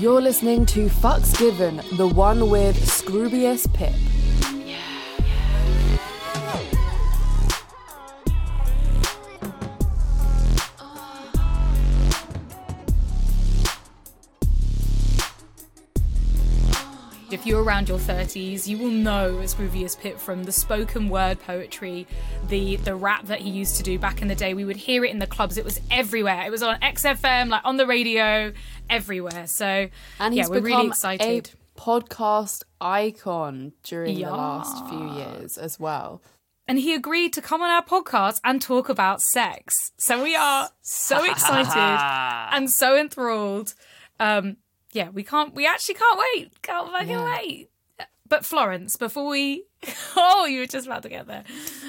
You're 0.00 0.22
listening 0.22 0.64
to 0.64 0.86
Fucks 0.86 1.38
Given, 1.38 1.82
the 1.98 2.06
one 2.06 2.48
with 2.48 2.74
Scroobius 2.74 3.70
Pip. 3.74 4.09
You're 17.50 17.62
around 17.64 17.88
your 17.88 17.98
30s, 17.98 18.68
you 18.68 18.78
will 18.78 18.90
know 18.90 19.34
Scroobius 19.42 19.98
Pip 19.98 20.18
from 20.18 20.44
the 20.44 20.52
spoken 20.52 21.08
word 21.08 21.40
poetry, 21.40 22.06
the 22.48 22.76
the 22.76 22.94
rap 22.94 23.26
that 23.26 23.40
he 23.40 23.50
used 23.50 23.76
to 23.78 23.82
do 23.82 23.98
back 23.98 24.22
in 24.22 24.28
the 24.28 24.34
day. 24.36 24.54
We 24.54 24.64
would 24.64 24.76
hear 24.76 25.04
it 25.04 25.10
in 25.10 25.18
the 25.18 25.26
clubs. 25.26 25.58
It 25.58 25.64
was 25.64 25.80
everywhere. 25.90 26.44
It 26.46 26.50
was 26.50 26.62
on 26.62 26.78
XFM, 26.80 27.48
like 27.48 27.62
on 27.64 27.76
the 27.76 27.86
radio, 27.86 28.52
everywhere. 28.88 29.48
So 29.48 29.88
And 30.20 30.34
yeah, 30.34 30.42
he's 30.42 30.50
we're 30.50 30.60
really 30.60 30.86
excited. 30.86 31.50
a 31.76 31.80
podcast 31.80 32.62
icon 32.80 33.72
during 33.82 34.16
Yeah. 34.16 34.28
the 34.30 34.36
last 34.36 34.88
few 34.88 35.12
years 35.14 35.58
as 35.58 35.78
well. 35.80 36.22
and 36.68 36.78
he 36.78 36.94
agreed 36.94 37.32
to 37.32 37.42
come 37.42 37.60
on 37.62 37.68
our 37.70 37.84
podcast 37.84 38.40
and 38.44 38.62
talk 38.62 38.88
about 38.88 39.20
sex. 39.20 39.90
So 39.98 40.22
we 40.22 40.36
are 40.36 40.70
so 40.82 41.24
excited 41.30 41.76
and 42.56 42.70
so 42.70 42.96
enthralled. 42.96 43.74
Um, 44.20 44.56
yeah, 44.92 45.08
we 45.10 45.22
can't. 45.22 45.54
We 45.54 45.66
actually 45.66 45.94
can't 45.96 46.18
wait. 46.34 46.62
Can't 46.62 46.90
fucking 46.90 47.08
Yeah. 47.10 47.36
wait. 47.36 47.70
But 48.28 48.44
Florence, 48.44 48.96
before 48.96 49.26
we, 49.26 49.64
oh, 50.16 50.46
you 50.46 50.60
were 50.60 50.66
just 50.66 50.86
about 50.86 51.02
to 51.02 51.08
get 51.08 51.26
there. 51.26 51.42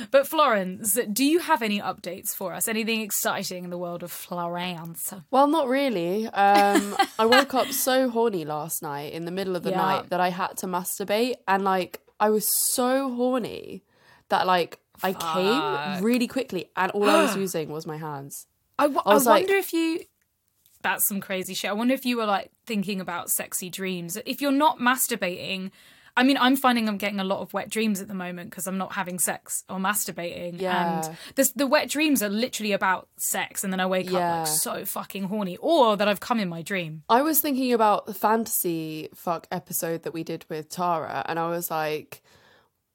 But 0.10 0.26
Florence, 0.26 0.98
do 1.14 1.24
you 1.24 1.38
have 1.38 1.62
any 1.62 1.80
updates 1.80 2.30
for 2.36 2.52
us? 2.54 2.68
Anything 2.68 3.02
exciting 3.02 3.64
in 3.64 3.70
the 3.70 3.78
world 3.78 4.02
of 4.02 4.12
Florence? 4.12 5.14
Well, 5.30 5.46
not 5.46 5.68
really. 5.68 6.26
Um, 6.26 6.96
I 7.20 7.28
woke 7.28 7.54
up 7.54 7.68
so 7.68 8.10
horny 8.10 8.44
last 8.44 8.82
night 8.82 9.14
in 9.14 9.26
the 9.26 9.32
middle 9.32 9.56
of 9.56 9.62
the 9.62 9.70
Yeah. 9.70 9.78
night 9.78 10.10
that 10.10 10.20
I 10.20 10.30
had 10.30 10.58
to 10.58 10.66
masturbate, 10.66 11.36
and 11.48 11.64
like 11.64 12.02
I 12.20 12.32
was 12.32 12.48
so 12.72 13.14
horny 13.14 13.84
that 14.30 14.48
like 14.48 14.80
I 15.04 15.14
came 15.14 16.04
really 16.04 16.28
quickly, 16.28 16.72
and 16.76 16.92
all 16.92 17.08
I 17.08 17.22
was 17.22 17.36
using 17.46 17.70
was 17.70 17.86
my 17.86 17.98
hands. 17.98 18.48
I, 18.80 18.84
w- 18.86 19.02
I 19.06 19.14
was 19.14 19.28
I 19.28 19.32
like- 19.32 19.44
wonder 19.44 19.58
if 19.58 19.74
you. 19.74 20.00
That's 20.82 21.08
some 21.08 21.22
crazy 21.22 21.54
shit. 21.54 21.70
I 21.70 21.74
wonder 21.74 21.94
if 21.94 22.06
you 22.06 22.18
were 22.18 22.26
like 22.26 22.52
thinking 22.66 23.02
about 23.02 23.30
sexy 23.30 23.70
dreams. 23.70 24.18
If 24.26 24.42
you're 24.42 24.52
not 24.52 24.80
masturbating, 24.80 25.72
I 26.16 26.24
mean, 26.24 26.38
I'm 26.38 26.56
finding 26.56 26.90
I'm 26.90 26.98
getting 26.98 27.20
a 27.20 27.24
lot 27.24 27.40
of 27.40 27.54
wet 27.54 27.70
dreams 27.70 28.02
at 28.02 28.08
the 28.08 28.14
moment 28.14 28.50
because 28.50 28.68
I'm 28.68 28.78
not 28.78 28.94
having 28.94 29.18
sex 29.18 29.64
or 29.70 29.78
masturbating. 29.78 30.60
Yeah. 30.60 31.06
And 31.06 31.18
this, 31.36 31.52
the 31.52 31.68
wet 31.68 31.90
dreams 31.90 32.22
are 32.22 32.30
literally 32.30 32.74
about 32.74 33.08
sex, 33.18 33.64
and 33.64 33.72
then 33.72 33.80
I 33.80 33.86
wake 33.86 34.08
up 34.08 34.14
like 34.14 34.48
so 34.48 34.84
fucking 34.84 35.26
horny, 35.26 35.58
or 35.58 35.96
that 35.96 36.08
I've 36.08 36.20
come 36.20 36.40
in 36.40 36.50
my 36.50 36.62
dream. 36.62 37.04
I 37.08 37.22
was 37.22 37.40
thinking 37.40 37.72
about 37.72 38.08
the 38.08 38.14
fantasy 38.14 39.10
fuck 39.16 39.48
episode 39.52 40.04
that 40.04 40.14
we 40.14 40.24
did 40.24 40.46
with 40.50 40.70
Tara, 40.70 41.24
and 41.28 41.40
I 41.40 41.48
was 41.48 41.72
like, 41.72 42.22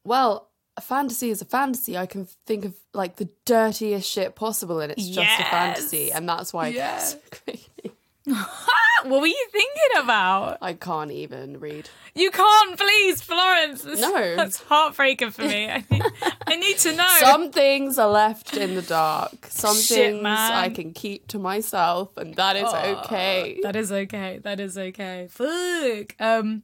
well, 0.04 0.50
a 0.76 0.80
fantasy 0.80 1.30
is 1.30 1.40
a 1.40 1.44
fantasy. 1.46 1.96
I 1.96 2.06
can 2.06 2.26
think 2.46 2.64
of 2.64 2.74
like 2.92 3.16
the 3.16 3.28
dirtiest 3.44 4.10
shit 4.10 4.34
possible, 4.34 4.80
and 4.80 4.92
it's 4.92 5.08
just 5.08 5.40
a 5.40 5.44
fantasy, 5.44 6.12
and 6.12 6.28
that's 6.28 6.52
why 6.52 6.72
so 6.98 7.18
crazy. 7.30 7.92
What 9.04 9.20
were 9.20 9.26
you 9.28 9.46
thinking 9.52 10.02
about? 10.02 10.58
I 10.60 10.72
can't 10.72 11.12
even 11.12 11.60
read. 11.60 11.88
You 12.14 12.30
can't, 12.30 12.76
please, 12.76 13.22
Florence. 13.22 13.82
This- 13.82 14.00
No. 14.00 14.34
that's 14.36 14.60
heartbreaking 14.62 15.30
for 15.30 15.42
me. 15.42 15.68
I 15.70 15.84
need, 15.90 16.02
I 16.46 16.56
need 16.56 16.78
to 16.78 16.96
know. 16.96 17.06
Some 17.20 17.52
things 17.52 17.98
are 17.98 18.08
left 18.08 18.56
in 18.56 18.74
the 18.74 18.82
dark. 18.82 19.46
Some 19.48 19.76
Shit, 19.76 19.96
things 20.12 20.22
man. 20.22 20.52
I 20.52 20.70
can 20.70 20.92
keep 20.92 21.28
to 21.28 21.38
myself, 21.38 22.16
and 22.16 22.34
that 22.34 22.56
is 22.56 22.64
okay. 23.04 23.60
That 23.62 23.76
is 23.76 23.92
okay. 23.92 24.40
That 24.42 24.58
is 24.58 24.76
okay. 24.76 25.28
Fuck. 25.30 26.16
Um, 26.18 26.62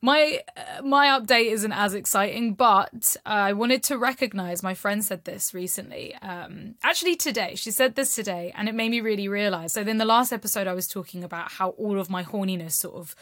my 0.00 0.40
my 0.82 1.18
update 1.18 1.50
isn't 1.52 1.72
as 1.72 1.94
exciting, 1.94 2.54
but 2.54 3.16
I 3.24 3.52
wanted 3.52 3.82
to 3.84 3.98
recognize. 3.98 4.62
My 4.62 4.74
friend 4.74 5.04
said 5.04 5.24
this 5.24 5.54
recently. 5.54 6.14
Um, 6.16 6.74
actually 6.82 7.16
today, 7.16 7.54
she 7.54 7.70
said 7.70 7.94
this 7.94 8.14
today, 8.14 8.52
and 8.56 8.68
it 8.68 8.74
made 8.74 8.90
me 8.90 9.00
really 9.00 9.28
realize. 9.28 9.72
So 9.72 9.80
in 9.82 9.98
the 9.98 10.04
last 10.04 10.32
episode, 10.32 10.66
I 10.66 10.74
was 10.74 10.86
talking 10.86 11.24
about 11.24 11.52
how 11.52 11.70
all 11.70 11.98
of 11.98 12.10
my 12.10 12.22
horniness 12.22 12.72
sort 12.72 12.96
of 12.96 13.14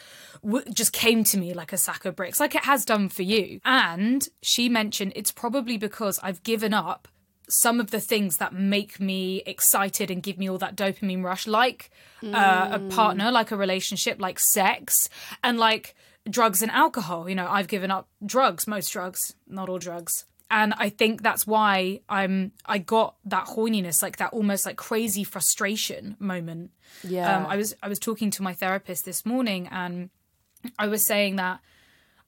w- 0.42 0.64
just 0.72 0.92
came 0.92 1.24
to 1.24 1.38
me 1.38 1.54
like 1.54 1.72
a 1.72 1.78
sack 1.78 2.04
of 2.04 2.16
bricks, 2.16 2.40
like 2.40 2.54
it 2.54 2.64
has 2.64 2.84
done 2.84 3.08
for 3.08 3.22
you. 3.22 3.60
And 3.64 4.28
she 4.42 4.68
mentioned 4.68 5.12
it's 5.14 5.32
probably 5.32 5.76
because 5.76 6.18
I've 6.22 6.42
given 6.42 6.74
up 6.74 7.08
some 7.48 7.78
of 7.78 7.90
the 7.90 8.00
things 8.00 8.38
that 8.38 8.54
make 8.54 8.98
me 8.98 9.42
excited 9.44 10.10
and 10.10 10.22
give 10.22 10.38
me 10.38 10.48
all 10.48 10.56
that 10.58 10.76
dopamine 10.76 11.22
rush, 11.22 11.46
like 11.46 11.90
uh, 12.22 12.68
a 12.72 12.78
partner, 12.90 13.30
like 13.30 13.50
a 13.50 13.56
relationship, 13.56 14.18
like 14.18 14.38
sex, 14.40 15.10
and 15.42 15.58
like 15.58 15.94
drugs 16.28 16.62
and 16.62 16.70
alcohol. 16.70 17.28
You 17.28 17.34
know, 17.34 17.48
I've 17.48 17.68
given 17.68 17.90
up 17.90 18.08
drugs, 18.24 18.66
most 18.66 18.92
drugs, 18.92 19.34
not 19.46 19.68
all 19.68 19.78
drugs. 19.78 20.24
And 20.50 20.74
I 20.76 20.88
think 20.88 21.22
that's 21.22 21.46
why 21.46 22.00
I'm 22.08 22.52
I 22.66 22.78
got 22.78 23.16
that 23.24 23.46
horniness, 23.46 24.02
like 24.02 24.18
that 24.18 24.32
almost 24.32 24.66
like 24.66 24.76
crazy 24.76 25.24
frustration 25.24 26.16
moment. 26.18 26.70
Yeah. 27.02 27.38
Um, 27.38 27.46
I 27.46 27.56
was 27.56 27.74
I 27.82 27.88
was 27.88 27.98
talking 27.98 28.30
to 28.32 28.42
my 28.42 28.54
therapist 28.54 29.04
this 29.04 29.24
morning 29.24 29.68
and 29.70 30.10
I 30.78 30.86
was 30.86 31.04
saying 31.04 31.36
that 31.36 31.60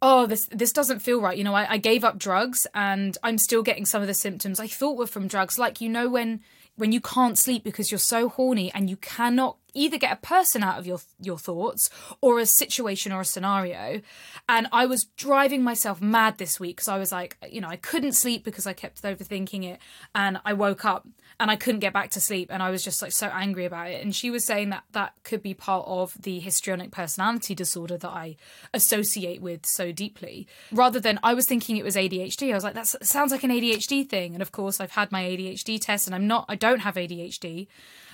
oh 0.02 0.26
this 0.26 0.46
this 0.46 0.72
doesn't 0.72 1.00
feel 1.00 1.20
right 1.20 1.38
you 1.38 1.44
know 1.44 1.54
I, 1.54 1.72
I 1.72 1.78
gave 1.78 2.04
up 2.04 2.18
drugs 2.18 2.66
and 2.74 3.16
i'm 3.22 3.38
still 3.38 3.62
getting 3.62 3.86
some 3.86 4.02
of 4.02 4.08
the 4.08 4.14
symptoms 4.14 4.60
i 4.60 4.66
thought 4.66 4.98
were 4.98 5.06
from 5.06 5.26
drugs 5.26 5.58
like 5.58 5.80
you 5.80 5.88
know 5.88 6.08
when 6.08 6.40
when 6.76 6.92
you 6.92 7.00
can't 7.00 7.38
sleep 7.38 7.64
because 7.64 7.90
you're 7.90 7.98
so 7.98 8.28
horny 8.28 8.70
and 8.74 8.90
you 8.90 8.96
cannot 8.96 9.56
either 9.76 9.98
get 9.98 10.12
a 10.12 10.16
person 10.16 10.62
out 10.62 10.78
of 10.78 10.86
your 10.86 11.00
your 11.20 11.38
thoughts 11.38 11.90
or 12.20 12.38
a 12.38 12.46
situation 12.46 13.12
or 13.12 13.20
a 13.20 13.24
scenario. 13.24 14.00
And 14.48 14.68
i 14.72 14.86
was 14.86 15.04
driving 15.16 15.62
myself 15.62 16.00
mad 16.00 16.38
this 16.38 16.58
week 16.58 16.76
because 16.76 16.88
i 16.88 16.98
was 16.98 17.12
like 17.12 17.36
you 17.50 17.60
know 17.60 17.68
i 17.68 17.76
couldn't 17.76 18.12
sleep 18.12 18.44
because 18.44 18.66
i 18.66 18.72
kept 18.72 19.02
overthinking 19.02 19.64
it 19.64 19.78
and 20.14 20.38
i 20.44 20.52
woke 20.52 20.84
up 20.84 21.06
and 21.38 21.50
i 21.50 21.56
couldn't 21.56 21.80
get 21.80 21.92
back 21.92 22.10
to 22.10 22.20
sleep 22.20 22.48
and 22.50 22.62
i 22.62 22.70
was 22.70 22.82
just 22.82 23.02
like 23.02 23.12
so 23.12 23.26
angry 23.28 23.64
about 23.64 23.90
it. 23.90 24.02
And 24.02 24.14
she 24.14 24.30
was 24.30 24.46
saying 24.46 24.70
that 24.70 24.84
that 24.92 25.14
could 25.24 25.42
be 25.42 25.54
part 25.54 25.84
of 25.86 26.14
the 26.20 26.38
histrionic 26.40 26.90
personality 26.90 27.54
disorder 27.54 27.98
that 27.98 28.10
i 28.10 28.36
associate 28.72 29.42
with 29.42 29.66
so 29.66 29.92
deeply. 29.92 30.46
Rather 30.72 31.00
than 31.00 31.18
i 31.22 31.34
was 31.34 31.46
thinking 31.46 31.76
it 31.76 31.84
was 31.84 31.96
adhd 31.96 32.50
i 32.50 32.54
was 32.54 32.64
like 32.64 32.74
that 32.74 32.86
sounds 32.86 33.32
like 33.32 33.44
an 33.44 33.50
adhd 33.50 34.08
thing. 34.08 34.34
And 34.34 34.42
of 34.42 34.52
course 34.52 34.80
i've 34.80 34.92
had 34.92 35.12
my 35.12 35.24
adhd 35.24 35.80
test 35.80 36.06
and 36.06 36.14
i'm 36.14 36.26
not 36.26 36.46
i 36.48 36.54
don't 36.54 36.80
have 36.80 36.94
adhd 36.94 37.66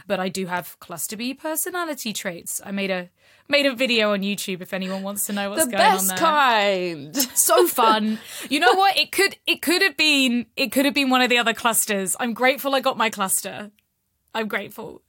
but 0.07 0.21
I 0.21 0.29
do 0.29 0.47
have 0.47 0.79
cluster 0.81 1.17
B 1.17 1.35
personality 1.35 2.13
traits. 2.13 2.61
I 2.65 2.71
made 2.71 2.91
a 2.91 3.11
made 3.49 3.67
a 3.67 3.75
video 3.75 4.13
on 4.13 4.21
YouTube 4.21 4.61
if 4.63 4.73
anyone 4.73 5.03
wants 5.03 5.27
to 5.27 5.33
know 5.33 5.51
what's 5.51 5.65
the 5.67 5.71
going 5.73 5.83
on 5.83 5.93
best 5.97 6.09
there. 6.09 6.19
kind. 6.19 7.17
So 7.35 7.67
fun. 7.67 8.19
You 8.49 8.61
know 8.61 8.73
what? 8.75 8.97
It 8.99 9.13
could 9.13 9.37
it 9.47 9.63
could 9.63 9.83
have 9.83 9.97
been 9.97 10.47
it 10.57 10.73
could 10.73 10.85
have 10.85 10.95
been 10.95 11.11
one 11.11 11.23
of 11.23 11.31
the 11.31 11.39
other 11.39 11.55
clusters. 11.55 12.17
I'm 12.21 12.35
grateful 12.35 12.75
I 12.75 12.81
got 12.81 12.97
my 12.97 13.11
cluster. 13.11 13.71
I'm 14.35 14.49
grateful. 14.49 15.03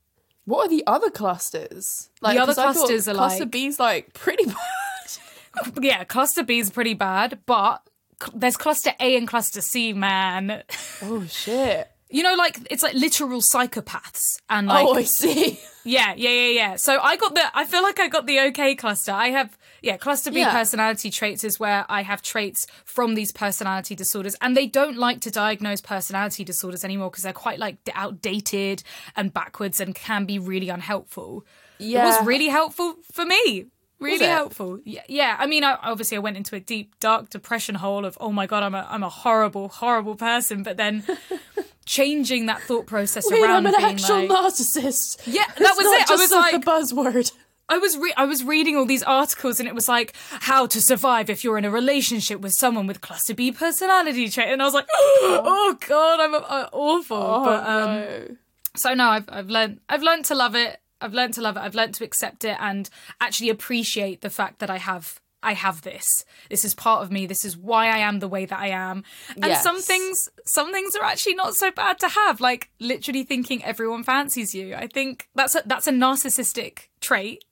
What 0.45 0.65
are 0.65 0.69
the 0.69 0.83
other 0.85 1.09
clusters? 1.09 2.09
Like, 2.21 2.37
other 2.37 2.51
I 2.51 2.55
thought 2.55 2.73
clusters 2.75 3.07
are 3.07 3.13
cluster 3.13 3.43
like- 3.43 3.51
B's 3.51 3.79
like 3.79 4.13
pretty 4.13 4.45
bad. 4.45 4.55
Yeah, 5.81 6.03
cluster 6.03 6.43
B's 6.43 6.71
pretty 6.71 6.95
bad, 6.95 7.39
but 7.45 7.87
there's 8.33 8.57
cluster 8.57 8.91
A 8.99 9.15
and 9.15 9.27
cluster 9.27 9.61
C, 9.61 9.93
man. 9.93 10.63
oh 11.03 11.25
shit. 11.27 11.89
You 12.13 12.21
know, 12.21 12.35
like 12.35 12.59
it's 12.69 12.83
like 12.83 12.93
literal 12.93 13.41
psychopaths 13.41 14.21
and 14.47 14.67
like 14.67 14.85
oh, 14.85 14.93
I 14.93 15.03
see. 15.03 15.59
Yeah, 15.85 16.13
yeah, 16.15 16.29
yeah, 16.29 16.47
yeah. 16.47 16.75
So 16.77 16.97
I 16.97 17.17
got 17.17 17.35
the. 17.35 17.41
I 17.53 17.65
feel 17.65 17.83
like 17.83 17.99
I 17.99 18.07
got 18.07 18.25
the 18.25 18.39
okay 18.47 18.73
cluster. 18.73 19.11
I 19.11 19.31
have 19.31 19.57
yeah, 19.81 19.97
cluster 19.97 20.31
B 20.31 20.39
Yeah. 20.39 20.51
personality 20.53 21.09
traits 21.09 21.43
is 21.43 21.59
where 21.59 21.85
I 21.89 22.03
have 22.03 22.21
traits 22.21 22.65
from 22.85 23.15
these 23.15 23.33
personality 23.33 23.93
disorders, 23.93 24.33
and 24.39 24.55
they 24.55 24.65
don't 24.65 24.95
like 24.95 25.19
to 25.21 25.29
diagnose 25.29 25.81
personality 25.81 26.45
disorders 26.45 26.85
anymore 26.85 27.09
because 27.09 27.23
they're 27.23 27.33
quite 27.33 27.59
like 27.59 27.79
outdated 27.95 28.81
and 29.17 29.33
backwards 29.33 29.81
and 29.81 29.93
can 29.93 30.23
be 30.23 30.39
really 30.39 30.69
unhelpful. 30.69 31.45
Yeah. 31.79 32.03
It 32.03 32.05
was 32.05 32.25
really 32.25 32.47
helpful 32.47 32.95
for 33.11 33.25
me. 33.25 33.65
Really 33.99 34.25
helpful. 34.25 34.79
Yeah, 34.85 35.01
yeah. 35.09 35.35
I 35.37 35.47
mean, 35.47 35.63
I, 35.65 35.77
obviously, 35.81 36.15
I 36.17 36.19
went 36.21 36.37
into 36.37 36.55
a 36.55 36.59
deep, 36.61 36.97
dark 36.99 37.29
depression 37.29 37.75
hole 37.75 38.05
of, 38.05 38.17
oh 38.21 38.31
my 38.31 38.47
god, 38.47 38.63
I'm 38.63 38.75
a, 38.75 38.87
I'm 38.89 39.03
a 39.03 39.09
horrible, 39.09 39.67
horrible 39.67 40.15
person. 40.15 40.61
But 40.63 40.77
then 40.77 41.03
changing 41.85 42.45
that 42.47 42.61
thought 42.61 42.85
process 42.85 43.25
Wait, 43.29 43.41
around 43.41 43.65
I'm 43.67 43.73
an 43.73 43.73
being 43.77 43.91
actual 43.93 44.25
like, 44.25 44.29
narcissist. 44.29 45.21
Yeah, 45.25 45.45
that 45.45 45.59
It's 45.59 45.77
was 45.77 45.85
it. 45.85 46.09
I 46.11 46.15
was 46.15 46.31
like 46.31 46.51
the 46.63 46.71
buzzword. 46.71 47.31
I 47.69 47.77
was 47.77 47.97
re- 47.97 48.13
I 48.17 48.25
was 48.25 48.43
reading 48.43 48.75
all 48.75 48.85
these 48.85 49.03
articles 49.03 49.59
and 49.59 49.69
it 49.69 49.73
was 49.75 49.87
like 49.87 50.13
how 50.41 50.65
to 50.67 50.81
survive 50.81 51.29
if 51.29 51.43
you're 51.43 51.57
in 51.57 51.65
a 51.65 51.71
relationship 51.71 52.41
with 52.41 52.53
someone 52.53 52.87
with 52.87 53.01
cluster 53.01 53.33
B 53.33 53.51
personality 53.51 54.29
trait, 54.29 54.49
and 54.49 54.61
I 54.61 54.65
was 54.65 54.73
like, 54.73 54.85
oh 54.91 55.77
god, 55.87 56.19
I'm 56.19 56.35
uh, 56.35 56.69
awful. 56.71 57.41
but 57.45 57.65
um, 57.67 57.89
no. 57.89 58.27
so 58.75 58.93
no, 58.93 59.07
I've 59.09 59.25
I've 59.29 59.49
learned 59.49 59.79
I've 59.87 60.03
learned 60.03 60.25
to 60.25 60.35
love 60.35 60.55
it. 60.55 60.79
I've 60.99 61.13
learned 61.13 61.33
to 61.35 61.41
love 61.41 61.57
it. 61.57 61.61
I've 61.61 61.75
learned 61.75 61.93
to 61.95 62.03
accept 62.03 62.45
it 62.45 62.57
and 62.59 62.89
actually 63.19 63.49
appreciate 63.49 64.21
the 64.21 64.29
fact 64.29 64.59
that 64.59 64.69
I 64.69 64.77
have 64.77 65.19
I 65.43 65.53
have 65.53 65.81
this. 65.81 66.25
This 66.49 66.63
is 66.65 66.73
part 66.73 67.03
of 67.03 67.11
me. 67.11 67.25
This 67.25 67.43
is 67.45 67.55
why 67.57 67.87
I 67.87 67.97
am 67.99 68.19
the 68.19 68.27
way 68.27 68.45
that 68.45 68.59
I 68.59 68.67
am. 68.69 69.03
And 69.41 69.55
some 69.57 69.81
things 69.81 70.29
some 70.45 70.71
things 70.71 70.95
are 70.95 71.03
actually 71.03 71.35
not 71.35 71.55
so 71.55 71.71
bad 71.71 71.99
to 71.99 72.07
have. 72.09 72.39
Like 72.41 72.69
literally 72.79 73.23
thinking 73.23 73.63
everyone 73.63 74.03
fancies 74.03 74.53
you. 74.55 74.75
I 74.75 74.87
think 74.87 75.27
that's 75.35 75.55
a 75.55 75.63
that's 75.65 75.87
a 75.87 75.91
narcissistic 75.91 76.87
trait. 77.01 77.43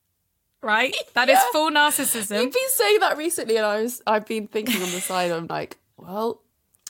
right? 0.62 0.96
That 1.14 1.30
is 1.30 1.40
full 1.52 1.72
narcissism. 1.72 2.42
You've 2.42 2.54
been 2.54 2.70
saying 2.70 3.00
that 3.02 3.18
recently, 3.18 3.58
and 3.58 3.66
I 3.66 3.82
was 3.82 4.02
I've 4.08 4.26
been 4.26 4.48
thinking 4.48 4.76
on 4.82 4.92
the 4.92 5.02
side. 5.02 5.32
I'm 5.32 5.48
like, 5.48 5.78
well, 5.98 6.42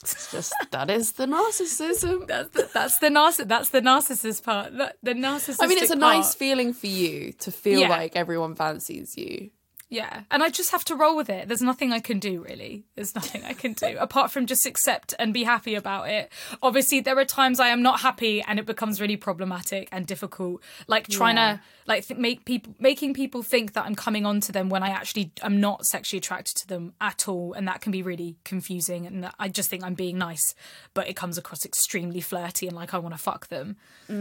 it's 0.02 0.30
just 0.32 0.52
that 0.70 0.90
is 0.90 1.12
the 1.12 1.26
narcissism. 1.26 2.26
That's 2.32 2.48
the, 2.50 2.68
that's 2.74 2.98
the 2.98 3.08
narciss- 3.08 3.48
That's 3.48 3.68
the 3.70 3.80
narcissist 3.80 4.42
part. 4.44 4.72
The, 4.72 4.94
the 5.02 5.14
narcissistic. 5.14 5.56
I 5.60 5.66
mean, 5.68 5.78
it's 5.78 5.90
a 5.90 5.96
part. 5.96 6.16
nice 6.16 6.34
feeling 6.34 6.72
for 6.72 6.86
you 6.88 7.32
to 7.34 7.50
feel 7.52 7.80
Yeah. 7.80 7.88
like 7.88 8.16
everyone 8.16 8.54
fancies 8.56 9.16
you. 9.16 9.50
Yeah, 9.92 10.22
and 10.30 10.42
I 10.42 10.48
just 10.48 10.70
have 10.70 10.84
to 10.86 10.96
roll 10.96 11.14
with 11.16 11.28
it. 11.28 11.48
There's 11.48 11.60
nothing 11.60 11.92
I 11.92 12.00
can 12.00 12.18
do 12.18 12.42
really. 12.42 12.84
There's 12.96 13.14
nothing 13.14 13.44
I 13.44 13.52
can 13.52 13.74
do 13.74 13.96
apart 14.00 14.30
from 14.30 14.46
just 14.46 14.64
accept 14.64 15.12
and 15.18 15.34
be 15.34 15.44
happy 15.44 15.74
about 15.74 16.08
it. 16.08 16.32
Obviously, 16.62 17.00
there 17.00 17.18
are 17.18 17.26
times 17.26 17.60
I 17.60 17.68
am 17.68 17.82
not 17.82 18.00
happy 18.00 18.40
and 18.40 18.58
it 18.58 18.64
becomes 18.64 19.02
really 19.02 19.18
problematic 19.18 19.90
and 19.92 20.06
difficult. 20.06 20.62
Like 20.86 21.08
trying 21.08 21.36
Yeah. 21.36 21.52
to 21.56 21.60
like 21.86 22.06
th- 22.06 22.18
make 22.18 22.44
people 22.44 22.74
making 22.78 23.14
people 23.14 23.42
think 23.42 23.72
that 23.74 23.84
I'm 23.86 23.94
coming 23.94 24.24
on 24.26 24.40
to 24.40 24.52
them 24.52 24.68
when 24.68 24.82
I 24.82 24.88
actually 24.90 25.32
am 25.42 25.60
not 25.60 25.86
sexually 25.86 26.18
attracted 26.18 26.56
to 26.58 26.66
them 26.68 26.92
at 27.00 27.28
all, 27.28 27.52
and 27.52 27.66
that 27.68 27.80
can 27.80 27.92
be 27.92 28.02
really 28.02 28.36
confusing. 28.44 29.06
And 29.06 29.30
I 29.38 29.48
just 29.48 29.68
think 29.70 29.84
I'm 29.84 29.94
being 29.94 30.18
nice, 30.18 30.54
but 30.94 31.08
it 31.08 31.14
comes 31.14 31.38
across 31.38 31.64
extremely 31.64 32.20
flirty 32.20 32.66
and 32.66 32.76
like 32.76 32.94
I 32.94 32.98
want 32.98 33.14
to 33.14 33.18
fuck 33.18 33.48
them. 33.48 33.76
um, 34.08 34.16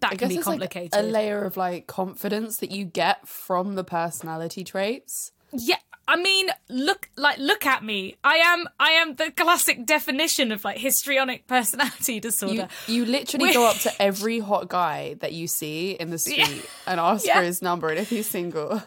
that 0.00 0.10
Mm, 0.10 0.12
I 0.12 0.16
can 0.16 0.28
be 0.28 0.36
it's 0.36 0.46
like 0.46 0.60
complicated. 0.60 0.94
a 0.98 1.02
layer 1.02 1.44
of 1.44 1.56
like 1.56 1.86
confidence 1.86 2.58
that 2.58 2.70
you 2.70 2.84
get 2.84 3.26
from 3.26 3.74
the 3.74 3.84
personality 3.84 4.64
traits. 4.64 5.32
Yeah, 5.52 5.76
I 6.08 6.16
mean, 6.16 6.48
look 6.68 7.08
like 7.16 7.38
look 7.38 7.66
at 7.66 7.82
me. 7.84 8.16
I 8.22 8.36
am 8.36 8.68
I 8.78 8.90
am 8.92 9.16
the 9.16 9.30
classic 9.32 9.84
definition 9.86 10.52
of 10.52 10.64
like 10.64 10.78
histrionic 10.78 11.46
personality 11.48 12.20
disorder. 12.20 12.68
You, 12.86 12.94
you 12.94 13.04
literally 13.06 13.52
go 13.52 13.66
up 13.68 13.76
to 13.78 14.02
every 14.02 14.38
hot 14.38 14.68
guy 14.68 15.14
that 15.20 15.32
you 15.32 15.46
see 15.48 15.92
in 15.92 16.10
the 16.10 16.18
street 16.18 16.64
and 16.86 17.00
ask 17.00 17.26
Yeah. 17.26 17.38
for 17.40 17.44
his 17.44 17.60
number 17.62 17.88
and 17.88 17.98
if 17.98 18.10
he's 18.10 18.28
single. 18.28 18.82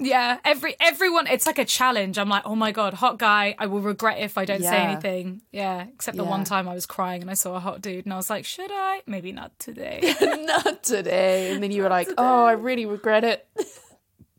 yeah, 0.00 0.38
every 0.44 0.74
everyone 0.80 1.28
it's 1.28 1.46
like 1.46 1.58
a 1.60 1.64
challenge. 1.64 2.18
I'm 2.18 2.28
like, 2.28 2.42
"Oh 2.44 2.56
my 2.56 2.72
god, 2.72 2.94
hot 2.94 3.16
guy, 3.16 3.54
I 3.56 3.66
will 3.66 3.80
regret 3.80 4.18
if 4.18 4.36
I 4.36 4.44
don't 4.44 4.62
say 4.62 4.76
anything." 4.78 5.42
Yeah, 5.52 5.84
except 5.94 6.16
the 6.16 6.24
Yeah. 6.24 6.30
one 6.30 6.42
time 6.42 6.68
I 6.68 6.74
was 6.74 6.84
crying 6.86 7.22
and 7.22 7.30
I 7.30 7.34
saw 7.34 7.54
a 7.54 7.60
hot 7.60 7.80
dude 7.80 8.04
and 8.04 8.12
I 8.12 8.16
was 8.16 8.28
like, 8.28 8.44
"Should 8.44 8.72
I? 8.72 9.02
Maybe 9.06 9.30
not 9.30 9.56
today." 9.60 10.00
Not 10.44 10.82
today. 10.82 11.52
And 11.52 11.62
then 11.62 11.70
you 11.70 11.82
were 11.82 11.88
like, 11.88 12.08
oh, 12.18 12.44
I 12.44 12.52
really 12.52 12.84
regret 12.86 13.22
it. 13.24 13.46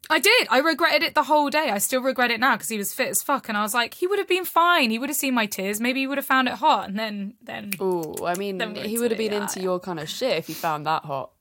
I 0.09 0.19
did. 0.19 0.47
I 0.49 0.59
regretted 0.59 1.03
it 1.03 1.15
the 1.15 1.23
whole 1.23 1.49
day. 1.49 1.69
I 1.71 1.79
still 1.79 2.01
regret 2.01 2.31
it 2.31 2.39
now 2.39 2.55
because 2.55 2.69
he 2.69 2.77
was 2.77 2.93
fit 2.93 3.09
as 3.09 3.21
fuck 3.23 3.49
and 3.49 3.57
I 3.57 3.61
was 3.63 3.73
like, 3.73 3.95
"He 3.95 4.05
would 4.07 4.19
have 4.19 4.27
been 4.27 4.45
fine. 4.45 4.91
He 4.91 4.99
would 4.99 5.09
have 5.09 5.17
seen 5.17 5.33
my 5.33 5.45
tears. 5.47 5.81
Maybe 5.81 6.01
he 6.01 6.07
would 6.07 6.17
have 6.17 6.25
found 6.25 6.47
it 6.47 6.55
hot." 6.55 6.87
And 6.89 6.97
then 6.99 7.33
then 7.41 7.71
Oh, 7.79 8.15
I 8.25 8.35
mean, 8.35 8.59
he 8.75 8.99
would 8.99 9.11
have 9.11 9.17
been 9.17 9.33
it, 9.33 9.41
into 9.41 9.59
yeah. 9.59 9.63
your 9.65 9.79
kind 9.79 9.99
of 9.99 10.07
shit 10.09 10.37
if 10.37 10.47
he 10.47 10.53
found 10.53 10.85
that 10.85 11.03
hot. 11.05 11.31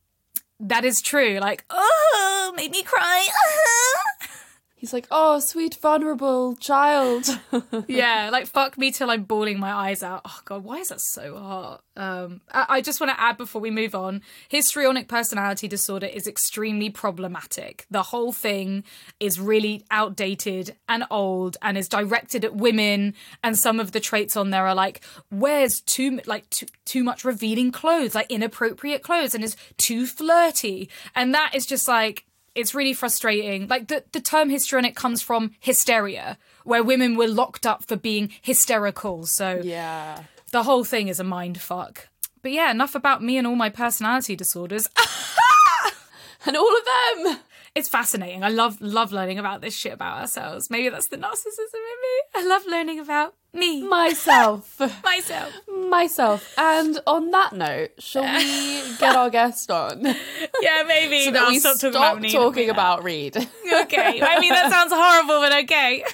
that 0.61 0.85
is 0.85 1.01
true. 1.03 1.39
Like, 1.41 1.65
"Oh, 1.71 2.53
made 2.57 2.71
me 2.71 2.83
cry." 2.83 3.27
He's 4.85 4.93
like, 4.93 5.07
oh, 5.11 5.41
sweet, 5.41 5.77
vulnerable 5.77 6.57
child. 6.57 7.27
yeah, 7.89 8.29
like 8.31 8.47
fuck 8.47 8.77
me 8.77 8.91
till 8.91 9.09
I'm 9.09 9.23
bawling 9.25 9.59
my 9.59 9.73
eyes 9.73 10.03
out. 10.03 10.21
Oh 10.27 10.41
god, 10.45 10.63
why 10.63 10.77
is 10.77 10.91
that 10.91 11.01
so 11.01 11.39
hard? 11.39 11.81
Um, 11.97 12.43
I, 12.53 12.67
I 12.69 12.81
just 12.83 13.01
want 13.01 13.11
to 13.11 13.19
add 13.19 13.39
before 13.39 13.63
we 13.63 13.71
move 13.71 13.95
on: 13.95 14.21
histrionic 14.51 15.09
personality 15.09 15.69
disorder 15.69 16.05
is 16.05 16.27
extremely 16.27 16.91
problematic. 16.91 17.87
The 17.91 18.03
whole 18.03 18.31
thing 18.31 18.85
is 19.21 19.41
really 19.41 19.87
outdated 19.91 20.77
and 20.87 21.05
old, 21.11 21.57
and 21.63 21.79
is 21.79 21.89
directed 21.89 22.45
at 22.45 22.55
women. 22.55 23.15
And 23.43 23.59
some 23.59 23.81
of 23.81 23.93
the 23.93 24.01
traits 24.01 24.37
on 24.37 24.51
there 24.51 24.67
are 24.67 24.75
like 24.75 25.01
wears 25.31 25.81
too 25.81 26.21
like 26.27 26.51
too, 26.51 26.67
too 26.85 27.03
much 27.03 27.25
revealing 27.25 27.73
clothes, 27.73 28.15
like 28.15 28.31
inappropriate 28.31 29.03
clothes, 29.03 29.35
and 29.35 29.43
is 29.43 29.57
too 29.79 30.05
flirty. 30.05 30.91
And 31.15 31.33
that 31.33 31.55
is 31.55 31.65
just 31.65 31.89
like 31.89 32.27
it's 32.55 32.75
really 32.75 32.95
frustrating. 32.95 33.69
Like 33.69 33.89
the, 33.89 34.05
the 34.13 34.21
term 34.21 34.51
histrionic 34.51 34.95
comes 34.95 35.23
from 35.23 35.53
hysteria, 35.61 36.39
where 36.65 36.83
women 36.83 37.17
were 37.17 37.29
locked 37.29 37.67
up 37.67 37.85
for 37.85 37.97
being 37.97 38.31
hysterical. 38.43 39.27
So 39.27 39.61
yeah. 39.63 40.23
the 40.53 40.63
whole 40.63 40.85
thing 40.85 41.09
is 41.09 41.21
a 41.21 41.25
mind 41.25 41.61
fuck. 41.61 42.09
But 42.43 42.53
yeah, 42.53 42.71
enough 42.71 42.95
about 42.95 43.23
me 43.23 43.39
and 43.39 43.47
all 43.47 43.57
my 43.57 43.71
personality 43.71 44.37
disorders. 44.37 44.89
And 46.47 46.57
all 46.57 46.77
of 46.77 46.85
them. 46.85 47.39
It's 47.75 47.89
fascinating. 47.89 48.45
I 48.45 48.51
love 48.51 48.81
love 48.81 49.13
learning 49.13 49.39
about 49.39 49.61
this 49.61 49.75
shit 49.75 49.93
about 49.93 50.21
ourselves. 50.21 50.71
Maybe 50.71 50.89
that's 50.91 51.09
the 51.09 51.17
narcissism 51.17 51.75
in 51.75 51.99
me. 52.03 52.23
I 52.35 52.47
love 52.47 52.63
learning 52.67 53.01
about 53.01 53.35
me, 53.55 53.83
Myself. 53.87 54.81
myself. 55.05 55.53
Myself. 55.89 56.55
And 56.59 56.99
on 57.07 57.31
that 57.31 57.53
note, 57.53 57.93
shall 57.99 58.25
we 58.25 58.83
get 58.99 59.15
our 59.17 59.31
guest 59.31 59.71
on? 59.71 60.05
Yeah, 60.61 60.83
maybe. 60.87 61.25
so 61.25 61.31
that 61.31 61.49
we 61.49 61.59
stop 61.59 61.77
stop 61.77 61.93
talking 61.93 61.97
about, 61.97 62.21
Nina 62.21 62.33
talking 62.35 62.71
about 62.71 63.05
Reed. 63.05 63.37
okay. 63.37 64.21
I 64.23 64.41
mean, 64.41 64.53
that 64.53 64.71
sounds 64.71 64.93
horrible, 64.93 65.41
but 65.41 65.65
okay. 65.65 66.05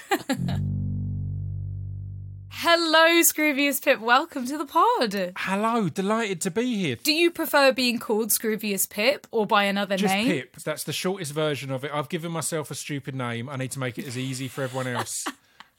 Hello, 2.53 3.23
Scroobius 3.23 3.83
Pip. 3.83 4.01
Welcome 4.01 4.45
to 4.47 4.59
the 4.59 4.67
pod. 4.67 5.33
Hello, 5.39 5.89
delighted 5.89 6.43
to 6.43 6.51
be 6.51 6.77
here. 6.77 6.97
Do 6.97 7.13
you 7.13 7.31
prefer 7.31 7.73
being 7.73 7.99
called 7.99 8.29
Scroobius 8.29 8.89
Pip 8.89 9.27
or 9.31 9.47
by 9.47 9.65
another 9.65 9.97
Just 9.97 10.13
name? 10.13 10.27
Pip. 10.27 10.57
That's 10.57 10.85
the 10.85 10.93
shortest 10.93 11.33
version 11.33 11.71
of 11.71 11.85
it. 11.85 11.91
I've 11.95 12.11
given 12.11 12.31
myself 12.31 12.71
a 12.71 12.75
stupid 12.75 13.15
name. 13.15 13.49
I 13.49 13.57
need 13.57 13.71
to 13.71 13.79
make 13.79 13.99
it 13.99 14.07
as 14.07 14.19
easy 14.19 14.47
for 14.47 14.63
everyone 14.63 14.89
else 14.89 15.25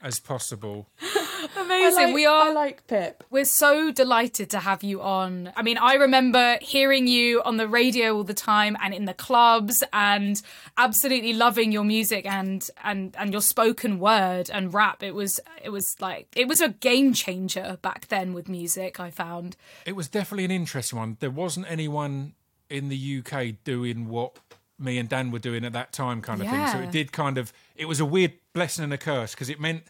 as 0.02 0.20
possible. 0.20 0.88
Amazing. 1.56 2.06
Like, 2.06 2.14
we 2.14 2.26
are. 2.26 2.48
I 2.48 2.52
like 2.52 2.86
Pip. 2.86 3.24
We're 3.30 3.44
so 3.44 3.90
delighted 3.90 4.50
to 4.50 4.60
have 4.60 4.82
you 4.82 5.00
on. 5.02 5.52
I 5.56 5.62
mean, 5.62 5.78
I 5.78 5.94
remember 5.94 6.58
hearing 6.60 7.06
you 7.06 7.42
on 7.42 7.56
the 7.56 7.68
radio 7.68 8.14
all 8.16 8.24
the 8.24 8.34
time 8.34 8.76
and 8.82 8.94
in 8.94 9.04
the 9.04 9.14
clubs 9.14 9.82
and 9.92 10.40
absolutely 10.76 11.32
loving 11.32 11.72
your 11.72 11.84
music 11.84 12.26
and 12.26 12.68
and 12.84 13.16
and 13.18 13.32
your 13.32 13.40
spoken 13.40 13.98
word 13.98 14.50
and 14.50 14.72
rap. 14.72 15.02
It 15.02 15.14
was 15.14 15.40
it 15.62 15.70
was 15.70 15.96
like 16.00 16.28
it 16.36 16.48
was 16.48 16.60
a 16.60 16.68
game 16.68 17.12
changer 17.12 17.78
back 17.82 18.08
then 18.08 18.32
with 18.32 18.48
music, 18.48 19.00
I 19.00 19.10
found. 19.10 19.56
It 19.84 19.96
was 19.96 20.08
definitely 20.08 20.44
an 20.44 20.50
interesting 20.50 20.98
one. 20.98 21.16
There 21.20 21.30
wasn't 21.30 21.66
anyone 21.68 22.34
in 22.70 22.88
the 22.88 23.22
UK 23.24 23.56
doing 23.64 24.08
what 24.08 24.38
me 24.78 24.98
and 24.98 25.08
Dan 25.08 25.30
were 25.30 25.38
doing 25.38 25.64
at 25.64 25.72
that 25.72 25.92
time, 25.92 26.20
kind 26.22 26.40
of 26.40 26.48
thing. 26.48 26.66
So 26.68 26.78
it 26.80 26.90
did 26.90 27.12
kind 27.12 27.38
of. 27.38 27.52
It 27.76 27.86
was 27.86 28.00
a 28.00 28.04
weird 28.04 28.32
blessing 28.52 28.84
and 28.84 28.92
a 28.92 28.98
curse 28.98 29.34
because 29.34 29.48
it 29.48 29.60
meant. 29.60 29.84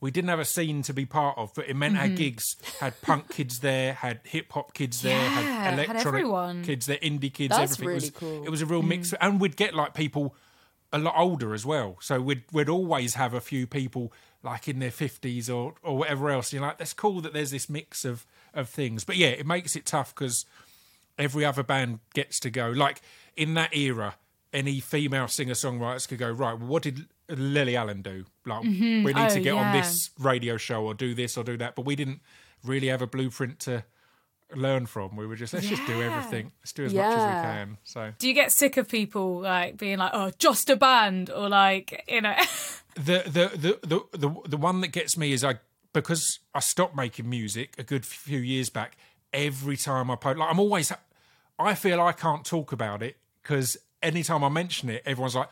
We 0.00 0.10
didn't 0.10 0.28
have 0.28 0.38
a 0.38 0.44
scene 0.44 0.82
to 0.82 0.92
be 0.92 1.06
part 1.06 1.38
of, 1.38 1.54
but 1.54 1.68
it 1.68 1.74
meant 1.74 1.96
our 1.96 2.04
mm-hmm. 2.04 2.16
gigs 2.16 2.56
had 2.80 3.00
punk 3.00 3.30
kids 3.30 3.60
there, 3.60 3.94
had 3.94 4.20
hip 4.24 4.52
hop 4.52 4.74
kids 4.74 5.00
there, 5.00 5.16
Yeah, 5.16 5.28
had 5.28 5.44
had 5.44 5.74
electronic 5.74 6.06
everyone. 6.06 6.62
kids 6.64 6.86
there, 6.86 6.98
indie 6.98 7.32
kids, 7.32 7.56
That's 7.56 7.72
everything. 7.72 7.90
it 7.90 7.94
was, 7.94 8.02
really 8.02 8.34
cool. 8.36 8.44
It 8.44 8.50
was 8.50 8.62
a 8.62 8.66
real 8.66 8.82
mix, 8.82 9.10
mm. 9.10 9.16
and 9.20 9.40
we'd 9.40 9.56
get 9.56 9.74
like 9.74 9.94
people 9.94 10.34
a 10.92 10.98
lot 10.98 11.14
older 11.16 11.54
as 11.54 11.64
well. 11.64 11.96
So 12.00 12.20
we'd 12.20 12.44
we'd 12.52 12.68
always 12.68 13.14
have 13.14 13.34
a 13.34 13.40
few 13.40 13.66
people 13.66 14.12
like 14.42 14.68
in 14.68 14.78
their 14.78 14.90
fifties 14.90 15.48
or 15.48 15.74
or 15.82 15.96
whatever 15.98 16.30
else. 16.30 16.52
You're 16.52 16.62
like, 16.62 16.78
that's 16.78 16.92
cool 16.92 17.20
that 17.22 17.32
there's 17.32 17.50
this 17.50 17.68
mix 17.68 18.04
of 18.04 18.26
of 18.54 18.68
things. 18.68 19.04
But 19.04 19.16
yeah, 19.16 19.28
it 19.28 19.46
makes 19.46 19.76
it 19.76 19.86
tough 19.86 20.14
because 20.14 20.44
every 21.18 21.44
other 21.44 21.62
band 21.62 22.00
gets 22.14 22.38
to 22.40 22.50
go. 22.50 22.68
Like 22.68 23.00
in 23.36 23.54
that 23.54 23.74
era, 23.74 24.16
any 24.52 24.80
female 24.80 25.28
singer 25.28 25.54
songwriters 25.54 26.08
could 26.08 26.18
go 26.18 26.30
right. 26.30 26.58
What 26.58 26.82
did 26.82 27.06
Lily 27.28 27.76
Allen 27.76 28.02
do? 28.02 28.24
Like 28.44 28.62
mm-hmm. 28.62 29.04
we 29.04 29.12
need 29.12 29.30
Oh, 29.30 29.34
to 29.34 29.40
get 29.40 29.54
on 29.54 29.72
this 29.72 30.10
radio 30.18 30.56
show 30.56 30.84
or 30.84 30.94
do 30.94 31.14
this 31.14 31.36
or 31.36 31.44
do 31.44 31.56
that. 31.58 31.74
But 31.74 31.84
we 31.84 31.96
didn't 31.96 32.20
really 32.64 32.88
have 32.88 33.02
a 33.02 33.06
blueprint 33.06 33.58
to 33.60 33.84
learn 34.54 34.86
from. 34.86 35.16
We 35.16 35.26
were 35.26 35.36
just 35.36 35.52
let's 35.52 35.66
just 35.66 35.86
do 35.86 36.00
everything. 36.02 36.52
Let's 36.60 36.72
do 36.72 36.84
as 36.84 36.94
much 36.94 37.04
as 37.04 37.14
we 37.14 37.42
can. 37.42 37.78
So 37.84 38.12
Do 38.18 38.28
you 38.28 38.34
get 38.34 38.52
sick 38.52 38.76
of 38.76 38.88
people 38.88 39.40
like 39.40 39.76
being 39.76 39.98
like, 39.98 40.12
"Oh, 40.14 40.30
just 40.38 40.70
a 40.70 40.76
band," 40.76 41.30
or 41.30 41.48
like, 41.48 42.04
you 42.08 42.20
know? 42.20 42.34
the 42.94 43.22
the 43.26 43.50
the 43.56 43.78
the 43.86 44.18
the, 44.18 44.48
the 44.48 44.56
one 44.56 44.80
that 44.82 44.88
gets 44.88 45.16
me 45.16 45.32
is 45.32 45.44
I 45.44 45.56
because 45.92 46.40
I 46.54 46.60
stopped 46.60 46.94
making 46.94 47.28
music 47.28 47.74
a 47.78 47.82
good 47.82 48.04
few 48.04 48.38
years 48.38 48.70
back. 48.70 48.96
Every 49.32 49.76
time 49.76 50.10
I 50.10 50.16
post, 50.16 50.38
like 50.38 50.50
I'm 50.50 50.60
always, 50.60 50.92
I 51.58 51.74
feel 51.74 52.00
I 52.00 52.12
can't 52.12 52.44
talk 52.44 52.72
about 52.72 53.02
it 53.02 53.16
because 53.42 53.76
anytime 54.02 54.44
I 54.44 54.48
mention 54.48 54.88
it, 54.90 55.02
everyone's 55.06 55.34
like, 55.34 55.48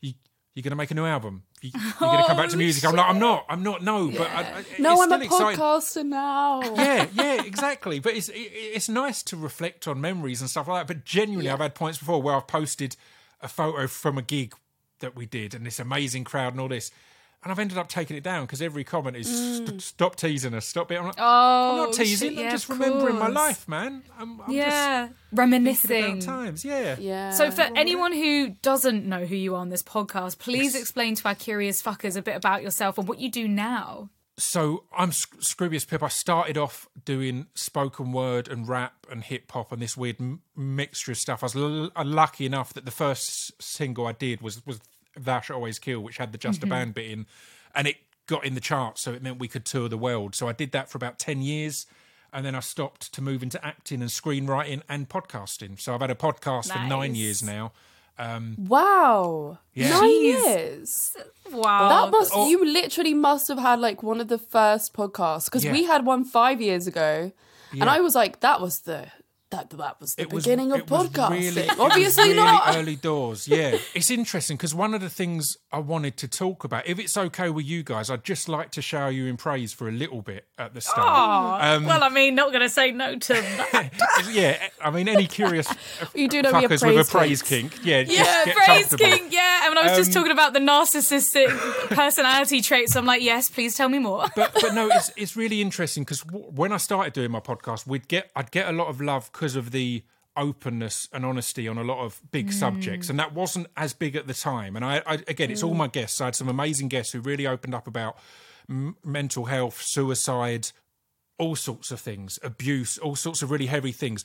"You 0.00 0.12
you're 0.54 0.62
going 0.62 0.70
to 0.70 0.76
make 0.76 0.90
a 0.90 0.94
new 0.94 1.04
album? 1.06 1.42
You, 1.60 1.70
you're 1.74 1.82
going 1.98 2.18
to 2.18 2.24
oh, 2.24 2.26
come 2.26 2.36
back 2.36 2.48
to 2.50 2.56
Oh, 2.56 2.58
music?" 2.58 2.84
I'm 2.84 2.94
like, 2.94 3.08
"I'm 3.08 3.18
not. 3.18 3.46
I'm 3.48 3.62
not. 3.62 3.82
No, 3.82 4.08
but 4.10 4.28
I, 4.30 4.42
I, 4.42 4.52
uh, 4.52 4.62
No, 4.78 5.02
I'm 5.02 5.12
a 5.12 5.18
exciting. 5.24 5.60
podcaster 5.60 6.04
now. 6.04 6.60
yeah, 6.74 7.06
yeah, 7.12 7.42
exactly. 7.46 7.98
But 8.00 8.14
it's 8.14 8.28
it, 8.28 8.34
it's 8.38 8.88
nice 8.88 9.22
to 9.24 9.36
reflect 9.36 9.86
on 9.88 10.00
memories 10.00 10.40
and 10.40 10.48
stuff 10.50 10.68
like 10.68 10.86
that. 10.86 10.94
But 10.94 11.04
genuinely, 11.04 11.50
I've 11.50 11.60
had 11.60 11.74
points 11.74 11.98
before 11.98 12.20
where 12.22 12.34
I've 12.34 12.46
posted 12.46 12.96
a 13.40 13.48
photo 13.48 13.86
from 13.86 14.18
a 14.18 14.22
gig 14.22 14.54
that 15.00 15.14
we 15.14 15.26
did 15.26 15.54
and 15.54 15.64
this 15.64 15.78
amazing 15.78 16.24
crowd 16.24 16.52
and 16.54 16.60
all 16.60 16.66
this, 16.68 16.90
and 17.42 17.52
I've 17.52 17.58
ended 17.58 17.78
up 17.78 17.88
taking 17.88 18.16
it 18.16 18.22
down 18.24 18.44
because 18.46 18.60
every 18.60 18.82
comment 18.84 19.16
is 19.16 19.28
st- 19.58 19.80
stop 19.80 20.16
teasing 20.16 20.54
us, 20.54 20.66
stop 20.66 20.90
it. 20.90 20.98
I'm, 20.98 21.06
like, 21.06 21.14
Oh, 21.18 21.70
I'm 21.70 21.76
not 21.76 21.92
teasing. 21.92 22.30
shit, 22.36 22.44
I'm 22.44 22.50
just 22.50 22.68
of 22.68 22.78
remembering 22.80 23.16
my 23.18 23.28
life, 23.28 23.68
man. 23.68 24.02
I'm, 24.18 24.40
I'm 24.40 24.52
Yeah, 24.52 25.06
just 25.08 25.18
reminiscing. 25.32 25.88
thinking 25.88 26.22
about 26.24 26.24
times. 26.44 26.64
Yeah. 26.64 26.96
Yeah. 26.98 27.30
So, 27.30 27.50
for 27.50 27.62
anyone 27.76 28.12
who 28.12 28.50
doesn't 28.62 29.06
know 29.06 29.24
who 29.24 29.36
you 29.36 29.54
are 29.54 29.58
on 29.60 29.68
this 29.68 29.82
podcast, 29.82 30.38
please 30.38 30.74
explain 30.74 31.14
to 31.16 31.28
our 31.28 31.34
curious 31.34 31.80
fuckers 31.82 32.16
a 32.16 32.22
bit 32.22 32.36
about 32.36 32.62
yourself 32.62 32.98
and 32.98 33.06
what 33.08 33.18
you 33.20 33.30
do 33.30 33.46
now. 33.46 34.10
so 34.36 34.84
I'm 34.96 35.10
Sc- 35.12 35.38
Scroobius 35.40 35.86
Pip. 35.88 36.00
I 36.02 36.08
started 36.08 36.56
off 36.56 36.88
doing 37.04 37.46
spoken 37.54 38.12
word 38.12 38.46
and 38.48 38.68
rap 38.68 39.06
and 39.10 39.22
hip 39.24 39.50
hop 39.50 39.72
and 39.72 39.82
this 39.82 39.96
weird 39.96 40.16
m- 40.20 40.42
mixture 40.56 41.10
of 41.12 41.18
stuff. 41.18 41.42
I 41.42 41.46
was 41.46 41.56
l- 41.56 41.90
uh, 41.96 42.04
lucky 42.04 42.46
enough 42.46 42.72
that 42.74 42.84
the 42.84 42.90
first 42.92 43.60
single 43.62 44.06
I 44.06 44.12
did 44.12 44.40
was 44.40 44.64
was 44.66 44.78
Thou 45.24 45.40
Shalt 45.40 45.56
Always 45.56 45.78
Kill, 45.78 46.00
which 46.00 46.18
had 46.18 46.32
the 46.32 46.38
Just 46.38 46.58
a 46.58 46.60
mm-hmm. 46.62 46.70
Band 46.70 46.94
bit 46.94 47.10
in, 47.10 47.26
and 47.74 47.86
it 47.86 47.96
got 48.26 48.44
in 48.44 48.54
the 48.54 48.60
charts, 48.60 49.00
so 49.00 49.12
it 49.12 49.22
meant 49.22 49.38
we 49.38 49.48
could 49.48 49.64
tour 49.64 49.88
the 49.88 49.98
world. 49.98 50.34
So 50.34 50.48
I 50.48 50.52
did 50.52 50.72
that 50.72 50.90
for 50.90 50.96
about 50.98 51.18
ten 51.18 51.42
years. 51.42 51.86
And 52.30 52.44
then 52.44 52.54
I 52.54 52.60
stopped 52.60 53.14
to 53.14 53.22
move 53.22 53.42
into 53.42 53.64
acting 53.64 54.02
and 54.02 54.10
screenwriting 54.10 54.82
and 54.86 55.08
podcasting. 55.08 55.80
So 55.80 55.94
I've 55.94 56.02
had 56.02 56.10
a 56.10 56.14
podcast 56.14 56.70
for 56.70 56.86
nine 56.86 57.14
years 57.14 57.42
now. 57.42 57.72
Um, 58.18 58.56
wow. 58.58 59.58
Yeah. 59.72 59.90
Nine 59.90 60.02
Jeez. 60.02 60.44
years. 60.44 61.16
Wow. 61.50 61.88
That 61.88 62.10
must 62.10 62.32
oh. 62.34 62.48
you 62.48 62.64
literally 62.70 63.14
must 63.14 63.48
have 63.48 63.58
had 63.58 63.80
like 63.80 64.02
one 64.02 64.20
of 64.20 64.28
the 64.28 64.36
first 64.36 64.92
podcasts 64.92 65.46
because 65.46 65.64
Yeah. 65.64 65.72
we 65.72 65.84
had 65.84 66.04
one 66.04 66.22
five 66.22 66.60
years 66.60 66.86
ago, 66.86 67.32
and 67.72 67.84
I 67.84 68.00
was 68.00 68.14
like, 68.14 68.40
that 68.40 68.60
was 68.60 68.80
the 68.80 69.06
that 69.50 69.70
that 69.70 70.00
was 70.00 70.14
the 70.14 70.22
It 70.22 70.32
was- 70.32 70.44
beginning 70.44 70.72
of 70.72 70.90
was 70.90 71.08
podcasting. 71.08 71.30
really- 71.30 71.68
Obviously 71.78 72.24
really 72.24 72.36
not. 72.36 72.76
Early 72.76 72.96
doors, 72.96 73.48
yeah. 73.48 73.78
it's 73.94 74.10
interesting 74.10 74.56
because 74.56 74.74
one 74.74 74.92
of 74.94 75.00
the 75.00 75.08
things 75.08 75.56
I 75.72 75.78
wanted 75.78 76.16
to 76.18 76.28
talk 76.28 76.64
about, 76.64 76.86
if 76.86 76.98
it's 76.98 77.16
okay 77.16 77.48
with 77.48 77.64
you 77.64 77.82
guys, 77.82 78.10
I'd 78.10 78.24
just 78.24 78.48
like 78.48 78.70
to 78.72 78.82
shower 78.82 79.10
you 79.10 79.26
in 79.26 79.36
praise 79.38 79.72
for 79.72 79.88
a 79.88 79.92
little 79.92 80.20
bit 80.22 80.46
at 80.58 80.74
the 80.74 80.80
start. 80.82 80.98
Aw, 80.98 81.76
Um, 81.76 81.84
well, 81.86 82.02
I 82.04 82.08
mean, 82.10 82.34
not 82.34 82.48
going 82.50 82.60
to 82.62 82.68
say 82.68 82.90
no 82.92 83.16
to 83.18 83.32
that. 83.72 83.90
yeah, 84.30 84.68
I 84.84 84.90
mean, 84.90 85.08
any 85.08 85.26
curious 85.26 85.66
You 86.14 86.28
do 86.28 86.42
know 86.42 86.52
fuckers 86.52 86.80
praise 86.80 86.96
with 86.96 87.08
a 87.08 87.10
praise 87.10 87.42
kink. 87.42 87.72
kink, 87.72 87.84
yeah, 87.86 88.02
just 88.04 88.18
Yeah, 88.18 88.52
praise 88.54 88.94
kink. 88.94 89.32
Yeah, 89.32 89.64
and 89.64 89.74
when 89.74 89.78
I 89.78 89.88
was 89.88 89.96
just 89.98 90.10
Um, 90.16 90.22
talking 90.22 90.32
about 90.32 90.52
the 90.52 90.60
narcissistic 90.60 91.48
personality 91.90 92.60
traits, 92.60 92.96
I'm 92.96 93.06
like, 93.06 93.22
yes, 93.22 93.48
please 93.48 93.74
tell 93.76 93.88
me 93.88 93.98
more. 93.98 94.26
but 94.36 94.52
but 94.60 94.74
no, 94.74 94.88
it's 94.88 95.10
it's 95.16 95.36
really 95.36 95.60
interesting 95.60 96.04
because 96.04 96.20
w- 96.20 96.46
when 96.50 96.72
I 96.72 96.76
started 96.76 97.12
doing 97.12 97.30
my 97.30 97.40
podcast, 97.40 97.86
we'd 97.86 98.08
get 98.08 98.30
I'd 98.36 98.50
get 98.50 98.68
a 98.68 98.72
lot 98.72 98.88
of 98.88 99.00
love 99.00 99.32
because 99.38 99.54
of 99.54 99.70
the 99.70 100.02
openness 100.36 101.08
and 101.12 101.24
honesty 101.24 101.68
on 101.68 101.78
a 101.78 101.84
lot 101.84 102.04
of 102.04 102.20
big 102.32 102.48
mm. 102.48 102.52
subjects, 102.52 103.08
and 103.08 103.20
that 103.20 103.32
wasn't 103.32 103.68
as 103.76 103.92
big 103.92 104.16
at 104.16 104.26
the 104.26 104.34
time. 104.34 104.74
And 104.74 104.84
I, 104.84 105.00
I 105.06 105.14
again, 105.28 105.50
it's 105.50 105.62
all 105.62 105.74
mm. 105.74 105.78
my 105.78 105.86
guests. 105.86 106.20
I 106.20 106.26
had 106.26 106.34
some 106.34 106.48
amazing 106.48 106.88
guests 106.88 107.12
who 107.12 107.20
really 107.20 107.46
opened 107.46 107.72
up 107.72 107.86
about 107.86 108.18
m- 108.68 108.96
mental 109.04 109.44
health, 109.44 109.80
suicide, 109.80 110.70
all 111.38 111.54
sorts 111.54 111.92
of 111.92 112.00
things, 112.00 112.40
abuse, 112.42 112.98
all 112.98 113.14
sorts 113.14 113.40
of 113.42 113.52
really 113.52 113.66
heavy 113.66 113.92
things. 113.92 114.24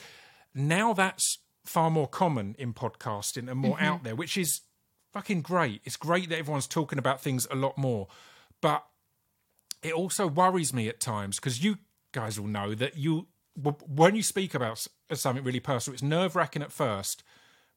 Now 0.55 0.93
that's 0.93 1.37
far 1.63 1.91
more 1.91 2.07
common 2.07 2.55
in 2.57 2.73
podcasting 2.73 3.49
and 3.49 3.59
more 3.59 3.79
out 3.79 3.97
mm-hmm. 3.97 4.05
there, 4.05 4.15
which 4.15 4.35
is 4.35 4.61
fucking 5.13 5.41
great. 5.41 5.81
It's 5.83 5.95
great 5.95 6.29
that 6.29 6.39
everyone's 6.39 6.67
talking 6.67 6.97
about 6.97 7.21
things 7.21 7.47
a 7.51 7.55
lot 7.55 7.77
more, 7.77 8.07
but 8.61 8.83
it 9.83 9.93
also 9.93 10.25
worries 10.25 10.73
me 10.73 10.89
at 10.89 10.99
times 10.99 11.35
because 11.35 11.63
you 11.63 11.77
guys 12.13 12.39
will 12.39 12.47
know 12.47 12.73
that 12.73 12.97
you 12.97 13.27
when 13.55 14.15
you 14.15 14.23
speak 14.23 14.53
about 14.53 14.85
something 15.13 15.43
really 15.43 15.59
personal, 15.59 15.93
it's 15.93 16.03
nerve 16.03 16.35
wracking 16.35 16.61
at 16.61 16.71
first, 16.71 17.23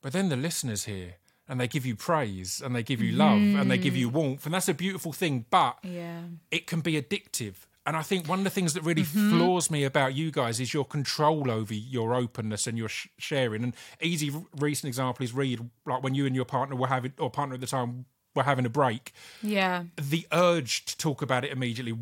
but 0.03 0.13
then 0.13 0.29
the 0.29 0.37
listeners 0.37 0.85
hear 0.85 1.17
and 1.49 1.61
they 1.61 1.69
give 1.69 1.87
you 1.87 1.95
praise 1.95 2.61
and 2.65 2.75
they 2.75 2.83
give 2.83 3.01
you 3.01 3.13
love 3.13 3.39
and 3.39 3.71
they 3.71 3.79
give 3.79 3.95
you 3.95 4.11
mm. 4.11 4.15
warmth, 4.15 4.47
and 4.47 4.55
that's 4.55 4.69
a 4.69 4.75
beautiful 4.75 5.13
thing. 5.13 5.47
But 5.51 5.79
Yeah. 5.83 6.23
it 6.51 6.67
can 6.67 6.81
be 6.81 7.01
addictive. 7.01 7.55
And 7.87 7.97
I 7.97 8.03
think 8.03 8.27
one 8.27 8.39
of 8.41 8.45
the 8.45 8.51
things 8.51 8.75
that 8.75 8.83
really 8.83 9.03
mm-hmm. 9.05 9.31
floors 9.31 9.71
me 9.71 9.85
about 9.85 10.13
you 10.13 10.33
guys 10.33 10.59
is 10.59 10.75
your 10.75 10.85
control 10.85 11.53
over 11.53 11.73
your 11.73 12.15
openness 12.15 12.67
and 12.67 12.77
your 12.77 12.89
sh- 12.89 13.07
sharing. 13.17 13.63
And 13.63 13.77
easy 14.03 14.35
recent 14.57 14.89
example 14.89 15.23
is 15.23 15.33
Reed 15.33 15.61
like 15.87 16.03
when 16.03 16.13
you 16.13 16.27
and 16.27 16.35
your 16.35 16.45
partner 16.45 16.75
were 16.75 16.89
having, 16.89 17.13
or 17.19 17.31
partner 17.31 17.55
at 17.55 17.61
the 17.61 17.69
time 17.69 18.07
were 18.35 18.43
having 18.43 18.67
a 18.67 18.71
break 18.71 19.13
Yeah. 19.41 19.85
the 19.97 20.27
urge 20.33 20.85
to 20.87 20.97
talk 20.97 21.23
about 21.23 21.45
it 21.45 21.53
immediately 21.53 21.97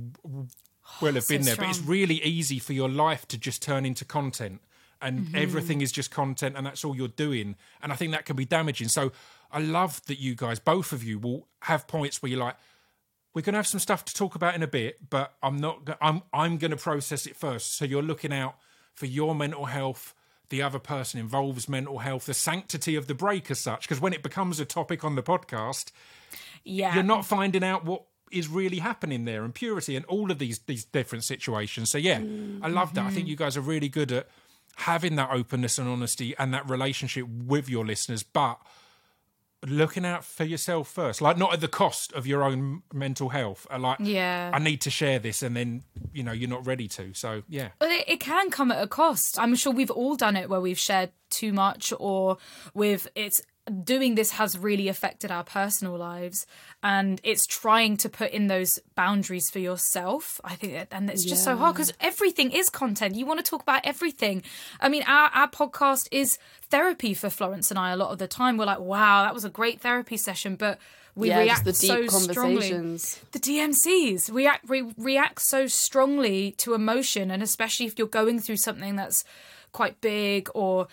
will 1.00 1.14
have 1.14 1.24
So 1.24 1.34
been 1.34 1.42
there, 1.44 1.56
but 1.56 1.68
it's 1.68 1.80
really 1.80 2.22
easy 2.22 2.58
for 2.58 2.72
your 2.72 2.88
life 2.88 3.26
to 3.28 3.38
just 3.38 3.62
turn 3.62 3.84
into 3.86 4.04
content 4.04 4.60
and 5.02 5.20
Mm-hmm. 5.26 5.36
everything 5.36 5.80
is 5.82 5.92
just 5.92 6.10
content 6.10 6.56
and 6.56 6.64
that's 6.66 6.84
all 6.84 6.96
you're 6.96 7.08
doing. 7.08 7.56
And 7.82 7.92
I 7.92 7.96
think 7.96 8.12
that 8.12 8.24
can 8.24 8.36
be 8.36 8.44
damaging. 8.46 8.88
So 8.88 9.12
I 9.52 9.58
love 9.60 10.00
that 10.06 10.18
you 10.18 10.34
guys, 10.34 10.58
both 10.58 10.92
of 10.92 11.04
you, 11.04 11.18
will 11.18 11.46
have 11.62 11.86
points 11.86 12.22
where 12.22 12.30
you're 12.30 12.40
like, 12.40 12.56
we're 13.34 13.42
going 13.42 13.52
to 13.54 13.58
have 13.58 13.66
some 13.66 13.80
stuff 13.80 14.04
to 14.06 14.14
talk 14.14 14.34
about 14.36 14.54
in 14.54 14.62
a 14.62 14.66
bit, 14.68 15.10
but 15.10 15.34
I'm 15.42 15.56
not. 15.56 15.84
go- 15.84 15.96
I'm 16.00 16.22
I'm 16.32 16.56
going 16.56 16.70
to 16.70 16.76
process 16.76 17.26
it 17.26 17.34
first. 17.36 17.76
So 17.76 17.84
you're 17.84 18.00
looking 18.02 18.32
out 18.32 18.54
for 18.94 19.06
your 19.06 19.34
mental 19.34 19.64
health. 19.64 20.14
The 20.50 20.62
other 20.62 20.78
person 20.78 21.18
involves 21.18 21.68
mental 21.68 21.98
health, 21.98 22.26
the 22.26 22.34
sanctity 22.34 22.94
of 22.94 23.08
the 23.08 23.14
break, 23.14 23.50
as 23.50 23.58
such. 23.58 23.82
Because 23.82 24.00
when 24.00 24.12
it 24.12 24.22
becomes 24.22 24.60
a 24.60 24.64
topic 24.64 25.02
on 25.02 25.16
the 25.16 25.22
podcast, 25.22 25.90
Yeah. 26.62 26.94
you're 26.94 27.02
not 27.02 27.26
finding 27.26 27.64
out 27.64 27.84
what 27.84 28.04
is 28.32 28.48
really 28.48 28.78
happening 28.78 29.24
there 29.24 29.44
and 29.44 29.54
purity 29.54 29.94
and 29.96 30.04
all 30.06 30.30
of 30.30 30.38
these 30.38 30.58
these 30.66 30.84
different 30.84 31.24
situations. 31.24 31.90
So 31.90 31.98
yeah 31.98 32.20
i 32.62 32.68
love 32.68 32.94
that. 32.94 33.04
I 33.06 33.10
think 33.10 33.28
you 33.28 33.36
guys 33.36 33.56
are 33.56 33.60
really 33.60 33.88
good 33.88 34.10
at 34.12 34.26
having 34.76 35.16
that 35.16 35.30
openness 35.30 35.78
and 35.78 35.88
honesty 35.88 36.34
and 36.38 36.52
that 36.54 36.68
relationship 36.68 37.26
with 37.28 37.68
your 37.68 37.84
listeners 37.86 38.22
but 38.24 38.58
looking 39.66 40.04
out 40.04 40.24
for 40.24 40.44
yourself 40.44 40.88
first 40.88 41.22
like 41.22 41.38
not 41.38 41.54
at 41.54 41.60
the 41.60 41.68
cost 41.68 42.12
of 42.12 42.26
your 42.26 42.42
own 42.42 42.82
mental 42.92 43.30
health 43.30 43.66
Uh, 43.72 43.78
like 43.78 43.96
Yeah. 44.00 44.50
i 44.52 44.58
need 44.58 44.82
to 44.82 44.90
share 44.90 45.18
this 45.18 45.42
and 45.42 45.56
then 45.56 45.84
you 46.12 46.22
know 46.22 46.32
you're 46.32 46.50
not 46.50 46.66
ready 46.66 46.86
to. 46.88 47.14
So 47.14 47.42
yeah. 47.48 47.68
It, 47.80 48.04
it 48.06 48.20
can 48.20 48.50
come 48.50 48.70
at 48.70 48.82
a 48.82 48.86
cost. 48.86 49.38
I'm 49.38 49.54
sure 49.56 49.72
we've 49.72 49.90
all 49.90 50.16
done 50.16 50.36
it 50.36 50.48
where 50.50 50.60
we've 50.60 50.78
shared 50.78 51.10
too 51.30 51.52
much 51.52 51.92
or 51.98 52.36
with 52.74 53.08
it's 53.14 53.40
doing 53.82 54.14
this 54.14 54.32
has 54.32 54.58
really 54.58 54.88
affected 54.88 55.30
our 55.30 55.44
personal 55.44 55.96
lives 55.96 56.46
and 56.82 57.20
it's 57.24 57.46
trying 57.46 57.96
to 57.96 58.08
put 58.08 58.30
in 58.30 58.46
those 58.46 58.78
boundaries 58.94 59.48
for 59.50 59.58
yourself. 59.58 60.40
I 60.44 60.54
think 60.54 60.74
that, 60.74 60.88
and 60.90 61.08
it's 61.08 61.24
just 61.24 61.44
so 61.44 61.56
hard 61.56 61.74
because 61.74 61.92
everything 62.00 62.50
is 62.50 62.68
content. 62.68 63.14
You 63.14 63.24
want 63.24 63.42
to 63.42 63.48
talk 63.48 63.62
about 63.62 63.80
everything. 63.84 64.42
I 64.80 64.88
mean 64.88 65.02
our, 65.06 65.30
our 65.30 65.48
podcast 65.48 66.08
is 66.12 66.38
therapy 66.68 67.14
for 67.14 67.30
florence 67.30 67.70
and 67.70 67.78
i 67.78 67.92
a 67.92 67.96
lot 67.96 68.10
of 68.10 68.18
the 68.18 68.28
time. 68.28 68.56
We're 68.56 68.66
like 68.66 68.80
wow 68.80 69.22
that 69.22 69.32
was 69.32 69.44
a 69.44 69.50
great 69.50 69.80
therapy 69.80 70.16
session 70.16 70.56
but 70.56 70.78
we 71.16 71.28
yeah, 71.28 71.38
react 71.38 71.64
the 71.64 71.72
deep 71.72 72.10
so 72.10 72.18
strongly 72.18 72.70
the 72.70 73.38
DMCs 73.38 74.32
react 74.32 74.68
re- 74.68 74.92
react 74.98 75.40
so 75.40 75.66
strongly 75.66 76.52
to 76.58 76.74
emotion, 76.74 77.30
and 77.30 77.42
especially 77.42 77.86
if 77.86 77.98
you're 77.98 78.08
going 78.08 78.40
through 78.40 78.56
something 78.56 78.96
that's 78.96 79.24
quite 79.72 80.00
big 80.00 80.48
or 80.54 80.88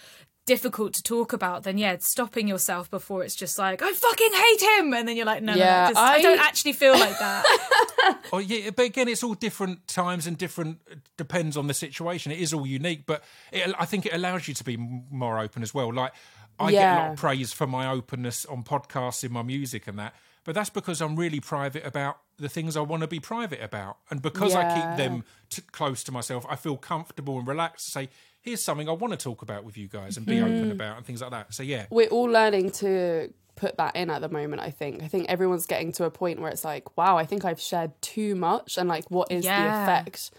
difficult 0.55 0.93
to 0.93 1.01
talk 1.01 1.31
about, 1.31 1.63
then 1.63 1.77
yeah, 1.77 1.95
stopping 1.99 2.45
yourself 2.45 2.89
before 2.91 3.23
it's 3.23 3.35
just 3.35 3.57
like 3.57 3.81
I 3.81 3.91
fucking 3.93 4.33
hate 4.33 4.61
him, 4.61 4.93
and 4.93 5.07
then 5.07 5.15
you're 5.15 5.25
like, 5.25 5.41
no, 5.41 5.53
Yeah, 5.55 5.83
no, 5.83 5.87
just, 5.91 5.99
I... 5.99 6.15
I- 6.15 6.21
don't 6.21 6.39
actually 6.39 6.73
feel 6.73 6.93
like 6.93 7.17
that. 7.19 7.45
Oh 8.33 8.39
yeah, 8.39 8.71
but 8.75 8.85
again, 8.85 9.07
it's 9.07 9.23
all 9.23 9.35
different 9.35 9.87
times 9.87 10.25
and 10.25 10.37
different 10.37 10.81
uh, 10.91 10.95
depends 11.17 11.55
on 11.55 11.67
the 11.67 11.73
situation. 11.73 12.31
It 12.31 12.39
is 12.39 12.51
all 12.53 12.65
unique, 12.65 13.05
but 13.05 13.23
it, 13.51 13.73
I 13.77 13.85
think 13.85 14.05
it 14.05 14.13
allows 14.13 14.47
you 14.47 14.53
to 14.55 14.63
be 14.63 14.75
more 14.77 15.39
open 15.39 15.61
as 15.63 15.73
well. 15.73 15.93
Like 15.93 16.13
I 16.59 16.71
get 16.71 16.93
a 16.93 16.95
lot 17.01 17.11
of 17.11 17.17
praise 17.17 17.53
for 17.53 17.67
my 17.67 17.89
openness 17.89 18.45
on 18.45 18.63
podcasts, 18.63 19.23
in 19.23 19.31
my 19.31 19.43
music, 19.43 19.87
and 19.87 19.99
that. 19.99 20.15
But 20.43 20.55
that's 20.55 20.71
because 20.71 20.99
I'm 21.01 21.15
really 21.15 21.39
private 21.39 21.85
about 21.85 22.17
the 22.37 22.49
things 22.49 22.75
I 22.75 22.81
want 22.81 23.01
to 23.01 23.07
be 23.07 23.19
private 23.19 23.61
about, 23.61 23.97
and 24.09 24.21
because 24.21 24.55
I 24.55 24.63
keep 24.75 24.97
them 24.97 25.23
t- 25.49 25.61
close 25.71 26.03
to 26.05 26.11
myself, 26.11 26.43
I 26.49 26.55
feel 26.55 26.77
comfortable 26.77 27.37
and 27.37 27.47
relaxed 27.47 27.85
to 27.85 27.91
say, 27.91 28.09
"Here's 28.41 28.61
something 28.63 28.89
I 28.89 28.93
want 28.93 29.11
to 29.13 29.17
talk 29.17 29.41
about 29.41 29.63
with 29.63 29.77
you 29.77 29.87
guys 29.87 30.17
and 30.17 30.25
be 30.25 30.37
Mm. 30.37 30.43
open 30.57 30.71
about," 30.71 30.97
and 30.97 31.05
things 31.05 31.21
like 31.21 31.31
that. 31.31 31.53
So 31.53 31.63
yeah, 31.63 31.85
We're 31.89 32.07
all 32.09 32.25
learning 32.29 32.71
to 32.71 33.33
put 33.55 33.77
that 33.77 33.95
in 33.95 34.09
at 34.09 34.21
the 34.21 34.29
moment. 34.29 34.61
I 34.61 34.71
think. 34.71 35.03
I 35.03 35.07
think 35.07 35.29
everyone's 35.29 35.65
getting 35.65 35.91
to 35.93 36.05
a 36.05 36.09
point 36.11 36.39
where 36.41 36.49
it's 36.51 36.65
like, 36.65 36.97
wow, 36.97 37.17
I 37.17 37.25
think 37.25 37.45
I've 37.45 37.59
shared 37.61 37.91
too 38.01 38.35
much, 38.35 38.77
and 38.77 38.89
like, 38.89 39.05
what 39.11 39.31
is 39.31 39.43
the 39.43 39.49
effect 39.83 40.31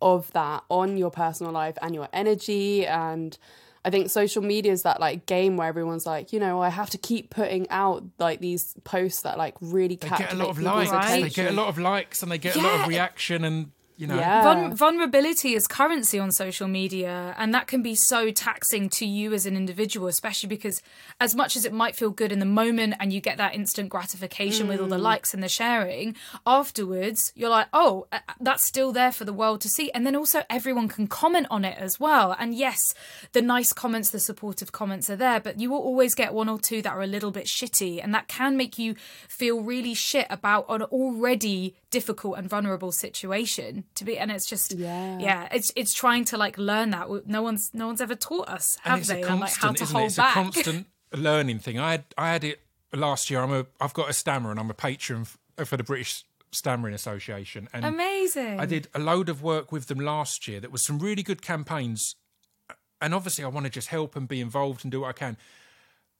of 0.00 0.30
that 0.32 0.62
on 0.68 0.96
your 0.96 1.10
personal 1.10 1.50
life 1.52 1.76
and 1.82 1.92
your 1.94 2.08
energy 2.12 2.86
and 2.86 3.36
I 3.84 3.90
think 3.90 4.10
social 4.10 4.42
media 4.42 4.70
is 4.72 4.82
that 4.82 5.00
like 5.00 5.26
game 5.26 5.56
where 5.56 5.66
everyone's 5.66 6.04
like, 6.04 6.32
you 6.32 6.38
know, 6.40 6.60
I 6.60 6.68
have 6.68 6.90
to 6.90 6.98
keep 6.98 7.30
putting 7.30 7.68
out 7.70 8.04
like 8.18 8.40
these 8.40 8.74
posts 8.84 9.22
that 9.22 9.38
like 9.38 9.54
really 9.60 9.96
they 9.96 10.08
captivate 10.08 10.30
get 10.30 10.34
a 10.34 10.36
lot 10.42 10.50
of 10.50 10.56
people's 10.58 10.92
likes, 10.92 10.92
Right. 10.92 11.22
they 11.22 11.28
get 11.30 11.50
a 11.50 11.54
lot 11.54 11.68
of 11.68 11.78
likes, 11.78 12.22
and 12.22 12.30
they 12.30 12.38
get 12.38 12.54
a 12.56 12.60
lot 12.60 12.80
of 12.80 12.86
reaction, 12.88 13.44
and 13.44 13.70
you 13.98 14.06
know, 14.06 14.14
Yeah. 14.16 14.42
Vul- 14.42 14.74
vulnerability 14.74 15.54
is 15.54 15.66
currency 15.66 16.18
on 16.18 16.30
social 16.32 16.68
media, 16.68 17.34
and 17.36 17.52
that 17.52 17.66
can 17.66 17.82
be 17.82 17.94
so 17.96 18.30
taxing 18.30 18.88
to 18.90 19.04
you 19.04 19.34
as 19.34 19.44
an 19.44 19.56
individual, 19.56 20.06
especially 20.06 20.48
because, 20.48 20.80
as 21.20 21.34
much 21.34 21.56
as 21.56 21.64
it 21.64 21.72
might 21.72 21.96
feel 21.96 22.10
good 22.10 22.30
in 22.32 22.38
the 22.38 22.46
moment 22.46 22.94
and 23.00 23.12
you 23.12 23.20
get 23.20 23.36
that 23.38 23.54
instant 23.54 23.88
gratification 23.90 24.68
with 24.68 24.80
all 24.80 24.86
the 24.86 24.96
likes 24.98 25.34
and 25.34 25.42
the 25.42 25.48
sharing, 25.48 26.14
afterwards 26.46 27.32
you're 27.34 27.50
like, 27.50 27.66
oh, 27.72 28.06
uh, 28.12 28.20
that's 28.40 28.64
still 28.64 28.92
there 28.92 29.12
for 29.12 29.24
the 29.24 29.32
world 29.32 29.60
to 29.62 29.68
see. 29.68 29.90
And 29.92 30.06
then 30.06 30.16
also, 30.16 30.42
everyone 30.48 30.88
can 30.88 31.06
comment 31.08 31.48
on 31.50 31.64
it 31.64 31.76
as 31.78 31.98
well. 31.98 32.36
And 32.38 32.54
yes, 32.54 32.94
the 33.32 33.42
nice 33.42 33.72
comments, 33.72 34.10
the 34.10 34.20
supportive 34.20 34.72
comments 34.72 35.10
are 35.10 35.16
there, 35.16 35.40
but 35.40 35.58
you 35.60 35.70
will 35.70 35.78
always 35.78 36.14
get 36.14 36.32
one 36.32 36.48
or 36.48 36.58
two 36.58 36.82
that 36.82 36.92
are 36.92 37.02
a 37.02 37.06
little 37.06 37.30
bit 37.32 37.46
shitty, 37.46 38.00
and 38.02 38.14
that 38.14 38.28
can 38.28 38.56
make 38.56 38.78
you 38.78 38.94
feel 39.28 39.60
really 39.60 39.94
shit 39.94 40.26
about 40.30 40.66
an 40.68 40.82
already 40.82 41.74
difficult 41.90 42.36
and 42.38 42.48
vulnerable 42.48 42.92
situation 42.92 43.84
to 43.94 44.04
be 44.04 44.18
and 44.18 44.30
it's 44.30 44.46
just 44.46 44.74
Yeah. 44.74 45.18
yeah 45.18 45.48
it's 45.50 45.72
it's 45.74 45.94
trying 45.94 46.24
to 46.26 46.36
like 46.36 46.58
learn 46.58 46.90
that 46.90 47.08
no 47.26 47.42
one's 47.42 47.70
no 47.72 47.86
one's 47.86 48.00
ever 48.00 48.14
taught 48.14 48.48
us 48.48 48.76
have 48.82 48.98
it's 48.98 49.08
they 49.08 49.22
a 49.22 49.26
and 49.28 49.40
like 49.40 49.54
how 49.54 49.72
to 49.72 49.82
isn't 49.82 49.96
it? 49.96 50.04
It's 50.04 50.16
back 50.16 50.32
a 50.32 50.34
constant 50.42 50.86
learning 51.14 51.60
thing. 51.60 51.78
I 51.78 51.92
had 51.92 52.04
I 52.18 52.28
had 52.30 52.44
it 52.44 52.60
last 52.92 53.30
year. 53.30 53.40
I'm 53.40 53.52
a 53.52 53.66
I've 53.80 53.94
got 53.94 54.10
a 54.10 54.12
stammer 54.12 54.50
and 54.50 54.60
I'm 54.60 54.70
a 54.70 54.74
patron 54.74 55.26
for 55.64 55.76
the 55.76 55.84
British 55.84 56.24
Stammering 56.52 56.94
Association, 56.94 57.68
and 57.72 57.84
amazing 57.84 58.58
I 58.60 58.64
did 58.66 58.88
a 58.94 58.98
load 58.98 59.28
of 59.28 59.42
work 59.42 59.72
with 59.72 59.86
them 59.86 59.98
last 60.00 60.46
year. 60.48 60.60
That 60.60 60.70
was 60.72 60.82
some 60.82 60.98
really 60.98 61.22
good 61.22 61.42
campaigns, 61.42 62.16
and 63.00 63.14
obviously 63.14 63.44
I 63.44 63.48
want 63.48 63.64
to 63.64 63.70
just 63.70 63.88
help 63.88 64.16
and 64.16 64.28
be 64.28 64.40
involved 64.40 64.84
and 64.84 64.92
do 64.92 65.00
what 65.02 65.08
I 65.08 65.12
can. 65.12 65.36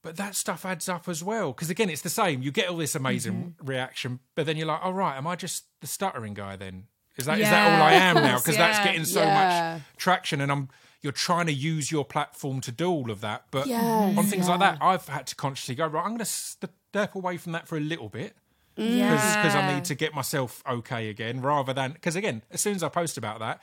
But 0.03 0.17
that 0.17 0.37
stuff 0.37 0.65
adds 0.65 0.89
up 0.89 1.09
as 1.09 1.25
well. 1.25 1.53
Because 1.53 1.71
again, 1.71 1.91
it's 1.91 2.03
the 2.03 2.09
same. 2.09 2.41
You 2.43 2.53
get 2.53 2.69
all 2.69 2.77
this 2.77 2.95
amazing 2.95 3.55
Mm-hmm. 3.59 3.67
reaction, 3.67 4.21
but 4.35 4.47
then 4.47 4.57
you're 4.57 4.67
like, 4.67 4.83
"All 4.85 4.93
right, 4.95 5.17
am 5.17 5.27
I 5.27 5.35
just 5.37 5.65
the 5.81 5.87
stuttering 5.89 6.35
guy 6.35 6.55
then? 6.57 6.85
Is 7.17 7.27
that 7.27 7.41
is 7.41 7.51
that 7.51 7.73
all 7.73 7.83
I 7.83 7.93
am 7.95 8.15
now? 8.17 8.39
Because 8.39 8.57
that's 8.57 8.79
getting 8.85 9.05
so 9.05 9.23
Yeah. 9.23 9.75
much 9.75 9.83
traction, 9.97 10.41
and 10.41 10.53
I'm 10.53 10.69
you're 11.03 11.13
trying 11.13 11.47
to 11.47 11.53
use 11.53 11.91
your 11.93 12.05
platform 12.05 12.61
to 12.61 12.73
do 12.73 12.89
all 12.91 13.11
of 13.11 13.21
that. 13.23 13.47
But 13.51 13.67
Yes, 13.67 14.19
on 14.19 14.25
things 14.27 14.49
like 14.49 14.61
that, 14.61 14.79
I've 14.81 15.09
had 15.09 15.27
to 15.29 15.35
consciously 15.35 15.75
go 15.75 15.87
right. 15.87 16.01
I'm 16.03 16.11
going 16.11 16.19
to 16.21 16.25
step 16.25 17.15
away 17.15 17.37
from 17.37 17.53
that 17.53 17.67
for 17.69 17.77
a 17.77 17.81
little 17.81 18.09
bit 18.09 18.37
yeah. 18.77 19.11
because 19.11 19.55
I 19.55 19.75
need 19.75 19.85
to 19.87 19.95
get 19.97 20.15
myself 20.15 20.63
okay 20.69 21.09
again, 21.09 21.41
rather 21.41 21.73
than 21.73 21.93
because 21.93 22.15
again, 22.15 22.43
as 22.53 22.61
soon 22.61 22.77
as 22.77 22.83
I 22.85 22.89
post 22.89 23.19
about 23.19 23.41
that, 23.41 23.61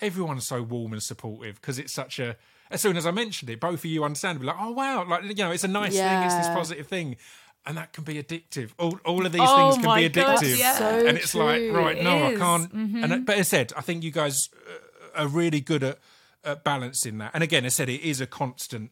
everyone's 0.00 0.46
so 0.46 0.62
warm 0.62 0.92
and 0.92 1.02
supportive 1.02 1.60
because 1.60 1.78
it's 1.78 1.92
such 1.92 2.18
a. 2.18 2.36
As 2.70 2.80
soon 2.80 2.96
as 2.96 3.06
I 3.06 3.10
mentioned 3.12 3.50
it, 3.50 3.60
both 3.60 3.80
of 3.80 3.84
you 3.84 4.02
understand, 4.04 4.40
be 4.40 4.46
like, 4.46 4.56
oh 4.58 4.72
wow, 4.72 5.04
like 5.08 5.24
you 5.24 5.34
know, 5.36 5.52
it's 5.52 5.64
a 5.64 5.68
nice 5.68 5.94
thing, 5.94 6.22
it's 6.24 6.34
this 6.34 6.48
positive 6.48 6.86
thing, 6.86 7.16
and 7.64 7.76
that 7.76 7.92
can 7.92 8.04
be 8.04 8.14
addictive. 8.22 8.70
All 8.78 8.98
all 9.04 9.24
of 9.24 9.32
these 9.32 9.40
Oh 9.44 9.56
things 9.70 9.76
can 9.76 9.84
my 9.86 10.00
be 10.00 10.08
God, 10.08 10.38
addictive, 10.38 10.58
yeah. 10.58 10.74
So 10.76 11.06
and 11.06 11.16
it's 11.16 11.34
like 11.34 11.58
true. 11.58 11.72
right, 11.76 12.02
no, 12.02 12.26
It 12.26 12.34
I 12.36 12.38
can't. 12.38 12.72
And 12.72 13.26
but 13.26 13.36
as 13.36 13.48
I 13.48 13.56
said, 13.56 13.72
I 13.76 13.80
think 13.82 14.02
you 14.02 14.10
guys 14.10 14.50
uh, 15.16 15.22
are 15.22 15.28
really 15.28 15.60
good 15.60 15.84
at, 15.84 15.98
at 16.44 16.64
balancing 16.64 17.18
that. 17.18 17.30
And 17.34 17.42
again, 17.42 17.64
as 17.64 17.74
I 17.74 17.76
said, 17.76 17.88
it 17.88 18.00
is 18.02 18.20
a 18.20 18.26
constant 18.26 18.90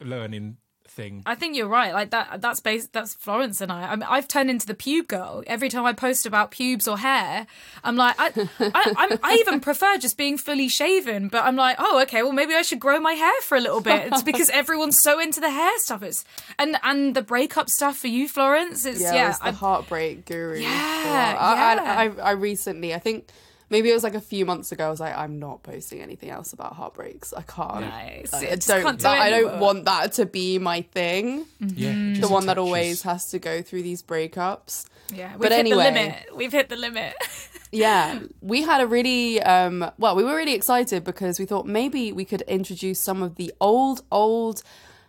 learning 0.00 0.58
thing. 0.96 1.22
I 1.26 1.34
think 1.34 1.56
you're 1.56 1.68
right. 1.68 1.92
Like 1.92 2.10
that. 2.10 2.40
That's 2.40 2.58
based. 2.58 2.92
That's 2.92 3.14
Florence 3.14 3.60
and 3.60 3.70
I. 3.70 3.92
I 3.92 3.96
mean, 3.96 4.06
I've 4.08 4.26
turned 4.26 4.50
into 4.50 4.66
the 4.66 4.74
pube 4.74 5.06
girl. 5.06 5.44
Every 5.46 5.68
time 5.68 5.84
I 5.84 5.92
post 5.92 6.26
about 6.26 6.50
pubes 6.50 6.88
or 6.88 6.98
hair, 6.98 7.46
I'm 7.84 7.96
like, 7.96 8.16
I, 8.18 8.32
I, 8.58 8.94
I'm, 8.96 9.18
I 9.22 9.36
even 9.40 9.60
prefer 9.60 9.98
just 9.98 10.16
being 10.16 10.38
fully 10.38 10.68
shaven. 10.68 11.28
But 11.28 11.44
I'm 11.44 11.54
like, 11.54 11.76
oh, 11.78 12.00
okay. 12.02 12.22
Well, 12.22 12.32
maybe 12.32 12.54
I 12.54 12.62
should 12.62 12.80
grow 12.80 12.98
my 12.98 13.12
hair 13.12 13.40
for 13.42 13.56
a 13.56 13.60
little 13.60 13.80
bit. 13.80 14.08
It's 14.12 14.22
because 14.32 14.50
everyone's 14.50 14.98
so 15.00 15.20
into 15.20 15.40
the 15.40 15.50
hair 15.50 15.78
stuff. 15.78 16.02
It's 16.02 16.24
and 16.58 16.76
and 16.82 17.14
the 17.14 17.22
breakup 17.22 17.68
stuff 17.70 17.98
for 17.98 18.08
you, 18.08 18.26
Florence. 18.28 18.84
It's 18.86 19.00
yeah, 19.00 19.14
yeah. 19.14 19.24
I 19.24 19.28
was 19.28 19.38
the 19.38 19.46
I- 19.46 19.52
heartbreak 19.52 20.24
guru. 20.26 20.58
Yeah, 20.58 20.68
yeah. 20.70 21.36
I, 21.38 22.06
I, 22.06 22.30
I 22.30 22.30
recently, 22.32 22.94
I 22.94 22.98
think 22.98 23.28
maybe 23.70 23.90
it 23.90 23.94
was 23.94 24.02
like 24.04 24.14
a 24.14 24.20
few 24.20 24.44
months 24.46 24.72
ago. 24.72 24.86
I 24.86 24.90
was 24.90 25.00
like, 25.00 25.16
I'm 25.16 25.38
not 25.38 25.62
posting 25.62 26.00
anything 26.00 26.30
else 26.30 26.52
about 26.52 26.74
heartbreaks. 26.74 27.32
I 27.32 27.42
can't. 27.42 27.80
Nice. 27.80 28.32
I, 28.34 28.38
I 28.38 28.54
don't. 28.56 28.82
can't 28.82 28.98
do 28.98 29.02
that- 29.02 29.20
I 29.20 29.30
don't 29.30 29.60
want 29.60 29.84
that 29.86 30.12
to 30.14 30.26
be 30.26 30.58
my 30.58 30.82
thing. 30.82 31.46
Yeah, 31.60 31.92
The 31.92 32.14
just 32.20 32.30
one 32.32 32.46
that 32.46 32.58
always 32.58 33.02
has 33.02 33.26
to 33.30 33.38
go 33.38 33.62
through 33.62 33.82
these 33.82 34.02
breakups. 34.02 34.86
yeah. 35.14 35.32
We've 35.32 35.40
but 35.40 35.52
hit 35.52 35.58
anyway. 35.60 35.84
the 35.84 35.90
limit. 35.92 36.36
We've 36.36 36.52
hit 36.52 36.68
the 36.68 36.76
limit. 36.76 37.14
Yeah, 37.72 38.20
we 38.40 38.62
had 38.62 38.80
a 38.80 38.86
really 38.86 39.42
um 39.42 39.90
well, 39.98 40.14
we 40.14 40.22
were 40.22 40.36
really 40.36 40.54
excited 40.54 41.02
because 41.02 41.38
we 41.40 41.44
thought 41.46 41.66
maybe 41.66 42.12
we 42.12 42.24
could 42.24 42.42
introduce 42.42 43.00
some 43.00 43.22
of 43.24 43.34
the 43.34 43.52
old 43.60 44.02
old 44.10 44.62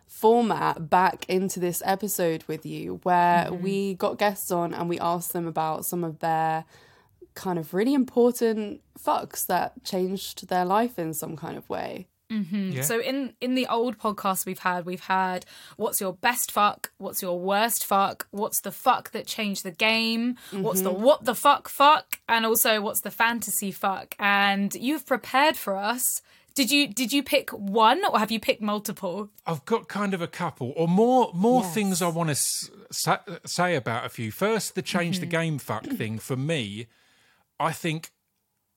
format 0.07 0.89
back 0.89 1.25
into 1.29 1.59
this 1.59 1.83
episode 1.85 2.43
with 2.47 2.65
you 2.65 2.99
where 3.03 3.53
we 3.53 3.93
got 3.93 4.17
guests 4.17 4.51
on 4.51 4.73
and 4.73 4.89
we 4.89 4.99
asked 4.99 5.33
them 5.33 5.45
about 5.47 5.85
some 5.85 6.03
of 6.03 6.19
their 6.19 6.65
kind 7.38 7.58
of 7.60 7.74
really 7.74 7.94
important 7.94 8.82
fucks 9.00 9.46
that 9.46 9.84
changed 9.84 10.50
their 10.50 10.65
life 10.65 11.00
in 11.00 11.13
some 11.13 11.38
kind 11.38 11.56
of 11.56 11.70
way. 11.70 12.08
Mm-hmm. 12.32 12.72
Yeah. 12.72 12.82
So 12.82 13.00
in 13.00 13.34
in 13.39 13.56
the 13.56 13.67
old 13.67 13.98
podcast 13.98 14.46
we've 14.46 14.60
had, 14.60 14.86
we've 14.86 15.06
had 15.06 15.46
what's 15.77 16.01
your 16.01 16.12
best 16.12 16.51
fuck, 16.51 16.91
what's 16.98 17.22
your 17.22 17.39
worst 17.39 17.86
fuck, 17.86 18.27
what's 18.32 18.60
the 18.62 18.72
fuck 18.72 19.12
that 19.12 19.27
changed 19.27 19.63
the 19.63 19.72
game, 19.72 20.36
what's 20.51 20.82
the 20.82 20.91
mm-hmm. 20.91 21.03
what 21.03 21.24
the 21.24 21.36
fuck 21.36 21.70
fuck, 21.70 22.20
and 22.27 22.46
also 22.46 22.82
what's 22.82 23.01
the 23.01 23.12
fantasy 23.12 23.72
fuck. 23.72 24.13
And 24.20 24.74
you've 24.75 25.06
prepared 25.06 25.56
for 25.56 25.77
us. 25.77 26.22
Did 26.53 26.72
you 26.72 26.88
did 26.88 27.13
you 27.13 27.24
pick 27.24 27.51
one 27.51 28.01
or 28.12 28.20
have 28.20 28.32
you 28.32 28.41
picked 28.41 28.63
multiple? 28.63 29.29
I've 29.46 29.63
got 29.63 29.88
kind 29.88 30.13
of 30.13 30.22
a 30.22 30.27
couple 30.27 30.74
or 30.75 30.88
more 30.88 31.32
more 31.34 31.62
Yes. 31.62 31.74
things 31.74 32.01
I 32.01 32.10
want 32.10 32.27
to 32.27 32.32
s- 32.32 32.70
say 33.46 33.75
about 33.75 34.05
a 34.05 34.09
few. 34.09 34.31
First, 34.31 34.75
the 34.75 34.81
change 34.81 35.20
the 35.20 35.27
mm-hmm. 35.27 35.31
game 35.31 35.57
fuck 35.59 35.85
thing 35.85 36.20
for 36.20 36.35
me. 36.35 36.88
I 37.59 37.72
think 37.72 38.11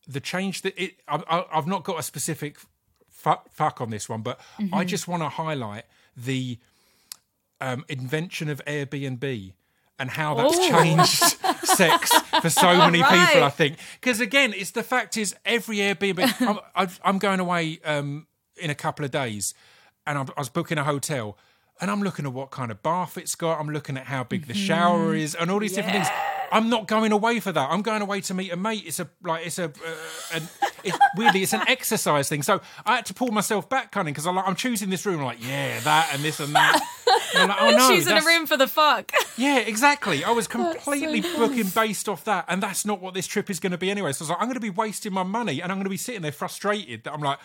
the 0.08 0.20
change 0.20 0.62
that 0.62 0.80
it. 0.82 0.94
I, 1.08 1.22
I, 1.28 1.44
I've 1.58 1.66
not 1.66 1.84
got 1.84 1.98
a 1.98 2.02
specific 2.02 2.56
fuck, 3.10 3.50
fuck 3.52 3.80
on 3.80 3.90
this 3.90 4.08
one, 4.08 4.22
but 4.22 4.40
I 4.72 4.84
just 4.84 5.06
want 5.08 5.22
to 5.22 5.28
highlight 5.28 5.84
the 6.16 6.58
um, 7.60 7.84
invention 7.88 8.48
of 8.48 8.62
Airbnb 8.66 9.52
and 9.98 10.10
how 10.10 10.34
that's 10.34 10.56
Oh. 10.58 10.70
changed 10.70 11.10
sex 11.66 12.10
for 12.40 12.48
so 12.50 12.76
many 12.78 13.02
Right. 13.02 13.28
people. 13.28 13.44
I 13.44 13.50
think 13.50 13.76
because 14.00 14.20
again, 14.20 14.54
it's 14.56 14.70
the 14.70 14.82
fact 14.82 15.16
is 15.16 15.34
every 15.44 15.76
Airbnb. 15.78 16.60
I'm, 16.74 16.88
I'm 17.04 17.18
going 17.18 17.40
away 17.40 17.80
um, 17.84 18.26
in 18.56 18.70
a 18.70 18.74
couple 18.74 19.04
of 19.04 19.10
days, 19.10 19.52
and 20.06 20.18
I'm, 20.18 20.26
I 20.36 20.40
was 20.40 20.48
booking 20.48 20.78
a 20.78 20.84
hotel. 20.84 21.36
And 21.82 21.90
I'm 21.90 22.02
looking 22.02 22.26
at 22.26 22.34
what 22.34 22.50
kind 22.50 22.70
of 22.70 22.82
bath 22.82 23.16
it's 23.16 23.34
got. 23.34 23.58
I'm 23.58 23.70
looking 23.70 23.96
at 23.96 24.04
how 24.04 24.22
big 24.22 24.48
the 24.48 24.52
shower 24.54 25.14
is, 25.14 25.34
and 25.34 25.50
all 25.50 25.58
these 25.58 25.72
different 25.72 25.94
things. 26.04 26.08
I'm 26.52 26.68
not 26.68 26.86
going 26.86 27.12
away 27.12 27.40
for 27.40 27.52
that. 27.52 27.70
I'm 27.70 27.82
going 27.82 28.02
away 28.02 28.20
to 28.22 28.34
meet 28.34 28.52
a 28.52 28.56
mate. 28.56 28.84
It's 28.86 29.00
a 29.00 29.08
like 29.22 29.46
it's 29.46 29.58
a 29.58 29.64
uh, 29.66 29.70
an, 30.34 30.42
it's 30.84 30.98
weirdly 31.16 31.42
it's 31.42 31.52
an 31.52 31.62
exercise 31.68 32.28
thing. 32.28 32.42
So 32.42 32.60
I 32.84 32.96
had 32.96 33.06
to 33.06 33.14
pull 33.14 33.28
myself 33.32 33.68
back, 33.68 33.92
kind 33.92 34.08
of, 34.08 34.14
because 34.14 34.26
I'm 34.26 34.36
like 34.36 34.48
I'm 34.48 34.56
choosing 34.56 34.90
this 34.90 35.04
room. 35.06 35.20
I'm 35.20 35.26
like 35.26 35.46
yeah, 35.46 35.80
that 35.80 36.10
and 36.12 36.22
this 36.22 36.40
and 36.40 36.54
that. 36.54 36.80
And 37.34 37.42
I'm 37.42 37.48
like, 37.48 37.58
oh 37.60 37.70
no, 37.76 37.94
Choosing 37.94 38.16
a 38.16 38.22
room 38.22 38.46
for 38.46 38.56
the 38.56 38.66
fuck. 38.66 39.12
yeah, 39.36 39.58
exactly. 39.58 40.24
I 40.24 40.30
was 40.30 40.46
completely 40.58 41.20
nice. 41.20 41.36
booking 41.36 41.68
based 41.68 42.08
off 42.08 42.24
that, 42.24 42.44
and 42.48 42.62
that's 42.62 42.84
not 42.84 43.00
what 43.00 43.14
this 43.14 43.26
trip 43.26 43.50
is 43.50 43.60
going 43.60 43.72
to 43.72 43.78
be 43.78 43.90
anyway. 43.90 44.12
So 44.12 44.22
I 44.22 44.24
was 44.24 44.30
like, 44.30 44.38
I'm 44.40 44.46
going 44.46 44.54
to 44.54 44.60
be 44.60 44.70
wasting 44.70 45.12
my 45.12 45.22
money, 45.22 45.60
and 45.62 45.70
I'm 45.70 45.78
going 45.78 45.84
to 45.84 45.90
be 45.90 45.96
sitting 45.96 46.22
there 46.22 46.32
frustrated 46.32 47.04
that 47.04 47.12
I'm 47.12 47.20
like, 47.20 47.38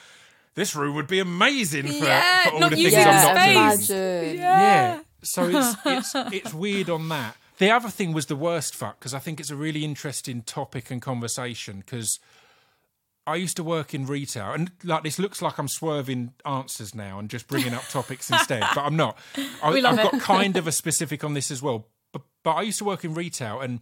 this 0.55 0.75
room 0.75 0.95
would 0.95 1.07
be 1.07 1.19
amazing 1.19 1.87
for, 1.87 1.93
Yeah, 2.05 2.43
for 2.45 2.49
all 2.53 2.59
not 2.61 2.69
the 2.71 2.75
things 2.77 2.93
the 2.93 2.99
I'm 3.01 3.53
not 3.53 3.73
space. 3.75 3.87
doing. 3.87 3.99
Imagine. 4.21 4.37
Yeah. 4.37 4.99
So 5.21 5.49
it's 5.49 5.75
it's 5.85 6.11
it's 6.33 6.53
weird 6.53 6.89
on 6.89 7.09
that. 7.09 7.35
The 7.57 7.71
other 7.71 7.89
thing 7.89 8.13
was 8.13 8.25
the 8.25 8.35
worst 8.35 8.75
fuck 8.75 8.99
because 8.99 9.13
I 9.13 9.19
think 9.19 9.39
it's 9.39 9.49
a 9.49 9.55
really 9.55 9.83
interesting 9.85 10.41
topic 10.41 10.91
and 10.91 11.01
conversation 11.01 11.77
because 11.79 12.19
I 13.27 13.35
used 13.37 13.55
to 13.57 13.63
work 13.63 13.93
in 13.93 14.05
retail 14.05 14.51
and 14.51 14.71
like 14.83 15.03
this 15.03 15.17
looks 15.17 15.41
like 15.41 15.57
I'm 15.57 15.67
swerving 15.67 16.33
answers 16.45 16.93
now 16.93 17.17
and 17.17 17.29
just 17.29 17.47
bringing 17.47 17.73
up 17.73 17.87
topics 17.89 18.29
instead, 18.29 18.61
but 18.75 18.81
I'm 18.81 18.95
not. 18.97 19.17
I, 19.63 19.71
We 19.71 19.81
love 19.81 19.97
I've 19.99 20.05
it. 20.05 20.11
got 20.11 20.21
kind 20.35 20.57
of 20.57 20.67
a 20.67 20.71
specific 20.71 21.23
on 21.23 21.33
this 21.33 21.49
as 21.49 21.61
well. 21.61 21.87
But 22.11 22.23
but 22.43 22.51
I 22.53 22.61
used 22.61 22.77
to 22.79 22.85
work 22.85 23.03
in 23.05 23.13
retail 23.13 23.61
and 23.61 23.79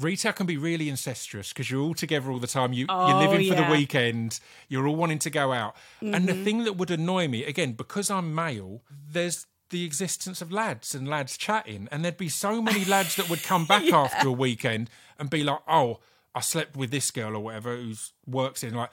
retail 0.00 0.32
can 0.32 0.46
be 0.46 0.56
really 0.56 0.88
incestuous 0.88 1.50
because 1.50 1.70
you're 1.70 1.82
all 1.82 1.94
together 1.94 2.30
all 2.30 2.38
the 2.38 2.46
time. 2.46 2.72
You 2.72 2.86
you're 2.88 2.96
Oh, 2.96 3.18
living 3.18 3.48
for 3.48 3.54
the 3.54 3.68
weekend. 3.70 4.40
You're 4.68 4.86
all 4.86 4.96
wanting 4.96 5.18
to 5.20 5.30
go 5.30 5.52
out. 5.52 5.76
And 6.00 6.26
the 6.26 6.32
mm-hmm. 6.32 6.44
thing 6.44 6.64
that 6.64 6.76
would 6.76 6.90
annoy 6.90 7.28
me 7.28 7.44
again 7.44 7.72
because 7.72 8.10
I'm 8.10 8.34
male, 8.34 8.82
there's 9.10 9.46
the 9.70 9.84
existence 9.84 10.40
of 10.42 10.52
lads 10.52 10.94
and 10.94 11.08
lads 11.08 11.36
chatting, 11.36 11.88
and 11.90 12.04
there'd 12.04 12.16
be 12.16 12.28
so 12.28 12.60
many 12.62 12.84
lads 12.94 13.16
that 13.16 13.28
would 13.30 13.42
come 13.42 13.64
back 13.66 13.90
after 13.92 14.28
a 14.28 14.32
weekend 14.32 14.90
and 15.18 15.30
be 15.30 15.42
like, 15.44 15.60
"Oh, 15.68 16.00
I 16.34 16.40
slept 16.40 16.76
with 16.76 16.90
this 16.90 17.10
girl 17.10 17.36
or 17.36 17.40
whatever 17.40 17.76
who's 17.76 18.12
works 18.26 18.62
in 18.62 18.74
like 18.74 18.90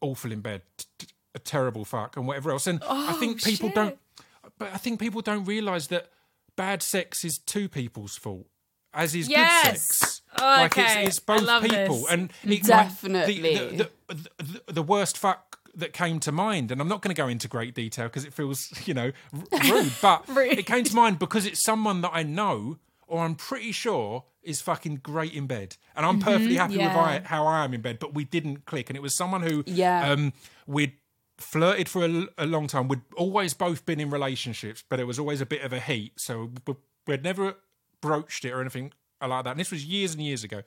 awful 0.00 0.32
in 0.32 0.40
bed, 0.40 0.62
t- 0.76 0.84
t- 0.98 1.06
a 1.34 1.38
terrible 1.38 1.84
fuck, 1.84 2.16
and 2.16 2.26
whatever 2.26 2.50
else." 2.50 2.66
And 2.66 2.82
I 2.88 3.12
think 3.14 3.40
oh, 3.42 3.44
people 3.50 3.68
shit. 3.68 3.74
don't, 3.74 3.98
but 4.58 4.72
I 4.74 4.76
think 4.78 4.98
people 5.00 5.20
don't 5.22 5.44
realise 5.44 5.86
that 5.88 6.08
bad 6.56 6.82
sex 6.82 7.24
is 7.24 7.38
two 7.38 7.68
people's 7.68 8.16
fault, 8.16 8.46
as 8.92 9.14
is 9.14 9.28
Yes. 9.28 9.62
good 9.64 9.78
sex. 9.80 10.22
Oh, 10.38 10.44
like 10.44 10.76
Okay. 10.78 11.04
it's, 11.04 11.18
it's 11.18 11.18
both 11.20 11.62
people, 11.62 11.96
this. 12.02 12.10
and 12.10 12.32
it, 12.44 12.62
Definitely. 12.64 13.42
Like, 13.58 13.70
the, 13.76 13.90
the, 14.08 14.14
the, 14.38 14.42
the, 14.66 14.72
the 14.74 14.82
worst 14.82 15.16
fuck 15.18 15.59
that 15.74 15.92
came 15.92 16.20
to 16.20 16.32
mind, 16.32 16.70
and 16.70 16.80
I'm 16.80 16.88
not 16.88 17.00
going 17.02 17.14
to 17.14 17.20
go 17.20 17.28
into 17.28 17.48
great 17.48 17.74
detail 17.74 18.06
because 18.06 18.24
it 18.24 18.32
feels, 18.34 18.72
you 18.86 18.94
know, 18.94 19.12
rude, 19.70 19.92
but 20.02 20.28
Rude. 20.28 20.58
it 20.58 20.66
came 20.66 20.84
to 20.84 20.94
mind 20.94 21.18
because 21.18 21.46
it's 21.46 21.62
someone 21.62 22.00
that 22.02 22.10
I 22.12 22.22
know 22.22 22.78
or 23.06 23.24
I'm 23.24 23.34
pretty 23.34 23.72
sure 23.72 24.24
is 24.42 24.60
fucking 24.60 24.96
great 25.02 25.32
in 25.34 25.46
bed, 25.46 25.76
and 25.96 26.06
I'm 26.06 26.20
perfectly 26.20 26.54
happy 26.56 26.74
with 26.76 26.86
Mm-hmm. 26.86 26.96
yeah. 26.96 27.20
I, 27.24 27.28
how 27.28 27.46
I 27.46 27.64
am 27.64 27.74
in 27.74 27.80
bed, 27.82 27.98
but 27.98 28.14
we 28.14 28.24
didn't 28.24 28.64
click, 28.66 28.88
and 28.88 28.96
it 28.96 29.00
was 29.02 29.16
someone 29.16 29.42
who, 29.42 29.64
Yeah. 29.66 30.10
um, 30.12 30.32
we'd 30.66 30.92
flirted 31.38 31.88
for 31.88 32.04
a, 32.04 32.26
a 32.38 32.46
long 32.46 32.66
time. 32.68 32.86
We'd 32.88 33.00
always 33.16 33.52
both 33.54 33.84
been 33.84 33.98
in 34.00 34.10
relationships, 34.10 34.84
but 34.88 35.00
it 35.00 35.04
was 35.04 35.18
always 35.18 35.40
a 35.40 35.46
bit 35.46 35.62
of 35.62 35.72
a 35.72 35.80
heat, 35.80 36.12
so 36.20 36.50
we'd 37.06 37.24
never 37.24 37.56
broached 38.00 38.44
it 38.44 38.52
or 38.52 38.60
anything 38.60 38.92
like 39.26 39.44
that. 39.44 39.50
And 39.52 39.60
this 39.60 39.70
was 39.70 39.84
years 39.84 40.14
and 40.14 40.22
years 40.22 40.44
ago, 40.44 40.62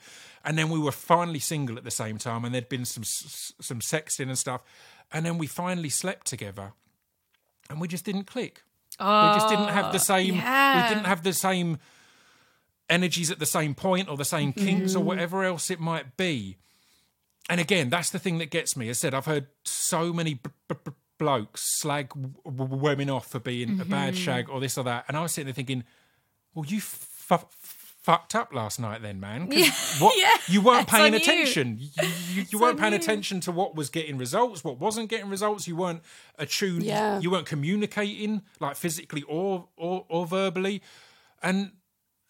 and 0.45 0.57
then 0.57 0.69
we 0.69 0.79
were 0.79 0.91
finally 0.91 1.39
single 1.39 1.77
at 1.77 1.83
the 1.83 1.91
same 1.91 2.17
time, 2.17 2.45
and 2.45 2.53
there'd 2.53 2.69
been 2.69 2.85
some 2.85 3.03
some 3.03 3.79
sexting 3.79 4.27
and 4.27 4.37
stuff, 4.37 4.61
and 5.11 5.25
then 5.25 5.37
we 5.37 5.47
finally 5.47 5.89
slept 5.89 6.27
together, 6.27 6.73
and 7.69 7.79
we 7.81 7.87
just 7.87 8.05
didn't 8.05 8.25
click. 8.25 8.63
we 8.99 9.05
just 9.05 9.49
didn't 9.49 9.69
have 9.69 9.91
the 9.91 9.99
same. 9.99 10.35
yeah. 10.35 10.83
We 10.83 10.89
didn't 10.93 11.05
have 11.07 11.23
the 11.23 11.33
same 11.33 11.79
energies 12.89 13.31
at 13.31 13.39
the 13.39 13.45
same 13.45 13.73
point 13.73 14.09
or 14.09 14.17
the 14.17 14.25
same 14.25 14.53
kinks 14.53 14.93
or 14.93 14.99
Mm-hmm. 14.99 15.07
whatever 15.07 15.43
else 15.43 15.71
it 15.71 15.79
might 15.79 16.17
be. 16.17 16.57
And 17.49 17.59
again, 17.59 17.89
that's 17.89 18.09
the 18.09 18.19
thing 18.19 18.37
that 18.37 18.51
gets 18.51 18.77
me. 18.77 18.87
As 18.89 18.97
I 18.97 18.99
said, 18.99 19.13
I've 19.13 19.25
heard 19.25 19.47
so 19.63 20.13
many 20.13 20.35
b- 20.35 20.49
b- 20.67 20.91
blokes 21.17 21.61
slag 21.79 22.09
w- 22.09 22.33
w- 22.45 22.75
women 22.81 23.09
off 23.09 23.27
for 23.31 23.39
being 23.39 23.69
a 23.69 23.73
Mm-hmm. 23.83 23.89
bad 23.91 24.15
shag 24.17 24.49
or 24.49 24.59
this 24.59 24.77
or 24.77 24.83
that, 24.83 25.05
and 25.07 25.17
I 25.17 25.21
was 25.21 25.31
sitting 25.31 25.47
there 25.47 25.53
thinking, 25.53 25.83
well, 26.53 26.65
you 26.65 26.77
f- 26.77 27.09
fucked 28.03 28.35
up 28.35 28.53
last 28.53 28.79
night, 28.79 29.01
then, 29.01 29.19
man. 29.19 29.49
'Cause 29.49 29.97
What, 29.99 30.13
Yeah, 30.19 30.29
you 30.47 30.61
weren't 30.61 30.87
paying 30.87 31.13
you. 31.13 31.19
attention. 31.19 31.77
You, 31.79 31.89
you, 32.33 32.43
you 32.51 32.59
weren't 32.59 32.77
paying 32.79 32.93
you. 32.93 32.99
attention 32.99 33.39
to 33.41 33.51
what 33.51 33.75
was 33.75 33.89
getting 33.89 34.17
results, 34.17 34.63
what 34.63 34.77
wasn't 34.77 35.09
getting 35.09 35.29
results. 35.29 35.67
You 35.67 35.75
weren't 35.77 36.01
attuned. 36.37 36.83
Yeah. 36.83 37.19
You 37.19 37.31
weren't 37.31 37.45
communicating 37.47 38.41
like 38.59 38.75
physically 38.75 39.23
or 39.23 39.67
or, 39.77 40.05
or 40.09 40.25
verbally. 40.27 40.81
And 41.41 41.71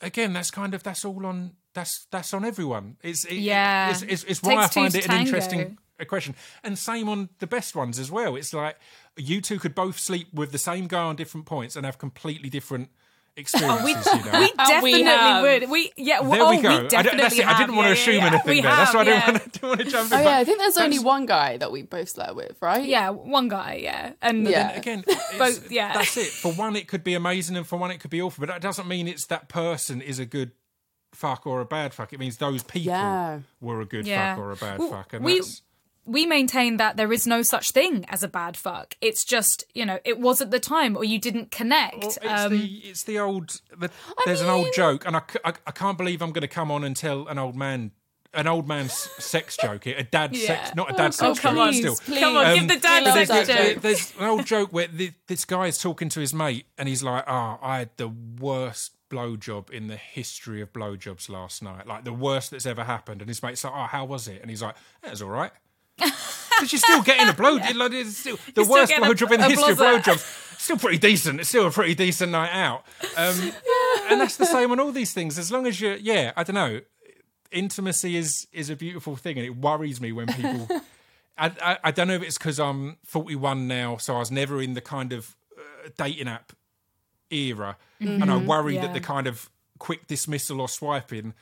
again, 0.02 0.34
that's 0.34 0.52
kind 0.52 0.74
of 0.74 0.84
that's 0.84 1.04
all 1.06 1.26
on 1.26 1.54
that's 1.74 2.06
that's 2.12 2.34
on 2.34 2.46
everyone. 2.46 2.98
It's 3.04 3.26
it, 3.26 3.36
Yeah. 3.38 3.90
It's, 3.92 4.02
it's, 4.04 4.24
it's 4.26 4.44
why 4.44 4.56
I 4.64 4.68
find 4.68 4.94
it 4.96 5.06
an 5.06 5.10
tango. 5.10 5.26
interesting 5.26 5.78
a 6.00 6.06
question. 6.06 6.36
And 6.64 6.78
same 6.78 7.08
on 7.10 7.30
the 7.40 7.48
best 7.48 7.76
ones 7.76 7.98
as 8.00 8.12
well. 8.12 8.36
It's 8.36 8.54
like 8.54 8.78
you 9.18 9.42
two 9.42 9.58
could 9.60 9.74
both 9.76 10.00
sleep 10.00 10.28
with 10.34 10.52
the 10.52 10.58
same 10.58 10.88
guy 10.88 11.02
on 11.04 11.16
different 11.16 11.46
points 11.46 11.76
and 11.76 11.86
have 11.86 11.98
completely 11.98 12.50
different 12.50 12.90
experiences. 13.36 14.08
Oh, 14.08 14.18
you 14.18 14.26
know. 14.26 14.32
Oh, 14.60 14.82
we 14.84 14.92
definitely 14.92 15.04
have. 15.04 15.42
would. 15.44 15.70
We 15.70 15.92
yeah. 15.98 16.22
there 16.22 16.42
oh, 16.44 16.50
we 16.50 16.62
go. 16.62 16.70
I, 16.70 16.82
definitely 16.84 17.04
don't- 17.10 17.18
that's 17.18 17.40
it. 17.40 17.46
I 17.46 17.50
have. 17.54 17.58
didn't 17.58 17.76
want 17.76 17.86
to 17.86 17.90
Yeah, 17.90 17.94
assume 18.02 18.14
yeah, 18.16 18.20
yeah. 18.22 18.28
anything 18.28 18.50
We 18.50 18.62
there. 18.62 18.72
That's 18.72 18.92
have, 18.92 18.96
why 18.96 19.02
I 19.02 19.04
didn't, 19.04 19.20
yeah. 19.20 19.32
want 19.32 19.44
to, 19.44 19.50
didn't 19.60 19.70
want 19.70 19.80
to 19.82 19.86
jump 19.86 20.12
oh, 20.12 20.16
in. 20.16 20.22
Oh 20.22 20.30
yeah, 20.30 20.38
I 20.38 20.44
think 20.44 20.58
there's 20.60 20.78
only 20.78 21.00
one 21.00 21.26
guy 21.26 21.58
that 21.58 21.72
we 21.72 21.82
both 21.82 22.10
slept 22.10 22.36
with, 22.36 22.62
right? 22.62 22.86
Yeah, 22.86 23.10
one 23.10 23.48
guy. 23.48 23.80
Yeah, 23.82 24.14
and 24.22 24.48
Yeah. 24.48 24.70
And 24.70 24.78
again, 24.78 25.04
Both- 25.38 25.72
yeah. 25.72 25.94
that's 25.94 26.16
it. 26.18 26.28
For 26.28 26.52
one, 26.54 26.76
it 26.76 26.88
could 26.88 27.04
be 27.04 27.14
amazing, 27.16 27.58
and 27.58 27.66
for 27.66 27.78
one, 27.78 27.92
it 27.92 28.00
could 28.00 28.12
be 28.12 28.22
awful. 28.22 28.42
But 28.42 28.50
that 28.50 28.62
doesn't 28.62 28.88
mean 28.88 29.08
it's 29.08 29.26
that 29.28 29.50
person 29.50 30.02
is 30.02 30.20
a 30.20 30.26
good 30.26 30.52
fuck 31.14 31.46
or 31.46 31.62
a 31.62 31.66
bad 31.66 31.94
fuck. 31.94 32.12
It 32.14 32.20
means 32.20 32.38
those 32.38 32.64
people 32.64 32.92
Yeah. 32.92 33.40
were 33.62 33.82
a 33.82 33.86
good 33.86 34.08
Yeah. 34.08 34.36
fuck 34.36 34.44
or 34.44 34.52
a 34.52 34.56
bad 34.56 34.80
Well, 34.80 34.90
fuck. 34.90 35.14
And 35.14 35.24
we- 35.26 35.40
that's, 35.40 35.62
we 36.06 36.26
maintain 36.26 36.78
that 36.78 36.98
there 36.98 37.12
is 37.14 37.26
no 37.28 37.42
such 37.42 37.72
thing 37.72 38.06
as 38.10 38.24
a 38.24 38.28
bad 38.28 38.58
fuck. 38.58 38.96
It's 39.02 39.24
just 39.24 39.64
you 39.74 39.86
know 39.86 40.00
it 40.04 40.20
was 40.20 40.42
at 40.42 40.52
the 40.52 40.60
time, 40.60 40.96
or 40.98 41.04
you 41.04 41.20
didn't 41.20 41.52
connect. 41.52 41.98
Well, 42.04 42.10
it's 42.22 42.44
um, 42.46 42.52
the 42.52 42.66
it's 42.84 43.04
the 43.04 43.20
old. 43.20 43.62
The, 43.78 43.90
there's 44.26 44.42
an 44.42 44.50
old 44.50 44.68
joke, 44.76 45.06
and 45.06 45.16
I 45.16 45.22
I 45.46 45.72
can't 45.72 45.98
believe 45.98 46.22
I'm 46.22 46.32
going 46.32 46.42
to 46.42 46.48
come 46.48 46.72
on 46.72 46.84
and 46.84 46.96
tell 46.96 47.28
an 47.28 47.38
old 47.38 47.56
man. 47.56 47.92
An 48.36 48.48
old 48.48 48.68
man's 48.68 48.94
sex 48.94 49.56
joke, 49.62 49.86
a 49.86 50.02
dad 50.02 50.36
Yeah. 50.36 50.48
sex, 50.48 50.76
not 50.76 50.90
a 50.90 50.94
dad 50.94 51.10
Oh, 51.10 51.12
sex 51.12 51.40
come 51.40 51.54
joke, 51.56 51.68
on. 51.68 51.74
still. 51.76 51.96
Please, 51.98 52.20
Come 52.20 52.36
on, 52.36 52.46
Um, 52.48 52.54
give 52.62 52.68
the 52.68 52.80
dad 52.80 53.04
love 53.04 53.14
sex 53.14 53.30
that 53.30 53.46
joke. 53.46 53.58
There- 53.58 53.76
there's 53.76 54.14
an 54.18 54.26
old 54.26 54.46
joke 54.48 54.74
where 54.74 54.88
the, 54.88 55.12
this 55.28 55.46
guy 55.46 55.68
is 55.68 55.78
talking 55.78 56.10
to 56.10 56.20
his 56.20 56.34
mate, 56.34 56.66
and 56.76 56.90
he's 56.90 57.04
like, 57.04 57.26
"Oh, 57.28 57.60
I 57.62 57.78
had 57.78 57.92
the 57.98 58.08
worst 58.08 58.94
blowjob 59.12 59.70
in 59.70 59.86
the 59.86 59.98
history 59.98 60.62
of 60.62 60.74
blowjobs 60.74 61.30
last 61.30 61.62
night, 61.62 61.86
like 61.86 62.06
the 62.06 62.12
worst 62.14 62.50
that's 62.50 62.66
ever 62.66 62.84
happened." 62.86 63.22
And 63.22 63.30
his 63.30 63.44
mate's 63.44 63.64
like, 63.64 63.74
"Oh, 63.76 63.84
how 63.86 64.04
was 64.06 64.28
it?" 64.28 64.42
And 64.42 64.50
he's 64.50 64.64
like, 64.64 64.78
"That 65.04 65.12
was 65.12 65.22
all 65.22 65.30
right." 65.30 65.52
Because 65.98 66.72
you're 66.72 66.80
still 66.80 67.02
getting 67.02 67.28
a 67.30 67.34
blow. 67.34 67.54
like, 67.76 67.92
it's 67.94 68.18
still, 68.18 68.38
the 68.38 68.62
You're 68.62 68.66
still 68.66 68.76
worst 68.76 68.92
a- 68.92 68.96
blowjob 68.96 69.32
in 69.34 69.40
the 69.40 69.50
history 69.50 69.72
of 69.74 69.78
blowjobs. 69.78 70.60
Still 70.60 70.78
pretty 70.78 70.98
decent. 70.98 71.40
It's 71.40 71.50
still 71.50 71.68
a 71.68 71.72
pretty 71.72 71.94
decent 71.96 72.32
night 72.32 72.52
out. 72.54 72.86
Um, 73.18 73.52
and 74.10 74.22
that's 74.22 74.38
the 74.38 74.46
same 74.46 74.72
on 74.72 74.80
all 74.80 74.92
these 74.92 75.14
things. 75.14 75.38
As 75.38 75.52
long 75.52 75.68
as 75.68 75.82
you're, 75.82 75.96
yeah, 75.96 76.32
I 76.38 76.44
don't 76.44 76.56
know. 76.56 76.80
Intimacy 77.52 78.16
is 78.16 78.48
is 78.52 78.72
a 78.72 78.76
beautiful 78.76 79.16
thing, 79.16 79.38
and 79.38 79.46
it 79.46 79.56
worries 79.56 80.02
me 80.02 80.12
when 80.12 80.26
people. 80.28 80.68
I, 81.38 81.52
I, 81.62 81.78
I 81.86 81.92
don't 81.92 82.08
know 82.08 82.16
if 82.16 82.24
it's 82.24 82.38
because 82.38 82.60
I'm 82.60 82.98
41 83.06 83.68
now, 83.68 83.98
so 83.98 84.16
I 84.16 84.20
was 84.20 84.32
never 84.32 84.62
in 84.62 84.74
the 84.74 84.82
kind 84.82 85.14
of 85.14 85.36
uh, 85.58 85.90
dating 85.98 86.28
app 86.28 86.54
era, 87.30 87.78
and 88.00 88.32
I 88.32 88.38
worry 88.38 88.78
that 88.78 88.94
the 88.94 89.00
kind 89.00 89.28
of 89.28 89.50
quick 89.80 90.08
dismissal 90.08 90.62
or 90.62 90.68
swiping 90.70 91.34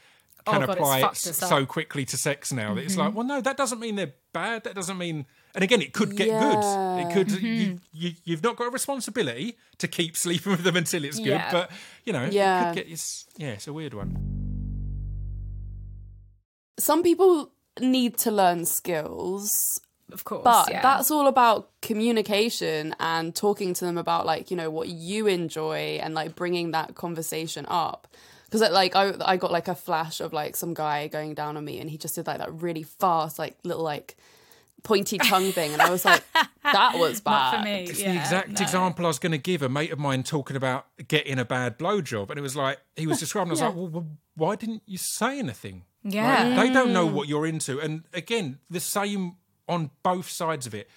can 0.46 0.64
Oh, 0.64 0.68
God, 0.68 0.78
apply 0.78 1.10
it 1.10 1.16
so 1.16 1.66
quickly 1.66 2.06
to 2.06 2.18
sex 2.18 2.52
now 2.52 2.74
that 2.74 2.82
it's 2.82 2.94
mm-hmm. 2.94 3.02
like, 3.02 3.16
well, 3.16 3.26
no, 3.26 3.42
that 3.42 3.58
doesn't 3.58 3.80
mean 3.80 3.96
they're 3.96 4.14
bad. 4.34 4.64
That 4.64 4.76
doesn't 4.76 4.98
mean, 4.98 5.26
and 5.54 5.64
again, 5.64 5.82
it 5.82 5.94
could 5.94 6.16
get 6.16 6.28
good. 6.28 7.02
It 7.02 7.14
could. 7.14 7.32
You, 7.32 7.68
mm-hmm. 7.68 7.76
you, 7.94 8.12
you've 8.24 8.44
not 8.44 8.56
got 8.56 8.68
a 8.68 8.70
responsibility 8.70 9.58
to 9.78 9.88
keep 9.88 10.16
sleeping 10.18 10.52
with 10.54 10.64
them 10.64 10.76
until 10.76 11.04
it's 11.06 11.18
good, 11.18 11.28
Yeah. 11.28 11.52
but 11.52 11.72
you 12.06 12.14
know, 12.14 12.28
Yeah. 12.32 12.62
it 12.62 12.76
could 12.76 12.84
get. 12.84 12.92
It's, 12.92 13.26
yeah, 13.38 13.50
it's 13.50 13.68
a 13.68 13.74
weird 13.74 13.94
one. 13.94 14.18
Some 16.80 17.04
people 17.04 17.52
need 17.80 18.18
to 18.20 18.32
learn 18.32 18.66
skills 18.66 19.80
of 20.12 20.24
course, 20.24 20.44
but 20.44 20.70
yeah. 20.70 20.82
that's 20.82 21.10
all 21.10 21.28
about 21.28 21.70
communication 21.82 22.96
and 23.00 23.34
talking 23.34 23.74
to 23.74 23.86
them 23.86 23.98
about 23.98 24.26
like 24.26 24.52
you 24.52 24.58
know 24.58 24.70
what 24.70 24.90
you 24.90 25.28
enjoy 25.28 26.00
and 26.02 26.14
like 26.14 26.36
bringing 26.36 26.72
that 26.72 26.96
conversation 26.96 27.66
up 27.70 28.08
because 28.52 28.70
like 28.72 28.96
I, 28.96 29.14
I 29.22 29.38
got 29.38 29.52
like 29.52 29.68
a 29.68 29.76
flash 29.76 30.20
of 30.20 30.34
like 30.34 30.56
some 30.56 30.74
guy 30.74 31.08
going 31.08 31.34
down 31.34 31.56
on 31.58 31.64
me 31.64 31.80
and 31.80 31.90
he 31.90 31.98
just 31.98 32.16
did 32.16 32.28
like 32.28 32.40
that 32.40 32.54
really 32.54 32.84
fast 32.84 33.40
like 33.40 33.58
little 33.64 33.84
like 33.84 34.18
pointy 34.84 35.18
tongue 35.20 35.52
thing 35.52 35.74
and 35.74 35.82
i 35.82 35.92
was 35.92 36.04
like 36.04 36.24
that 36.64 36.98
was 36.98 37.22
bad 37.22 37.32
Not 37.32 37.60
for 37.60 37.66
me. 37.66 37.84
It's 37.84 38.02
yeah, 38.02 38.14
the 38.14 38.20
exact 38.20 38.50
no. 38.50 38.62
example 38.62 39.06
I 39.06 39.08
was 39.08 39.20
going 39.20 39.32
to 39.32 39.38
give. 39.38 39.62
A 39.62 39.70
mate 39.70 39.92
of 39.92 40.00
mine 40.00 40.24
talking 40.24 40.56
about 40.56 40.86
getting 41.08 41.40
a 41.40 41.46
bad 41.46 41.78
blowjob, 41.78 42.30
and 42.30 42.38
it 42.38 42.42
was 42.42 42.56
like 42.56 42.80
he 42.96 43.08
was 43.08 43.20
describing. 43.20 43.50
I 43.50 43.54
was 43.54 43.62
like, 43.62 43.76
well, 43.76 43.88
well, 43.88 44.08
why 44.36 44.56
didn't 44.56 44.84
you 44.86 44.98
say 44.98 45.40
anything? 45.40 45.86
Yeah. 46.04 46.44
Like, 46.44 46.68
they 46.68 46.74
don't 46.74 46.94
know 46.94 47.06
what 47.06 47.28
you're 47.28 47.46
into, 47.46 47.80
and 47.80 48.04
again, 48.14 48.60
the 48.70 48.80
same 48.80 49.38
on 49.68 49.92
both 50.04 50.30
sides 50.30 50.68
of 50.68 50.74
it. 50.76 50.90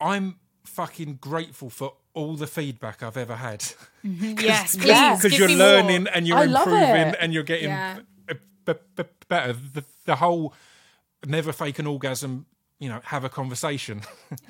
I'm 0.00 0.36
fucking 0.70 1.18
grateful 1.20 1.70
for 1.70 1.94
all 2.14 2.34
the 2.34 2.46
feedback 2.46 3.02
I've 3.02 3.16
ever 3.16 3.36
had 3.36 3.60
mm-hmm. 4.04 4.34
Yes, 4.40 4.74
please. 4.76 4.86
Because 4.86 5.22
give 5.22 5.32
you're 5.38 5.48
me 5.48 5.56
more. 5.56 5.66
learning 5.66 6.06
and 6.08 6.26
you're 6.26 6.38
I 6.38 6.44
improving 6.44 6.82
it. 7.08 7.16
and 7.20 7.32
you're 7.32 7.42
getting 7.44 7.68
Yeah. 7.68 7.98
b- 8.26 8.34
b- 8.64 8.72
b- 8.96 9.04
better. 9.28 9.52
The, 9.52 9.84
the 10.06 10.16
whole 10.16 10.54
never 11.26 11.52
fake 11.52 11.78
an 11.78 11.86
orgasm. 11.86 12.46
You 12.78 12.88
know, 12.88 13.00
have 13.04 13.24
a 13.24 13.28
conversation. 13.28 14.00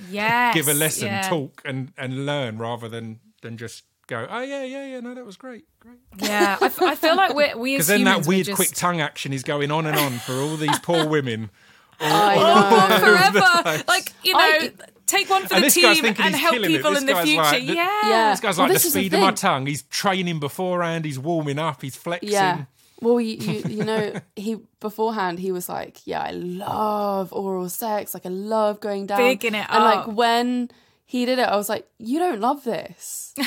Yes, 0.08 0.54
give 0.58 0.68
a 0.68 0.74
lesson, 0.74 1.08
yeah. 1.08 1.28
talk 1.28 1.60
and 1.64 1.92
and 1.98 2.26
learn 2.26 2.58
rather 2.58 2.88
than 2.88 3.18
than 3.42 3.56
just 3.56 3.82
go, 4.06 4.24
oh 4.30 4.40
yeah, 4.40 4.62
yeah, 4.62 4.86
yeah, 4.86 5.00
no, 5.00 5.14
that 5.14 5.26
was 5.26 5.36
great, 5.36 5.64
great. 5.80 5.98
Yeah, 6.18 6.56
I, 6.60 6.66
f- 6.66 6.80
I 6.82 6.94
feel 6.94 7.16
like 7.16 7.34
we're, 7.34 7.56
we 7.58 7.72
Because 7.74 7.86
then 7.92 8.04
that 8.04 8.26
weird 8.26 8.26
we're 8.28 8.44
just... 8.44 8.56
quick 8.56 8.70
tongue 8.72 9.00
action 9.00 9.32
is 9.32 9.42
going 9.42 9.70
on 9.72 9.84
and 9.86 9.96
on 9.98 10.12
for 10.20 10.34
all 10.34 10.56
these 10.56 10.78
poor 10.80 11.08
women. 11.08 11.50
I 11.98 12.36
know. 12.36 12.98
forever. 12.98 13.84
Like 13.88 14.12
you 14.22 14.32
know, 14.32 14.38
I- 14.38 14.72
take 15.10 15.28
one 15.28 15.46
for 15.46 15.54
And 15.54 15.64
the 15.64 15.70
team 15.70 16.04
and 16.04 16.34
help 16.34 16.56
people 16.62 16.96
in 16.96 17.06
the 17.06 17.16
future. 17.16 17.36
like 17.42 17.66
the- 17.66 17.74
yeah. 17.74 18.00
Yeah. 18.04 18.30
This 18.30 18.40
guy's 18.40 18.56
Well, 18.58 18.66
like 18.66 18.74
this 18.74 18.82
the 18.82 18.88
is 18.88 18.94
the 18.94 19.00
speed 19.00 19.14
of 19.14 19.20
my 19.20 19.32
tongue. 19.32 19.66
He's 19.66 19.82
training 19.82 20.40
beforehand. 20.40 21.04
He's 21.04 21.18
warming 21.18 21.58
up. 21.58 21.82
He's 21.82 21.96
flexing. 21.96 22.30
yeah 22.30 22.64
well 23.02 23.18
you, 23.18 23.36
you 23.38 23.62
you 23.78 23.82
know 23.82 24.12
he 24.36 24.58
beforehand 24.78 25.38
he 25.38 25.50
was 25.52 25.70
like 25.70 26.06
yeah 26.06 26.20
i 26.20 26.32
love 26.32 27.32
oral 27.32 27.66
sex 27.70 28.12
like 28.12 28.26
i 28.26 28.28
love 28.28 28.78
going 28.78 29.06
down 29.06 29.16
Bigging 29.16 29.54
it 29.54 29.64
and 29.70 29.82
up. 29.82 30.06
like 30.06 30.14
when 30.14 30.70
he 31.06 31.24
did 31.24 31.38
it 31.38 31.48
i 31.48 31.56
was 31.56 31.70
like 31.70 31.88
you 31.96 32.18
don't 32.18 32.40
love 32.42 32.62
this 32.62 33.34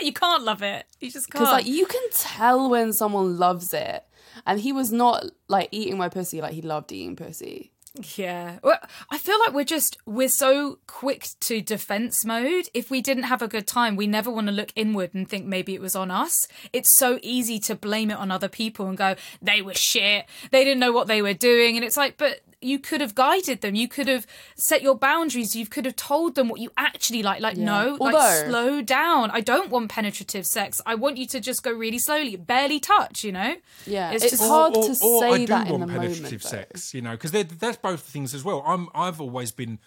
You 0.00 0.12
can't 0.12 0.42
love 0.42 0.62
it. 0.62 0.84
You 1.00 1.10
just 1.12 1.30
can't. 1.30 1.42
Because 1.44 1.52
like 1.52 1.66
you 1.66 1.86
can 1.86 2.02
tell 2.12 2.68
when 2.68 2.92
someone 2.92 3.36
loves 3.38 3.72
it, 3.72 4.02
and 4.46 4.58
he 4.58 4.72
was 4.72 4.90
not 4.90 5.24
like 5.46 5.68
eating 5.70 5.96
my 5.96 6.08
pussy 6.08 6.40
like 6.40 6.54
he 6.54 6.60
loved 6.62 6.90
eating 6.90 7.14
pussy. 7.14 7.70
Yeah. 8.16 8.58
Well, 8.62 8.78
I 9.10 9.18
feel 9.18 9.38
like 9.40 9.52
we're 9.52 9.64
just 9.64 9.98
we're 10.06 10.28
so 10.28 10.78
quick 10.86 11.28
to 11.40 11.60
defense 11.60 12.24
mode. 12.24 12.68
If 12.72 12.90
we 12.90 13.02
didn't 13.02 13.24
have 13.24 13.42
a 13.42 13.48
good 13.48 13.66
time, 13.66 13.96
we 13.96 14.06
never 14.06 14.30
want 14.30 14.46
to 14.46 14.52
look 14.52 14.72
inward 14.74 15.12
and 15.12 15.28
think 15.28 15.44
maybe 15.44 15.74
it 15.74 15.80
was 15.80 15.94
on 15.94 16.10
us. 16.10 16.48
It's 16.72 16.96
so 16.96 17.18
easy 17.22 17.58
to 17.60 17.74
blame 17.74 18.10
it 18.10 18.16
on 18.16 18.30
other 18.30 18.48
people 18.48 18.86
and 18.86 18.96
go, 18.96 19.16
they 19.42 19.60
were 19.60 19.74
shit. 19.74 20.24
They 20.50 20.64
didn't 20.64 20.80
know 20.80 20.92
what 20.92 21.06
they 21.06 21.20
were 21.20 21.34
doing. 21.34 21.76
And 21.76 21.84
it's 21.84 21.98
like, 21.98 22.16
but 22.16 22.40
you 22.64 22.78
could 22.78 23.00
have 23.00 23.14
guided 23.14 23.60
them. 23.60 23.74
You 23.74 23.88
could 23.88 24.08
have 24.08 24.26
set 24.56 24.82
your 24.82 24.94
boundaries. 24.96 25.54
You 25.56 25.66
could 25.66 25.84
have 25.84 25.96
told 25.96 26.34
them 26.34 26.48
what 26.48 26.60
you 26.60 26.70
actually 26.76 27.22
like. 27.22 27.40
Like, 27.40 27.56
no, 27.56 27.96
like 28.00 28.46
slow 28.46 28.82
down. 28.82 29.30
I 29.30 29.40
don't 29.40 29.70
want 29.70 29.90
penetrative 29.90 30.46
sex. 30.46 30.80
I 30.86 30.94
want 30.94 31.16
you 31.16 31.26
to 31.28 31.40
just 31.40 31.62
go 31.62 31.72
really 31.72 31.98
slowly, 31.98 32.36
barely 32.36 32.80
touch, 32.80 33.24
you 33.24 33.32
know? 33.32 33.56
Yeah, 33.86 34.10
It's 34.12 34.24
it's, 34.24 34.32
just- 34.38 34.42
hard 34.48 34.76
or, 34.76 34.82
to 34.84 34.90
or 35.02 35.20
say 35.20 35.30
I 35.30 35.38
do 35.38 35.46
that 35.46 35.66
in 35.66 35.72
want 35.72 35.86
the 35.86 35.92
penetrative 35.98 36.22
moment. 36.22 36.42
though. 36.42 36.48
sex, 36.48 36.94
you 36.94 37.02
know, 37.02 37.12
because 37.12 37.30
that's 37.32 37.76
both 37.76 38.00
things 38.02 38.34
as 38.34 38.44
well. 38.44 38.62
I'm 38.66 38.88
I've 38.94 39.20
always 39.20 39.52
been 39.52 39.78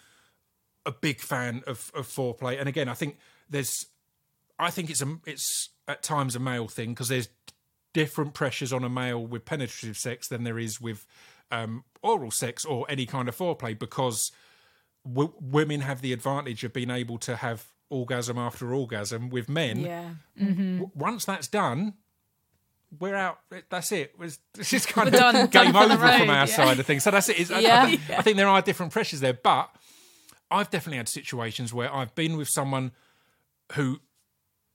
a 0.86 0.92
big 0.92 1.20
fan 1.20 1.64
of, 1.66 1.92
of 1.96 2.08
foreplay, 2.08 2.60
and 2.60 2.70
again, 2.70 2.88
I 2.88 2.94
think 2.94 3.18
there's, 3.50 3.88
I 4.60 4.70
think 4.70 4.90
it's 4.90 5.02
a 5.02 5.18
it's 5.26 5.70
at 5.88 6.04
times 6.04 6.36
a 6.36 6.40
male 6.40 6.68
thing 6.68 6.90
because 6.90 7.08
there's 7.08 7.30
different 7.94 8.34
pressures 8.34 8.74
on 8.74 8.84
a 8.84 8.90
male 8.90 9.26
with 9.26 9.46
penetrative 9.46 9.98
sex 9.98 10.28
than 10.28 10.44
there 10.44 10.60
is 10.60 10.82
with 10.82 11.06
um, 11.52 11.84
oral 12.02 12.32
sex 12.32 12.66
or 12.66 12.86
any 12.90 13.06
kind 13.06 13.28
of 13.30 13.36
foreplay 13.38 13.78
because 13.78 14.32
w- 15.06 15.34
women 15.40 15.82
have 15.82 16.02
the 16.02 16.14
advantage 16.14 16.64
of 16.64 16.74
being 16.74 16.90
able 16.90 17.18
to 17.20 17.36
have 17.38 17.66
orgasm 17.90 18.38
after 18.38 18.74
orgasm 18.74 19.30
with 19.30 19.48
men 19.48 19.80
Yeah. 19.82 20.10
w- 20.40 20.90
once 20.96 21.26
that's 21.26 21.48
done, 21.48 21.94
we're 23.00 23.16
out. 23.16 23.40
That's 23.70 23.92
it. 23.92 24.14
It's, 24.20 24.40
it's 24.58 24.70
just 24.70 24.88
kind 24.88 25.12
We're 25.12 25.18
of 25.18 25.34
done. 25.34 25.48
game 25.48 25.72
Done 25.74 25.92
over 25.92 26.04
road, 26.04 26.20
from 26.20 26.30
our 26.30 26.36
yeah. 26.38 26.46
side 26.46 26.80
of 26.80 26.86
things. 26.86 27.04
So 27.04 27.12
that's 27.12 27.30
it. 27.30 27.40
It's- 27.40 27.52
I- 27.52 27.58
I, 27.58 27.88
Yeah. 27.88 28.18
I 28.18 28.22
think 28.22 28.38
there 28.38 28.48
are 28.48 28.62
different 28.62 28.92
pressures 28.92 29.20
there, 29.20 29.34
but 29.34 29.70
I've 30.50 30.70
definitely 30.70 30.98
had 30.98 31.10
situations 31.10 31.74
where 31.74 31.94
I've 31.94 32.14
been 32.16 32.38
with 32.38 32.48
someone 32.50 32.92
who, 33.74 34.00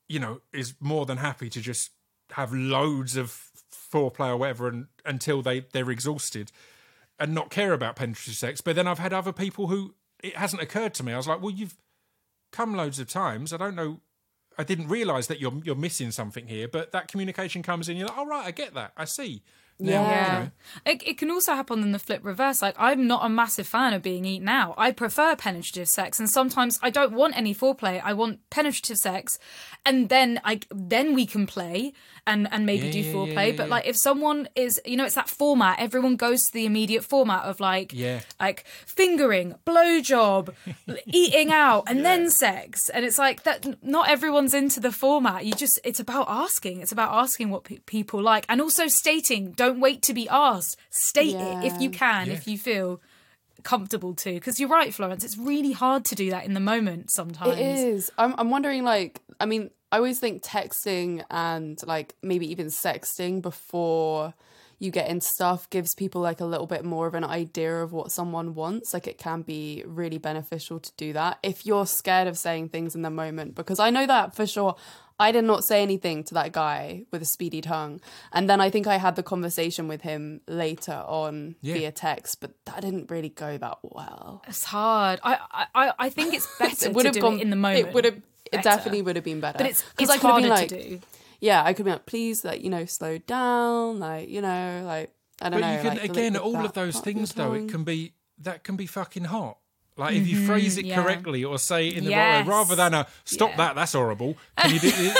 you 0.09 0.19
know, 0.19 0.41
is 0.53 0.75
more 0.81 1.07
than 1.07 1.19
happy 1.19 1.49
to 1.51 1.61
just 1.61 1.91
have 2.33 2.53
loads 2.53 3.17
of 3.17 3.50
foreplay 3.91 4.29
or 4.29 4.37
whatever 4.37 4.69
and, 4.69 4.87
until 5.05 5.43
they 5.43 5.61
they're 5.73 5.91
exhausted 5.91 6.53
and 7.19 7.35
not 7.35 7.51
care 7.51 7.73
about 7.73 7.97
penetrative 7.97 8.35
sex. 8.35 8.61
But 8.61 8.77
then 8.77 8.87
I've 8.87 8.99
had 8.99 9.13
other 9.13 9.33
people 9.33 9.67
who 9.67 9.95
it 10.23 10.37
hasn't 10.37 10.63
occurred 10.63 10.95
to 10.95 11.03
me. 11.03 11.13
I 11.13 11.17
was 11.17 11.29
like, 11.29 11.41
well, 11.41 11.51
you've 11.51 11.77
come 12.53 12.75
loads 12.75 12.99
of 12.99 13.09
times. 13.09 13.53
I 13.53 13.57
don't 13.57 13.75
know. 13.75 14.01
I 14.59 14.65
didn't 14.65 14.89
realize 14.89 15.27
that 15.29 15.41
you're 15.41 15.61
you're 15.65 15.77
missing 15.77 16.11
something 16.11 16.47
here, 16.47 16.69
but 16.69 16.93
that 16.93 17.09
communication 17.09 17.63
comes 17.63 17.89
in. 17.89 17.97
You're 17.97 18.09
like, 18.09 18.19
oh 18.19 18.27
right, 18.27 18.47
I 18.47 18.51
get 18.51 18.75
that. 18.75 18.93
I 18.97 19.05
see. 19.05 19.43
Now, 19.81 19.91
Yeah. 19.91 20.11
Yeah. 20.11 20.49
It, 20.93 21.03
it 21.07 21.19
can 21.19 21.31
also 21.31 21.55
happen 21.55 21.83
in 21.83 21.93
the 21.93 21.99
flip 21.99 22.21
reverse. 22.23 22.63
Like, 22.63 22.77
I'm 22.79 23.07
not 23.07 23.25
a 23.25 23.29
massive 23.29 23.67
fan 23.67 23.93
of 23.93 24.03
being 24.03 24.25
eaten 24.25 24.49
out. 24.49 24.75
I 24.79 24.93
prefer 24.93 25.35
penetrative 25.37 25.89
sex, 25.89 26.19
and 26.21 26.29
sometimes 26.31 26.79
I 26.83 26.91
don't 26.91 27.13
want 27.13 27.37
any 27.37 27.55
foreplay. 27.55 28.01
I 28.05 28.13
want 28.13 28.39
penetrative 28.51 28.99
sex, 28.99 29.39
and 29.85 30.09
then 30.09 30.41
I 30.45 30.61
then 30.71 31.15
we 31.15 31.27
can 31.27 31.47
play 31.47 31.93
and 32.27 32.47
and 32.53 32.67
maybe 32.67 32.87
Yeah, 32.87 32.93
do 32.93 32.99
yeah, 33.01 33.13
foreplay. 33.13 33.47
yeah, 33.49 33.57
but 33.57 33.65
yeah. 33.69 33.75
like, 33.75 33.87
if 33.87 33.97
someone 33.97 34.49
is, 34.55 34.81
you 34.85 34.97
know, 34.97 35.05
it's 35.07 35.15
that 35.17 35.29
format. 35.29 35.81
Everyone 35.81 36.17
goes 36.17 36.41
to 36.43 36.53
the 36.53 36.67
immediate 36.67 37.03
format 37.05 37.45
of 37.45 37.59
like, 37.61 37.93
Yeah. 37.93 38.21
like 38.39 38.65
fingering, 38.87 39.55
blowjob, 39.67 40.55
eating 41.07 41.51
out, 41.53 41.85
and 41.89 42.05
then 42.05 42.31
sex. 42.31 42.89
And 42.91 43.05
it's 43.05 43.19
like 43.19 43.43
that. 43.45 43.83
Not 43.83 44.09
everyone's 44.09 44.55
into 44.55 44.81
the 44.81 44.93
format. 44.93 45.45
You 45.45 45.53
just, 45.55 45.81
it's 45.85 46.01
about 46.01 46.27
asking. 46.29 46.81
It's 46.81 46.93
about 46.93 47.13
asking 47.13 47.51
what 47.51 47.65
pe- 47.65 47.79
people 47.79 48.23
like, 48.23 48.45
and 48.49 48.61
also 48.61 48.87
stating. 48.87 49.53
Don't 49.53 49.70
wait 49.79 50.03
to 50.03 50.15
be 50.15 50.29
asked. 50.29 50.77
State 50.91 51.37
it 51.37 51.65
if 51.65 51.81
you 51.81 51.91
can, 51.91 52.27
Yeah. 52.27 52.33
if 52.33 52.49
you 52.49 52.59
feel 52.59 53.01
comfortable 53.63 54.15
to. 54.15 54.33
Because 54.35 54.59
you're 54.59 54.69
right, 54.69 54.93
Florence. 54.93 55.25
It's 55.25 55.37
really 55.37 55.73
hard 55.73 56.05
to 56.07 56.15
do 56.15 56.31
that 56.31 56.45
in 56.47 56.55
the 56.55 56.61
moment 56.61 57.11
sometimes. 57.11 57.59
It 57.59 57.61
is. 57.61 58.11
I'm, 58.17 58.35
I'm 58.39 58.51
wondering, 58.51 58.85
like, 58.85 59.21
I 59.39 59.47
mean, 59.47 59.71
I 59.93 59.97
always 59.97 60.19
think 60.19 60.43
texting 60.43 61.25
and, 61.31 61.79
like, 61.87 62.15
maybe 62.23 62.51
even 62.51 62.69
sexting 62.69 63.43
before 63.43 64.35
you 64.79 64.91
get 64.91 65.11
into 65.11 65.27
stuff 65.27 65.69
gives 65.69 65.95
people, 65.95 66.23
like, 66.23 66.41
a 66.41 66.45
little 66.47 66.67
bit 66.67 66.85
more 66.87 67.07
of 67.07 67.15
an 67.15 67.25
idea 67.25 67.83
of 67.83 67.93
what 67.93 68.11
someone 68.11 68.55
wants. 68.55 68.95
Like, 68.95 69.07
it 69.07 69.19
can 69.19 69.43
be 69.43 69.85
really 69.87 70.17
beneficial 70.17 70.81
to 70.81 70.91
do 70.97 71.13
that 71.13 71.39
if 71.43 71.67
you're 71.67 71.87
scared 71.87 72.29
of 72.29 72.39
saying 72.39 72.71
things 72.71 72.95
in 72.95 73.03
the 73.03 73.11
moment. 73.11 73.55
Because 73.55 73.79
I 73.79 73.91
know 73.91 74.07
that 74.07 74.35
for 74.35 74.47
sure. 74.47 74.77
I 75.21 75.33
did 75.33 75.45
not 75.45 75.65
say 75.65 75.83
anything 75.83 76.25
to 76.25 76.35
that 76.35 76.53
guy 76.53 77.05
with 77.13 77.21
a 77.23 77.25
speedy 77.25 77.61
tongue. 77.61 78.01
And 78.33 78.49
then 78.49 78.61
I 78.61 78.71
think 78.71 78.87
I 78.87 78.97
had 78.97 79.15
the 79.17 79.23
conversation 79.23 79.87
with 79.87 80.03
him 80.03 80.41
later 80.49 81.05
on 81.07 81.57
Yeah. 81.61 81.75
via 81.75 81.93
text, 81.93 82.41
but 82.41 82.53
that 82.65 82.81
didn't 82.81 83.11
really 83.11 83.29
go 83.29 83.59
that 83.59 83.79
well. 83.83 84.43
It's 84.49 84.65
hard. 84.65 85.21
I 85.23 85.39
I, 85.75 85.93
I 85.99 86.09
think 86.11 86.35
it's 86.35 86.49
better 86.59 86.87
It 86.87 86.95
would 86.95 87.03
to 87.03 87.09
have 87.09 87.15
do 87.15 87.21
gone 87.21 87.35
it 87.39 87.43
in 87.43 87.51
the 87.51 87.57
moment. 87.57 87.89
It 87.89 87.95
would 87.95 88.05
have. 88.07 88.21
It 88.53 88.63
definitely 88.65 89.03
would 89.03 89.15
have 89.17 89.25
been 89.25 89.41
better. 89.41 89.59
But 89.59 89.69
it's 89.69 89.83
'Cause 89.83 90.09
it's 90.09 90.11
I 90.11 90.19
could 90.19 90.31
have 90.31 90.41
been 90.41 90.49
like, 90.49 90.69
to 90.69 90.83
do. 90.91 91.01
Yeah, 91.41 91.63
I 91.65 91.73
could 91.75 91.85
be 91.85 91.93
like, 91.93 92.07
please, 92.07 92.45
like 92.45 92.63
you 92.63 92.71
know, 92.71 92.85
slow 92.87 93.19
down, 93.19 94.01
like 94.01 94.29
you 94.29 94.41
know, 94.41 94.83
like 94.87 95.13
I 95.41 95.49
don't 95.51 95.61
but 95.61 95.67
know. 95.67 95.73
you 95.77 95.79
can 95.89 95.99
like, 95.99 96.11
again, 96.11 96.37
all 96.37 96.53
that 96.53 96.65
of 96.65 96.73
those 96.73 96.99
things 97.01 97.33
though, 97.35 97.53
it 97.53 97.69
can 97.69 97.85
be 97.85 98.15
that 98.39 98.65
can 98.65 98.77
be 98.77 98.87
fucking 98.87 99.25
hot. 99.25 99.59
Like 99.97 100.15
if 100.17 100.27
you 100.27 100.47
phrase 100.47 100.79
it 100.79 100.83
Mm-hmm. 100.83 100.89
yeah. 100.91 101.03
correctly 101.03 101.45
or 101.45 101.59
say 101.59 101.89
it 101.89 101.99
in 101.99 102.05
the 102.05 102.15
right 102.15 102.41
way, 102.43 102.49
rather 102.49 102.75
than 102.75 102.95
a 102.95 103.07
stop 103.25 103.51
Yeah. 103.51 103.57
that, 103.59 103.75
that's 103.77 103.93
horrible. 103.93 104.37
Can 104.57 104.73
you 104.75 104.81
do? 104.81 104.89
you, 104.89 105.13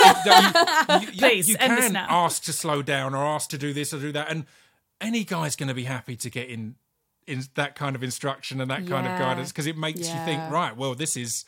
you, 1.01 1.07
Please, 1.19 1.49
you 1.49 1.55
can 1.57 1.95
ask 1.95 2.43
to 2.43 2.53
slow 2.53 2.81
down 2.81 3.13
or 3.13 3.23
ask 3.23 3.49
to 3.51 3.57
do 3.57 3.73
this 3.73 3.93
or 3.93 3.99
do 3.99 4.11
that, 4.13 4.29
and 4.31 4.45
any 4.99 5.23
guy's 5.23 5.55
going 5.55 5.67
to 5.69 5.75
be 5.75 5.83
happy 5.83 6.15
to 6.15 6.29
get 6.29 6.49
in 6.49 6.75
in 7.27 7.43
that 7.55 7.75
kind 7.75 7.95
of 7.95 8.01
instruction 8.03 8.59
and 8.59 8.71
that 8.71 8.87
kind 8.87 9.05
of 9.07 9.17
guidance 9.19 9.51
because 9.51 9.67
it 9.67 9.77
makes 9.77 9.99
you 9.99 10.15
think, 10.25 10.41
right? 10.51 10.75
Well, 10.75 10.95
this 10.95 11.15
is. 11.15 11.45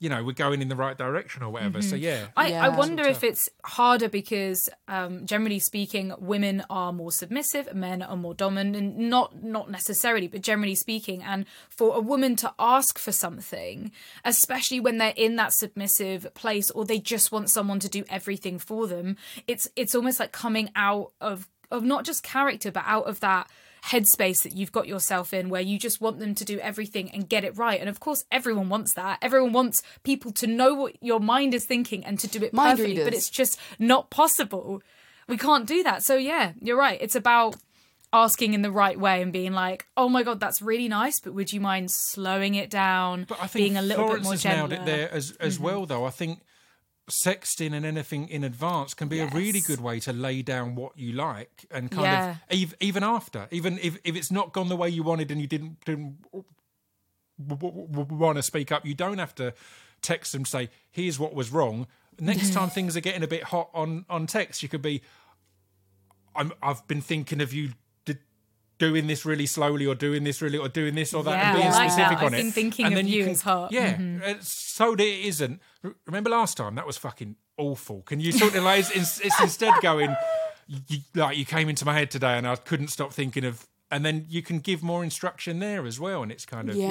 You 0.00 0.08
know, 0.08 0.22
we're 0.22 0.32
going 0.32 0.62
in 0.62 0.68
the 0.68 0.76
right 0.76 0.96
direction 0.96 1.42
or 1.42 1.50
whatever. 1.50 1.82
So 1.82 1.96
yeah, 1.96 2.26
Mm-hmm. 2.26 2.38
I, 2.38 2.44
I 2.44 2.48
Yeah. 2.68 2.76
wonder 2.76 3.02
if 3.02 3.24
it's 3.24 3.48
harder 3.64 4.08
because, 4.08 4.68
um, 4.86 5.26
generally 5.26 5.58
speaking, 5.58 6.12
women 6.18 6.62
are 6.70 6.92
more 6.92 7.10
submissive, 7.10 7.74
men 7.74 8.02
are 8.02 8.16
more 8.16 8.32
dominant. 8.34 8.96
Not 8.96 9.42
not 9.42 9.70
necessarily, 9.70 10.28
but 10.28 10.40
generally 10.42 10.76
speaking. 10.76 11.22
And 11.22 11.46
for 11.68 11.96
a 11.96 12.00
woman 12.00 12.36
to 12.36 12.54
ask 12.60 12.96
for 12.98 13.10
something, 13.10 13.90
especially 14.24 14.78
when 14.80 14.98
they're 14.98 15.14
in 15.16 15.34
that 15.36 15.52
submissive 15.52 16.32
place, 16.34 16.70
or 16.70 16.84
they 16.84 17.00
just 17.00 17.32
want 17.32 17.50
someone 17.50 17.80
to 17.80 17.88
do 17.88 18.04
everything 18.08 18.58
for 18.60 18.86
them, 18.86 19.16
it's 19.48 19.68
it's 19.74 19.94
almost 19.96 20.20
like 20.20 20.30
coming 20.32 20.70
out 20.76 21.10
of 21.20 21.48
of 21.70 21.82
not 21.82 22.04
just 22.04 22.22
character, 22.22 22.70
but 22.70 22.84
out 22.86 23.06
of 23.08 23.20
that 23.20 23.50
headspace 23.84 24.42
that 24.42 24.54
you've 24.54 24.72
got 24.72 24.88
yourself 24.88 25.32
in 25.32 25.48
where 25.48 25.60
you 25.60 25.78
just 25.78 26.00
want 26.00 26.18
them 26.18 26.34
to 26.34 26.44
do 26.44 26.58
everything 26.60 27.10
and 27.10 27.28
get 27.28 27.44
it 27.44 27.56
right. 27.56 27.80
And 27.80 27.88
of 27.88 28.00
course 28.00 28.24
everyone 28.30 28.68
wants 28.68 28.94
that. 28.94 29.18
Everyone 29.22 29.52
wants 29.52 29.82
people 30.02 30.32
to 30.32 30.46
know 30.46 30.74
what 30.74 31.02
your 31.02 31.20
mind 31.20 31.54
is 31.54 31.64
thinking 31.64 32.04
and 32.04 32.18
to 32.20 32.28
do 32.28 32.42
it 32.42 32.52
Mind 32.52 32.78
perfectly 32.78 33.04
but 33.04 33.14
it's 33.14 33.30
just 33.30 33.58
not 33.78 34.10
possible. 34.10 34.82
We 35.26 35.36
can't 35.36 35.66
do 35.66 35.82
that. 35.82 36.02
So 36.02 36.16
yeah 36.16 36.52
you're 36.60 36.78
right. 36.78 36.98
It's 37.00 37.16
about 37.16 37.56
asking 38.12 38.54
in 38.54 38.62
the 38.62 38.70
right 38.70 38.98
way 38.98 39.20
and 39.20 39.34
being 39.34 39.52
like 39.52 39.86
oh 39.94 40.08
my 40.08 40.22
god 40.22 40.40
that's 40.40 40.62
really 40.62 40.88
nice 40.88 41.20
but 41.20 41.34
would 41.34 41.52
you 41.52 41.60
mind 41.60 41.90
slowing 41.90 42.54
it 42.54 42.70
down 42.70 43.26
But 43.28 43.36
I 43.38 43.46
think 43.46 43.64
being 43.64 43.76
a 43.76 43.82
little 43.82 44.06
Florence 44.06 44.22
bit 44.22 44.24
more 44.24 44.32
has 44.32 44.44
nailed 44.46 44.72
it 44.72 44.86
there 44.86 45.12
as 45.12 45.32
as 45.32 45.56
mm-hmm. 45.56 45.64
well, 45.64 45.86
though. 45.86 46.06
I 46.06 46.10
think 46.10 46.40
sexting 47.08 47.72
and 47.72 47.84
anything 47.86 48.28
in 48.28 48.44
advance 48.44 48.94
can 48.94 49.08
be 49.08 49.20
a 49.20 49.26
really 49.28 49.60
good 49.60 49.80
way 49.80 49.98
to 50.00 50.12
lay 50.12 50.42
down 50.42 50.74
what 50.74 50.96
you 50.98 51.12
like 51.12 51.66
and 51.70 51.90
kind 51.90 52.04
Yeah. 52.04 52.30
of 52.30 52.36
ev- 52.62 52.74
even 52.80 53.02
after, 53.02 53.48
even 53.50 53.78
if, 53.82 53.98
if 54.04 54.14
it's 54.16 54.30
not 54.30 54.52
gone 54.52 54.68
the 54.68 54.76
way 54.76 54.88
you 54.88 55.02
wanted 55.02 55.30
and 55.30 55.40
you 55.40 55.46
didn't 55.46 55.84
didn't 55.84 56.18
want 57.38 58.36
to 58.36 58.42
speak 58.42 58.72
up, 58.72 58.84
you 58.84 58.94
don't 58.94 59.18
have 59.18 59.34
to 59.36 59.54
text 60.02 60.32
them 60.32 60.44
say, 60.44 60.70
"Here's 60.90 61.18
what 61.18 61.34
was 61.34 61.50
wrong." 61.50 61.86
Next 62.20 62.52
time 62.52 62.68
things 62.76 62.96
are 62.96 63.00
getting 63.00 63.22
a 63.22 63.28
bit 63.28 63.44
hot 63.44 63.70
on 63.74 64.04
on 64.08 64.26
text, 64.26 64.62
you 64.62 64.68
could 64.68 64.82
be, 64.82 65.02
"I'm 66.34 66.52
I've 66.62 66.86
been 66.88 67.00
thinking 67.00 67.40
of 67.40 67.52
you." 67.52 67.72
Doing 68.78 69.06
this 69.08 69.24
really 69.24 69.46
slowly, 69.46 69.86
or 69.86 69.94
doing 69.94 70.22
this 70.24 70.40
really, 70.40 70.56
or 70.58 70.68
doing 70.68 70.94
this 70.94 71.12
or 71.12 71.24
that, 71.24 71.30
Yeah, 71.32 71.48
and 71.50 71.56
being 71.56 71.70
like 71.72 71.78
that. 71.88 71.90
specific 71.92 72.18
I've 72.18 72.24
on 72.24 72.30
been 72.32 72.46
it. 72.48 72.54
thinking 72.54 72.84
and 72.86 72.94
of 72.94 72.98
then 72.98 73.08
you 73.08 73.24
can, 73.24 73.32
is 73.32 73.42
hot. 73.42 73.72
Yeah, 73.72 73.94
Mhm. 73.96 74.22
uh, 74.22 74.34
so 74.40 74.94
that 74.94 75.02
it 75.04 75.24
isn't. 75.26 75.60
Remember 76.06 76.30
last 76.30 76.56
time 76.56 76.76
that 76.76 76.86
was 76.86 76.96
fucking 76.96 77.36
awful. 77.56 78.02
Can 78.02 78.20
you 78.20 78.30
sort 78.32 78.54
of 78.54 78.62
like 78.62 78.80
it's, 78.80 78.90
it's, 78.96 79.20
it's 79.20 79.40
instead 79.40 79.74
going 79.82 80.14
you, 80.68 80.98
like 81.14 81.36
you 81.36 81.44
came 81.44 81.68
into 81.68 81.84
my 81.84 81.94
head 81.94 82.10
today 82.10 82.36
and 82.38 82.46
I 82.46 82.54
couldn't 82.56 82.88
stop 82.88 83.12
thinking 83.12 83.44
of, 83.44 83.66
and 83.90 84.04
then 84.04 84.26
you 84.28 84.42
can 84.42 84.58
give 84.60 84.82
more 84.82 85.02
instruction 85.02 85.58
there 85.60 85.84
as 85.86 85.98
well, 85.98 86.22
and 86.22 86.30
it's 86.30 86.44
kind 86.46 86.68
of 86.70 86.76
yeah. 86.76 86.88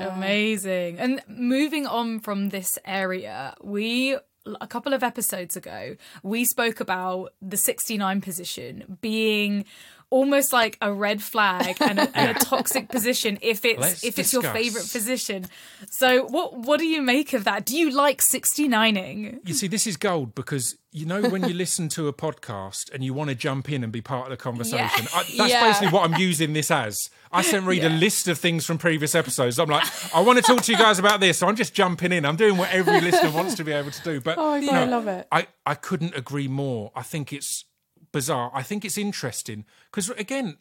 yeah. 0.00 0.16
Amazing. 0.16 0.98
And 0.98 1.22
moving 1.28 1.86
on 1.86 2.20
from 2.20 2.50
this 2.50 2.76
area, 2.84 3.54
we 3.62 4.18
a 4.60 4.66
couple 4.66 4.92
of 4.94 5.02
episodes 5.02 5.54
ago, 5.54 5.96
we 6.22 6.44
spoke 6.44 6.80
about 6.80 7.32
the 7.42 7.56
69 7.58 8.20
position 8.22 8.98
being 9.00 9.64
almost 10.10 10.52
like 10.52 10.76
a 10.80 10.92
red 10.92 11.22
flag 11.22 11.76
and 11.80 11.98
a, 11.98 12.10
and 12.18 12.36
a 12.36 12.40
toxic 12.40 12.88
position 12.88 13.38
if 13.40 13.64
it's 13.64 13.80
Let's 13.80 14.04
if 14.04 14.18
it's 14.18 14.32
your 14.32 14.42
favorite 14.42 14.90
position. 14.90 15.46
So 15.88 16.26
what 16.26 16.56
what 16.56 16.78
do 16.80 16.86
you 16.86 17.00
make 17.00 17.32
of 17.32 17.44
that? 17.44 17.64
Do 17.64 17.76
you 17.76 17.90
like 17.90 18.20
69ing? 18.20 19.40
You 19.46 19.54
see, 19.54 19.66
this 19.68 19.86
is 19.86 19.96
gold 19.96 20.34
because 20.34 20.76
you 20.92 21.06
know 21.06 21.22
when 21.22 21.44
you 21.48 21.54
listen 21.54 21.88
to 21.90 22.08
a 22.08 22.12
podcast 22.12 22.92
and 22.92 23.04
you 23.04 23.14
want 23.14 23.30
to 23.30 23.36
jump 23.36 23.70
in 23.70 23.84
and 23.84 23.92
be 23.92 24.00
part 24.00 24.24
of 24.26 24.30
the 24.30 24.36
conversation. 24.36 25.06
I, 25.14 25.22
that's 25.36 25.50
Yeah. 25.50 25.64
basically 25.64 25.88
what 25.88 26.10
I'm 26.10 26.20
using 26.20 26.52
this 26.52 26.70
as. 26.70 26.98
I 27.32 27.42
sent 27.42 27.64
Reed 27.64 27.84
a 27.84 27.88
list 27.88 28.26
of 28.26 28.38
things 28.38 28.66
from 28.66 28.76
previous 28.78 29.14
episodes. 29.14 29.60
I'm 29.60 29.68
like, 29.68 29.84
I 30.12 30.20
want 30.20 30.38
to 30.38 30.42
talk 30.42 30.62
to 30.62 30.72
you 30.72 30.78
guys 30.78 30.98
about 30.98 31.20
this, 31.20 31.38
so 31.38 31.46
I'm 31.46 31.54
just 31.54 31.74
jumping 31.74 32.10
in. 32.10 32.24
I'm 32.24 32.34
doing 32.34 32.56
what 32.56 32.72
every 32.72 33.00
listener 33.00 33.30
wants 33.30 33.54
to 33.54 33.64
be 33.64 33.70
able 33.70 33.92
to 33.92 34.02
do. 34.02 34.20
But 34.20 34.36
Oh 34.36 34.60
my 34.60 34.66
God, 34.66 34.74
I 34.74 34.84
love 34.86 35.06
it. 35.06 35.28
I, 35.30 35.46
I 35.64 35.74
couldn't 35.76 36.16
agree 36.16 36.48
more. 36.48 36.90
I 36.96 37.02
think 37.02 37.32
it's 37.32 37.64
bizarre. 38.12 38.50
I 38.54 38.62
think 38.62 38.84
it's 38.84 38.98
interesting 38.98 39.64
because 39.90 40.10
again, 40.10 40.58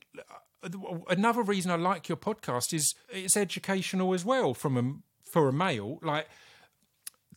another 1.10 1.42
reason 1.42 1.72
I 1.72 1.76
like 1.76 2.10
your 2.10 2.18
podcast 2.18 2.74
is 2.74 2.96
it's 3.10 3.38
educational 3.38 4.14
as 4.14 4.26
well 4.26 4.54
from 4.54 4.78
a 4.78 5.30
for 5.30 5.48
a 5.48 5.54
male. 5.54 6.00
Like 6.02 6.28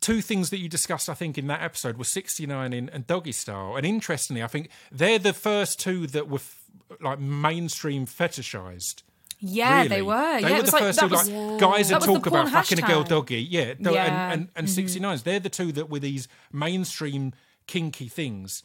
two 0.01 0.21
things 0.21 0.51
that 0.51 0.59
you 0.59 0.69
discussed, 0.69 1.09
I 1.09 1.15
think, 1.15 1.39
in 1.39 1.47
that 1.47 1.63
episode 1.63 1.97
were 1.97 2.05
69 2.05 2.73
in 2.73 2.89
and 2.89 3.07
Doggy 3.07 3.33
Style. 3.33 3.77
And 3.77 3.87
interestingly, 3.87 4.43
I 4.43 4.49
think 4.49 4.69
they're 4.91 5.19
the 5.19 5.33
first 5.33 5.81
two 5.81 6.07
that 6.09 6.29
were 6.29 6.37
f- 6.37 6.65
like 7.01 7.19
mainstream 7.21 8.07
fetishized. 8.07 9.03
Yeah, 9.45 9.79
really. 9.79 9.89
they 9.89 10.03
were. 10.03 10.41
They 10.41 10.41
yeah, 10.43 10.51
were 10.51 10.57
it 10.57 10.63
was 10.63 10.71
the 10.71 10.77
like 10.77 10.83
first 10.85 11.01
two, 11.01 11.09
was, 11.09 11.29
like 11.31 11.61
guys 11.61 11.89
That 11.89 12.03
talk 12.03 12.27
about 12.27 12.49
fucking 12.49 12.79
a 12.79 12.87
girl 12.87 13.03
doggy. 13.03 13.43
Yeah, 13.43 13.75
Yeah. 13.79 13.91
Mm-hmm. 13.91 14.33
and 14.33 14.49
and, 14.55 14.69
and 14.69 14.69
69s. 14.69 15.25
They're 15.25 15.41
the 15.41 15.49
two 15.49 15.73
that 15.73 15.91
were 15.91 15.99
these 15.99 16.29
mainstream 16.53 17.33
kinky 17.67 18.09
things. 18.09 18.63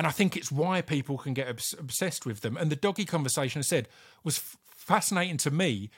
And 0.00 0.06
I 0.06 0.12
think 0.12 0.34
it's 0.34 0.50
why 0.50 0.80
people 0.80 1.18
can 1.18 1.34
get 1.34 1.46
obs- 1.46 1.74
obsessed 1.78 2.24
with 2.24 2.40
them. 2.40 2.56
And 2.56 2.72
the 2.72 2.76
doggy 2.76 3.04
conversation 3.04 3.58
I 3.58 3.62
said 3.62 3.86
was 4.24 4.38
f- 4.38 4.56
fascinating 4.74 5.36
to 5.36 5.50
me 5.50 5.90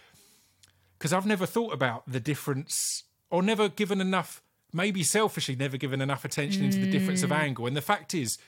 because 0.98 1.12
I've 1.12 1.24
never 1.24 1.46
thought 1.46 1.72
about 1.72 2.02
the 2.10 2.18
difference 2.18 3.04
or 3.30 3.44
never 3.44 3.68
given 3.68 4.00
enough, 4.00 4.42
maybe 4.72 5.04
selfishly, 5.04 5.54
never 5.54 5.76
given 5.76 6.00
enough 6.00 6.24
attention 6.24 6.64
into 6.64 6.78
the 6.78 6.90
difference 6.90 7.22
of 7.22 7.30
Mm. 7.30 7.38
angle. 7.38 7.66
And 7.68 7.76
the 7.76 7.80
fact 7.80 8.12
is, 8.12 8.38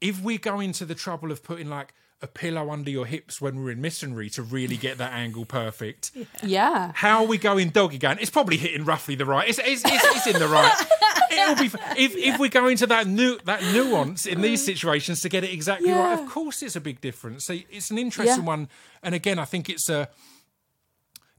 if 0.00 0.22
we 0.22 0.38
go 0.38 0.60
into 0.60 0.84
the 0.84 0.94
trouble 0.94 1.32
of 1.32 1.42
putting 1.42 1.68
like 1.68 1.92
a 2.22 2.26
pillow 2.26 2.70
under 2.70 2.90
your 2.90 3.04
hips 3.06 3.40
when 3.40 3.62
we're 3.62 3.70
in 3.70 3.80
missionary 3.80 4.30
to 4.30 4.42
really 4.42 4.76
get 4.76 4.98
that 4.98 5.12
angle 5.12 5.44
perfect, 5.44 6.12
Yeah. 6.42 6.92
how 6.94 7.20
are 7.22 7.26
we 7.26 7.36
going 7.38 7.68
doggy 7.70 7.98
going? 7.98 8.18
It's 8.20 8.30
probably 8.30 8.56
hitting 8.56 8.84
roughly 8.84 9.14
the 9.14 9.26
right. 9.26 9.48
It's, 9.48 9.58
it's, 9.58 9.82
it's, 9.84 10.04
it's 10.16 10.26
in 10.26 10.38
the 10.38 10.48
right. 10.48 10.72
It'll 11.30 11.56
be 11.56 11.66
if 12.00 12.16
if 12.16 12.38
we 12.38 12.48
go 12.48 12.68
into 12.68 12.86
that 12.86 13.06
nu- 13.06 13.38
that 13.44 13.60
nuance 13.74 14.26
in 14.26 14.40
these 14.40 14.62
mm. 14.62 14.66
situations 14.66 15.20
to 15.22 15.28
get 15.28 15.44
it 15.44 15.50
exactly 15.52 15.90
right. 15.90 16.18
Of 16.18 16.28
course, 16.30 16.62
it's 16.62 16.76
a 16.76 16.80
big 16.80 17.00
difference. 17.00 17.44
So 17.44 17.56
it's 17.70 17.90
an 17.90 17.98
interesting 17.98 18.42
Yeah. 18.42 18.46
one. 18.48 18.68
And 19.02 19.14
again, 19.14 19.38
I 19.38 19.44
think 19.44 19.68
it's 19.68 19.90
a 19.90 20.08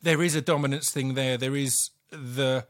there 0.01 0.21
is 0.21 0.35
a 0.35 0.41
dominance 0.41 0.91
thing 0.91 1.13
there. 1.15 1.37
There 1.37 1.55
is 1.55 1.89
the 2.11 2.67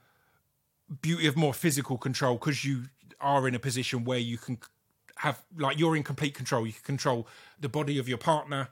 beauty 1.02 1.28
of 1.28 1.36
more 1.36 1.54
physical 1.54 1.98
control 1.98 2.36
because 2.36 2.63
you 2.63 2.84
are 3.20 3.48
in 3.48 3.56
a 3.56 3.60
position 3.60 4.04
where 4.04 4.20
you 4.20 4.38
can 4.38 4.60
have 5.19 5.41
like 5.58 5.80
you're 5.80 5.95
in 5.95 6.03
complete 6.03 6.34
control. 6.34 6.65
You 6.65 6.73
can 6.73 6.84
control 6.84 7.27
the 7.60 7.69
body 7.69 7.97
of 7.97 8.08
your 8.08 8.17
partner. 8.17 8.69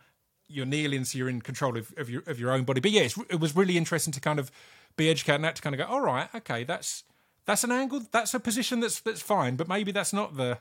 You're 0.48 0.66
kneeling, 0.66 1.06
so 1.06 1.18
you're 1.18 1.30
in 1.30 1.42
control 1.42 1.78
of, 1.78 1.94
of 1.98 2.10
your 2.10 2.24
of 2.28 2.40
your 2.40 2.52
own 2.52 2.64
body. 2.64 2.80
But 2.80 2.92
yeah, 2.92 3.08
it 3.30 3.40
was 3.40 3.56
really 3.56 3.78
interesting 3.78 4.14
to 4.14 4.22
kind 4.22 4.40
of 4.40 4.52
be 4.96 5.10
educated 5.10 5.36
on 5.36 5.42
that 5.42 5.56
to 5.56 5.62
kind 5.62 5.76
of 5.76 5.80
go, 5.80 5.92
all 5.92 6.02
right, 6.02 6.30
okay, 6.36 6.64
that's 6.64 7.04
that's 7.46 7.64
an 7.64 7.72
angle, 7.72 8.02
that's 8.12 8.34
a 8.34 8.40
position 8.40 8.80
that's 8.80 9.00
that's 9.00 9.22
fine, 9.22 9.56
but 9.56 9.68
maybe 9.68 9.92
that's 9.92 10.14
not 10.14 10.38
the 10.38 10.60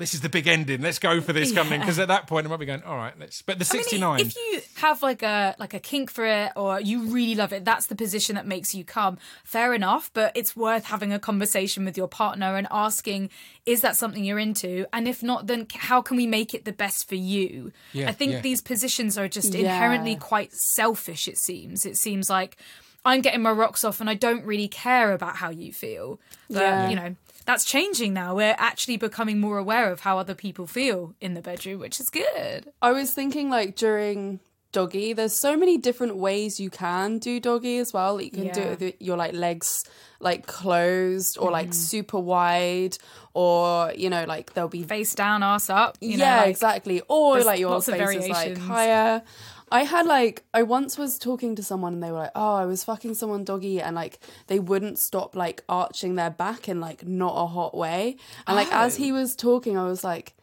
this 0.00 0.14
is 0.14 0.22
the 0.22 0.28
big 0.28 0.48
ending. 0.48 0.80
Let's 0.82 0.98
go 0.98 1.20
for 1.20 1.32
this 1.32 1.50
kind 1.52 1.60
of 1.60 1.68
thing. 1.68 1.80
Because 1.80 1.98
at 2.00 2.08
that 2.08 2.26
point, 2.26 2.46
I 2.46 2.50
might 2.50 2.58
be 2.58 2.66
going, 2.66 2.82
all 2.82 2.96
right, 2.96 3.14
let's. 3.20 3.42
But 3.42 3.58
the 3.60 3.68
I 3.70 3.74
mean, 3.74 3.82
69. 3.84 4.20
if 4.20 4.36
you 4.36 4.60
have 4.76 5.02
like 5.02 5.22
a 5.22 5.54
like 5.58 5.74
a 5.74 5.78
kink 5.78 6.10
for 6.10 6.26
it, 6.26 6.50
or 6.56 6.80
you 6.80 7.04
really 7.04 7.36
love 7.36 7.52
it, 7.52 7.64
that's 7.64 7.86
the 7.86 7.94
position 7.94 8.34
that 8.34 8.46
makes 8.46 8.74
you 8.74 8.82
come. 8.84 9.18
Fair 9.44 9.72
enough, 9.74 10.10
but 10.12 10.32
it's 10.34 10.56
worth 10.56 10.86
having 10.86 11.12
a 11.12 11.18
conversation 11.20 11.84
with 11.84 11.96
your 11.96 12.08
partner 12.08 12.56
and 12.56 12.66
asking, 12.70 13.30
is 13.66 13.82
that 13.82 13.96
something 13.96 14.24
you're 14.24 14.38
into? 14.38 14.86
And 14.92 15.06
if 15.06 15.22
not, 15.22 15.46
then 15.46 15.66
how 15.72 16.02
can 16.02 16.16
we 16.16 16.26
make 16.26 16.54
it 16.54 16.64
the 16.64 16.72
best 16.72 17.08
for 17.08 17.14
you? 17.14 17.70
Yeah, 17.92 18.08
I 18.08 18.12
think 18.12 18.32
yeah. 18.32 18.40
these 18.40 18.60
positions 18.60 19.16
are 19.16 19.28
just 19.28 19.54
Yeah. 19.54 19.60
inherently 19.60 20.16
quite 20.16 20.50
selfish. 20.52 21.28
It 21.28 21.38
seems. 21.38 21.86
It 21.86 21.96
seems 21.96 22.28
like. 22.28 22.56
I'm 23.02 23.22
getting 23.22 23.40
my 23.40 23.50
rocks 23.50 23.82
off 23.82 24.02
and 24.02 24.10
I 24.10 24.14
don't 24.14 24.44
really 24.44 24.68
care 24.68 25.12
about 25.12 25.36
how 25.36 25.48
you 25.48 25.72
feel. 25.72 26.20
But, 26.50 26.60
Yeah. 26.60 26.90
you 26.90 26.96
know, 26.96 27.16
that's 27.46 27.64
changing 27.64 28.12
now. 28.14 28.34
We're 28.34 28.54
actually 28.58 28.96
becoming 28.96 29.40
more 29.40 29.58
aware 29.58 29.90
of 29.90 30.00
how 30.00 30.18
other 30.18 30.34
people 30.34 30.66
feel 30.66 31.14
in 31.20 31.34
the 31.34 31.42
bedroom, 31.42 31.80
which 31.80 31.98
is 32.00 32.10
good. 32.10 32.70
I 32.82 32.92
was 32.92 33.12
thinking 33.12 33.50
like 33.50 33.76
during 33.76 34.40
doggy, 34.72 35.12
there's 35.14 35.36
so 35.38 35.56
many 35.56 35.76
different 35.78 36.16
ways 36.16 36.60
you 36.60 36.70
can 36.70 37.18
do 37.18 37.40
doggy 37.40 37.78
as 37.78 37.92
well. 37.92 38.20
You 38.20 38.30
can 38.30 38.48
do 38.52 38.60
it 38.60 38.80
with 38.80 38.94
your 39.00 39.16
like 39.16 39.32
legs 39.34 39.82
like 40.20 40.46
closed 40.46 41.38
or 41.38 41.46
Mm-hmm. 41.46 41.52
like 41.52 41.74
super 41.74 42.20
wide 42.20 42.96
or 43.34 43.92
you 43.96 44.10
know 44.10 44.24
like 44.28 44.52
there'll 44.54 44.68
be 44.68 44.82
Face 44.82 45.14
down, 45.14 45.42
ass 45.42 45.70
up. 45.70 45.96
You 46.00 46.18
know, 46.18 46.24
yeah 46.24 46.36
like- 46.42 46.50
exactly 46.50 47.02
or 47.08 47.40
like 47.42 47.58
your 47.58 47.80
face 47.82 48.24
is 48.24 48.28
like 48.28 48.58
higher 48.58 49.22
i 49.70 49.84
had 49.84 50.06
like 50.06 50.44
i 50.52 50.62
once 50.62 50.98
was 50.98 51.18
talking 51.18 51.54
to 51.56 51.62
someone 51.62 51.92
and 51.94 52.02
they 52.02 52.10
were 52.10 52.18
like 52.18 52.30
oh 52.34 52.54
i 52.54 52.64
was 52.64 52.82
fucking 52.84 53.14
someone 53.14 53.44
doggy 53.44 53.80
and 53.80 53.94
like 53.96 54.18
they 54.48 54.58
wouldn't 54.58 54.98
stop 54.98 55.34
like 55.36 55.62
arching 55.68 56.14
their 56.16 56.30
back 56.30 56.68
in 56.68 56.80
like 56.80 57.06
not 57.06 57.34
a 57.36 57.46
hot 57.46 57.76
way 57.76 58.16
and 58.46 58.56
like 58.56 58.72
as 58.72 58.96
Oh. 58.96 59.02
he 59.02 59.12
was 59.12 59.36
talking 59.36 59.76
i 59.78 59.84
was 59.84 60.02
like 60.04 60.34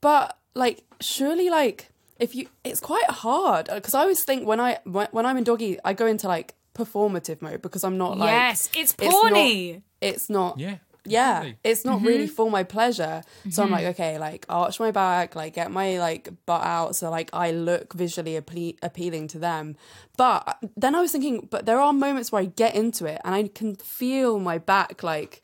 but 0.00 0.38
like 0.54 0.82
surely 1.00 1.50
like 1.50 1.90
if 2.18 2.34
you 2.34 2.48
it's 2.64 2.80
quite 2.80 3.04
hard 3.08 3.68
uh, 3.68 3.74
because 3.76 3.94
i 3.94 4.00
always 4.00 4.22
think 4.24 4.46
when 4.46 4.60
i 4.60 4.78
when, 4.84 5.08
when 5.12 5.26
i'm 5.26 5.36
in 5.36 5.44
doggy 5.44 5.78
i 5.84 5.92
go 5.92 6.06
into 6.06 6.26
like 6.28 6.54
performative 6.74 7.42
mode 7.42 7.60
because 7.62 7.84
i'm 7.84 7.98
not 7.98 8.16
like 8.18 8.30
yes, 8.30 8.68
it's 8.74 8.96
not- 8.98 9.32
porny. 9.32 9.82
it's 10.00 10.30
not 10.30 10.58
yeah. 10.58 10.76
Yeah 11.04 11.32
definitely. 11.34 11.58
it's 11.64 11.84
not 11.84 11.98
Mm-hmm. 11.98 12.06
really 12.06 12.26
for 12.26 12.50
my 12.50 12.62
pleasure 12.62 13.22
so 13.50 13.62
i'm 13.62 13.70
like 13.70 13.82
mm-hmm. 13.82 13.90
okay 13.90 14.18
like 14.18 14.44
arch 14.48 14.78
my 14.80 14.90
back 14.90 15.34
like 15.34 15.54
get 15.54 15.70
my 15.70 15.98
like 15.98 16.28
butt 16.46 16.62
out 16.62 16.94
so 16.96 17.10
like 17.10 17.30
i 17.32 17.50
look 17.50 17.94
visually 17.94 18.40
appe- 18.40 18.76
appealing 18.82 19.26
to 19.28 19.38
them 19.38 19.76
but 20.16 20.58
then 20.76 20.94
i 20.94 21.00
was 21.00 21.12
thinking 21.12 21.48
but 21.50 21.64
there 21.66 21.80
are 21.80 21.92
moments 21.92 22.30
where 22.30 22.42
i 22.42 22.44
get 22.44 22.74
into 22.74 23.06
it 23.06 23.20
and 23.24 23.34
i 23.34 23.48
can 23.48 23.74
feel 23.76 24.38
my 24.38 24.58
back 24.58 25.02
like 25.02 25.42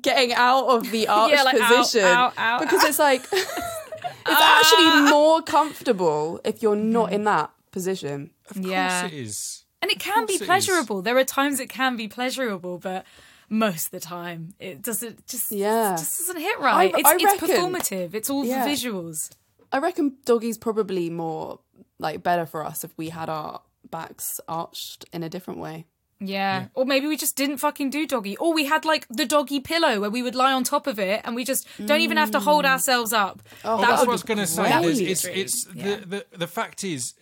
getting 0.00 0.32
out 0.32 0.66
of 0.66 0.90
the 0.90 1.06
arch 1.18 1.30
Yeah, 1.32 1.42
like, 1.42 1.58
position 1.60 2.04
ow, 2.04 2.32
ow, 2.36 2.58
because 2.58 2.82
it's 2.84 2.98
like 2.98 3.22
it's 3.32 4.26
ah. 4.26 4.60
actually 4.60 5.10
more 5.10 5.42
comfortable 5.42 6.40
if 6.44 6.62
you're 6.62 6.76
not 6.76 7.06
mm-hmm. 7.06 7.14
in 7.14 7.24
that 7.24 7.50
position 7.70 8.30
Of 8.50 8.56
Yeah. 8.58 9.00
course 9.02 9.12
it 9.12 9.16
is. 9.18 9.64
and 9.82 9.90
it 9.90 9.98
can 10.00 10.26
be 10.26 10.38
course 10.38 10.40
it 10.40 10.42
is. 10.42 10.46
pleasurable. 10.46 11.02
There 11.02 11.16
are 11.18 11.24
times 11.24 11.60
it 11.60 11.68
can 11.68 11.96
be 11.96 12.08
pleasurable, 12.08 12.78
but 12.78 13.04
most 13.48 13.86
of 13.86 13.90
the 13.92 14.00
time 14.00 14.54
it 14.58 14.82
doesn't 14.82 15.26
just 15.26 15.50
Yeah. 15.52 15.94
it 15.94 15.98
just 15.98 16.18
doesn't 16.18 16.40
hit 16.40 16.58
right. 16.58 16.94
I- 16.94 16.98
it's 16.98 17.08
I 17.08 17.16
it's 17.16 17.42
performative. 17.42 18.14
It's 18.14 18.30
all 18.30 18.44
Yeah. 18.44 18.64
for 18.64 18.70
visuals. 18.70 19.30
I 19.72 19.78
reckon 19.78 20.16
doggy's 20.24 20.58
probably 20.58 21.10
more 21.10 21.60
like 21.98 22.22
better 22.22 22.46
for 22.46 22.64
us 22.64 22.84
if 22.84 22.92
we 22.96 23.08
had 23.08 23.28
our 23.28 23.60
backs 23.90 24.40
arched 24.48 25.04
in 25.12 25.22
a 25.22 25.28
different 25.28 25.60
way. 25.60 25.86
Yeah. 26.20 26.66
Or 26.74 26.84
maybe 26.84 27.06
we 27.06 27.16
just 27.16 27.36
didn't 27.36 27.58
fucking 27.58 27.90
do 27.90 28.06
doggy. 28.06 28.36
Or 28.36 28.54
we 28.54 28.64
had 28.64 28.84
like 28.84 29.06
the 29.08 29.26
doggy 29.26 29.60
pillow 29.60 30.00
where 30.00 30.10
we 30.10 30.22
would 30.22 30.34
lie 30.34 30.52
on 30.52 30.64
top 30.64 30.86
of 30.86 30.98
it 30.98 31.20
and 31.24 31.34
we 31.34 31.44
just 31.44 31.66
don't 31.84 32.00
even 32.00 32.16
have 32.16 32.30
to 32.32 32.40
hold 32.40 32.64
mm. 32.64 32.68
ourselves 32.68 33.12
up. 33.12 33.42
Oh, 33.64 33.76
Well, 33.76 33.78
that 33.78 33.88
that's 33.88 34.00
would 34.00 34.08
what 34.08 34.12
I 34.12 34.14
was 34.14 34.22
going 34.22 34.38
to 34.38 34.46
say. 34.46 34.80
great. 34.80 35.00
It's 35.00 35.24
it's 35.24 35.64
great. 35.64 36.08
the, 36.08 36.24
the 36.30 36.38
the 36.38 36.46
fact 36.46 36.84
is, 36.84 37.14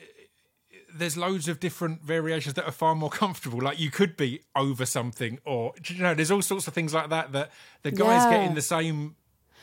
there's 0.94 1.16
loads 1.16 1.48
of 1.48 1.61
different 1.61 2.02
variations 2.02 2.55
that 2.55 2.64
are 2.66 2.72
far 2.72 2.94
more 2.94 3.11
comfortable. 3.22 3.61
Like 3.61 3.78
you 3.81 3.90
could 3.90 4.16
be 4.16 4.42
over 4.57 4.85
something, 4.87 5.38
or 5.44 5.72
you 5.87 6.02
know, 6.02 6.14
there's 6.14 6.31
all 6.31 6.42
sorts 6.42 6.66
of 6.68 6.74
things 6.74 6.92
like 6.94 7.11
that 7.11 7.33
that 7.33 7.50
the 7.83 7.90
guys 7.90 8.24
get 8.24 8.40
Yeah. 8.42 8.46
in 8.48 8.55
the 8.55 8.62
same 8.62 9.16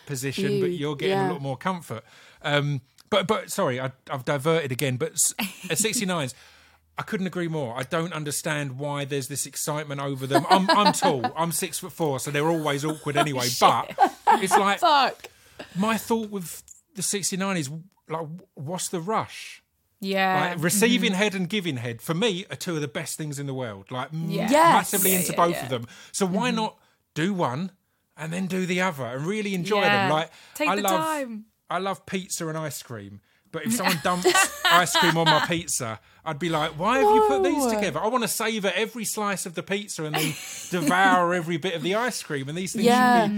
position, 0.05 0.59
but 0.59 0.69
You- 0.71 0.77
you're 0.77 0.95
getting 0.95 1.17
yeah. 1.17 1.29
a 1.29 1.33
lot 1.33 1.41
more 1.41 1.57
comfort. 1.57 2.03
Um, 2.41 2.81
but 3.09 3.27
but 3.27 3.51
sorry, 3.51 3.79
I, 3.79 3.91
I've 4.09 4.25
diverted 4.25 4.71
again. 4.71 4.97
But 4.97 5.09
at 5.09 5.17
69s. 5.77 6.33
I 6.97 7.01
couldn't 7.01 7.27
agree 7.27 7.47
more. 7.47 7.77
I 7.79 7.83
don't 7.83 8.11
understand 8.11 8.77
why 8.77 9.05
there's 9.05 9.29
this 9.29 9.45
excitement 9.45 10.01
over 10.01 10.27
them. 10.27 10.45
I'm, 10.49 10.69
I'm 10.69 10.91
tall. 10.91 11.31
I'm 11.33 11.53
six 11.53 11.79
foot 11.79 11.93
four, 11.93 12.19
so 12.19 12.29
they're 12.29 12.49
always 12.49 12.83
awkward 12.83 13.15
anyway. 13.25 13.47
but 13.57 13.89
it's 14.41 14.51
like 14.57 14.79
Fuck. 14.81 15.27
my 15.77 15.95
thought 15.97 16.29
with 16.29 16.61
the 16.95 17.01
69 17.01 17.55
is 17.55 17.69
like 18.09 18.27
what's 18.55 18.89
the 18.89 18.99
rush 18.99 19.63
Yeah. 20.01 20.51
like 20.51 20.63
receiving 20.63 21.11
mm-hmm. 21.11 21.17
head 21.17 21.35
and 21.35 21.49
giving 21.49 21.77
head 21.77 22.01
for 22.01 22.13
me 22.13 22.45
are 22.49 22.55
two 22.55 22.75
of 22.75 22.81
the 22.81 22.87
best 22.87 23.17
things 23.17 23.37
in 23.39 23.47
the 23.47 23.53
world 23.53 23.91
like 23.91 24.13
m- 24.13 24.29
Yes. 24.29 24.51
massively 24.51 25.11
Yeah, 25.11 25.19
into 25.19 25.31
yeah, 25.33 25.37
both 25.37 25.55
yeah. 25.55 25.63
of 25.63 25.69
them 25.69 25.87
so 26.11 26.25
why 26.25 26.49
mm-hmm. 26.49 26.57
not 26.57 26.77
do 27.15 27.33
one 27.33 27.71
and 28.15 28.31
then 28.31 28.47
do 28.47 28.65
the 28.65 28.81
other 28.81 29.05
and 29.05 29.25
really 29.25 29.53
enjoy 29.55 29.81
Yeah. 29.81 30.07
them 30.07 30.11
like 30.11 30.31
Take 30.55 30.69
i 30.69 30.75
the 30.75 30.81
love 30.83 31.01
time. 31.01 31.45
i 31.69 31.77
love 31.79 32.05
pizza 32.05 32.47
and 32.47 32.57
ice 32.57 32.81
cream 32.81 33.19
but 33.51 33.65
if 33.65 33.73
someone 33.77 33.99
dumps 34.03 34.27
ice 34.65 34.95
cream 34.95 35.17
on 35.17 35.25
my 35.25 35.45
pizza, 35.47 35.99
I'd 36.23 36.37
be 36.39 36.49
like, 36.49 36.77
why 36.77 36.99
have 36.99 37.15
you 37.15 37.23
put 37.27 37.43
these 37.43 37.65
together? 37.65 37.99
I 37.99 38.07
want 38.07 38.23
to 38.23 38.27
savour 38.27 38.71
every 38.75 39.05
slice 39.05 39.45
of 39.47 39.55
the 39.55 39.63
pizza 39.63 40.03
and 40.03 40.15
then 40.15 40.33
devour 40.69 41.33
every 41.33 41.57
bit 41.57 41.73
of 41.73 41.81
the 41.81 41.95
ice 41.95 42.21
cream. 42.21 42.47
And 42.47 42.57
these 42.57 42.73
things 42.73 42.85
Yeah. 42.85 43.23
should 43.23 43.31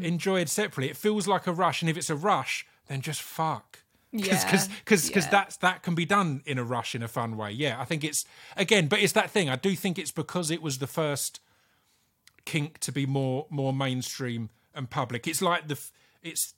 be 0.00 0.06
enjoyed 0.08 0.48
separately. 0.48 0.88
It 0.90 0.96
feels 0.96 1.28
like 1.28 1.46
a 1.46 1.52
rush. 1.52 1.82
And 1.82 1.90
if 1.90 1.96
it's 1.98 2.08
a 2.08 2.16
rush, 2.16 2.66
then 2.86 3.02
just 3.02 3.20
fuck. 3.20 3.80
Yeah. 4.12 4.42
Because 4.44 4.68
because 4.68 5.10
Yeah. 5.10 5.28
that's 5.30 5.56
that 5.58 5.82
can 5.82 5.94
be 5.94 6.04
done 6.06 6.42
in 6.46 6.58
a 6.58 6.64
rush 6.64 6.94
in 6.94 7.02
a 7.02 7.08
fun 7.08 7.36
way. 7.36 7.50
Yeah, 7.52 7.78
I 7.80 7.84
think 7.84 8.04
it's 8.04 8.24
again, 8.56 8.88
but 8.88 9.00
it's 9.00 9.12
that 9.12 9.30
thing. 9.30 9.48
I 9.50 9.56
do 9.56 9.74
think 9.76 9.98
it's 9.98 10.10
because 10.12 10.50
it 10.50 10.62
was 10.62 10.78
the 10.78 10.86
first 10.86 11.40
kink 12.44 12.78
to 12.80 12.92
be 12.92 13.06
more 13.06 13.46
more 13.50 13.72
mainstream 13.72 14.50
and 14.74 14.88
public. 14.88 15.26
It's 15.26 15.42
like 15.42 15.68
the 15.68 15.78
it's 16.22 16.54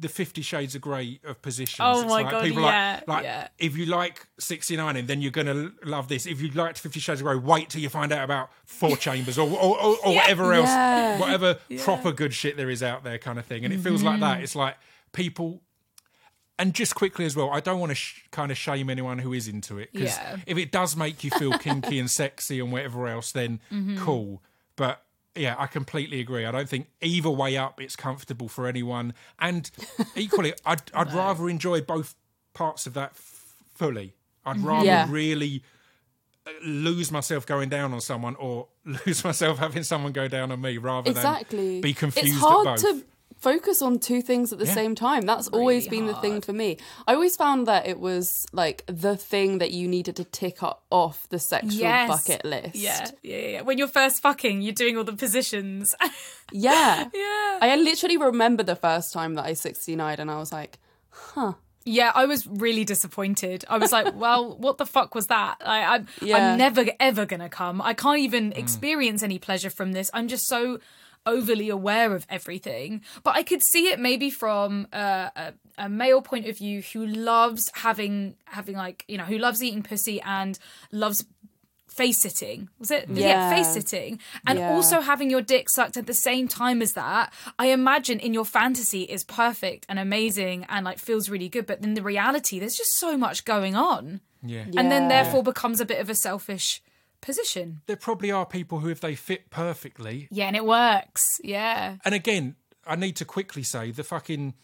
the 0.00 0.08
Fifty 0.08 0.42
Shades 0.42 0.76
of 0.76 0.80
Grey 0.82 1.18
of 1.24 1.42
positions. 1.42 1.80
Oh 1.80 2.02
It's 2.02 2.08
my 2.08 2.22
like 2.22 2.30
God, 2.30 2.44
People 2.44 2.62
yeah, 2.62 3.00
like, 3.00 3.08
like 3.08 3.24
yeah. 3.24 3.48
if 3.58 3.76
you 3.76 3.86
like 3.86 4.28
sixty 4.38 4.76
nine, 4.76 4.94
and 4.94 5.08
then 5.08 5.20
you're 5.20 5.32
gonna 5.32 5.72
love 5.84 6.06
this. 6.06 6.24
If 6.26 6.40
you 6.40 6.50
liked 6.50 6.78
Fifty 6.78 7.00
Shades 7.00 7.20
of 7.20 7.24
Grey, 7.26 7.34
wait 7.34 7.70
till 7.70 7.80
you 7.80 7.88
find 7.88 8.12
out 8.12 8.22
about 8.22 8.50
Four 8.64 8.96
Chambers 9.06 9.36
or 9.36 9.48
or, 9.50 9.80
or, 9.82 9.96
or 10.04 10.14
whatever 10.14 10.52
else, 10.52 11.20
whatever 11.20 11.54
proper 11.82 12.12
good 12.12 12.32
shit 12.32 12.56
there 12.56 12.70
is 12.70 12.80
out 12.84 13.02
there, 13.02 13.18
kind 13.18 13.40
of 13.40 13.46
thing. 13.46 13.64
And 13.64 13.74
it 13.74 13.80
feels 13.80 14.04
like 14.04 14.14
Mm-hmm. 14.20 14.20
that. 14.20 14.42
It's 14.42 14.54
like 14.54 14.76
people. 15.12 15.62
And 16.60 16.74
just 16.74 16.94
quickly 16.96 17.24
as 17.24 17.36
well, 17.36 17.50
I 17.50 17.60
don't 17.60 17.78
want 17.78 17.90
to 17.90 17.94
sh- 17.94 18.24
kind 18.32 18.50
of 18.50 18.58
shame 18.58 18.90
anyone 18.90 19.18
who 19.18 19.32
is 19.32 19.46
into 19.46 19.78
it 19.78 19.92
because 19.92 20.16
Yeah. 20.16 20.36
if 20.46 20.58
it 20.58 20.72
does 20.72 20.96
make 20.96 21.22
you 21.22 21.30
feel 21.30 21.52
kinky 21.58 21.98
and 22.00 22.10
sexy 22.10 22.58
and 22.58 22.72
whatever 22.72 23.06
else, 23.06 23.30
then 23.32 23.60
Mm-hmm. 23.72 23.98
cool. 23.98 24.42
But 24.74 25.02
yeah, 25.36 25.54
I 25.56 25.66
completely 25.68 26.18
agree. 26.18 26.44
I 26.44 26.50
don't 26.50 26.68
think 26.68 26.88
either 27.00 27.30
way 27.30 27.56
up 27.56 27.80
it's 27.80 27.94
comfortable 27.94 28.48
for 28.48 28.66
anyone. 28.66 29.14
And 29.38 29.70
equally, 30.16 30.52
I'd, 30.66 30.82
I'd 30.92 31.12
rather 31.12 31.48
enjoy 31.48 31.80
both 31.80 32.16
parts 32.54 32.86
of 32.86 32.94
that 32.94 33.10
f- 33.12 33.54
fully. 33.76 34.14
I'd 34.44 34.58
rather 34.58 34.84
Yeah. 34.86 35.06
really 35.08 35.62
uh, 36.44 36.50
lose 36.64 37.12
myself 37.12 37.46
going 37.46 37.68
down 37.68 37.92
on 37.92 38.00
someone 38.00 38.34
or 38.34 38.66
lose 39.06 39.22
myself 39.22 39.58
having 39.58 39.84
someone 39.84 40.10
go 40.10 40.26
down 40.26 40.50
on 40.50 40.60
me 40.60 40.76
rather 40.78 41.08
Exactly. 41.10 41.74
than 41.74 41.80
be 41.82 41.94
confused 41.94 42.26
It's 42.34 42.36
at 42.36 42.40
hard 42.48 42.64
both. 42.64 42.80
to 42.80 43.04
focus 43.38 43.82
on 43.82 43.98
two 43.98 44.20
things 44.20 44.52
at 44.52 44.58
the 44.58 44.66
Yeah. 44.66 44.74
same 44.74 44.94
time. 44.94 45.22
That's 45.22 45.48
always 45.48 45.88
been 45.88 46.06
the 46.06 46.14
thing 46.14 46.40
for 46.40 46.52
me. 46.52 46.76
I 47.06 47.14
always 47.14 47.36
found 47.36 47.66
that 47.66 47.86
it 47.86 48.00
was 48.00 48.46
like 48.52 48.84
the 48.86 49.16
thing 49.16 49.58
that 49.58 49.70
you 49.70 49.86
needed 49.88 50.16
to 50.16 50.24
tick 50.24 50.58
off 50.90 51.28
the 51.28 51.38
sexual 51.38 51.72
Yes. 51.72 52.08
bucket 52.08 52.44
list. 52.44 52.74
Yeah, 52.74 53.08
yeah, 53.22 53.36
yeah. 53.36 53.60
When 53.62 53.78
you're 53.78 53.88
first 53.88 54.20
fucking, 54.22 54.62
you're 54.62 54.72
doing 54.72 54.96
all 54.96 55.04
the 55.04 55.12
positions. 55.12 55.94
Yeah. 56.50 57.10
yeah. 57.12 57.58
I 57.60 57.76
literally 57.76 58.16
remember 58.16 58.62
the 58.62 58.74
first 58.74 59.12
time 59.12 59.34
that 59.34 59.44
I 59.44 59.52
69 59.52 60.18
and 60.18 60.30
I 60.30 60.38
was 60.38 60.50
like, 60.50 60.78
huh. 61.10 61.52
Yeah, 61.84 62.10
I 62.14 62.24
was 62.24 62.46
really 62.46 62.84
disappointed. 62.84 63.66
I 63.68 63.76
was 63.76 63.92
like, 63.92 64.14
well, 64.18 64.56
what 64.56 64.78
the 64.78 64.86
fuck 64.86 65.14
was 65.14 65.26
that? 65.26 65.56
I, 65.62 65.82
I'm, 65.96 66.06
Yeah. 66.22 66.52
I'm 66.52 66.58
never, 66.58 66.86
ever 67.00 67.26
going 67.26 67.40
to 67.40 67.50
come. 67.50 67.82
I 67.82 67.92
can't 67.92 68.20
even 68.20 68.50
mm. 68.52 68.58
experience 68.58 69.22
any 69.22 69.38
pleasure 69.38 69.68
from 69.68 69.92
this. 69.92 70.10
I'm 70.14 70.26
just 70.26 70.46
so 70.48 70.80
overly 71.26 71.68
aware 71.68 72.14
of 72.14 72.26
everything. 72.28 73.02
But 73.22 73.36
I 73.36 73.42
could 73.42 73.62
see 73.62 73.88
it 73.88 73.98
maybe 73.98 74.30
from 74.30 74.86
uh, 74.92 75.30
a, 75.36 75.52
a 75.76 75.88
male 75.88 76.22
point 76.22 76.46
of 76.46 76.56
view 76.58 76.82
who 76.92 77.06
loves 77.06 77.70
having, 77.74 78.36
having 78.46 78.76
like, 78.76 79.04
you 79.08 79.18
know, 79.18 79.24
who 79.24 79.38
loves 79.38 79.62
eating 79.62 79.82
pussy 79.82 80.20
and 80.22 80.58
loves 80.92 81.24
face 81.88 82.20
sitting. 82.20 82.68
Was 82.78 82.90
it? 82.92 83.08
Yeah, 83.08 83.26
Yeah. 83.28 83.50
face 83.50 83.72
sitting. 83.72 84.20
And 84.46 84.58
Yeah. 84.58 84.72
also 84.72 85.00
having 85.00 85.30
your 85.30 85.42
dick 85.42 85.68
sucked 85.68 85.96
at 85.96 86.06
the 86.06 86.14
same 86.14 86.46
time 86.46 86.80
as 86.80 86.92
that, 86.92 87.32
I 87.58 87.66
imagine 87.66 88.20
in 88.20 88.32
your 88.34 88.44
fantasy 88.44 89.02
is 89.02 89.24
perfect 89.24 89.84
and 89.88 89.98
amazing 89.98 90.64
and 90.68 90.84
like 90.84 90.98
feels 90.98 91.28
really 91.28 91.48
good. 91.48 91.66
But 91.66 91.82
in 91.82 91.94
the 91.94 92.02
reality, 92.02 92.58
there's 92.60 92.76
just 92.76 92.96
so 92.96 93.16
much 93.16 93.44
going 93.44 93.74
on. 93.74 94.20
Yeah. 94.44 94.64
And 94.76 94.92
then 94.92 95.04
Yeah. 95.04 95.22
therefore 95.22 95.42
becomes 95.42 95.80
a 95.80 95.84
bit 95.84 95.98
of 96.00 96.08
a 96.08 96.14
selfish 96.14 96.80
position. 97.20 97.80
There 97.86 97.96
probably 97.96 98.30
are 98.30 98.46
people 98.46 98.80
who, 98.80 98.88
if 98.88 99.00
they 99.00 99.14
fit 99.14 99.50
perfectly, 99.50 100.28
Yeah, 100.30 100.46
and 100.46 100.56
it 100.56 100.64
works. 100.64 101.24
Yeah. 101.42 101.96
and 102.04 102.14
again, 102.14 102.56
I 102.86 102.96
need 102.96 103.16
to 103.16 103.24
quickly 103.24 103.62
say 103.62 103.90
the 103.90 104.04
fucking 104.04 104.54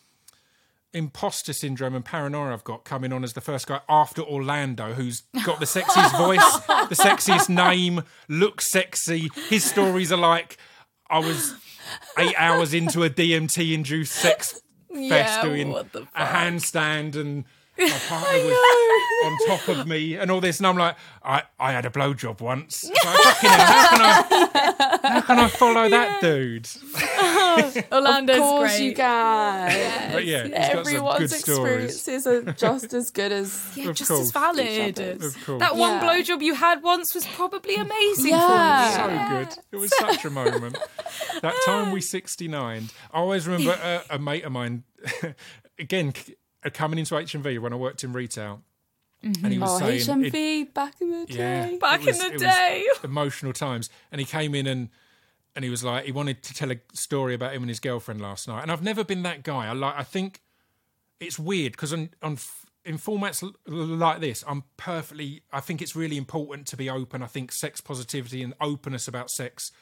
imposter 0.92 1.52
syndrome 1.52 1.94
and 1.94 2.04
paranoia 2.04 2.52
I've 2.52 2.62
got 2.64 2.84
coming 2.84 3.12
on 3.12 3.24
as 3.24 3.32
the 3.32 3.40
first 3.40 3.66
guy 3.66 3.80
after 3.88 4.22
Orlando, 4.22 4.92
who's 4.94 5.22
got 5.44 5.58
the 5.58 5.66
sexiest 5.66 6.16
voice, 6.18 6.88
the 6.88 6.94
sexiest 6.94 7.48
name, 7.48 8.02
looks 8.28 8.70
sexy. 8.70 9.28
His 9.48 9.64
stories 9.64 10.12
are 10.12 10.16
like, 10.18 10.56
I 11.10 11.18
was 11.18 11.54
eight 12.16 12.34
hours 12.38 12.72
into 12.72 13.02
a 13.02 13.10
DMT 13.10 13.72
induced 13.74 14.12
sex 14.12 14.52
fest 14.88 15.02
Yeah, 15.38 15.42
doing 15.42 15.74
a 15.74 16.24
handstand 16.24 17.16
and 17.16 17.44
my 17.78 17.88
partner 18.08 18.38
was 18.44 19.24
on 19.24 19.38
top 19.48 19.68
of 19.68 19.86
me 19.86 20.14
and 20.16 20.30
all 20.30 20.40
this, 20.40 20.58
and 20.58 20.66
I'm 20.66 20.76
like, 20.76 20.96
I, 21.22 21.42
I 21.58 21.72
had 21.72 21.84
a 21.86 21.90
blowjob 21.90 22.40
once. 22.40 22.90
Like, 23.04 23.16
fucking 23.18 23.50
hell, 23.50 23.66
how 23.66 23.88
can 23.90 24.00
I 24.02 25.08
how 25.08 25.20
can 25.20 25.38
I 25.38 25.48
follow 25.48 25.88
that 25.90 26.20
dude? 26.20 26.66
Orlando's 27.92 28.36
of 28.36 28.42
course 28.42 28.76
great. 28.76 28.84
you 28.86 28.94
can. 28.94 30.12
But 30.12 30.24
yeah, 30.24 30.42
he's 30.44 30.52
got 30.52 30.68
some 30.70 30.78
Everyone's 30.80 31.18
good 31.18 31.30
stories. 31.30 31.84
experiences 31.94 32.26
are 32.26 32.52
just 32.52 32.94
as 32.94 33.10
good 33.10 33.32
as 33.32 33.70
Yeah, 33.76 33.90
Of 33.90 33.96
just 33.96 34.08
course. 34.10 34.22
as 34.22 34.30
valid. 34.32 34.98
Each. 34.98 35.22
Of 35.22 35.44
course. 35.44 35.60
That 35.60 35.76
one 35.76 35.92
Yeah. 35.92 36.02
blowjob 36.22 36.42
you 36.42 36.54
had 36.54 36.82
once 36.82 37.14
was 37.14 37.26
probably 37.26 37.74
amazing 37.76 38.30
Yeah. 38.32 38.90
for 38.90 38.96
so 38.98 39.12
you. 39.38 39.44
good. 39.44 39.58
It 39.72 39.76
was 39.76 39.96
such 39.98 40.24
a 40.24 40.30
moment. 40.30 40.78
That 41.42 41.54
time 41.66 41.92
we 41.92 42.00
69. 42.00 42.88
I 43.12 43.16
always 43.18 43.46
remember 43.46 43.78
a, 43.82 44.14
a 44.14 44.18
mate 44.18 44.44
of 44.44 44.52
mine, 44.52 44.84
again, 45.78 46.14
c- 46.14 46.34
coming 46.70 46.98
into 46.98 47.14
HMV 47.14 47.58
when 47.58 47.72
I 47.72 47.76
worked 47.76 48.04
in 48.04 48.12
retail. 48.12 48.62
And 49.22 49.36
he 49.36 49.42
mm-hmm. 49.42 49.60
was 49.60 49.82
oh 49.82 49.86
saying, 49.86 50.24
it- 50.24 50.32
HMV 50.32 50.74
back 50.74 51.00
in 51.00 51.10
the 51.10 51.26
yeah, 51.28 51.66
day. 51.66 51.78
Back 51.78 52.04
was- 52.04 52.22
in 52.22 52.32
the 52.32 52.38
day. 52.38 52.86
emotional 53.02 53.52
times. 53.52 53.88
And 54.12 54.20
he 54.20 54.26
came 54.26 54.54
in 54.54 54.66
and 54.66 54.90
and 55.56 55.64
he 55.64 55.70
was 55.70 55.84
like, 55.84 56.04
he 56.04 56.12
wanted 56.12 56.42
to 56.42 56.54
tell 56.54 56.72
a 56.72 56.80
story 56.92 57.32
about 57.32 57.54
him 57.54 57.62
and 57.62 57.68
his 57.70 57.78
girlfriend 57.78 58.20
last 58.20 58.48
night. 58.48 58.62
And 58.62 58.72
I've 58.72 58.82
never 58.82 59.04
been 59.04 59.22
that 59.22 59.44
guy. 59.44 59.68
I 59.68 59.72
like, 59.72 59.94
I 59.96 60.02
think 60.02 60.40
it's 61.20 61.38
weird 61.38 61.72
because 61.72 61.92
on 61.92 62.10
on 62.22 62.38
in 62.84 62.98
formats 62.98 63.42
l- 63.42 63.54
l- 63.68 63.74
like 63.74 64.20
this, 64.20 64.44
I'm 64.46 64.64
perfectly. 64.76 65.42
I 65.52 65.60
think 65.60 65.80
it's 65.80 65.96
really 65.96 66.16
important 66.16 66.66
to 66.68 66.76
be 66.76 66.90
open. 66.90 67.22
I 67.22 67.26
think 67.26 67.52
sex 67.52 67.80
positivity 67.80 68.42
and 68.42 68.54
openness 68.60 69.08
about 69.08 69.30
sex 69.30 69.72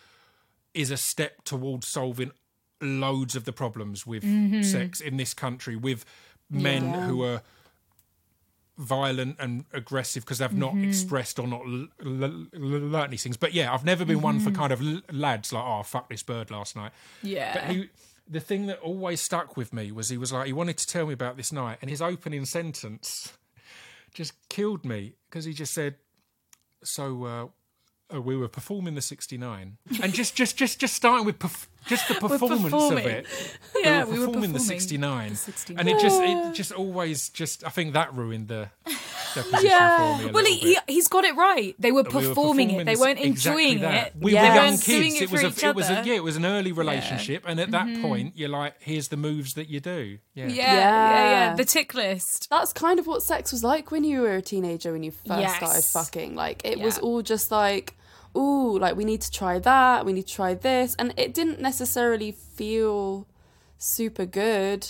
is 0.75 0.91
a 0.91 0.97
step 0.97 1.43
towards 1.45 1.89
solving 1.89 2.33
loads 2.81 3.37
of 3.37 3.45
the 3.45 3.53
problems 3.53 4.07
with 4.07 4.25
mm-hmm. 4.25 4.63
sex 4.63 5.01
in 5.01 5.17
this 5.17 5.35
country 5.35 5.77
with 5.77 6.05
men 6.53 6.85
Yeah. 6.85 7.07
who 7.07 7.23
are 7.25 7.43
violent 8.79 9.37
and 9.39 9.65
aggressive 9.73 10.25
because 10.25 10.39
they've 10.39 10.53
not 10.53 10.75
expressed 10.77 11.39
or 11.39 11.47
not 11.47 11.61
l- 11.61 11.89
l- 12.05 12.47
learnt 12.53 13.11
these 13.11 13.23
things. 13.23 13.37
But 13.37 13.53
yeah, 13.53 13.73
I've 13.73 13.85
never 13.85 14.05
been 14.05 14.21
one 14.23 14.41
for 14.41 14.51
kind 14.51 14.73
of 14.73 14.81
l- 14.81 15.03
lads 15.11 15.53
like, 15.53 15.65
oh, 15.65 15.83
fuck 15.83 16.09
this 16.09 16.23
bird 16.23 16.51
last 16.51 16.75
night. 16.75 16.93
Yeah. 17.23 17.55
But 17.55 17.65
he, 17.75 17.91
the 18.29 18.41
thing 18.41 18.67
that 18.67 18.81
always 18.81 19.21
stuck 19.21 19.57
with 19.57 19.73
me 19.73 19.93
was 19.93 20.09
he 20.09 20.17
was 20.17 20.33
like, 20.33 20.47
he 20.47 20.53
wanted 20.53 20.79
to 20.79 20.87
tell 20.87 21.07
me 21.07 21.13
about 21.13 21.37
this 21.37 21.53
night, 21.53 21.79
and 21.83 21.91
his 21.91 22.01
opening 22.01 22.45
sentence 22.47 23.33
just 24.15 24.33
killed 24.49 24.85
me 24.85 25.15
because 25.29 25.45
he 25.45 25.53
just 25.53 25.75
said, 25.75 25.97
"So 26.83 27.25
uh, 27.25 28.17
uh, 28.17 28.23
we 28.23 28.37
were 28.37 28.49
performing 28.49 28.95
the 28.95 29.03
'69, 29.03 29.77
and 30.03 30.15
just, 30.15 30.35
just, 30.35 30.57
just, 30.57 30.81
just 30.81 30.95
starting 30.95 31.27
with 31.27 31.39
perf- 31.39 31.67
just 31.87 32.09
the 32.09 32.15
performance 32.15 32.73
of 32.73 32.99
it. 32.99 33.27
yeah, 33.83 34.05
we 34.05 34.19
were 34.19 34.27
performing, 34.27 34.53
the 34.53 34.61
'69, 34.61 35.37
and 35.77 35.89
it 35.89 36.01
just, 36.01 36.21
it 36.21 36.55
just 36.55 36.73
always, 36.73 37.29
just, 37.31 37.65
I 37.65 37.71
think 37.71 37.95
that 37.95 38.15
ruined 38.15 38.49
the 38.49 38.69
deposition 39.35 39.61
Yeah. 39.71 40.19
for 40.19 40.25
me. 40.27 40.31
Well, 40.31 40.45
he, 40.45 40.57
he, 40.59 40.79
he's 40.87 41.09
got 41.09 41.25
it 41.25 41.35
right. 41.37 41.75
They 41.79 41.93
were 41.93 42.03
We 42.03 42.15
were 42.15 42.21
performing, 42.29 42.71
it. 42.71 42.87
They 42.87 42.97
weren't 42.97 43.21
exactly 43.21 43.65
enjoying 43.71 43.81
that. 43.83 44.09
it. 44.09 44.13
We 44.21 44.33
Yeah. 44.35 44.49
were 44.49 44.55
young 44.55 44.77
doing 44.77 44.79
kids. 44.79 45.15
it 45.17 45.23
It 45.23 45.31
was 45.31 45.43
a, 45.43 45.47
each 45.49 45.65
it 45.65 45.75
was 45.75 45.91
a, 45.91 45.99
other. 45.99 46.09
yeah, 46.09 46.15
it 46.17 46.25
was 46.25 46.37
an 46.37 46.45
early 46.45 46.73
relationship, 46.73 47.45
and 47.47 47.59
at 47.61 47.71
that 47.73 47.87
mm-hmm. 47.87 48.03
point, 48.03 48.33
you're 48.37 48.49
like, 48.49 48.75
here's 48.81 49.09
the 49.09 49.17
moves 49.17 49.55
that 49.55 49.69
you 49.69 49.81
do. 49.81 50.19
Yeah, 50.35 50.47
Yeah, 50.47 50.55
yeah, 50.55 50.55
yeah, 50.55 51.31
Yeah. 51.31 51.55
The 51.57 51.65
tick 51.65 51.95
list. 51.95 52.49
That's 52.51 52.73
kind 52.73 52.99
of 52.99 53.07
what 53.07 53.23
sex 53.23 53.53
was 53.53 53.65
like 53.65 53.91
when 53.91 54.05
you 54.05 54.23
were 54.23 54.37
a 54.37 54.43
teenager 54.43 54.93
when 54.93 55.03
you 55.03 55.11
first 55.11 55.41
Yes. 55.41 55.57
started 55.57 55.85
fucking. 55.85 56.35
Like 56.35 56.63
it 56.65 56.79
was 56.81 56.99
all 56.99 57.23
just 57.23 57.51
like, 57.51 57.95
ooh, 58.37 58.79
like 58.79 58.97
we 58.97 59.05
need 59.05 59.21
to 59.23 59.31
try 59.31 59.59
that, 59.59 60.05
we 60.07 60.13
need 60.13 60.27
to 60.27 60.35
try 60.35 60.55
this, 60.55 60.95
and 60.99 61.15
it 61.17 61.35
didn't 61.35 61.61
necessarily 61.61 62.33
feel 62.33 63.27
super 63.79 64.25
good 64.25 64.89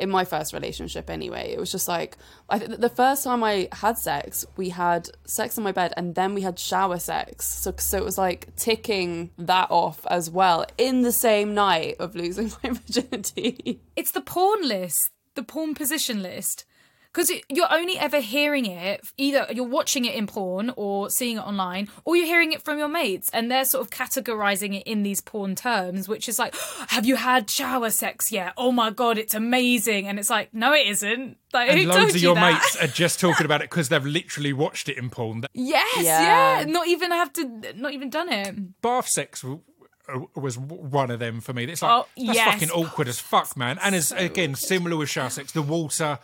in 0.00 0.08
my 0.10 0.24
first 0.24 0.52
relationship 0.52 1.10
anyway. 1.10 1.52
It 1.52 1.60
was 1.60 1.70
just 1.70 1.86
like 1.86 2.16
I 2.48 2.58
th- 2.58 2.80
the 2.80 2.88
first 2.88 3.22
time 3.22 3.44
I 3.44 3.68
had 3.72 3.98
sex, 3.98 4.46
we 4.56 4.70
had 4.70 5.10
sex 5.26 5.58
in 5.58 5.62
my 5.62 5.72
bed 5.72 5.92
and 5.96 6.14
then 6.14 6.34
we 6.34 6.40
had 6.40 6.58
shower 6.58 6.98
sex. 6.98 7.46
So 7.46 7.74
so 7.76 7.98
it 7.98 8.04
was 8.04 8.16
like 8.16 8.56
ticking 8.56 9.30
that 9.36 9.70
off 9.70 10.06
as 10.08 10.30
well 10.30 10.64
in 10.78 11.02
the 11.02 11.12
same 11.12 11.54
night 11.54 11.96
of 12.00 12.16
losing 12.16 12.50
my 12.64 12.70
virginity. 12.70 13.82
It's 13.94 14.10
the 14.10 14.22
porn 14.22 14.66
list, 14.66 15.10
the 15.34 15.42
porn 15.42 15.74
position 15.74 16.22
list. 16.22 16.64
Because 17.12 17.32
you're 17.48 17.72
only 17.72 17.98
ever 17.98 18.20
hearing 18.20 18.66
it, 18.66 19.00
either 19.16 19.44
you're 19.52 19.64
watching 19.66 20.04
it 20.04 20.14
in 20.14 20.28
porn 20.28 20.72
or 20.76 21.10
seeing 21.10 21.38
it 21.38 21.40
online, 21.40 21.88
or 22.04 22.14
you're 22.14 22.26
hearing 22.26 22.52
it 22.52 22.62
from 22.62 22.78
your 22.78 22.86
mates, 22.88 23.28
and 23.32 23.50
they're 23.50 23.64
sort 23.64 23.84
of 23.84 23.90
categorizing 23.90 24.76
it 24.78 24.84
in 24.86 25.02
these 25.02 25.20
porn 25.20 25.56
terms, 25.56 26.08
which 26.08 26.28
is 26.28 26.38
like, 26.38 26.54
have 26.88 27.04
you 27.06 27.16
had 27.16 27.50
shower 27.50 27.90
sex 27.90 28.30
yet? 28.30 28.52
Oh 28.56 28.70
my 28.70 28.90
god, 28.90 29.18
it's 29.18 29.34
amazing. 29.34 30.06
And 30.06 30.20
it's 30.20 30.30
like, 30.30 30.54
no, 30.54 30.72
it 30.72 30.86
isn't. 30.86 31.36
Like, 31.52 31.70
who 31.70 31.78
And 31.80 31.88
told 31.90 32.00
loads 32.02 32.14
of 32.14 32.20
you 32.22 32.28
your 32.28 32.34
that? 32.36 32.52
mates 32.52 32.76
are 32.76 32.86
just 32.86 33.18
talking 33.26 33.44
about 33.44 33.60
it 33.60 33.70
because 33.70 33.88
they've 33.88 34.06
literally 34.06 34.52
watched 34.52 34.88
it 34.88 34.96
in 34.96 35.10
porn. 35.10 35.42
Yes, 35.52 36.04
Yeah. 36.04 36.60
yeah. 36.60 36.64
Not 36.66 36.86
even 36.86 37.10
have 37.10 37.32
to, 37.32 37.72
not 37.74 37.92
even 37.92 38.08
done 38.10 38.28
it. 38.32 38.80
Bath 38.82 39.08
sex 39.08 39.42
w- 39.42 39.62
w- 40.06 40.28
was 40.36 40.56
one 40.56 41.10
of 41.10 41.18
them 41.18 41.40
for 41.40 41.52
me. 41.52 41.64
It's 41.64 41.82
like 41.82 41.90
Oh, 41.90 42.06
that's 42.16 42.36
yes. 42.36 42.52
fucking 42.52 42.70
awkward 42.70 43.08
as 43.08 43.18
fuck, 43.18 43.56
man. 43.56 43.80
And 43.82 43.96
as 43.96 44.12
again, 44.12 44.54
similar 44.54 44.96
with 44.96 45.08
shower 45.08 45.30
sex, 45.30 45.50
the 45.50 45.62
water, 45.62 46.20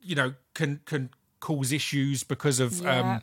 you 0.00 0.14
know, 0.14 0.34
can 0.54 0.80
can 0.84 1.10
cause 1.40 1.72
issues 1.72 2.22
because 2.24 2.60
of 2.60 2.80
Yeah. 2.80 3.00
um, 3.16 3.22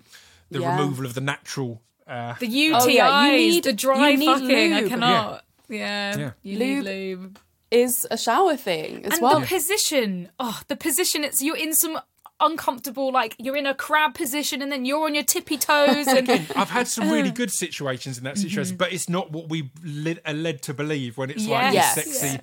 the 0.52 0.60
Yeah. 0.60 0.72
removal 0.76 1.06
of 1.06 1.14
the 1.14 1.22
natural. 1.22 1.82
Uh, 2.08 2.36
The 2.40 2.48
UTIs, 2.48 2.82
Oh, 2.84 2.88
yeah, 2.88 3.26
you 3.28 3.32
need- 3.38 3.64
the 3.64 3.74
dry 3.74 4.10
you 4.10 4.18
need 4.18 4.26
fucking, 4.28 4.74
I 4.74 4.80
lube. 4.82 4.90
cannot. 4.90 5.46
Yeah, 5.70 6.18
Yeah. 6.18 6.32
you 6.42 6.58
Lube. 6.58 6.86
need 6.86 6.92
lube. 7.18 7.40
Is 7.70 8.08
a 8.10 8.18
shower 8.18 8.56
thing 8.56 9.06
as 9.06 9.14
and 9.14 9.22
well. 9.22 9.42
the 9.42 9.46
position 9.46 10.30
oh 10.40 10.62
the 10.70 10.78
position 10.78 11.26
it's 11.26 11.42
you're 11.42 11.58
in 11.58 11.74
some 11.74 12.00
uncomfortable 12.40 13.12
like 13.12 13.36
you're 13.40 13.58
in 13.58 13.66
a 13.66 13.74
crab 13.74 14.14
position 14.14 14.62
and 14.62 14.72
then 14.72 14.86
you're 14.86 15.04
on 15.06 15.14
your 15.14 15.24
tippy 15.24 15.58
toes 15.58 16.08
and 16.08 16.30
I've 16.56 16.70
had 16.70 16.88
some 16.88 17.10
really 17.10 17.32
good 17.42 17.52
situations 17.52 18.18
in 18.18 18.24
that 18.24 18.38
situation, 18.38 18.76
Mm-hmm. 18.76 18.78
but 18.78 18.94
it's 18.94 19.10
not 19.10 19.32
what 19.32 19.50
we 19.50 19.70
led, 19.84 20.22
are 20.26 20.34
led 20.34 20.62
to 20.64 20.74
believe 20.74 21.18
when 21.18 21.30
it's 21.30 21.44
Yes. 21.44 21.50
like 21.50 21.74
Yes. 21.74 21.96
sexy. 21.96 22.28
Yeah. 22.28 22.42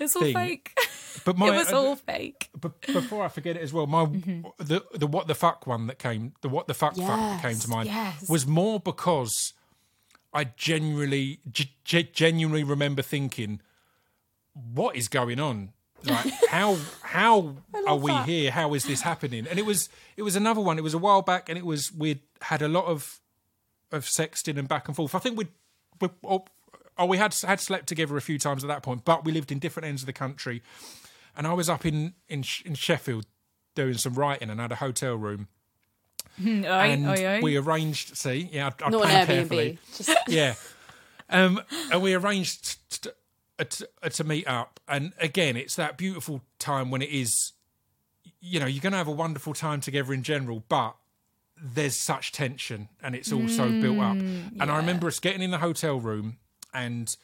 it's 0.00 0.14
all 0.16 0.22
thing. 0.22 0.34
fake 0.34 0.78
But 1.24 1.38
my, 1.38 1.48
it 1.48 1.58
was 1.58 1.72
all 1.72 1.96
fake 1.96 2.50
b- 2.60 2.68
before 2.92 3.24
I 3.24 3.28
forget 3.28 3.56
it 3.56 3.62
as 3.62 3.72
well, 3.72 3.86
my 3.86 4.04
Mm-hmm. 4.04 4.42
the 4.58 4.84
the 4.94 5.06
what 5.06 5.26
the 5.26 5.34
fuck 5.34 5.66
one 5.66 5.86
that 5.88 5.98
came, 5.98 6.34
the 6.42 6.48
what 6.48 6.66
the 6.68 6.74
fuck 6.74 6.96
fuck 6.96 7.06
that 7.06 7.42
came 7.42 7.58
to 7.58 7.68
mind 7.68 7.88
yes. 7.88 8.28
was 8.28 8.46
more 8.46 8.78
because 8.80 9.52
I 10.32 10.44
genuinely 10.44 11.40
g- 11.50 11.70
genuinely 12.12 12.64
remember 12.64 13.02
thinking, 13.02 13.60
what 14.54 14.96
is 14.96 15.08
going 15.08 15.40
on? 15.40 15.72
Like 16.04 16.32
how 16.50 16.76
how 17.02 17.56
are 17.86 17.96
we 17.96 18.10
that. 18.12 18.26
here? 18.28 18.50
How 18.50 18.74
is 18.74 18.84
this 18.84 19.00
happening? 19.02 19.46
And 19.48 19.58
it 19.58 19.66
was 19.66 19.88
it 20.16 20.22
was 20.22 20.36
another 20.36 20.60
one. 20.60 20.78
It 20.78 20.82
was 20.82 20.94
a 20.94 20.98
while 20.98 21.22
back, 21.22 21.48
and 21.48 21.56
it 21.58 21.64
was 21.64 21.90
we'd 21.92 22.20
had 22.42 22.62
a 22.62 22.68
lot 22.68 22.84
of 22.86 23.20
of 23.92 24.04
sexting 24.04 24.58
and 24.58 24.68
back 24.68 24.88
and 24.88 24.96
forth. 24.96 25.14
I 25.14 25.18
think 25.18 25.38
we'd. 25.38 25.48
we 26.00 26.08
oh, 26.24 26.44
oh, 26.98 27.06
we 27.06 27.16
had 27.18 27.34
had 27.46 27.60
slept 27.60 27.86
together 27.86 28.16
a 28.16 28.20
few 28.20 28.38
times 28.38 28.62
at 28.62 28.68
that 28.68 28.82
point, 28.82 29.04
but 29.04 29.24
we 29.24 29.32
lived 29.32 29.50
in 29.50 29.58
different 29.58 29.86
ends 29.88 30.02
of 30.02 30.06
the 30.06 30.12
country, 30.12 30.62
and 31.36 31.46
I 31.46 31.52
was 31.52 31.68
up 31.68 31.84
in 31.86 32.14
in, 32.28 32.44
in 32.64 32.74
Sheffield 32.74 33.26
doing 33.74 33.94
some 33.94 34.14
writing 34.14 34.50
and 34.50 34.58
had 34.60 34.72
a 34.72 34.76
hotel 34.76 35.14
room, 35.16 35.48
Oi, 36.44 36.64
and 36.64 37.42
we 37.42 37.56
arranged. 37.56 38.16
See, 38.16 38.48
yeah, 38.52 38.70
I, 38.80 38.86
I 38.86 38.90
Not 38.90 39.04
an 39.04 39.26
carefully. 39.26 39.78
Airbnb. 39.92 39.96
Just 39.96 40.18
Yeah, 40.28 40.54
um, 41.30 41.60
and 41.92 42.02
we 42.02 42.14
arranged 42.14 43.02
t- 43.02 43.10
t- 43.58 43.64
t- 43.64 43.84
uh, 44.02 44.08
to 44.08 44.24
meet 44.24 44.46
up, 44.46 44.80
and 44.88 45.12
again, 45.20 45.56
it's 45.56 45.76
that 45.76 45.96
beautiful 45.96 46.42
time 46.58 46.90
when 46.90 47.02
it 47.02 47.10
is, 47.10 47.52
you 48.40 48.60
know, 48.60 48.66
you're 48.66 48.82
going 48.82 48.92
to 48.92 48.98
have 48.98 49.08
a 49.08 49.12
wonderful 49.12 49.54
time 49.54 49.80
together 49.80 50.12
in 50.12 50.22
general, 50.22 50.62
but 50.68 50.96
there's 51.58 51.96
such 51.98 52.32
tension 52.32 52.86
and 53.02 53.14
it's 53.14 53.32
all 53.32 53.48
so 53.48 53.66
built 53.80 53.98
up. 53.98 54.14
Mm, 54.18 54.60
And 54.60 54.70
I 54.70 54.76
remember 54.76 55.06
us 55.06 55.18
getting 55.18 55.40
in 55.40 55.50
the 55.52 55.56
hotel 55.58 55.98
room 55.98 56.36
and 56.74 57.16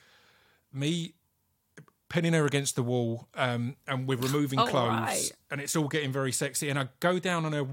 me 0.72 1.12
pinning 2.12 2.34
her 2.34 2.44
against 2.44 2.76
the 2.76 2.82
wall 2.82 3.26
um, 3.34 3.74
and 3.88 4.06
we're 4.06 4.18
removing 4.18 4.58
Oh, 4.58 4.66
clothes 4.66 4.90
right. 5.00 5.32
and 5.50 5.62
it's 5.62 5.74
all 5.74 5.88
getting 5.88 6.12
very 6.12 6.30
sexy. 6.30 6.68
And 6.68 6.78
I 6.78 6.88
go 7.00 7.18
down 7.18 7.46
on 7.46 7.52
her 7.54 7.66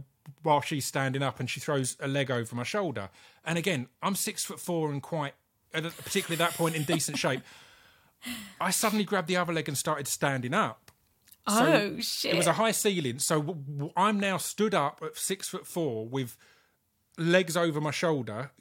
while 0.44 0.62
she's 0.62 0.86
standing 0.86 1.22
up 1.22 1.42
and 1.42 1.50
she 1.50 1.60
throws 1.60 1.98
a 2.00 2.08
leg 2.08 2.32
over 2.32 2.56
my 2.56 2.64
shoulder. 2.64 3.10
And 3.44 3.58
again, 3.58 3.88
I'm 4.02 4.16
six 4.16 4.46
foot 4.46 4.60
four 4.62 4.92
and 4.92 5.02
quite, 5.04 5.34
particularly 5.74 6.42
at 6.42 6.50
that 6.50 6.58
point, 6.58 6.76
in 6.76 6.84
decent 6.84 7.18
shape. 7.26 7.42
I 8.62 8.72
suddenly 8.72 9.04
grabbed 9.04 9.28
the 9.28 9.36
other 9.36 9.52
leg 9.54 9.68
and 9.68 9.78
started 9.78 10.08
standing 10.08 10.54
up. 10.54 10.92
So 11.48 11.66
oh 11.66 12.00
shit! 12.00 12.34
It 12.34 12.38
was 12.38 12.48
a 12.48 12.54
high 12.54 12.72
ceiling, 12.72 13.18
so 13.20 13.58
I'm 13.98 14.20
now 14.20 14.38
stood 14.38 14.76
up 14.76 15.02
at 15.04 15.18
six 15.18 15.48
foot 15.50 15.66
four 15.66 16.08
with 16.08 16.38
legs 17.18 17.58
over 17.58 17.82
my 17.82 17.92
shoulder, 17.92 18.52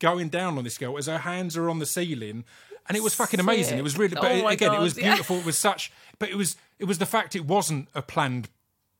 going 0.00 0.30
down 0.30 0.58
on 0.58 0.64
this 0.64 0.76
girl 0.78 0.98
as 0.98 1.06
her 1.06 1.18
hands 1.18 1.56
are 1.56 1.70
on 1.70 1.78
the 1.78 1.86
ceiling, 1.86 2.44
and 2.88 2.96
it 2.96 3.02
was 3.02 3.14
fucking 3.14 3.40
amazing. 3.40 3.78
It 3.78 3.82
was 3.84 3.96
really, 3.98 4.14
but 4.14 4.24
Oh 4.24 4.46
again, 4.48 4.72
it 4.72 4.76
God, 4.76 4.80
was 4.82 4.96
yeah. 4.98 5.04
beautiful. 5.10 5.36
It 5.38 5.44
was 5.46 5.58
such, 5.58 5.90
but 6.18 6.28
it 6.28 6.36
was 6.36 6.56
it 6.78 6.84
was 6.84 6.98
the 6.98 7.06
fact 7.06 7.34
it 7.36 7.44
wasn't 7.46 7.88
a 7.94 8.02
planned 8.02 8.48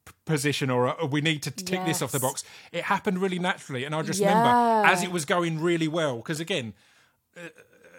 p- 0.06 0.12
position 0.24 0.70
or, 0.70 0.86
a, 0.86 1.06
we 1.06 1.20
need 1.20 1.42
to 1.42 1.50
tick 1.50 1.84
this 1.84 2.00
off 2.02 2.12
the 2.12 2.20
box. 2.20 2.44
It 2.72 2.84
happened 2.84 3.18
really 3.18 3.38
naturally, 3.38 3.84
and 3.84 3.94
I 3.94 4.02
just 4.02 4.20
Yeah. 4.20 4.28
remember 4.28 4.86
as 4.88 5.02
it 5.02 5.10
was 5.12 5.24
going 5.24 5.60
really 5.60 5.88
well 5.88 6.16
because 6.16 6.40
again. 6.40 6.74
uh, 7.36 7.48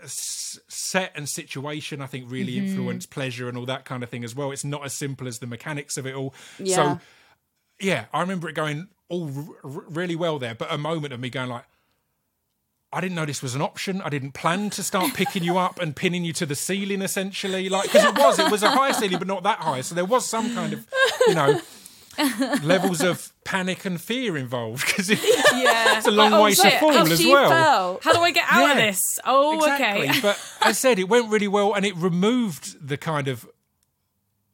Set 0.08 1.12
and 1.16 1.28
situation, 1.28 2.00
I 2.00 2.06
think, 2.06 2.26
really 2.30 2.54
Mm-hmm. 2.54 2.68
influence 2.68 3.06
pleasure 3.08 3.50
and 3.50 3.58
all 3.58 3.66
that 3.66 3.86
kind 3.86 4.04
of 4.04 4.10
thing 4.10 4.24
as 4.24 4.36
well. 4.36 4.52
It's 4.52 4.64
not 4.64 4.86
as 4.86 4.94
simple 4.94 5.28
as 5.28 5.40
the 5.40 5.48
mechanics 5.48 5.98
of 5.98 6.06
it 6.06 6.14
all. 6.14 6.34
Yeah. 6.60 6.76
So, 6.76 7.00
yeah, 7.80 8.06
I 8.14 8.22
remember 8.22 8.48
it 8.48 8.54
going 8.54 8.88
all 9.10 9.26
r- 9.36 9.84
really 9.90 10.16
well 10.16 10.38
there, 10.38 10.54
but 10.54 10.72
a 10.72 10.78
moment 10.78 11.12
of 11.12 11.20
me 11.20 11.30
going 11.32 11.50
like, 11.50 11.64
I 12.96 13.02
didn't 13.02 13.16
know 13.16 13.26
this 13.26 13.42
was 13.44 13.56
an 13.56 13.62
option. 13.62 14.02
I 14.02 14.10
didn't 14.10 14.32
plan 14.32 14.70
to 14.72 14.82
start 14.82 15.14
picking 15.14 15.44
you 15.44 15.58
up 15.58 15.80
and 15.82 15.94
pinning 15.94 16.24
you 16.24 16.32
to 16.34 16.46
the 16.46 16.56
ceiling, 16.56 17.02
essentially, 17.02 17.68
like 17.68 17.92
because 17.92 18.06
it 18.06 18.18
was, 18.18 18.40
it 18.40 18.50
was 18.50 18.64
a 18.64 18.72
high 18.72 18.94
ceiling, 18.94 19.20
but 19.20 19.28
not 19.28 19.44
that 19.44 19.60
high. 19.60 19.82
So 19.82 19.96
there 19.96 20.06
was 20.06 20.26
some 20.26 20.56
kind 20.56 20.72
of, 20.72 20.88
you 21.28 21.36
know, 21.36 21.60
levels 22.64 23.02
of 23.02 23.34
panic 23.44 23.84
and 23.84 24.00
fear 24.00 24.38
involved 24.38 24.86
because 24.86 25.10
it's 25.10 25.22
yeah. 25.54 26.02
a 26.06 26.10
long 26.10 26.32
Like, 26.32 26.40
oh, 26.40 26.44
way 26.44 26.54
to 26.54 26.80
fall 26.80 26.94
how 26.94 27.06
as 27.06 27.26
well. 27.26 27.50
fell. 27.50 28.00
How 28.02 28.14
do 28.14 28.22
I 28.22 28.32
get 28.32 28.46
out 28.50 28.72
of 28.72 28.78
this? 28.78 29.20
Oh, 29.26 29.58
exactly. 29.58 30.10
okay. 30.10 30.22
but 30.22 30.58
I 30.62 30.72
said 30.72 30.98
it 30.98 31.10
went 31.10 31.30
really 31.30 31.50
well, 31.50 31.74
and 31.74 31.86
it 31.86 31.96
removed 31.98 32.88
the 32.88 32.98
kind 32.98 33.28
of 33.28 33.46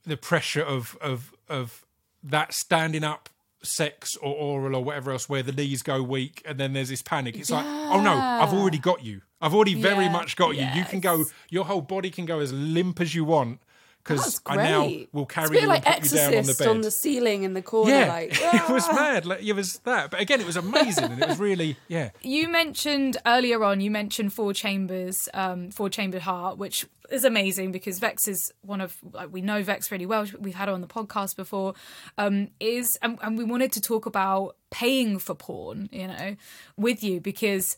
the 0.04 0.18
pressure 0.18 0.64
of 0.64 0.98
of 1.00 1.32
of 1.48 1.86
that 2.24 2.56
standing 2.56 3.04
up 3.04 3.30
sex 3.64 4.16
or 4.18 4.34
oral 4.34 4.76
or 4.76 4.84
whatever 4.84 5.12
else 5.12 5.30
where 5.30 5.43
the 5.43 5.51
knees 5.51 5.84
go 5.84 6.01
weak 6.01 6.41
and 6.45 6.59
then 6.59 6.74
there's 6.74 6.89
this 6.89 7.01
panic. 7.01 7.38
It's 7.38 7.51
like 7.51 7.66
oh 7.66 8.01
no 8.01 8.14
i've 8.14 8.53
already 8.53 8.80
got 8.80 9.03
you. 9.03 9.22
I've 9.41 9.53
already 9.53 9.76
very 9.76 10.05
Yeah. 10.05 10.12
much 10.12 10.36
got 10.36 10.55
you. 10.55 10.66
You 10.76 10.84
can 10.86 10.99
go 10.99 11.26
your 11.49 11.66
whole 11.66 11.82
body 11.82 12.09
can 12.09 12.26
go 12.26 12.39
as 12.39 12.51
limp 12.51 12.99
as 13.01 13.14
you 13.16 13.24
want 13.26 13.59
because 14.04 14.41
i 14.45 14.56
now 14.56 14.89
will 15.12 15.26
carry 15.26 15.60
you 15.62 15.68
like 15.68 15.86
and 15.86 16.02
put 16.02 16.12
you 16.12 16.18
down 16.18 16.36
on 16.36 16.43
the 16.45 16.54
bed 16.54 16.68
on 16.68 16.82
the 16.82 16.91
ceiling 16.91 17.43
in 17.43 17.54
the 17.54 17.62
corner. 17.62 17.91
yeah 17.91 18.08
like 18.08 18.32
it 18.34 18.70
was 18.70 18.86
"Ah." 18.89 18.95
mad 18.95 19.26
like 19.26 19.43
it 19.43 19.54
was 19.54 19.80
that 19.80 20.12
but 20.12 20.20
again 20.20 20.39
it 20.39 20.45
was 20.45 20.58
amazing 20.58 21.06
and 21.06 21.22
it 21.22 21.28
was 21.28 21.39
really 21.39 21.78
yeah 21.88 22.10
You 22.22 22.47
mentioned 22.49 23.18
earlier 23.26 23.64
on, 23.64 23.82
you 23.82 23.91
mentioned 23.91 24.34
Four 24.34 24.54
Chambers, 24.54 25.28
um, 25.34 25.72
Four 25.72 25.89
Chambered 25.89 26.22
Heart, 26.22 26.58
which 26.58 26.86
is 27.10 27.24
amazing 27.26 27.72
because 27.72 27.99
Vex 27.99 28.28
is 28.28 28.54
one 28.62 28.80
of, 28.82 28.95
like, 29.12 29.32
we 29.32 29.41
know 29.41 29.62
Vex 29.64 29.91
really 29.91 30.06
well. 30.06 30.26
We've 30.39 30.56
had 30.56 30.68
her 30.70 30.74
on 30.74 30.82
the 30.82 30.88
podcast 30.88 31.36
before. 31.36 31.74
Um, 32.18 32.49
is 32.60 32.97
and, 33.02 33.18
and 33.22 33.38
we 33.38 33.43
wanted 33.43 33.72
to 33.74 33.82
talk 33.82 34.06
about 34.06 34.56
paying 34.70 35.20
for 35.20 35.36
porn, 35.36 35.89
you 35.91 36.08
know, 36.08 36.36
with 36.78 37.04
you 37.04 37.20
because 37.20 37.78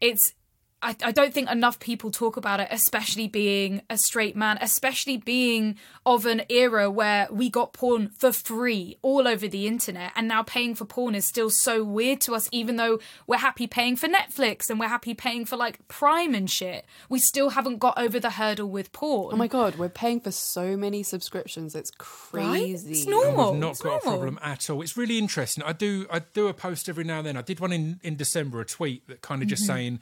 it's 0.00 0.34
I, 0.80 0.94
I 1.02 1.10
don't 1.10 1.34
think 1.34 1.50
enough 1.50 1.80
people 1.80 2.12
talk 2.12 2.36
about 2.36 2.60
it, 2.60 2.68
especially 2.70 3.26
being 3.26 3.82
a 3.90 3.98
straight 3.98 4.36
man, 4.36 4.58
especially 4.60 5.16
being 5.16 5.76
of 6.06 6.24
an 6.24 6.42
era 6.48 6.88
where 6.88 7.26
we 7.32 7.50
got 7.50 7.72
porn 7.72 8.10
for 8.16 8.30
free 8.32 8.96
all 9.02 9.26
over 9.26 9.48
the 9.48 9.66
internet. 9.66 10.12
And 10.14 10.28
now 10.28 10.44
paying 10.44 10.76
for 10.76 10.84
porn 10.84 11.16
is 11.16 11.26
still 11.26 11.50
so 11.50 11.82
weird 11.82 12.20
to 12.22 12.34
us, 12.36 12.48
even 12.52 12.76
though 12.76 13.00
we're 13.26 13.38
happy 13.38 13.66
paying 13.66 13.96
for 13.96 14.06
Netflix 14.06 14.70
and 14.70 14.78
we're 14.78 14.86
happy 14.88 15.14
paying 15.14 15.44
for 15.44 15.56
like 15.56 15.86
Prime 15.88 16.32
and 16.34 16.48
shit. 16.48 16.86
We 17.08 17.18
still 17.18 17.50
haven't 17.50 17.78
got 17.78 17.98
over 17.98 18.20
the 18.20 18.30
hurdle 18.30 18.70
with 18.70 18.92
porn. 18.92 19.34
Oh 19.34 19.36
my 19.36 19.48
god, 19.48 19.76
we're 19.76 19.88
paying 19.88 20.20
for 20.20 20.30
so 20.30 20.76
many 20.76 21.02
subscriptions. 21.02 21.74
It's 21.74 21.90
crazy. 21.98 22.92
It's 22.92 23.06
normal. 23.06 23.52
We've 23.52 23.60
not 23.60 23.70
It's 23.72 23.82
got 23.82 23.96
a 23.96 24.00
problem 24.00 24.38
at 24.42 24.70
all. 24.70 24.82
It's 24.82 24.96
really 24.96 25.18
interesting. 25.18 25.64
I 25.64 25.72
do 25.72 26.06
I 26.10 26.20
do 26.20 26.46
a 26.46 26.54
post 26.54 26.88
every 26.88 27.04
now 27.04 27.18
and 27.18 27.26
then. 27.26 27.36
I 27.36 27.42
did 27.42 27.58
one 27.58 27.72
in 27.72 27.98
in 28.04 28.14
December, 28.16 28.60
a 28.60 28.64
tweet 28.64 29.06
that 29.08 29.22
kind 29.22 29.42
of 29.42 29.46
Mm-hmm. 29.48 29.50
just 29.50 29.66
saying 29.66 30.00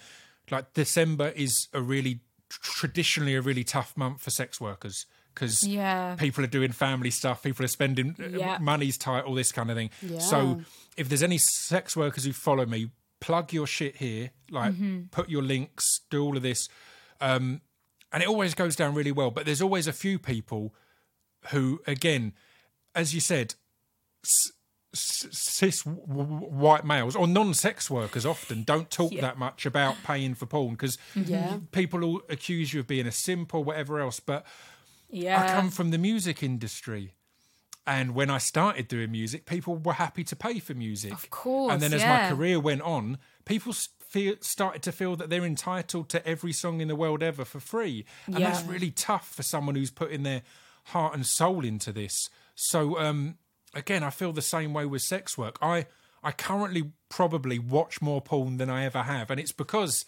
like 0.51 0.73
December 0.75 1.29
is 1.35 1.69
a 1.73 1.81
really 1.81 2.21
traditionally 2.49 3.35
a 3.35 3.41
really 3.43 3.65
tough 3.65 3.97
month 3.97 4.21
for 4.23 4.31
sex 4.31 4.61
workers 4.61 5.07
because 5.35 5.67
Yeah. 5.67 6.15
people 6.17 6.43
are 6.45 6.49
doing 6.49 6.73
family 6.73 7.11
stuff, 7.11 7.43
people 7.43 7.65
are 7.65 7.69
spending 7.69 8.17
uh, 8.19 8.29
Yeah. 8.29 8.59
money's 8.59 8.97
tight, 8.97 9.25
all 9.25 9.35
this 9.35 9.53
kind 9.53 9.71
of 9.71 9.77
thing. 9.77 9.91
Yeah. 10.01 10.19
So 10.21 10.63
if 10.97 11.09
there's 11.09 11.23
any 11.23 11.39
sex 11.39 11.97
workers 11.97 12.25
who 12.25 12.33
follow 12.33 12.65
me, 12.67 12.91
plug 13.21 13.53
your 13.53 13.67
shit 13.67 13.97
here, 13.97 14.31
like 14.51 14.73
Mm-hmm. 14.75 15.07
put 15.11 15.29
your 15.29 15.43
links, 15.43 15.85
do 16.11 16.23
all 16.23 16.37
of 16.37 16.43
this. 16.43 16.69
Um, 17.21 17.61
and 18.13 18.23
it 18.23 18.29
always 18.29 18.55
goes 18.55 18.77
down 18.77 18.95
really 18.95 19.13
well. 19.13 19.31
But 19.31 19.45
there's 19.45 19.61
always 19.61 19.87
a 19.87 19.93
few 19.93 20.19
people 20.19 20.75
who, 21.51 21.81
again, 21.87 22.33
as 22.95 23.13
you 23.15 23.21
said, 23.21 23.55
s- 24.25 24.33
s- 24.49 24.53
cis 25.01 25.83
w- 25.83 26.03
w- 26.07 26.47
white 26.51 26.85
males 26.85 27.15
or 27.17 27.27
non-sex 27.27 27.91
workers 27.91 28.25
often 28.27 28.63
don't 28.63 28.91
talk 28.91 29.13
that 29.21 29.39
much 29.39 29.67
about 29.67 29.97
paying 30.05 30.35
for 30.35 30.47
porn 30.47 30.71
because 30.73 30.99
Yeah. 31.15 31.59
people 31.73 32.01
will 32.01 32.23
accuse 32.29 32.73
you 32.75 32.81
of 32.81 32.87
being 32.87 33.07
a 33.07 33.13
simp 33.13 33.55
or 33.55 33.63
whatever 33.65 34.01
else. 34.01 34.21
But 34.21 34.45
Yeah. 35.11 35.43
I 35.43 35.47
come 35.49 35.71
from 35.71 35.91
the 35.91 35.99
music 35.99 36.43
industry. 36.43 37.15
And 37.89 38.17
when 38.17 38.31
I 38.31 38.39
started 38.39 38.89
doing 38.89 39.13
music, 39.13 39.47
people 39.47 39.77
were 39.77 39.93
happy 39.93 40.25
to 40.25 40.35
pay 40.35 40.59
for 40.59 40.75
music. 40.75 41.13
Of 41.13 41.31
course, 41.31 41.73
And 41.73 41.81
then 41.81 41.93
as 41.95 42.01
yeah. 42.03 42.31
my 42.31 42.35
career 42.35 42.59
went 42.59 42.83
on, 42.83 43.19
people 43.45 43.73
feel, 44.01 44.35
started 44.41 44.83
to 44.83 44.91
feel 44.93 45.15
that 45.17 45.31
they're 45.31 45.45
entitled 45.45 46.09
to 46.09 46.27
every 46.27 46.53
song 46.53 46.81
in 46.81 46.89
the 46.89 46.97
world 46.97 47.23
ever 47.23 47.45
for 47.45 47.61
free. 47.61 48.05
And 48.27 48.39
that's 48.39 48.65
really 48.65 48.91
tough 48.91 49.29
for 49.33 49.45
someone 49.45 49.77
who's 49.77 49.93
putting 49.93 50.25
their 50.25 50.43
heart 50.87 51.15
and 51.15 51.25
soul 51.25 51.65
into 51.65 51.93
this. 51.93 52.29
So 52.57 52.99
um, 52.99 53.37
again, 53.77 54.03
I 54.03 54.11
feel 54.11 54.33
the 54.33 54.43
same 54.43 54.73
way 54.73 54.87
with 54.87 55.03
sex 55.03 55.37
work. 55.39 55.59
I 55.63 55.87
I 56.23 56.33
currently 56.33 56.91
probably 57.09 57.59
watch 57.59 58.03
more 58.03 58.21
porn 58.21 58.57
than 58.57 58.71
I 58.71 58.85
ever 58.85 59.03
have, 59.03 59.31
and 59.31 59.39
it's 59.39 59.53
because 59.53 60.05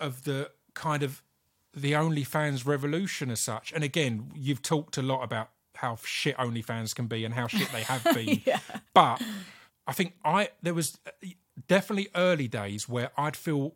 of 0.00 0.24
the 0.24 0.50
kind 0.74 1.02
of 1.02 1.22
the 1.72 1.92
OnlyFans 1.92 2.66
revolution 2.66 3.30
as 3.30 3.40
such. 3.40 3.72
And 3.72 3.84
again, 3.84 4.32
you've 4.34 4.62
talked 4.62 4.96
a 4.96 5.02
lot 5.02 5.22
about 5.22 5.50
how 5.74 5.96
shit 6.04 6.36
OnlyFans 6.36 6.94
can 6.94 7.06
be 7.06 7.24
and 7.24 7.34
how 7.34 7.46
shit 7.46 7.70
they 7.72 7.82
have 7.82 8.04
been. 8.14 8.42
But 8.94 9.22
I 9.86 9.92
think 9.92 10.14
I 10.24 10.50
there 10.62 10.74
was 10.74 10.98
uh, 11.06 11.10
definitely 11.68 12.08
early 12.14 12.48
days 12.48 12.88
where 12.88 13.10
I'd 13.16 13.36
feel 13.36 13.74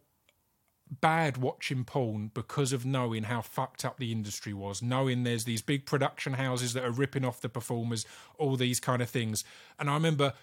bad 1.01 1.37
watching 1.37 1.85
porn 1.85 2.31
because 2.35 2.73
of 2.73 2.87
knowing 2.87 3.25
how 3.25 3.41
fucked 3.41 3.85
up 3.85 3.99
the 3.99 4.13
industry 4.13 4.53
was, 4.53 4.83
knowing 4.83 5.25
there's 5.25 5.45
these 5.45 5.63
big 5.63 5.87
production 5.87 6.35
houses 6.35 6.73
that 6.73 6.85
are 6.85 6.91
ripping 6.91 7.25
off 7.25 7.41
the 7.41 7.49
performers, 7.49 8.07
all 8.39 8.57
these 8.57 8.81
kind 8.81 9.03
of 9.03 9.11
things. 9.11 9.45
And 9.79 9.91
I 9.91 9.95
remember 9.95 10.35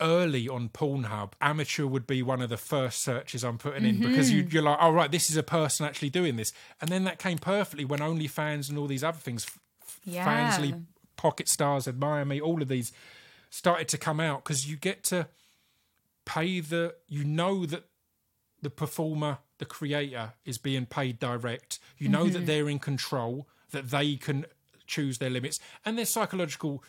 early 0.00 0.48
on 0.48 0.68
Pornhub, 0.68 1.32
amateur 1.40 1.86
would 1.86 2.06
be 2.06 2.22
one 2.22 2.40
of 2.40 2.48
the 2.48 2.56
first 2.56 3.02
searches 3.02 3.44
I'm 3.44 3.58
putting 3.58 3.84
in 3.84 4.00
because 4.00 4.30
mm-hmm. 4.30 4.38
you, 4.38 4.46
you're 4.50 4.62
like, 4.62 4.78
oh, 4.80 4.92
right, 4.92 5.10
this 5.10 5.30
is 5.30 5.36
a 5.36 5.42
person 5.42 5.86
actually 5.86 6.10
doing 6.10 6.36
this. 6.36 6.52
And 6.80 6.90
then 6.90 7.04
that 7.04 7.18
came 7.18 7.38
perfectly 7.38 7.84
when 7.84 8.00
OnlyFans 8.00 8.68
and 8.68 8.78
all 8.78 8.86
these 8.86 9.04
other 9.04 9.18
things, 9.18 9.46
Yeah. 10.04 10.26
Fansly, 10.26 10.84
Pocket 11.16 11.48
Stars, 11.48 11.86
Admire 11.86 12.24
Me, 12.24 12.40
all 12.40 12.62
of 12.62 12.68
these 12.68 12.92
started 13.50 13.88
to 13.88 13.98
come 13.98 14.20
out 14.20 14.42
because 14.42 14.68
you 14.70 14.76
get 14.76 15.04
to 15.04 15.28
pay 16.24 16.60
the, 16.60 16.94
you 17.08 17.24
know 17.24 17.66
that 17.66 17.84
the 18.62 18.70
performer, 18.70 19.38
the 19.60 19.64
creator, 19.64 20.32
is 20.44 20.58
being 20.58 20.86
paid 20.86 21.20
direct. 21.20 21.78
You 21.96 22.08
know 22.08 22.24
that 22.24 22.38
mm-hmm. 22.38 22.46
they're 22.46 22.68
in 22.68 22.80
control, 22.80 23.46
that 23.70 23.90
they 23.90 24.16
can 24.16 24.46
choose 24.86 25.18
their 25.18 25.30
limits, 25.30 25.60
and 25.84 25.96
there's 25.96 26.08
psychological 26.08 26.82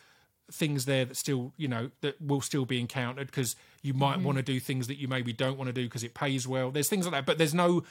things 0.52 0.86
there 0.86 1.06
that 1.06 1.16
still, 1.16 1.54
you 1.58 1.68
know, 1.68 1.92
that 2.02 2.22
will 2.22 2.42
still 2.42 2.66
be 2.66 2.80
encountered 2.80 3.28
because 3.28 3.56
you 3.82 3.94
might 3.94 4.16
mm-hmm. 4.16 4.26
want 4.26 4.38
to 4.38 4.44
do 4.44 4.60
things 4.60 4.88
that 4.88 4.98
you 4.98 5.08
maybe 5.08 5.32
don't 5.32 5.58
want 5.58 5.68
to 5.68 5.74
do 5.74 5.84
because 5.84 6.04
it 6.04 6.14
pays 6.14 6.48
well. 6.48 6.72
There's 6.72 6.90
things 6.90 7.06
like 7.06 7.14
that, 7.14 7.26
but 7.26 7.38
there's 7.38 7.54
no 7.54 7.84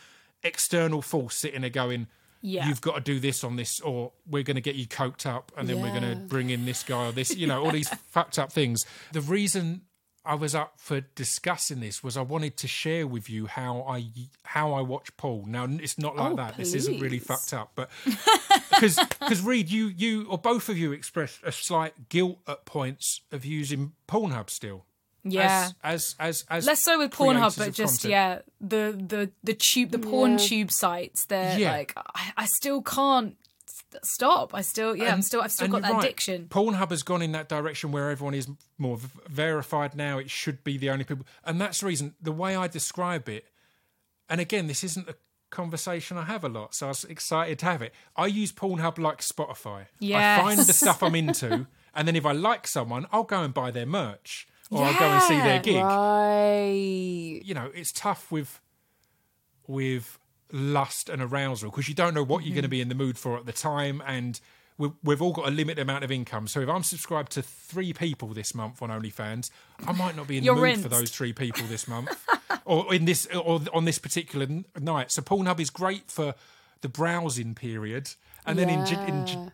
external 0.42 1.02
force 1.02 1.36
sitting 1.36 1.62
there 1.62 1.70
going. 1.70 2.06
Yeah. 2.42 2.68
You've 2.68 2.80
got 2.80 2.94
to 2.94 3.00
do 3.02 3.20
this 3.20 3.44
on 3.44 3.56
this, 3.56 3.80
or 3.80 4.12
we're 4.26 4.42
going 4.42 4.54
to 4.54 4.62
get 4.62 4.74
you 4.74 4.86
coked 4.86 5.26
up, 5.26 5.52
and 5.58 5.68
then 5.68 5.82
we're 5.82 5.90
going 5.90 6.10
to 6.10 6.16
bring 6.16 6.48
in 6.48 6.64
this 6.64 6.82
guy 6.82 7.08
or 7.08 7.12
this, 7.12 7.36
you 7.36 7.46
know, 7.46 7.62
all 7.62 7.70
these 7.70 7.88
fucked 8.08 8.38
up 8.38 8.50
things. 8.50 8.86
The 9.12 9.20
reason 9.20 9.82
I 10.24 10.34
was 10.34 10.54
up 10.54 10.74
for 10.78 11.00
discussing 11.00 11.80
this 11.80 12.02
was 12.04 12.16
I 12.16 12.22
wanted 12.22 12.56
to 12.58 12.68
share 12.68 13.06
with 13.06 13.30
you 13.30 13.46
how 13.46 13.82
I 13.88 14.04
how 14.44 14.72
I 14.74 14.82
watch 14.82 15.16
porn. 15.16 15.52
Now 15.52 15.64
it's 15.68 15.98
not 15.98 16.16
like 16.16 16.32
Oh, 16.32 16.36
that. 16.36 16.56
This 16.56 16.74
isn't 16.74 17.00
really 17.00 17.18
fucked 17.18 17.54
up, 17.54 17.72
but 17.74 17.90
because 18.70 18.96
because 18.96 19.40
Reed, 19.42 19.70
you 19.70 19.86
you 19.86 20.26
or 20.28 20.36
both 20.38 20.68
of 20.68 20.76
you 20.76 20.92
expressed 20.92 21.40
a 21.42 21.52
slight 21.52 22.08
guilt 22.08 22.38
at 22.46 22.64
points 22.66 23.22
of 23.32 23.44
using 23.44 23.92
Pornhub 24.08 24.50
still. 24.50 24.84
Yeah. 25.24 25.70
As 25.82 26.14
as 26.18 26.42
as, 26.42 26.44
as 26.50 26.66
Less 26.66 26.82
so 26.82 26.98
with 26.98 27.10
Pornhub, 27.12 27.56
but 27.58 27.72
just 27.72 28.02
content. 28.02 28.10
yeah, 28.10 28.38
the 28.60 28.92
the 29.06 29.30
the 29.42 29.54
tube, 29.54 29.90
the 29.90 29.98
porn 29.98 30.32
Yeah. 30.32 30.38
tube 30.38 30.70
sites. 30.70 31.24
They're 31.26 31.58
Yeah. 31.58 31.72
like, 31.72 31.92
I, 32.14 32.32
I 32.38 32.46
still 32.46 32.80
can't 32.82 33.36
stop. 34.02 34.54
I 34.54 34.62
still, 34.62 34.96
yeah, 34.96 35.12
I'm 35.12 35.22
still, 35.22 35.40
I've 35.40 35.52
still 35.52 35.68
got 35.68 35.82
that 35.82 35.92
right. 35.92 36.04
addiction. 36.04 36.46
Pornhub 36.48 36.90
has 36.90 37.02
gone 37.02 37.22
in 37.22 37.32
that 37.32 37.48
direction 37.48 37.92
where 37.92 38.10
everyone 38.10 38.34
is 38.34 38.48
more 38.78 38.96
v- 38.96 39.08
verified 39.28 39.94
now. 39.94 40.18
It 40.18 40.30
should 40.30 40.64
be 40.64 40.78
the 40.78 40.90
only 40.90 41.04
people, 41.04 41.26
and 41.44 41.60
that's 41.60 41.80
the 41.80 41.86
reason. 41.86 42.14
The 42.20 42.32
way 42.32 42.56
I 42.56 42.68
describe 42.68 43.28
it, 43.28 43.46
and 44.28 44.40
again, 44.40 44.66
this 44.66 44.84
isn't 44.84 45.08
a 45.08 45.14
conversation 45.50 46.16
I 46.16 46.24
have 46.24 46.44
a 46.44 46.48
lot, 46.48 46.74
so 46.74 46.86
I 46.86 46.88
was 46.90 47.04
excited 47.04 47.58
to 47.60 47.66
have 47.66 47.82
it. 47.82 47.92
I 48.16 48.26
use 48.26 48.52
Pornhub 48.52 48.98
like 48.98 49.20
Spotify. 49.20 49.86
I 50.02 50.40
find 50.40 50.58
the 50.58 50.72
stuff 50.72 51.02
I'm 51.02 51.14
into, 51.14 51.66
and 51.94 52.06
then 52.06 52.16
if 52.16 52.24
I 52.24 52.32
like 52.32 52.66
someone, 52.66 53.06
I'll 53.12 53.24
go 53.24 53.42
and 53.42 53.52
buy 53.52 53.70
their 53.70 53.86
merch 53.86 54.46
or 54.70 54.84
I'll 54.84 54.98
go 54.98 55.04
and 55.04 55.22
see 55.22 55.38
their 55.38 55.60
gig. 55.60 55.82
Right. 55.82 57.40
You 57.44 57.54
know, 57.54 57.70
it's 57.74 57.92
tough 57.92 58.30
with 58.30 58.60
with 59.66 60.18
lust 60.52 61.08
and 61.08 61.22
arousal 61.22 61.70
because 61.70 61.88
you 61.88 61.94
don't 61.94 62.14
know 62.14 62.22
what 62.22 62.44
you're 62.44 62.54
going 62.54 62.62
to 62.62 62.66
mm-hmm. 62.66 62.70
be 62.70 62.80
in 62.80 62.88
the 62.88 62.94
mood 62.94 63.18
for 63.18 63.36
at 63.36 63.46
the 63.46 63.52
time 63.52 64.02
and 64.06 64.40
we've, 64.78 64.92
we've 65.02 65.22
all 65.22 65.32
got 65.32 65.48
a 65.48 65.50
limited 65.50 65.80
amount 65.80 66.04
of 66.04 66.10
income. 66.10 66.46
So 66.46 66.60
if 66.60 66.68
i'm 66.68 66.82
subscribed 66.82 67.32
to 67.32 67.42
three 67.42 67.92
people 67.92 68.28
this 68.28 68.54
month 68.54 68.82
on 68.82 68.90
onlyfans 68.90 69.50
i 69.86 69.92
might 69.92 70.16
not 70.16 70.26
be 70.26 70.38
in 70.38 70.44
the 70.44 70.54
mood 70.54 70.80
for 70.80 70.88
those 70.88 71.10
three 71.10 71.32
people 71.32 71.66
this 71.66 71.86
month. 71.88 72.10
Or 72.66 72.94
in 72.94 73.04
this 73.04 73.26
or 73.26 73.60
on 73.72 73.84
this 73.84 73.98
particular 73.98 74.46
night. 74.78 75.10
So 75.10 75.22
pornhub 75.22 75.58
is 75.58 75.70
great 75.70 76.08
for 76.08 76.34
the 76.82 76.88
browsing 76.88 77.54
period 77.54 78.10
and 78.46 78.58
then 78.58 78.68
in, 78.68 78.86
in 79.08 79.52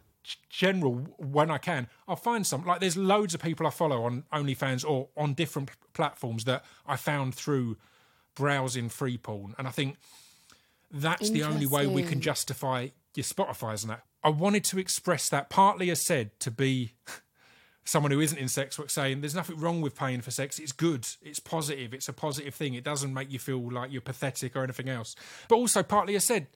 general 0.51 0.95
when 1.19 1.51
i 1.51 1.59
can 1.59 1.87
i'll 2.09 2.17
find 2.17 2.47
some 2.47 2.65
like 2.65 2.81
there's 2.81 2.97
loads 2.97 3.33
of 3.33 3.41
people 3.41 3.67
i 3.67 3.71
follow 3.71 4.05
on 4.05 4.25
onlyfans 4.33 4.85
or 4.89 5.09
on 5.17 5.35
different 5.35 5.69
p- 5.69 5.75
platforms 5.93 6.45
that 6.45 6.65
i 6.87 6.97
found 6.97 7.35
through 7.35 7.77
browsing 8.35 8.89
free 8.89 9.17
porn. 9.17 9.55
And 9.59 9.67
i 9.67 9.71
think 9.71 9.97
that's 11.01 11.31
the 11.31 11.45
only 11.45 11.67
way 11.67 11.87
we 11.87 12.03
can 12.03 12.21
justify 12.21 12.89
your 13.15 13.25
Spotify's 13.25 13.83
and 13.83 13.91
that. 13.91 14.03
I 14.23 14.29
wanted 14.29 14.65
to 14.65 14.79
express 14.79 15.29
that 15.29 15.51
partly 15.51 15.91
as 15.91 16.05
said 16.05 16.39
to 16.41 16.51
be 16.51 16.95
someone 17.85 18.11
who 18.11 18.21
isn't 18.21 18.39
in 18.39 18.49
sex 18.49 18.79
work 18.79 18.91
saying 18.91 19.21
there's 19.21 19.35
nothing 19.35 19.59
wrong 19.59 19.81
with 19.81 19.97
paying 19.97 20.21
for 20.21 20.31
sex. 20.31 20.59
It's 20.59 20.73
good. 20.73 21.07
It's 21.23 21.39
positive. 21.39 21.95
It's 21.95 22.09
a 22.09 22.13
positive 22.13 22.55
thing. 22.55 22.75
It 22.75 22.85
doesn't 22.85 23.15
make 23.15 23.33
you 23.33 23.39
feel 23.39 23.71
like 23.71 23.93
you're 23.93 24.01
pathetic 24.01 24.57
or 24.57 24.65
anything 24.65 24.89
else. 24.89 25.15
But 25.49 25.57
also 25.57 25.83
partly 25.83 26.17
as 26.17 26.25
said, 26.25 26.49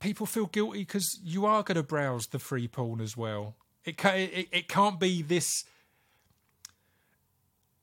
people 0.00 0.26
feel 0.26 0.46
guilty 0.46 0.80
because 0.80 1.18
you 1.22 1.46
are 1.46 1.62
going 1.62 1.76
to 1.76 1.82
browse 1.82 2.26
the 2.26 2.38
free 2.38 2.68
porn 2.68 3.00
as 3.00 3.16
well. 3.16 3.56
It, 3.84 3.96
ca- 3.96 4.14
it, 4.14 4.48
it 4.50 4.68
can't 4.68 4.98
be 4.98 5.22
this 5.22 5.64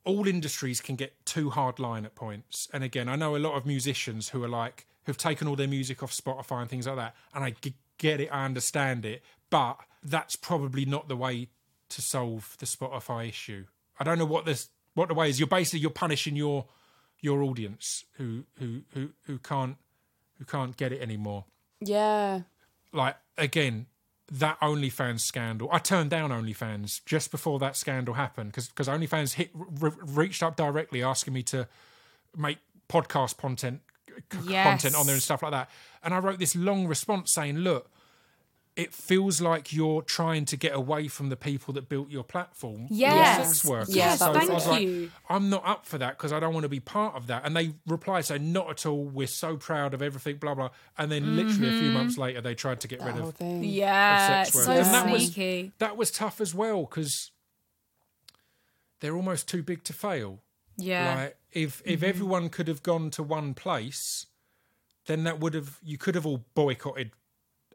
all 0.04 0.28
industries 0.28 0.82
can 0.82 0.96
get 0.96 1.26
too 1.26 1.52
hard 1.52 1.80
line 1.80 2.06
at 2.06 2.16
points. 2.16 2.68
And 2.74 2.84
again, 2.84 3.08
I 3.08 3.16
know 3.16 3.36
a 3.36 3.38
lot 3.38 3.56
of 3.56 3.66
musicians 3.66 4.30
who 4.30 4.44
are 4.44 4.50
like 4.50 4.88
who've 5.06 5.18
taken 5.18 5.48
all 5.48 5.56
their 5.56 5.68
music 5.68 6.04
off 6.04 6.12
Spotify 6.16 6.62
and 6.62 6.70
things 6.70 6.88
like 6.88 6.96
that. 6.98 7.16
And 7.34 7.44
I 7.44 7.56
g- 7.62 7.74
get 7.98 8.20
it, 8.22 8.30
I 8.32 8.46
understand 8.46 9.06
it, 9.06 9.24
but 9.50 9.78
that's 10.04 10.36
probably 10.36 10.86
not 10.86 11.08
the 11.08 11.16
way 11.16 11.50
to 11.90 12.02
solve 12.02 12.56
the 12.60 12.66
Spotify 12.66 13.30
issue. 13.30 13.66
I 14.00 14.04
don't 14.04 14.18
know 14.18 14.26
what 14.26 14.46
this 14.46 14.70
what 14.94 15.08
the 15.10 15.14
way 15.14 15.30
is. 15.30 15.40
You're 15.40 15.48
basically 15.48 15.80
you're 15.80 15.90
punishing 15.92 16.36
your 16.36 16.66
your 17.20 17.44
audience 17.44 18.06
who 18.14 18.46
who 18.60 18.82
who 18.94 19.10
who 19.26 19.38
can't 19.38 19.78
who 20.40 20.46
can't 20.46 20.76
get 20.76 20.92
it 20.92 21.02
anymore 21.02 21.46
Yeah. 21.80 22.42
like 22.92 23.16
again 23.38 23.86
that 24.32 24.60
OnlyFans 24.62 25.20
scandal. 25.20 25.68
I 25.72 25.78
turned 25.80 26.10
down 26.10 26.30
OnlyFans 26.32 27.02
just 27.06 27.30
before 27.32 27.60
that 27.60 27.76
scandal 27.76 28.14
happened 28.16 28.52
because 28.52 28.70
because 28.70 28.88
OnlyFans 28.88 29.34
hit 29.34 29.50
re- 29.54 29.92
reached 30.06 30.42
up 30.42 30.56
directly 30.56 31.04
asking 31.04 31.34
me 31.34 31.44
to 31.44 31.68
make 32.36 32.58
podcast 32.90 33.38
content 33.38 33.82
Yes. 34.46 34.66
content 34.68 34.96
on 34.96 35.06
there 35.06 35.16
and 35.16 35.24
stuff 35.24 35.44
like 35.44 35.52
that. 35.52 35.70
And 36.04 36.14
I 36.14 36.20
wrote 36.20 36.40
this 36.40 36.56
long 36.56 36.88
response 36.88 37.34
saying, 37.34 37.58
"Look, 37.58 37.90
it 38.78 38.94
feels 38.94 39.42
like 39.42 39.74
you're 39.74 40.02
trying 40.02 40.46
to 40.46 40.56
get 40.56 40.74
away 40.74 41.10
from 41.10 41.28
the 41.28 41.36
people 41.36 41.74
that 41.74 41.90
built 41.90 42.10
your 42.10 42.24
platform. 42.24 42.88
the 42.88 42.96
Yes. 42.96 43.48
sex 43.58 43.66
workers. 43.66 43.94
Yes, 43.94 44.20
so 44.20 44.32
thank 44.34 44.50
I 44.50 44.54
was 44.54 44.66
like, 44.66 44.82
you. 44.84 45.12
I'm 45.28 45.50
not 45.50 45.68
up 45.68 45.86
for 45.86 45.98
that 45.98 46.18
because 46.18 46.32
I 46.32 46.40
don't 46.40 46.54
want 46.54 46.64
to 46.64 46.70
be 46.70 46.80
part 46.80 47.16
of 47.16 47.28
that. 47.28 47.46
And 47.46 47.56
they 47.56 47.74
replied 47.86 48.24
saying, 48.26 48.52
"Not 48.54 48.70
at 48.70 48.86
all. 48.86 49.04
We're 49.04 49.28
so 49.28 49.58
proud 49.58 49.94
of 49.94 50.02
everything." 50.02 50.38
Blah 50.38 50.56
blah. 50.56 50.70
And 50.98 51.12
then 51.12 51.36
literally 51.36 51.68
a 51.68 51.72
Mm-hmm. 51.72 51.80
few 51.82 51.90
months 51.92 52.18
later, 52.18 52.40
they 52.40 52.56
tried 52.56 52.80
to 52.80 52.88
get 52.88 53.00
That 53.00 53.14
rid 53.14 53.18
of 53.24 53.36
thing. 53.36 53.64
Yeah, 53.66 54.44
sex 54.46 54.56
it's 54.56 54.64
so 54.66 54.72
workers. 54.72 54.88
And 54.88 54.96
that 54.96 55.12
was- 55.12 55.36
that 55.80 55.98
was 55.98 56.12
tough 56.12 56.40
as 56.40 56.56
well 56.56 56.84
because 56.84 57.32
they're 59.02 59.16
almost 59.16 59.50
too 59.50 59.64
big 59.64 59.84
to 59.84 59.94
fail. 59.94 60.40
Yeah. 60.82 61.16
Like 61.16 61.38
if 61.52 61.82
if 61.86 62.00
mm-hmm. 62.00 62.10
everyone 62.10 62.50
could 62.50 62.68
have 62.68 62.84
gone 62.84 63.10
to 63.12 63.24
one 63.24 63.54
place, 63.54 64.26
then 65.06 65.24
that 65.24 65.40
would 65.40 65.54
have 65.54 65.80
you 65.84 65.98
could 65.98 66.16
have 66.16 66.26
all 66.26 66.46
boycotted 66.54 67.12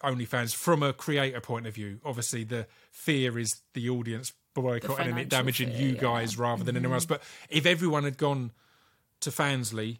OnlyFans 0.02 0.54
from 0.54 0.82
a 0.82 0.92
creator 0.92 1.40
point 1.40 1.66
of 1.66 1.74
view. 1.74 2.00
Obviously, 2.04 2.44
the 2.44 2.66
fear 2.90 3.38
is 3.38 3.62
the 3.74 3.88
audience 3.88 4.32
boycotting 4.54 5.08
and 5.08 5.18
it 5.18 5.28
damaging 5.28 5.70
fear, 5.70 5.80
you 5.80 5.88
yeah. 5.94 6.00
guys 6.00 6.38
rather 6.38 6.64
than 6.64 6.76
anyone 6.76 6.94
else. 6.94 7.04
Mm-hmm. 7.04 7.14
But 7.14 7.22
if 7.50 7.66
everyone 7.66 8.04
had 8.04 8.16
gone 8.16 8.52
to 9.20 9.30
Fansly, 9.30 9.98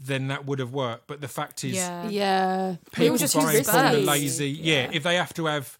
then 0.00 0.28
that 0.28 0.46
would 0.46 0.58
have 0.58 0.72
worked. 0.72 1.06
But 1.06 1.20
the 1.20 1.28
fact 1.28 1.64
is, 1.64 1.76
yeah. 1.76 2.08
Yeah. 2.08 2.76
people 2.92 3.16
just 3.16 3.34
buying 3.34 3.58
use 3.58 3.68
porn 3.68 3.84
are 3.84 3.92
space. 3.92 4.06
lazy. 4.06 4.50
Yeah. 4.50 4.90
if 4.92 5.02
they 5.02 5.16
have 5.16 5.34
to 5.34 5.46
have 5.46 5.78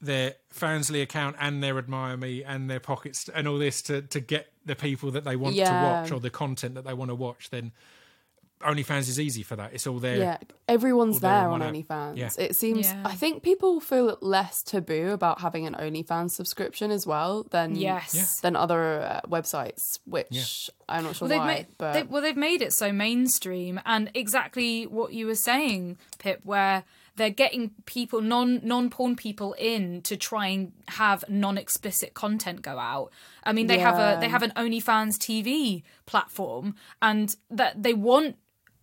their 0.00 0.34
Fansly 0.54 1.02
account 1.02 1.36
and 1.40 1.62
their 1.62 1.76
Admire 1.78 2.16
Me 2.16 2.44
and 2.44 2.70
their 2.70 2.80
pockets 2.80 3.28
and 3.34 3.48
all 3.48 3.58
this 3.58 3.82
to 3.82 4.02
to 4.02 4.20
get 4.20 4.52
the 4.64 4.76
people 4.76 5.10
that 5.12 5.24
they 5.24 5.36
want 5.36 5.56
to 5.56 5.62
watch 5.62 6.10
or 6.12 6.20
the 6.20 6.30
content 6.30 6.74
that 6.76 6.84
they 6.84 6.94
want 6.94 7.10
to 7.10 7.14
watch, 7.14 7.50
then 7.50 7.72
OnlyFans 8.60 9.08
is 9.08 9.20
easy 9.20 9.44
for 9.44 9.54
that. 9.54 9.72
It's 9.72 9.86
all 9.86 10.00
there. 10.00 10.16
Yeah, 10.18 10.38
everyone's 10.66 11.14
All 11.16 11.20
there 11.20 11.30
there 11.30 11.46
in 11.46 11.52
on 11.54 11.60
one 11.60 11.62
app. 11.62 11.74
OnlyFans. 11.74 12.16
Yeah. 12.16 12.30
It 12.38 12.56
seems. 12.56 12.88
Yeah. 12.88 13.02
I 13.04 13.14
think 13.14 13.44
people 13.44 13.78
feel 13.80 14.18
less 14.20 14.64
taboo 14.64 15.10
about 15.12 15.40
having 15.40 15.64
an 15.66 15.74
OnlyFans 15.74 16.32
subscription 16.32 16.90
as 16.90 17.06
well 17.06 17.44
than 17.50 17.76
Yes. 17.76 18.40
Than 18.40 18.56
other 18.56 19.02
uh, 19.02 19.20
websites, 19.28 20.00
which 20.06 20.70
I'm 20.88 21.04
not 21.04 21.14
sure 21.14 21.28
Well, 21.28 21.38
they've 21.38 21.46
why. 21.46 21.54
made 21.54 21.66
but 21.78 21.92
they, 21.92 22.02
well, 22.02 22.20
they've 22.20 22.36
made 22.36 22.60
it 22.62 22.72
so 22.72 22.92
mainstream, 22.92 23.80
and 23.86 24.10
exactly 24.14 24.88
what 24.88 25.12
you 25.12 25.26
were 25.26 25.36
saying, 25.36 25.96
Pip, 26.18 26.40
where 26.42 26.82
they're 27.18 27.30
getting 27.30 27.72
people 27.84 28.22
non 28.22 28.60
non 28.64 28.88
porn 28.88 29.16
people 29.16 29.54
in 29.58 30.00
to 30.02 30.16
try 30.16 30.46
and 30.46 30.72
have 30.88 31.24
non 31.28 31.58
explicit 31.58 32.14
content 32.14 32.62
go 32.62 32.78
out. 32.78 33.10
I 33.44 33.52
mean, 33.52 33.66
they 33.66 33.78
have 33.78 33.98
a 33.98 34.18
they 34.20 34.28
have 34.28 34.42
an 34.42 34.52
OnlyFans 34.56 35.18
TV 35.18 35.82
platform, 36.06 36.76
and 37.02 37.36
that 37.50 37.82
they 37.82 37.92
want 37.92 38.36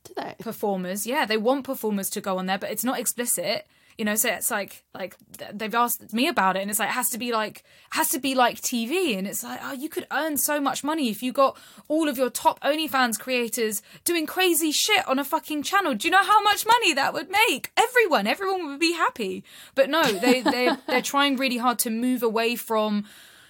do 0.03 0.13
they? 0.15 0.35
performers 0.39 1.07
yeah 1.07 1.25
they 1.25 1.35
want 1.35 1.65
performers 1.65 2.11
to 2.11 2.21
go 2.21 2.37
on 2.37 2.45
there 2.45 2.59
but 2.59 2.69
it's 2.69 2.83
not 2.83 2.99
explicit 2.99 3.65
you 3.97 4.05
know 4.05 4.15
so 4.15 4.29
it's 4.29 4.51
like 4.51 4.83
like 4.93 5.15
they've 5.53 5.75
asked 5.75 6.13
me 6.13 6.27
about 6.27 6.55
it 6.57 6.61
and 6.61 6.69
it's 6.69 6.79
like 6.79 6.89
it 6.89 6.93
has 6.93 7.09
to 7.09 7.17
be 7.17 7.31
like 7.31 7.63
has 7.91 8.09
to 8.09 8.19
be 8.19 8.35
like 8.35 8.61
tv 8.61 9.17
and 9.17 9.25
it's 9.27 9.43
like 9.43 9.59
oh 9.63 9.73
you 9.73 9.89
could 9.89 10.05
earn 10.11 10.37
so 10.37 10.59
much 10.59 10.83
money 10.83 11.09
if 11.09 11.23
you 11.23 11.31
got 11.31 11.57
all 11.87 12.09
of 12.09 12.17
your 12.17 12.29
top 12.29 12.59
onlyfans 12.61 13.19
creators 13.19 13.81
doing 14.03 14.25
crazy 14.25 14.71
shit 14.71 15.07
on 15.07 15.19
a 15.19 15.23
fucking 15.23 15.63
channel. 15.63 15.93
Do 15.93 16.07
you 16.07 16.11
know 16.11 16.23
how 16.23 16.41
much 16.43 16.65
money 16.65 16.93
that 16.93 17.13
would 17.13 17.29
make? 17.29 17.71
Everyone 17.77 18.27
everyone 18.27 18.67
would 18.67 18.79
be 18.79 18.93
happy. 18.93 19.43
But 19.73 19.89
no 19.89 20.03
they 20.03 20.41
they 20.41 20.69
they're 20.87 21.01
trying 21.01 21.37
really 21.37 21.57
hard 21.57 21.79
to 21.79 21.89
move 21.89 22.23
away 22.23 22.55
from 22.55 23.05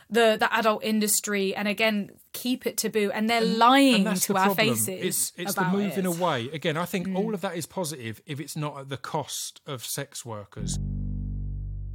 the 0.09 0.37
the 0.39 0.53
adult 0.55 0.83
industry 0.83 1.55
and 1.55 1.67
again 1.67 2.11
keep 2.33 2.65
it 2.67 2.77
taboo 2.77 3.09
and 3.13 3.29
they're 3.29 3.41
lying 3.41 3.95
And 3.95 4.05
that's 4.07 4.25
to 4.27 4.33
the 4.33 4.39
our 4.39 4.45
problem. 4.47 4.67
faces 4.75 4.87
It's 4.89 5.31
it's 5.37 5.53
the 5.55 5.63
moving 5.65 6.05
it. 6.05 6.09
Mm. 6.09 6.17
away. 6.19 6.49
Again, 6.53 6.77
I 6.77 6.85
think 6.85 7.15
all 7.15 7.33
of 7.33 7.41
that 7.41 7.55
is 7.57 7.65
positive 7.65 8.21
if 8.25 8.39
it's 8.39 8.55
not 8.55 8.77
at 8.79 8.89
the 8.89 8.97
cost 8.97 9.61
of 9.65 9.85
sex 9.85 10.25
workers. 10.25 10.77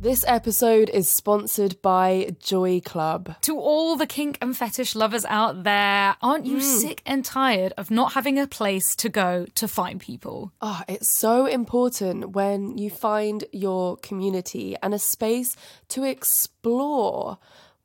This 0.02 0.24
episode 0.26 0.88
is 0.88 1.11
sponsored 1.11 1.76
by 1.82 2.34
Joy 2.40 2.80
Club. 2.80 3.34
To 3.42 3.58
all 3.58 3.96
the 3.96 4.06
kink 4.06 4.38
and 4.40 4.56
fetish 4.56 4.94
lovers 4.94 5.26
out 5.26 5.62
there, 5.64 6.16
aren't 6.22 6.46
you 6.46 6.62
sick 6.62 7.02
and 7.04 7.22
tired 7.22 7.74
of 7.76 7.90
not 7.90 8.14
having 8.14 8.38
a 8.38 8.46
place 8.46 8.96
to 8.96 9.11
go 9.11 9.44
to 9.56 9.68
find 9.68 10.00
people? 10.00 10.52
Oh, 10.62 10.80
it's 10.88 11.11
so 11.11 11.44
important 11.44 12.30
when 12.30 12.78
you 12.78 12.88
find 12.88 13.44
your 13.52 13.98
community 13.98 14.74
and 14.82 14.94
a 14.94 14.98
space 14.98 15.54
to 15.88 16.04
explore 16.04 17.36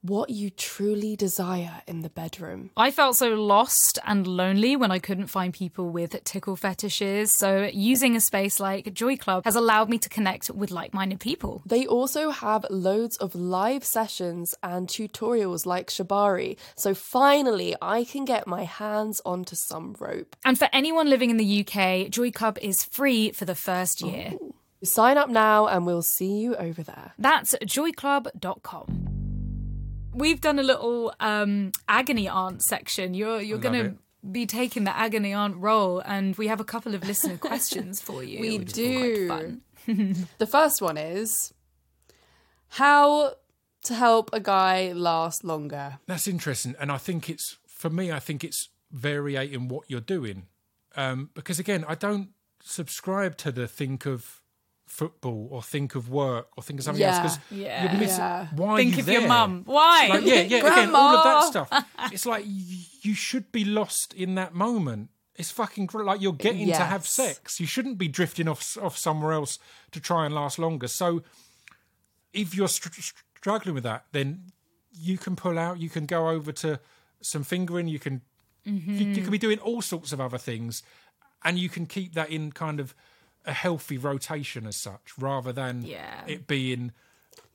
what 0.07 0.29
you 0.29 0.49
truly 0.49 1.15
desire 1.15 1.81
in 1.87 2.01
the 2.01 2.09
bedroom. 2.09 2.69
I 2.77 2.91
felt 2.91 3.17
so 3.17 3.29
lost 3.29 3.99
and 4.05 4.27
lonely 4.27 4.75
when 4.75 4.91
I 4.91 4.99
couldn't 4.99 5.27
find 5.27 5.53
people 5.53 5.89
with 5.89 6.23
tickle 6.23 6.55
fetishes, 6.55 7.31
so 7.31 7.69
using 7.73 8.15
a 8.15 8.21
space 8.21 8.59
like 8.59 8.93
Joy 8.93 9.17
Club 9.17 9.45
has 9.45 9.55
allowed 9.55 9.89
me 9.89 9.97
to 9.99 10.09
connect 10.09 10.49
with 10.49 10.71
like 10.71 10.93
minded 10.93 11.19
people. 11.19 11.61
They 11.65 11.85
also 11.87 12.29
have 12.29 12.65
loads 12.69 13.17
of 13.17 13.35
live 13.35 13.83
sessions 13.83 14.53
and 14.61 14.87
tutorials 14.87 15.65
like 15.65 15.87
Shibari, 15.89 16.57
so 16.75 16.93
finally 16.93 17.75
I 17.81 18.03
can 18.03 18.25
get 18.25 18.47
my 18.47 18.63
hands 18.63 19.21
onto 19.25 19.55
some 19.55 19.95
rope. 19.99 20.35
And 20.45 20.57
for 20.57 20.69
anyone 20.71 21.09
living 21.09 21.29
in 21.29 21.37
the 21.37 21.65
UK, 21.65 22.09
Joy 22.09 22.31
Club 22.31 22.57
is 22.61 22.83
free 22.83 23.31
for 23.31 23.45
the 23.45 23.55
first 23.55 24.01
year. 24.01 24.33
Sign 24.83 25.17
up 25.17 25.29
now 25.29 25.67
and 25.67 25.85
we'll 25.85 26.03
see 26.03 26.37
you 26.37 26.55
over 26.55 26.83
there. 26.83 27.13
That's 27.17 27.55
joyclub.com. 27.55 29.04
We've 30.15 30.39
done 30.39 30.59
a 30.59 30.63
little 30.63 31.13
um, 31.19 31.71
agony 31.89 32.27
aunt 32.29 32.61
section. 32.63 33.13
You're 33.13 33.41
you're 33.41 33.57
Love 33.57 33.63
going 33.63 33.83
to 33.83 33.89
it. 33.91 34.31
be 34.31 34.45
taking 34.45 34.85
the 34.85 34.95
agony 34.95 35.33
aunt 35.33 35.57
role, 35.57 35.99
and 35.99 36.35
we 36.37 36.47
have 36.47 36.59
a 36.61 36.63
couple 36.63 36.95
of 36.95 37.05
listener 37.05 37.37
questions 37.37 38.01
for 38.01 38.23
you. 38.23 38.39
We 38.45 38.57
do. 38.59 39.61
The 40.39 40.47
first 40.47 40.81
one 40.81 40.97
is 40.97 41.53
How 42.69 43.33
to 43.83 43.93
help 43.93 44.31
a 44.33 44.39
guy 44.39 44.93
last 44.93 45.43
longer. 45.43 45.99
That's 46.07 46.27
interesting, 46.27 46.75
and 46.79 46.91
I 46.91 46.97
think 46.97 47.29
it's 47.29 47.57
for 47.67 47.89
me. 47.89 48.11
I 48.11 48.19
think 48.19 48.43
it's 48.43 48.69
variating 48.91 49.67
what 49.67 49.83
you're 49.89 50.01
doing, 50.01 50.47
um, 50.95 51.29
because 51.35 51.59
again, 51.59 51.85
I 51.87 51.95
don't 51.95 52.29
subscribe 52.63 53.37
to 53.37 53.51
the 53.51 53.67
think 53.67 54.07
of 54.07 54.41
football 54.85 55.47
or 55.51 55.61
think 55.63 55.95
of 55.95 56.09
work 56.09 56.47
or 56.55 56.63
think 56.63 56.79
of 56.79 56.85
something 56.85 57.01
Yeah. 57.01 57.21
else 57.23 57.37
because 57.37 57.59
Yeah. 57.59 57.83
you're 57.91 57.99
missing. 57.99 58.17
Yeah. 58.19 58.47
Why 58.55 58.73
are 58.73 58.77
Think 58.77 58.95
you 58.95 59.01
of 59.01 59.09
your 59.09 59.27
mum. 59.27 59.63
Why? 59.65 60.07
Like, 60.07 60.25
yeah, 60.25 60.41
yeah. 60.41 60.57
Again, 60.71 60.95
all 60.95 61.17
of 61.17 61.23
that 61.23 61.47
stuff. 61.49 61.85
It's 62.11 62.25
like 62.25 62.45
y- 62.45 62.85
you 63.01 63.13
should 63.13 63.51
be 63.51 63.65
lost 63.65 64.13
in 64.13 64.35
that 64.35 64.53
moment. 64.53 65.09
It's 65.35 65.51
fucking 65.51 65.87
gr- 65.87 66.03
like 66.03 66.21
you're 66.21 66.33
getting 66.33 66.67
to 66.67 66.75
have 66.85 67.05
sex. 67.05 67.59
You 67.59 67.65
shouldn't 67.67 67.97
be 67.97 68.07
drifting 68.07 68.47
off 68.47 68.77
off 68.81 68.97
somewhere 68.97 69.33
else 69.33 69.59
to 69.91 69.99
try 69.99 70.25
and 70.25 70.33
last 70.33 70.57
longer. 70.59 70.87
So, 70.87 71.23
if 72.31 72.55
you're 72.55 72.69
str- 72.69 72.89
str- 72.89 73.13
struggling 73.37 73.75
with 73.75 73.83
that, 73.83 74.05
then 74.11 74.51
you 74.93 75.17
can 75.17 75.35
pull 75.35 75.59
out. 75.59 75.79
You 75.79 75.89
can 75.89 76.05
go 76.05 76.29
over 76.29 76.51
to 76.53 76.79
some 77.21 77.43
fingering. 77.43 77.87
You 77.89 77.99
can 77.99 78.21
you, 78.63 78.73
you 78.73 78.79
mm-hmm. 78.81 79.23
can 79.23 79.31
be 79.31 79.37
doing 79.37 79.59
all 79.59 79.81
sorts 79.81 80.13
of 80.13 80.21
other 80.21 80.37
things, 80.37 80.83
and 81.43 81.59
you 81.59 81.69
can 81.69 81.85
keep 81.85 82.13
that 82.13 82.29
in 82.29 82.51
kind 82.53 82.79
of 82.79 82.95
a 83.45 83.53
healthy 83.53 83.97
rotation 83.97 84.65
as 84.67 84.75
such, 84.77 85.17
rather 85.17 85.51
than 85.53 85.83
Yeah. 85.83 86.23
it 86.27 86.47
being 86.47 86.91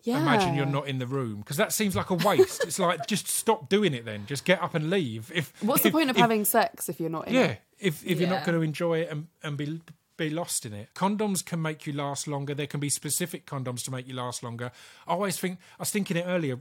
Yeah. 0.03 0.21
imagine 0.23 0.55
you're 0.55 0.65
not 0.67 0.89
in 0.89 0.99
the 0.99 1.07
room 1.07 1.41
because 1.41 1.57
that 1.59 1.73
seems 1.73 1.95
like 1.95 2.09
a 2.11 2.15
waste. 2.15 2.65
it's 2.65 2.79
like 2.79 3.07
just 3.07 3.27
stop 3.29 3.69
doing 3.69 3.93
it 3.93 4.05
then. 4.05 4.25
Just 4.27 4.45
get 4.45 4.63
up 4.63 4.75
and 4.75 4.89
leave. 4.89 5.31
If 5.35 5.53
What's 5.63 5.83
the 5.83 5.91
point 5.91 6.09
of 6.11 6.17
if- 6.17 6.21
having 6.21 6.45
sex 6.45 6.89
if 6.89 6.99
you're 7.01 7.11
not 7.11 7.29
in 7.29 7.35
Yeah, 7.35 7.41
it? 7.45 7.61
if 7.79 8.05
if 8.07 8.19
you're 8.21 8.29
not 8.31 8.45
going 8.45 8.57
to 8.59 8.63
enjoy 8.63 9.01
it 9.01 9.09
and 9.11 9.29
and 9.43 9.57
be 9.59 9.81
be 10.17 10.29
lost 10.31 10.67
in 10.67 10.73
it. 10.75 10.89
Condoms 10.95 11.43
can 11.45 11.63
make 11.63 11.87
you 11.87 11.93
last 11.95 12.29
longer. 12.29 12.55
There 12.55 12.67
can 12.67 12.79
be 12.81 12.91
specific 12.91 13.47
condoms 13.47 13.83
to 13.85 13.91
make 13.91 14.07
you 14.07 14.13
last 14.15 14.43
longer. 14.43 14.71
I 15.07 15.13
always 15.13 15.39
think 15.39 15.59
I 15.79 15.83
was 15.83 15.91
thinking 15.91 16.17
it 16.19 16.25
earlier, 16.27 16.59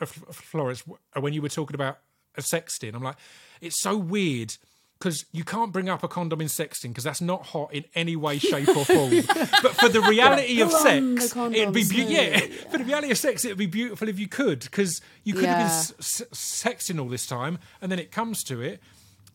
uh, 0.00 0.06
Florence, 0.06 0.82
when 1.14 1.32
you 1.34 1.42
were 1.42 1.50
talking 1.50 1.74
about 1.74 1.98
a 2.36 2.40
sexting. 2.42 2.94
I'm 2.94 3.02
like, 3.02 3.16
it's 3.60 3.80
so 3.80 3.96
weird. 3.98 4.56
Because 4.98 5.26
you 5.30 5.44
can't 5.44 5.72
bring 5.72 5.90
up 5.90 6.02
a 6.02 6.08
condom 6.08 6.40
in 6.40 6.46
sexting 6.46 6.88
because 6.88 7.04
that's 7.04 7.20
not 7.20 7.44
hot 7.46 7.74
in 7.74 7.84
any 7.94 8.16
way, 8.16 8.38
shape, 8.38 8.68
or 8.68 8.84
form. 8.86 9.10
but 9.62 9.74
for 9.76 9.90
the 9.90 10.00
reality 10.00 10.62
of 10.62 10.70
Pull 10.70 10.78
on 10.78 11.14
the 11.14 11.20
sex, 11.20 11.32
condom 11.34 11.60
it'd 11.60 11.74
be 11.74 11.86
be- 11.86 11.96
yeah. 12.04 12.38
smooth, 12.38 12.52
For 12.70 12.78
the 12.78 12.84
reality 12.84 13.10
of 13.10 13.18
sex, 13.18 13.44
it'd 13.44 13.58
be 13.58 13.66
beautiful 13.66 14.08
if 14.08 14.18
you 14.18 14.26
could, 14.26 14.60
because 14.60 15.02
you 15.22 15.34
could 15.34 15.44
have 15.44 15.58
been 15.58 15.66
Yeah. 15.66 15.98
s- 16.00 16.22
s- 16.22 16.22
sexting 16.32 16.98
all 16.98 17.08
this 17.10 17.26
time, 17.26 17.58
and 17.82 17.92
then 17.92 17.98
it 17.98 18.10
comes 18.10 18.42
to 18.44 18.62
it, 18.62 18.80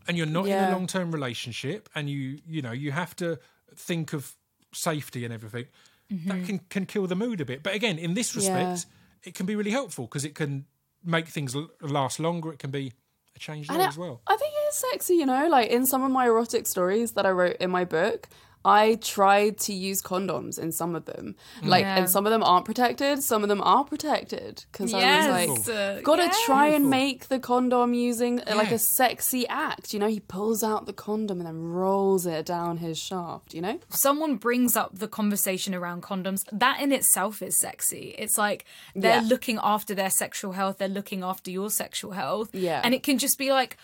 and 0.08 0.18
you're 0.18 0.26
not 0.26 0.48
in 0.48 0.54
a 0.54 0.72
long 0.72 0.88
term 0.88 1.12
relationship, 1.12 1.90
and 1.94 2.10
you 2.10 2.40
you 2.48 2.64
know 2.64 2.72
you 2.72 2.92
have 2.92 3.16
to 3.18 3.38
think 3.76 4.14
of 4.14 4.36
safety 4.74 5.24
and 5.26 5.34
everything. 5.34 5.66
That 6.10 6.18
mm-hmm. 6.18 6.46
can 6.46 6.60
can 6.70 6.86
kill 6.88 7.06
the 7.06 7.16
mood 7.16 7.40
a 7.40 7.46
bit. 7.46 7.62
But 7.62 7.76
again, 7.76 8.00
in 8.00 8.16
this 8.16 8.36
respect, 8.36 8.88
it 9.24 9.36
can 9.36 9.46
be 9.46 9.56
really 9.56 9.72
helpful 9.72 10.06
because 10.08 10.26
it 10.26 10.34
can 10.34 10.66
make 11.06 11.28
things 11.28 11.56
l- 11.56 11.70
last 11.82 12.20
longer. 12.20 12.52
It 12.52 12.58
can 12.60 12.72
be 12.72 12.94
a 13.36 13.40
change 13.40 13.68
there 13.68 13.80
as 13.80 13.98
well. 13.98 14.22
I 14.28 14.36
think 14.36 14.51
it's 14.72 14.84
sexy, 14.92 15.16
you 15.16 15.26
know, 15.26 15.48
like 15.48 15.70
in 15.70 15.86
some 15.86 16.04
of 16.04 16.12
my 16.12 16.26
erotic 16.26 16.66
stories 16.66 17.12
that 17.14 17.26
I 17.26 17.30
wrote 17.32 17.58
in 17.60 17.70
my 17.72 17.86
book, 17.86 18.28
I 18.64 19.00
tried 19.02 19.58
to 19.62 19.74
use 19.74 20.04
condoms 20.04 20.60
in 20.60 20.72
some 20.72 20.94
of 20.94 21.06
them. 21.06 21.36
Like, 21.64 21.82
Yeah. 21.82 21.98
and 21.98 22.08
some 22.08 22.28
of 22.28 22.32
them 22.32 22.44
aren't 22.44 22.64
protected, 22.66 23.24
some 23.24 23.42
of 23.42 23.50
them 23.50 23.60
are 23.60 23.84
protected. 23.84 24.64
Because 24.72 24.94
I 24.94 25.48
was 25.48 25.68
like, 25.68 25.76
uh, 25.76 26.02
gotta 26.02 26.26
yeah. 26.26 26.34
try 26.46 26.68
and 26.68 26.88
make 26.88 27.28
the 27.28 27.40
condom 27.40 27.96
using 27.96 28.40
uh, 28.42 28.54
like 28.56 28.72
a 28.72 28.78
sexy 28.78 29.48
act. 29.48 29.96
You 29.96 30.00
know, 30.00 30.06
he 30.08 30.20
pulls 30.20 30.62
out 30.64 30.86
the 30.86 30.94
condom 30.94 31.40
and 31.40 31.48
then 31.48 31.60
rolls 31.64 32.28
it 32.28 32.46
down 32.46 32.78
his 32.78 33.00
shaft, 33.00 33.56
you 33.56 33.62
know? 33.62 33.80
someone 33.90 34.36
brings 34.36 34.76
up 34.76 34.92
the 34.94 35.08
conversation 35.08 35.74
around 35.74 36.04
condoms, 36.04 36.44
that 36.52 36.80
in 36.80 36.92
itself 36.92 37.42
is 37.42 37.60
sexy. 37.60 38.14
It's 38.20 38.38
like 38.38 38.66
they're 38.96 39.22
Yeah. 39.24 39.28
looking 39.28 39.58
after 39.64 39.96
their 39.96 40.12
sexual 40.12 40.52
health, 40.52 40.78
they're 40.78 40.88
looking 40.88 41.24
after 41.24 41.50
your 41.50 41.72
sexual 41.72 42.12
health. 42.12 42.50
Yeah. 42.54 42.82
And 42.84 42.94
it 42.94 43.02
can 43.02 43.18
just 43.18 43.40
be 43.40 43.52
like, 43.52 43.76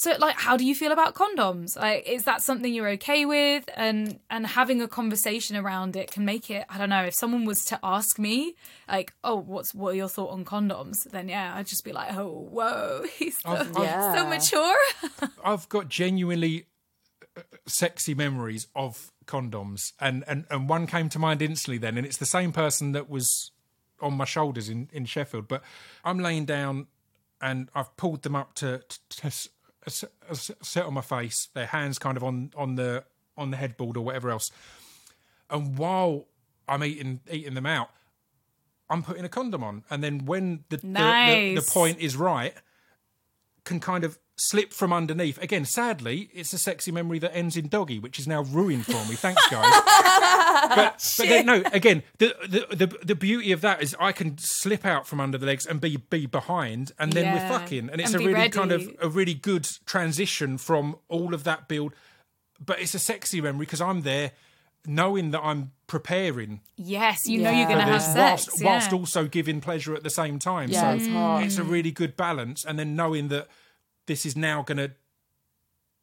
so 0.00 0.14
like 0.18 0.36
how 0.36 0.56
do 0.56 0.64
you 0.64 0.74
feel 0.74 0.92
about 0.92 1.14
condoms? 1.14 1.76
Like 1.76 2.08
is 2.08 2.22
that 2.24 2.40
something 2.42 2.72
you're 2.72 2.88
okay 2.98 3.26
with? 3.26 3.64
And 3.76 4.18
and 4.30 4.46
having 4.46 4.80
a 4.80 4.88
conversation 4.88 5.56
around 5.56 5.94
it 5.94 6.10
can 6.10 6.24
make 6.24 6.50
it, 6.50 6.64
I 6.70 6.78
don't 6.78 6.88
know, 6.88 7.04
if 7.04 7.14
someone 7.14 7.44
was 7.44 7.66
to 7.66 7.78
ask 7.82 8.18
me, 8.18 8.54
like, 8.88 9.12
oh, 9.22 9.36
what's 9.36 9.74
what 9.74 9.90
are 9.92 9.96
your 9.96 10.08
thoughts 10.08 10.32
on 10.32 10.44
condoms? 10.46 11.04
Then 11.10 11.28
yeah, 11.28 11.54
I'd 11.54 11.66
just 11.66 11.84
be 11.84 11.92
like, 11.92 12.16
oh, 12.16 12.48
whoa, 12.50 13.04
he's 13.18 13.38
so, 13.42 13.50
I've- 13.50 13.70
I've- 13.70 13.82
Yeah. 13.82 14.14
so 14.14 14.26
mature. 14.26 14.78
I've 15.44 15.68
got 15.68 15.88
genuinely 15.90 16.66
uh, 17.36 17.42
sexy 17.66 18.14
memories 18.14 18.68
of 18.74 19.12
condoms, 19.26 19.92
and, 20.00 20.24
and 20.26 20.46
and 20.50 20.68
one 20.68 20.86
came 20.86 21.08
to 21.10 21.18
mind 21.18 21.42
instantly. 21.42 21.76
Then, 21.78 21.98
and 21.98 22.06
it's 22.06 22.16
the 22.16 22.26
same 22.26 22.52
person 22.52 22.92
that 22.92 23.10
was 23.10 23.50
on 24.00 24.14
my 24.14 24.24
shoulders 24.24 24.70
in 24.70 24.88
in 24.92 25.04
Sheffield. 25.04 25.46
But 25.46 25.62
I'm 26.04 26.18
laying 26.18 26.46
down, 26.46 26.86
and 27.40 27.68
I've 27.74 27.94
pulled 27.98 28.22
them 28.22 28.34
up 28.34 28.54
to, 28.54 28.78
to, 28.88 29.20
to 29.20 29.48
s- 29.86 30.04
s- 30.28 30.50
s- 30.50 30.68
sit 30.68 30.84
on 30.84 30.94
my 30.94 31.00
face. 31.00 31.48
Their 31.54 31.66
hands 31.66 31.98
kind 31.98 32.16
of 32.16 32.24
on 32.24 32.52
on 32.56 32.74
the 32.76 33.04
on 33.36 33.50
the 33.50 33.56
headboard 33.56 33.96
or 33.96 34.04
whatever 34.04 34.30
else. 34.30 34.50
And 35.48 35.76
while 35.78 36.26
I'm 36.68 36.84
eating 36.84 37.20
eating 37.30 37.54
them 37.54 37.66
out, 37.66 37.90
I'm 38.88 39.02
putting 39.02 39.24
a 39.24 39.28
condom 39.28 39.62
on, 39.64 39.84
and 39.90 40.02
then 40.02 40.26
when 40.26 40.64
the 40.68 40.76
the, 40.78 40.86
the, 41.56 41.60
the 41.60 41.70
point 41.72 41.98
is 41.98 42.16
right, 42.16 42.54
can 43.64 43.80
kind 43.80 44.04
of 44.04 44.18
slip 44.36 44.72
from 44.72 44.92
underneath. 44.92 45.40
Again, 45.42 45.64
sadly, 45.66 46.30
it's 46.32 46.52
a 46.52 46.58
sexy 46.58 46.90
memory 46.90 47.18
that 47.18 47.34
ends 47.36 47.56
in 47.56 47.68
doggy, 47.68 47.98
which 47.98 48.18
is 48.18 48.26
now 48.26 48.42
ruined 48.42 48.86
for 48.86 48.92
me. 49.06 49.14
Thanks, 49.16 49.46
guys. 49.48 49.70
but 50.74 51.14
but 51.18 51.28
then, 51.28 51.46
no, 51.46 51.62
again, 51.72 52.02
the, 52.18 52.34
the 52.48 52.76
the 52.76 52.98
the 53.04 53.14
beauty 53.14 53.52
of 53.52 53.60
that 53.60 53.82
is 53.82 53.94
I 54.00 54.12
can 54.12 54.36
slip 54.38 54.84
out 54.86 55.06
from 55.06 55.20
under 55.20 55.36
the 55.38 55.46
legs 55.46 55.66
and 55.66 55.80
be 55.80 55.96
be 55.96 56.26
behind, 56.26 56.92
and 56.98 57.12
then 57.12 57.24
Yeah. 57.24 57.34
we're 57.50 57.58
fucking, 57.58 57.90
and 57.90 58.00
it's 58.00 58.14
And 58.14 58.22
a 58.22 58.26
really 58.26 58.48
kind 58.48 58.72
of 58.72 58.88
a 59.00 59.08
really 59.08 59.34
good 59.34 59.68
transition 59.86 60.58
from 60.58 60.96
all 61.08 61.34
of 61.34 61.44
that 61.44 61.68
build. 61.68 61.94
But 62.64 62.80
it's 62.80 62.94
a 62.94 62.98
sexy 62.98 63.40
memory 63.40 63.64
because 63.66 63.80
I'm 63.80 64.02
there, 64.02 64.32
knowing 64.86 65.30
that 65.30 65.40
I'm 65.42 65.72
preparing 65.90 66.60
yes, 66.76 67.26
you 67.26 67.42
know 67.42 67.50
you're 67.50 67.66
gonna 67.68 67.82
have 67.82 68.00
sex. 68.00 68.46
whilst, 68.48 68.64
whilst 68.64 68.92
also 68.92 69.26
giving 69.26 69.60
pleasure 69.60 69.92
at 69.96 70.04
the 70.04 70.08
same 70.10 70.38
time. 70.38 70.68
Yeah, 70.70 70.82
so 70.82 70.96
it's 70.96 71.08
hard. 71.08 71.44
it's 71.44 71.58
a 71.58 71.64
really 71.64 71.90
good 71.90 72.16
balance, 72.16 72.64
and 72.64 72.78
then 72.78 72.94
knowing 72.94 73.26
that 73.28 73.48
this 74.06 74.24
is 74.24 74.36
now 74.36 74.62
going 74.62 74.78
to 74.78 74.92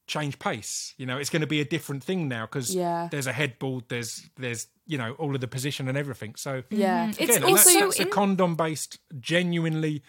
change 0.08 0.40
pace. 0.40 0.94
You 0.98 1.06
know, 1.06 1.18
it's 1.18 1.30
going 1.30 1.42
to 1.42 1.48
be 1.48 1.62
a 1.62 1.66
different 1.66 2.04
thing 2.04 2.28
now 2.28 2.46
because 2.46 2.76
Yeah. 2.76 3.08
there's 3.12 3.28
a 3.28 3.34
headboard, 3.34 3.86
there's 3.88 4.30
there's 4.38 4.68
you 4.86 4.98
know 4.98 5.14
all 5.14 5.34
of 5.36 5.40
the 5.42 5.48
position 5.48 5.88
and 5.88 5.98
everything. 5.98 6.36
So 6.36 6.64
Yeah. 6.70 7.08
Mm-hmm. 7.08 7.10
It's 7.12 7.20
again, 7.20 7.36
and 7.36 7.46
also 7.46 7.80
that's, 7.80 7.98
that's 7.98 8.00
a 8.02 8.12
condom 8.12 8.56
based, 8.56 9.00
genuinely 9.20 10.04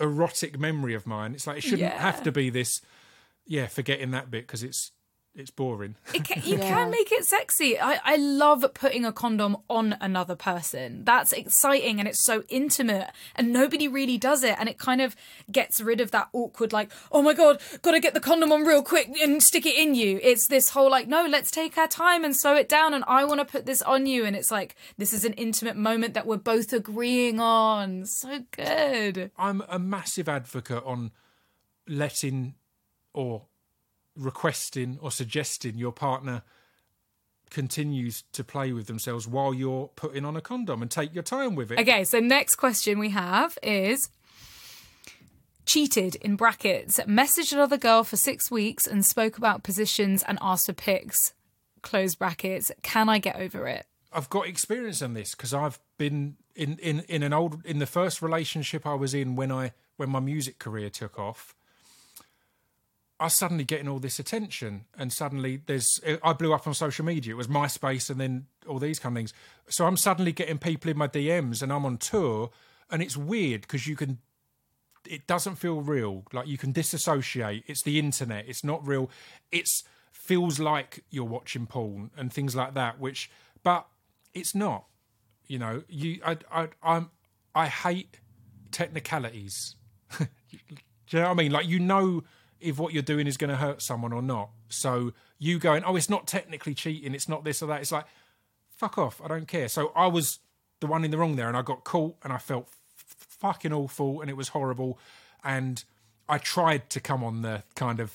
erotic 0.00 0.58
memory 0.58 0.94
of 0.94 1.06
mine. 1.06 1.34
It's 1.34 1.46
like 1.46 1.58
it 1.58 1.62
shouldn't 1.62 1.80
Yeah. 1.80 1.98
have 2.00 2.22
to 2.22 2.32
be 2.32 2.48
this. 2.50 2.80
Yeah, 3.46 3.66
forgetting 3.66 4.10
that 4.12 4.30
bit 4.30 4.46
because 4.46 4.62
it's 4.62 4.92
it's 5.38 5.50
boring. 5.52 5.94
It 6.12 6.24
can, 6.24 6.42
you 6.44 6.58
Yeah. 6.58 6.68
can 6.68 6.90
make 6.90 7.12
it 7.12 7.24
sexy. 7.24 7.78
I, 7.78 8.00
I 8.04 8.16
love 8.16 8.64
putting 8.74 9.04
a 9.04 9.12
condom 9.12 9.56
on 9.70 9.96
another 10.00 10.34
person. 10.34 11.04
That's 11.04 11.32
exciting 11.32 12.00
and 12.00 12.08
it's 12.08 12.24
so 12.24 12.42
intimate 12.48 13.10
and 13.36 13.52
nobody 13.52 13.86
really 13.86 14.18
does 14.18 14.42
it. 14.42 14.56
And 14.58 14.68
it 14.68 14.78
kind 14.78 15.00
of 15.00 15.14
gets 15.50 15.80
rid 15.80 16.00
of 16.00 16.10
that 16.10 16.28
awkward, 16.32 16.72
like, 16.72 16.90
oh 17.12 17.22
my 17.22 17.34
God, 17.34 17.62
gotta 17.82 18.00
get 18.00 18.14
the 18.14 18.20
condom 18.20 18.50
on 18.50 18.64
real 18.64 18.82
quick 18.82 19.08
and 19.22 19.40
stick 19.40 19.64
it 19.64 19.76
in 19.76 19.94
you. 19.94 20.18
It's 20.24 20.48
this 20.48 20.70
whole, 20.70 20.90
like, 20.90 21.06
no, 21.06 21.24
let's 21.26 21.52
take 21.52 21.78
our 21.78 21.88
time 21.88 22.24
and 22.24 22.36
sew 22.36 22.56
it 22.56 22.68
down. 22.68 22.92
And 22.92 23.04
I 23.06 23.24
wanna 23.24 23.44
put 23.44 23.64
this 23.64 23.80
on 23.82 24.06
you. 24.06 24.24
And 24.24 24.34
it's 24.34 24.50
like, 24.50 24.74
this 24.96 25.12
is 25.12 25.24
an 25.24 25.34
intimate 25.34 25.76
moment 25.76 26.14
that 26.14 26.26
we're 26.26 26.36
both 26.36 26.72
agreeing 26.72 27.38
on. 27.38 28.06
So 28.06 28.40
good. 28.50 29.30
I'm 29.38 29.62
a 29.68 29.78
massive 29.78 30.28
advocate 30.28 30.82
on 30.84 31.12
letting 31.86 32.54
or 33.14 33.46
requesting 34.18 34.98
or 35.00 35.10
suggesting 35.10 35.78
your 35.78 35.92
partner 35.92 36.42
continues 37.50 38.24
to 38.32 38.44
play 38.44 38.72
with 38.72 38.86
themselves 38.86 39.26
while 39.26 39.54
you're 39.54 39.88
putting 39.96 40.24
on 40.24 40.36
a 40.36 40.40
condom 40.40 40.82
and 40.82 40.90
take 40.90 41.14
your 41.14 41.22
time 41.22 41.54
with 41.54 41.72
it. 41.72 41.78
Okay, 41.78 42.04
so 42.04 42.20
next 42.20 42.56
question 42.56 42.98
we 42.98 43.10
have 43.10 43.56
is 43.62 44.10
cheated 45.64 46.16
in 46.16 46.36
brackets, 46.36 46.98
messaged 47.06 47.52
another 47.52 47.76
girl 47.76 48.04
for 48.04 48.16
six 48.16 48.50
weeks 48.50 48.86
and 48.86 49.04
spoke 49.04 49.38
about 49.38 49.62
positions 49.62 50.22
and 50.26 50.38
asked 50.40 50.66
for 50.66 50.72
pics. 50.72 51.34
Close 51.82 52.14
brackets. 52.14 52.72
Can 52.82 53.08
I 53.08 53.18
get 53.18 53.36
over 53.36 53.66
it? 53.68 53.86
I've 54.12 54.30
got 54.30 54.46
experience 54.46 55.02
on 55.02 55.14
this 55.14 55.34
because 55.34 55.52
I've 55.52 55.78
been 55.98 56.36
in, 56.56 56.78
in, 56.78 57.00
in 57.00 57.22
an 57.22 57.32
old 57.32 57.64
in 57.64 57.78
the 57.78 57.86
first 57.86 58.22
relationship 58.22 58.86
I 58.86 58.94
was 58.94 59.14
in 59.14 59.36
when 59.36 59.52
I 59.52 59.72
when 59.96 60.10
my 60.10 60.20
music 60.20 60.58
career 60.58 60.90
took 60.90 61.18
off. 61.18 61.54
Was 63.20 63.34
suddenly 63.34 63.64
getting 63.64 63.88
all 63.88 63.98
this 63.98 64.20
attention, 64.20 64.84
and 64.96 65.12
suddenly 65.12 65.60
there's 65.66 66.00
I 66.22 66.32
blew 66.34 66.54
up 66.54 66.68
on 66.68 66.74
social 66.74 67.04
media. 67.04 67.34
It 67.34 67.36
was 67.36 67.48
MySpace, 67.48 68.10
and 68.10 68.20
then 68.20 68.46
all 68.68 68.78
these 68.78 69.00
kind 69.00 69.16
of 69.16 69.18
things. 69.18 69.34
So 69.68 69.86
I'm 69.86 69.96
suddenly 69.96 70.30
getting 70.30 70.58
people 70.58 70.88
in 70.90 70.96
my 70.96 71.08
DMs, 71.08 71.60
and 71.60 71.72
I'm 71.72 71.84
on 71.84 71.98
tour, 71.98 72.50
and 72.90 73.02
it's 73.02 73.16
weird 73.16 73.62
because 73.62 73.88
you 73.88 73.96
can. 73.96 74.18
It 75.04 75.26
doesn't 75.26 75.56
feel 75.56 75.80
real. 75.80 76.24
Like 76.32 76.46
you 76.46 76.58
can 76.58 76.70
disassociate. 76.70 77.64
It's 77.66 77.82
the 77.82 77.98
internet. 77.98 78.44
It's 78.46 78.62
not 78.62 78.86
real. 78.86 79.10
It's 79.50 79.82
feels 80.12 80.60
like 80.60 81.02
you're 81.10 81.24
watching 81.24 81.66
porn 81.66 82.10
and 82.16 82.32
things 82.32 82.54
like 82.54 82.74
that. 82.74 83.00
Which, 83.00 83.30
but 83.64 83.88
it's 84.32 84.54
not. 84.54 84.84
You 85.46 85.58
know, 85.58 85.82
you 85.88 86.20
I 86.24 86.36
I 86.52 86.68
I'm 86.82 87.10
I 87.54 87.66
hate 87.66 88.20
technicalities. 88.70 89.74
Do 90.18 90.26
you 91.10 91.18
know 91.18 91.24
what 91.24 91.30
I 91.30 91.34
mean? 91.34 91.50
Like 91.52 91.66
you 91.66 91.80
know 91.80 92.22
if 92.60 92.78
what 92.78 92.92
you're 92.92 93.02
doing 93.02 93.26
is 93.26 93.36
going 93.36 93.50
to 93.50 93.56
hurt 93.56 93.82
someone 93.82 94.12
or 94.12 94.22
not. 94.22 94.50
So 94.68 95.12
you 95.38 95.58
going, 95.58 95.84
oh, 95.84 95.96
it's 95.96 96.10
not 96.10 96.26
technically 96.26 96.74
cheating. 96.74 97.14
It's 97.14 97.28
not 97.28 97.44
this 97.44 97.62
or 97.62 97.66
that. 97.66 97.80
It's 97.80 97.92
like, 97.92 98.06
fuck 98.70 98.98
off. 98.98 99.20
I 99.24 99.28
don't 99.28 99.48
care. 99.48 99.68
So 99.68 99.92
I 99.94 100.06
was 100.06 100.40
the 100.80 100.86
one 100.86 101.04
in 101.04 101.10
the 101.10 101.18
wrong 101.18 101.36
there, 101.36 101.48
and 101.48 101.56
I 101.56 101.62
got 101.62 101.84
caught, 101.84 102.16
and 102.22 102.32
I 102.32 102.38
felt 102.38 102.68
f- 102.96 103.26
fucking 103.40 103.72
awful, 103.72 104.20
and 104.20 104.30
it 104.30 104.36
was 104.36 104.48
horrible. 104.48 104.98
And 105.44 105.82
I 106.28 106.38
tried 106.38 106.90
to 106.90 107.00
come 107.00 107.24
on 107.24 107.42
the 107.42 107.62
kind 107.74 108.00
of 108.00 108.14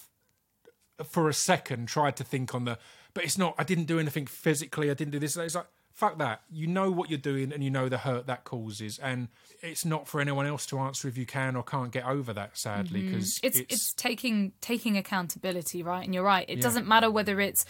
for 1.04 1.28
a 1.28 1.34
second, 1.34 1.88
tried 1.88 2.16
to 2.18 2.24
think 2.24 2.54
on 2.54 2.66
the, 2.66 2.78
but 3.14 3.24
it's 3.24 3.38
not. 3.38 3.56
I 3.58 3.64
didn't 3.64 3.86
do 3.86 4.00
anything 4.00 4.28
physically. 4.28 4.89
I 4.89 4.94
didn't 4.94 5.12
do 5.12 5.20
this. 5.20 5.36
It's 5.36 5.56
like 5.56 5.68
fuck 5.94 6.18
that. 6.18 6.41
You 6.52 6.68
know 6.68 6.91
what 6.91 7.10
you're 7.10 7.18
doing, 7.20 7.54
and 7.54 7.64
you 7.64 7.70
know 7.70 7.88
the 7.88 8.00
hurt 8.00 8.28
that 8.28 8.44
causes, 8.44 9.00
and 9.00 9.30
it's 9.62 9.86
not 9.86 10.08
for 10.08 10.20
anyone 10.20 10.46
else 10.46 10.66
to 10.68 10.80
answer 10.80 11.08
if 11.08 11.18
you 11.18 11.26
can 11.26 11.56
or 11.56 11.64
can't 11.64 11.91
get 11.91 12.06
over 12.06 12.34
that. 12.34 12.58
Sadly, 12.58 13.02
mm-hmm. 13.02 13.12
because 13.12 13.39
it's, 13.44 13.60
it's 13.60 13.94
taking 13.94 14.54
taking 14.62 14.98
accountability 14.98 15.84
right? 15.84 16.04
And 16.04 16.14
you're 16.14 16.24
right. 16.24 16.46
It 16.48 16.62
doesn't 16.62 16.88
matter 16.88 17.10
whether 17.10 17.39
it's 17.39 17.66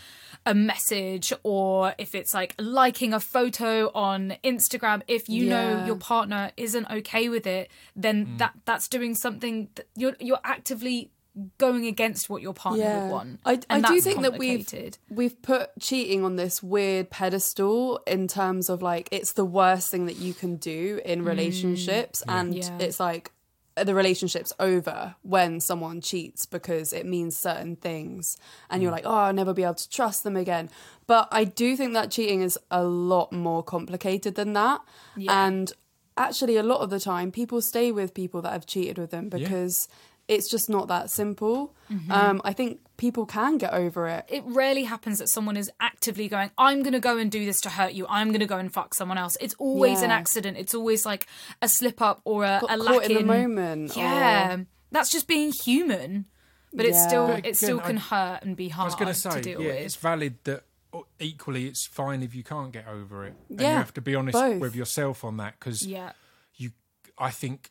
a 0.46 0.54
message 0.54 1.34
or 1.44 1.94
if 1.98 2.16
it's 2.16 2.34
like 2.34 2.56
liking 2.60 3.14
a 3.14 3.20
photo 3.20 3.92
on 3.94 4.36
instagram. 4.44 5.02
If 5.08 5.30
you 5.30 5.48
know 5.48 5.86
your 5.86 5.96
partner 5.96 6.52
isn't 6.58 6.90
okay 6.90 7.30
with 7.30 7.48
it 7.48 7.70
then 7.96 8.26
mm. 8.26 8.38
that 8.40 8.54
that's 8.66 8.88
doing 8.88 9.16
something 9.16 9.70
that 9.76 9.88
you're 9.96 10.16
you're 10.20 10.40
actively 10.44 11.12
going 11.58 11.88
against 11.88 12.30
what 12.30 12.42
your 12.42 12.54
partner 12.54 13.02
would 13.02 13.12
want. 13.12 13.40
I, 13.46 13.60
I 13.70 13.82
do 13.82 14.00
think 14.02 14.22
that 14.22 14.38
we've 14.38 14.68
we've 15.10 15.42
put 15.42 15.72
cheating 15.80 16.24
on 16.24 16.36
this 16.36 16.62
weird 16.62 17.10
pedestal 17.10 18.02
in 18.06 18.28
terms 18.28 18.70
of 18.70 18.82
like 18.82 19.10
it's 19.12 19.34
the 19.34 19.46
worst 19.46 19.90
thing 19.90 20.06
that 20.06 20.18
you 20.18 20.34
can 20.34 20.58
do 20.58 21.02
in 21.04 21.24
mm. 21.24 21.28
relationships, 21.28 22.24
and 22.28 22.54
Yeah. 22.56 22.78
it's 22.80 23.00
like 23.00 23.32
the 23.76 23.96
relationship's 23.96 24.54
over 24.60 25.16
when 25.24 25.60
someone 25.60 26.00
cheats 26.02 26.46
because 26.46 26.94
it 26.94 27.08
means 27.08 27.36
certain 27.36 27.76
things, 27.78 28.38
and 28.70 28.84
you're 28.84 28.92
mm. 28.92 28.96
like, 28.96 29.06
oh, 29.06 29.16
I'll 29.16 29.34
never 29.34 29.54
be 29.54 29.64
able 29.64 29.74
to 29.76 29.90
trust 29.90 30.24
them 30.24 30.38
again. 30.38 30.70
But 31.08 31.28
I 31.32 31.46
do 31.46 31.76
think 31.76 31.94
that 31.94 32.12
cheating 32.12 32.42
is 32.44 32.60
a 32.70 32.84
lot 32.84 33.32
more 33.32 33.64
complicated 33.64 34.36
than 34.36 34.54
that, 34.54 34.82
Yeah. 35.18 35.48
and 35.48 35.74
actually, 36.16 36.58
a 36.58 36.64
lot 36.64 36.82
of 36.82 36.92
the 36.92 37.00
time, 37.00 37.32
people 37.32 37.60
stay 37.60 37.92
with 37.92 38.14
people 38.14 38.44
that 38.44 38.52
have 38.52 38.68
cheated 38.68 39.00
with 39.00 39.10
them 39.10 39.30
because. 39.30 39.88
It's 40.28 40.48
just 40.50 40.70
not 40.70 40.88
that 40.88 41.10
simple. 41.10 41.76
Um, 42.10 42.42
I 42.44 42.54
think 42.54 42.80
people 42.98 43.26
can 43.26 43.58
get 43.58 43.74
over 43.74 44.08
it. 44.08 44.26
it 44.30 44.44
rarely 44.48 44.84
happens 44.84 45.20
that 45.20 45.28
someone 45.30 45.58
is 45.58 45.70
actively 45.80 46.28
going 46.28 46.50
i'm 46.58 46.82
going 46.82 46.94
to 46.94 47.00
go 47.00 47.18
and 47.18 47.32
do 47.32 47.46
this 47.46 47.62
to 47.62 47.70
hurt 47.70 47.94
you. 47.94 48.08
I'm 48.10 48.30
going 48.30 48.40
to 48.40 48.46
go 48.48 48.58
and 48.58 48.74
fuck 48.74 48.94
someone 48.96 49.18
else. 49.18 49.38
It's 49.42 49.54
always 49.60 50.02
an 50.02 50.10
accident. 50.12 50.58
It's 50.58 50.74
always 50.74 51.06
like 51.06 51.28
a 51.62 51.68
slip 51.68 52.02
up 52.02 52.22
or 52.24 52.46
a, 52.46 52.60
Got 52.62 52.72
a 52.72 52.78
caught 52.78 52.80
lack 53.02 53.10
in 53.10 53.16
the 53.18 53.24
moment, 53.26 53.96
yeah. 53.96 54.56
Or- 54.56 54.66
that's 54.92 55.12
just 55.12 55.28
being 55.28 55.52
human 55.52 56.26
but 56.74 56.86
it's 56.88 57.04
still 57.04 57.28
But 57.28 57.46
it 57.46 57.56
still 57.58 57.78
again, 57.80 57.88
can 57.88 57.98
I- 57.98 58.02
hurt 58.34 58.44
and 58.44 58.56
be 58.56 58.72
I 58.72 58.74
hard 58.74 58.86
was 58.88 58.96
going 58.96 59.14
to 59.14 59.30
to 59.30 59.42
deal 59.42 59.62
yeah, 59.62 59.68
with. 59.68 59.76
it's 59.86 59.96
valid 59.96 60.38
that 60.46 60.64
oh, 60.94 61.06
equally 61.20 61.68
it's 61.68 61.86
fine 61.86 62.24
if 62.24 62.34
you 62.34 62.44
can't 62.44 62.72
get 62.72 62.88
over 62.88 63.26
it. 63.26 63.36
And 63.50 63.62
Yeah, 63.62 63.70
you 63.72 63.78
have 63.78 63.94
to 63.96 64.02
be 64.02 64.16
honest 64.16 64.34
both. 64.34 64.60
with 64.60 64.76
yourself 64.76 65.24
on 65.24 65.38
that 65.38 65.60
because 65.60 65.86
yeah. 65.86 66.14
you, 66.56 66.72
I 67.18 67.30
think 67.30 67.70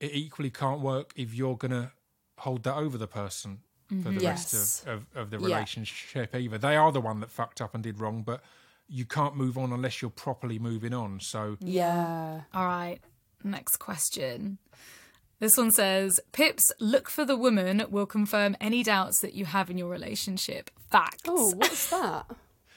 it 0.00 0.12
equally 0.14 0.50
can't 0.50 0.80
work 0.80 1.12
if 1.16 1.34
you're 1.34 1.56
going 1.56 1.70
to 1.72 1.92
hold 2.38 2.62
that 2.64 2.74
over 2.76 2.96
the 2.98 3.06
person 3.06 3.60
for 4.02 4.10
the 4.10 4.20
Yes. 4.20 4.54
rest 4.54 4.86
of, 4.86 4.92
of, 4.92 5.06
of 5.14 5.30
the 5.30 5.38
Yeah. 5.38 5.44
relationship 5.46 6.34
either. 6.34 6.58
They 6.58 6.76
are 6.76 6.90
the 6.92 7.00
one 7.00 7.20
that 7.20 7.30
fucked 7.30 7.60
up 7.60 7.74
and 7.74 7.82
did 7.82 8.00
wrong, 8.00 8.22
but 8.22 8.42
you 8.88 9.04
can't 9.04 9.36
move 9.36 9.58
on 9.58 9.72
unless 9.72 10.00
you're 10.00 10.10
properly 10.10 10.58
moving 10.58 10.94
on. 10.94 11.20
So 11.20 11.56
Yeah. 11.60 12.42
all 12.54 12.64
right 12.66 13.00
next 13.42 13.76
question 13.78 14.58
this 15.38 15.56
one 15.56 15.70
says 15.70 16.20
pips 16.32 16.70
look 16.78 17.08
for 17.08 17.24
the 17.24 17.36
woman 17.36 17.82
will 17.90 18.04
confirm 18.04 18.54
any 18.60 18.82
doubts 18.82 19.20
that 19.20 19.32
you 19.32 19.46
have 19.46 19.70
in 19.70 19.78
your 19.78 19.88
relationship 19.88 20.70
facts 20.90 21.22
Oh, 21.26 21.52
what's 21.56 21.88
that? 21.90 22.26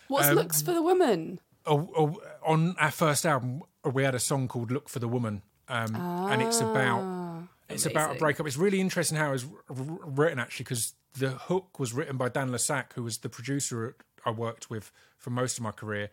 What's 0.07 0.30
Um, 0.30 0.36
looks 0.36 0.61
for 0.61 0.74
the 0.74 0.82
woman? 0.82 1.39
oh, 1.65 1.89
oh, 1.97 2.21
on 2.45 2.76
our 2.78 2.91
first 2.91 3.26
album, 3.26 3.63
we 3.84 4.03
had 4.03 4.15
a 4.15 4.19
song 4.19 4.47
called 4.47 4.71
"Look 4.71 4.88
for 4.89 4.99
the 4.99 5.07
Woman," 5.07 5.41
um, 5.74 5.95
and 6.32 6.41
it's 6.41 6.61
about 6.61 7.47
it's 7.69 7.86
about 7.86 8.15
a 8.15 8.19
breakup. 8.19 8.45
It's 8.45 8.57
really 8.57 8.80
interesting 8.80 9.17
how 9.17 9.30
it 9.30 9.32
was 9.32 9.45
r- 9.45 9.49
r- 9.69 9.99
written 10.05 10.38
actually, 10.38 10.65
because 10.65 10.93
the 11.17 11.32
hook 11.32 11.80
was 11.80 11.93
written 11.93 12.15
by 12.17 12.30
Dan 12.30 12.51
Le 12.51 12.59
Sac, 12.59 12.93
who 12.93 13.03
was 13.03 13.17
the 13.19 13.30
producer 13.30 13.95
I 14.26 14.30
worked 14.32 14.69
with 14.69 14.91
for 15.17 15.32
most 15.32 15.57
of 15.57 15.63
my 15.63 15.71
career, 15.71 16.09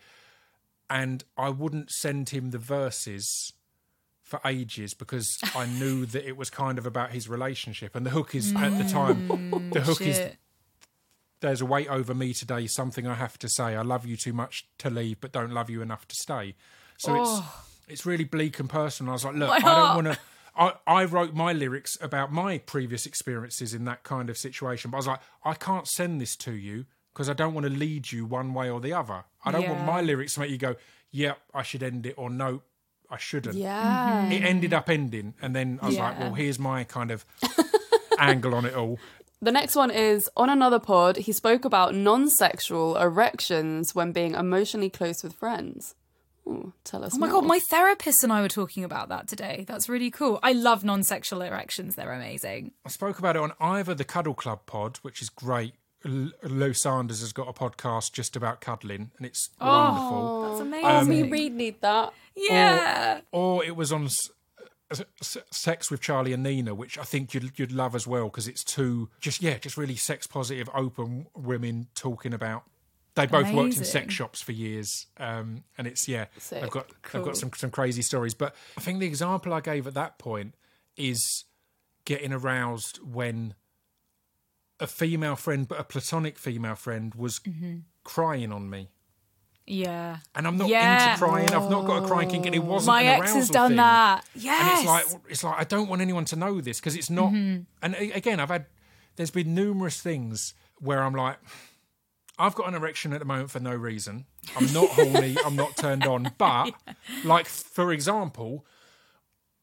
and 0.88 1.22
I 1.36 1.50
wouldn't 1.50 1.90
send 1.90 2.30
him 2.30 2.50
the 2.50 2.58
verses 2.58 3.52
for 4.22 4.40
ages 4.46 4.94
because 4.94 5.38
I 5.54 5.66
knew 5.66 6.06
that 6.14 6.26
it 6.26 6.36
was 6.36 6.48
kind 6.48 6.78
of 6.78 6.86
about 6.86 7.10
his 7.10 7.28
relationship, 7.28 7.94
and 7.94 8.06
the 8.06 8.10
hook 8.10 8.34
is 8.34 8.54
at 8.56 8.78
the 8.78 8.84
time 8.84 9.70
the 9.72 9.80
hook 9.82 10.00
is 10.00 10.20
there's 11.40 11.60
a 11.60 11.66
weight 11.66 11.88
over 11.88 12.14
me 12.14 12.32
today, 12.32 12.66
something 12.66 13.06
I 13.06 13.14
have 13.14 13.38
to 13.38 13.48
say. 13.48 13.76
I 13.76 13.82
love 13.82 14.06
you 14.06 14.16
too 14.16 14.32
much 14.32 14.68
to 14.78 14.88
leave, 14.88 15.20
but 15.20 15.32
don't 15.32 15.52
love 15.52 15.68
you 15.68 15.82
enough 15.82 16.06
to 16.08 16.14
stay. 16.14 16.54
So 16.98 17.20
it's 17.20 17.40
it's 17.90 18.06
really 18.06 18.24
bleak 18.24 18.58
and 18.60 18.68
personal. 18.68 19.10
I 19.10 19.14
was 19.14 19.24
like, 19.24 19.34
look. 19.34 19.50
I 19.50 19.58
don't 19.60 20.04
want 20.04 20.06
to. 20.06 20.18
I, 20.56 20.74
I 20.86 21.04
wrote 21.04 21.32
my 21.32 21.52
lyrics 21.52 21.96
about 22.00 22.32
my 22.32 22.58
previous 22.58 23.06
experiences 23.06 23.72
in 23.72 23.84
that 23.84 24.02
kind 24.02 24.28
of 24.28 24.36
situation, 24.36 24.90
but 24.90 24.96
I 24.96 24.98
was 24.98 25.06
like, 25.06 25.20
I 25.44 25.54
can't 25.54 25.86
send 25.86 26.20
this 26.20 26.36
to 26.36 26.52
you 26.52 26.86
because 27.12 27.28
I 27.28 27.34
don't 27.34 27.54
want 27.54 27.66
to 27.66 27.72
lead 27.72 28.10
you 28.12 28.26
one 28.26 28.52
way 28.52 28.68
or 28.68 28.80
the 28.80 28.92
other. 28.92 29.24
I 29.44 29.52
don't 29.52 29.68
want 29.68 29.84
my 29.84 30.00
lyrics 30.00 30.34
to 30.34 30.40
make 30.40 30.50
you 30.50 30.58
go, 30.58 30.76
yep, 31.10 31.38
I 31.54 31.62
should 31.62 31.82
end 31.82 32.04
it, 32.06 32.14
or 32.16 32.30
no, 32.30 32.62
I 33.08 33.16
shouldn't. 33.16 33.56
Yeah. 33.56 34.28
It 34.28 34.42
ended 34.42 34.74
up 34.74 34.90
ending, 34.90 35.34
and 35.40 35.54
then 35.54 35.78
I 35.82 35.86
was 35.86 35.98
like, 35.98 36.18
well, 36.18 36.34
here's 36.34 36.58
my 36.58 36.84
kind 36.84 37.10
of 37.10 37.24
angle 38.18 38.54
on 38.54 38.64
it 38.64 38.74
all. 38.74 38.98
The 39.42 39.52
next 39.52 39.74
one 39.74 39.90
is 39.90 40.28
on 40.36 40.50
another 40.50 40.78
pod, 40.78 41.16
he 41.16 41.32
spoke 41.32 41.64
about 41.64 41.94
non 41.94 42.28
sexual 42.28 42.96
erections 42.98 43.94
when 43.94 44.12
being 44.12 44.34
emotionally 44.34 44.90
close 44.90 45.22
with 45.22 45.32
friends. 45.32 45.94
Ooh, 46.46 46.72
tell 46.84 47.04
us 47.04 47.12
Oh 47.14 47.18
my 47.18 47.28
more. 47.28 47.40
god, 47.42 47.48
my 47.48 47.60
therapist 47.70 48.24
and 48.24 48.32
I 48.32 48.40
were 48.40 48.48
talking 48.48 48.82
about 48.82 49.08
that 49.10 49.28
today. 49.28 49.64
That's 49.68 49.88
really 49.88 50.10
cool. 50.10 50.38
I 50.42 50.52
love 50.52 50.82
non-sexual 50.84 51.42
erections; 51.42 51.94
they're 51.96 52.12
amazing. 52.12 52.72
I 52.84 52.88
spoke 52.88 53.18
about 53.18 53.36
it 53.36 53.42
on 53.42 53.52
either 53.60 53.94
the 53.94 54.04
Cuddle 54.04 54.34
Club 54.34 54.60
pod, 54.66 54.96
which 55.02 55.20
is 55.22 55.28
great. 55.28 55.74
L- 56.04 56.30
Lou 56.42 56.72
Sanders 56.72 57.20
has 57.20 57.32
got 57.34 57.46
a 57.46 57.52
podcast 57.52 58.12
just 58.12 58.34
about 58.34 58.60
cuddling, 58.62 59.10
and 59.18 59.26
it's 59.26 59.50
oh, 59.60 59.66
wonderful. 59.66 60.42
That's 60.48 60.60
Oh, 60.60 61.00
amazing. 61.02 61.08
me 61.08 61.30
Reed 61.30 61.52
need 61.54 61.80
that. 61.82 62.12
yeah. 62.34 63.20
Or 63.32 63.62
it 63.62 63.76
was 63.76 63.92
on 63.92 64.06
S- 64.06 64.30
S- 65.20 65.36
Sex 65.52 65.90
with 65.90 66.00
Charlie 66.00 66.32
and 66.32 66.42
Nina, 66.42 66.74
which 66.74 66.96
I 66.98 67.02
think 67.04 67.34
you'd 67.34 67.52
you'd 67.58 67.70
love 67.70 67.94
as 67.94 68.06
well 68.06 68.24
because 68.24 68.48
it's 68.48 68.64
two 68.64 69.10
just 69.20 69.42
yeah, 69.42 69.58
just 69.58 69.76
really 69.76 69.94
sex 69.94 70.26
positive, 70.26 70.68
open 70.74 71.26
women 71.36 71.88
talking 71.94 72.32
about. 72.32 72.62
They 73.16 73.26
both 73.26 73.52
worked 73.52 73.76
in 73.76 73.84
sex 73.84 74.14
shops 74.14 74.40
for 74.40 74.52
years, 74.52 75.06
um, 75.18 75.64
and 75.76 75.86
it's 75.86 76.06
yeah, 76.08 76.26
Sick. 76.38 76.60
they've 76.60 76.70
got 76.70 76.86
they've 77.12 77.22
got 77.24 77.36
some 77.36 77.50
some 77.54 77.70
crazy 77.70 78.02
stories. 78.02 78.34
But 78.34 78.54
I 78.78 78.80
think 78.80 79.00
the 79.00 79.06
example 79.06 79.52
I 79.52 79.60
gave 79.60 79.86
at 79.86 79.94
that 79.94 80.18
point 80.18 80.54
is 80.96 81.44
getting 82.04 82.32
aroused 82.32 82.98
when 83.02 83.54
a 84.78 84.86
female 84.86 85.36
friend, 85.36 85.66
but 85.68 85.78
a 85.80 85.84
platonic 85.84 86.38
female 86.38 86.74
friend, 86.76 87.14
was 87.14 87.40
Mm-hmm. 87.40 87.78
crying 88.04 88.52
on 88.52 88.70
me. 88.70 88.88
Yeah. 89.66 90.18
And 90.34 90.46
I'm 90.46 90.56
not 90.56 90.68
Yeah. 90.68 91.12
into 91.12 91.24
crying. 91.24 91.50
I've 91.52 91.70
not 91.70 91.86
got 91.86 92.04
a 92.04 92.06
crying 92.06 92.28
kink, 92.30 92.46
and 92.46 92.54
it 92.54 92.64
wasn't. 92.64 92.94
My 92.96 93.04
ex 93.04 93.34
has 93.34 93.50
done 93.50 93.70
thing. 93.70 93.76
that. 93.76 94.24
And 94.34 94.78
it's 94.78 94.84
like 94.86 95.04
it's 95.28 95.44
like 95.44 95.58
I 95.58 95.64
don't 95.64 95.88
want 95.88 96.00
anyone 96.00 96.24
to 96.26 96.36
know 96.36 96.60
this 96.60 96.80
because 96.80 96.96
it's 96.96 97.10
not. 97.10 97.32
Mm-hmm. 97.32 97.62
And 97.82 97.94
again, 98.14 98.40
I've 98.40 98.48
had 98.48 98.66
there's 99.16 99.30
been 99.30 99.54
numerous 99.54 100.00
things 100.00 100.54
where 100.78 101.02
I'm 101.02 101.14
like, 101.14 101.36
I've 102.40 102.54
got 102.54 102.66
an 102.68 102.74
erection 102.74 103.12
at 103.12 103.18
the 103.20 103.24
moment 103.24 103.50
for 103.50 103.60
no 103.60 103.74
reason. 103.74 104.24
I'm 104.56 104.72
not 104.72 104.88
horny. 104.90 105.36
I'm 105.44 105.56
not 105.56 105.76
turned 105.76 106.06
on. 106.06 106.32
But 106.38 106.72
like 107.24 107.46
for 107.46 107.92
example. 107.92 108.64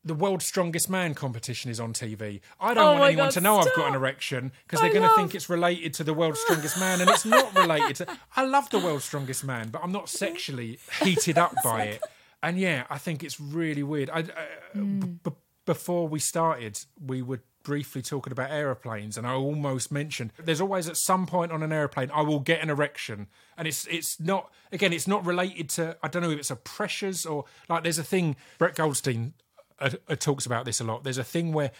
The 0.05 0.13
world's 0.13 0.45
strongest 0.45 0.89
man 0.89 1.15
competition 1.15 1.69
is 1.69 1.81
on 1.81 1.91
TV. 1.91 2.39
I 2.61 2.73
don't 2.73 2.83
Oh 2.85 2.91
want 2.93 3.03
anyone 3.03 3.25
God, 3.25 3.31
to 3.31 3.41
know 3.41 3.57
I've 3.57 3.75
got 3.75 3.89
an 3.89 3.93
erection 3.95 4.53
because 4.65 4.79
they're 4.79 4.93
going 4.93 5.09
to 5.09 5.13
think 5.17 5.35
it's 5.35 5.49
related 5.49 5.93
to 5.95 6.05
the 6.05 6.13
world's 6.13 6.39
strongest 6.39 6.79
man, 6.79 7.01
and 7.01 7.09
it's 7.09 7.25
not 7.25 7.53
related 7.53 7.97
to. 7.97 8.17
I 8.37 8.45
love 8.45 8.69
the 8.69 8.79
world's 8.79 9.03
strongest 9.03 9.43
man, 9.43 9.67
but 9.67 9.83
I'm 9.83 9.91
not 9.91 10.07
sexually 10.07 10.79
heated 11.03 11.37
up 11.37 11.53
by 11.61 11.83
it. 11.85 12.01
And 12.41 12.57
yeah, 12.57 12.85
I 12.89 12.99
think 12.99 13.21
it's 13.21 13.37
really 13.37 13.83
weird. 13.83 14.09
I, 14.09 14.19
uh, 14.21 14.23
b- 14.75 15.07
b- 15.25 15.31
before 15.65 16.07
we 16.07 16.19
started, 16.19 16.79
we 17.05 17.21
were 17.21 17.41
briefly 17.67 18.01
talking 18.01 18.31
about 18.31 18.49
aeroplanes, 18.49 19.17
and 19.17 19.27
I 19.27 19.33
almost 19.33 19.91
mentioned 19.91 20.31
there's 20.41 20.61
always 20.61 20.87
at 20.87 20.95
some 20.95 21.27
point 21.27 21.51
on 21.51 21.61
an 21.61 21.73
airplane 21.73 22.09
I 22.13 22.21
will 22.21 22.39
get 22.39 22.61
an 22.61 22.69
erection, 22.69 23.27
and 23.57 23.67
it's 23.67 23.85
it's 23.87 24.21
not 24.21 24.49
again 24.71 24.93
it's 24.93 25.05
not 25.05 25.25
related 25.25 25.67
to 25.71 25.97
I 26.01 26.07
don't 26.07 26.21
know 26.21 26.31
if 26.31 26.39
it's 26.39 26.49
a 26.49 26.55
pressures 26.55 27.25
or 27.25 27.43
like 27.67 27.83
there's 27.83 27.99
a 27.99 28.05
thing 28.05 28.37
Brett 28.57 28.75
Goldstein 28.75 29.33
uh, 29.79 29.89
uh, 30.07 30.15
talks 30.15 30.45
about 30.45 30.63
this 30.63 30.79
a 30.79 30.85
lot. 30.85 31.03
There's 31.03 31.17
a 31.17 31.25
thing 31.25 31.51
where 31.51 31.71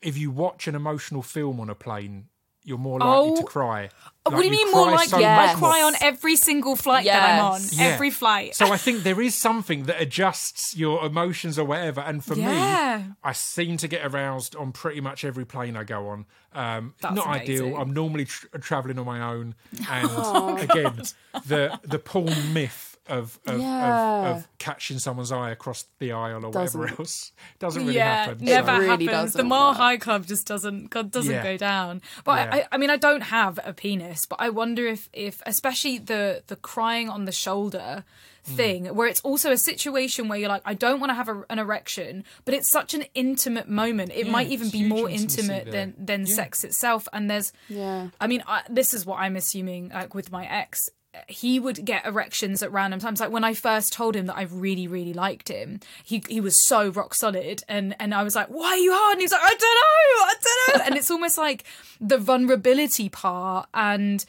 if 0.00 0.16
you 0.16 0.30
watch 0.30 0.68
an 0.68 0.76
emotional 0.76 1.22
film 1.22 1.58
on 1.58 1.68
a 1.68 1.74
plane, 1.74 2.28
you're 2.66 2.76
more 2.78 2.98
likely 3.00 3.30
Oh. 3.32 3.36
to 3.36 3.42
cry. 3.44 3.88
what 4.24 4.36
do 4.38 4.44
you 4.44 4.50
Like, 4.50 4.50
mean 4.50 4.70
more 4.72 4.86
cry 4.88 4.94
like 4.96 5.08
so 5.08 5.18
Yes. 5.20 5.54
I 5.56 5.58
cry 5.58 5.82
on 5.82 5.94
every 6.02 6.34
single 6.34 6.74
flight 6.74 7.04
that 7.06 7.38
I'm 7.38 7.44
on. 7.52 7.60
Yeah. 7.70 7.84
Every 7.84 8.10
flight. 8.10 8.56
So 8.56 8.72
I 8.72 8.76
think 8.84 9.04
there 9.04 9.20
is 9.20 9.36
something 9.36 9.84
that 9.84 10.00
adjusts 10.02 10.76
your 10.76 11.06
emotions 11.06 11.58
or 11.60 11.64
whatever. 11.64 12.00
And 12.00 12.24
for 12.24 12.34
Yeah. 12.34 13.02
me, 13.06 13.14
I 13.22 13.32
seem 13.32 13.76
to 13.76 13.86
get 13.88 14.04
aroused 14.04 14.56
on 14.56 14.72
pretty 14.72 15.00
much 15.00 15.24
every 15.24 15.44
plane 15.46 15.76
I 15.76 15.84
go 15.84 16.08
on. 16.08 16.26
Um, 16.54 16.94
That's 17.00 17.14
not 17.14 17.26
amazing. 17.28 17.66
ideal. 17.66 17.76
I'm 17.80 17.92
normally 17.92 18.24
tr- 18.24 18.46
traveling 18.60 18.98
on 18.98 19.06
my 19.06 19.20
own, 19.22 19.54
and 19.90 20.58
again, 20.58 21.02
the 21.46 21.78
the 21.84 21.98
porn 22.00 22.52
myth 22.52 22.95
of 23.08 23.38
of, 23.46 23.60
Yeah. 23.60 24.30
of 24.30 24.36
of 24.38 24.48
catching 24.58 24.98
someone's 24.98 25.32
eye 25.32 25.50
across 25.50 25.86
the 25.98 26.12
aisle 26.12 26.44
or 26.44 26.50
Doesn't- 26.50 26.80
whatever 26.80 27.00
else 27.00 27.32
doesn't 27.58 27.82
really 27.82 27.96
yeah, 27.96 28.24
happen. 28.26 28.44
never 28.44 28.66
So- 28.68 28.78
Really 28.78 29.06
happens. 29.06 29.32
The 29.32 29.38
doesn't 29.38 29.48
work. 29.48 29.76
High 29.76 29.96
Club 29.96 30.26
just 30.26 30.46
doesn't 30.46 30.90
God, 30.90 31.10
doesn't 31.10 31.32
Yeah. 31.32 31.42
go 31.42 31.56
down. 31.56 32.02
But 32.24 32.38
Yeah. 32.48 32.54
I, 32.56 32.66
I 32.72 32.76
mean, 32.78 32.90
I 32.90 32.96
don't 32.96 33.22
have 33.22 33.58
a 33.64 33.72
penis, 33.72 34.26
but 34.26 34.40
I 34.40 34.48
wonder 34.50 34.86
if, 34.86 35.08
if 35.12 35.42
especially 35.46 35.98
the 35.98 36.42
the 36.46 36.56
crying 36.56 37.08
on 37.08 37.24
the 37.24 37.32
shoulder 37.32 38.04
Hmm. 38.46 38.54
thing, 38.54 38.84
where 38.94 39.08
it's 39.08 39.20
also 39.22 39.50
a 39.50 39.56
situation 39.58 40.28
where 40.28 40.38
you're 40.38 40.48
like, 40.48 40.62
I 40.64 40.74
don't 40.74 41.00
want 41.00 41.10
to 41.10 41.14
have 41.14 41.28
a, 41.28 41.42
an 41.50 41.58
erection, 41.58 42.22
but 42.44 42.54
it's 42.54 42.70
such 42.70 42.94
an 42.94 43.04
intimate 43.12 43.68
moment. 43.68 44.12
It 44.14 44.26
Yeah, 44.26 44.30
might 44.32 44.46
even 44.50 44.70
be 44.70 44.84
more 44.84 45.10
intimate 45.10 45.64
there. 45.64 45.72
than 45.72 45.94
than 45.98 46.26
Yeah. 46.26 46.34
sex 46.36 46.62
itself. 46.62 47.08
And 47.12 47.28
there's 47.28 47.52
Yeah. 47.68 48.10
I 48.20 48.28
mean, 48.28 48.44
I, 48.46 48.62
this 48.70 48.94
is 48.94 49.04
what 49.04 49.18
I'm 49.18 49.34
assuming. 49.34 49.88
Like 49.88 50.14
with 50.14 50.30
my 50.30 50.46
ex, 50.46 50.88
he 51.28 51.58
would 51.58 51.84
get 51.84 52.06
erections 52.06 52.62
at 52.62 52.72
random 52.72 53.00
times. 53.00 53.20
Like 53.20 53.30
when 53.30 53.44
I 53.44 53.54
first 53.54 53.92
told 53.92 54.14
him 54.16 54.26
that 54.26 54.36
I 54.36 54.42
really, 54.42 54.86
really 54.88 55.12
liked 55.12 55.48
him, 55.48 55.80
he 56.04 56.22
he 56.28 56.40
was 56.40 56.56
so 56.66 56.88
rock 56.90 57.14
solid, 57.14 57.62
and 57.68 57.94
and 57.98 58.14
I 58.14 58.22
was 58.22 58.34
like, 58.34 58.48
"Why 58.48 58.68
are 58.70 58.76
you 58.76 58.92
hard?" 58.94 59.12
And 59.14 59.20
he's 59.22 59.32
like, 59.32 59.42
"I 59.42 59.54
don't 59.54 59.60
know, 59.60 60.24
I 60.24 60.34
don't 60.42 60.78
know." 60.78 60.84
and 60.86 60.96
it's 60.96 61.10
almost 61.10 61.38
like 61.38 61.64
the 62.00 62.18
vulnerability 62.18 63.08
part 63.08 63.68
and. 63.74 64.24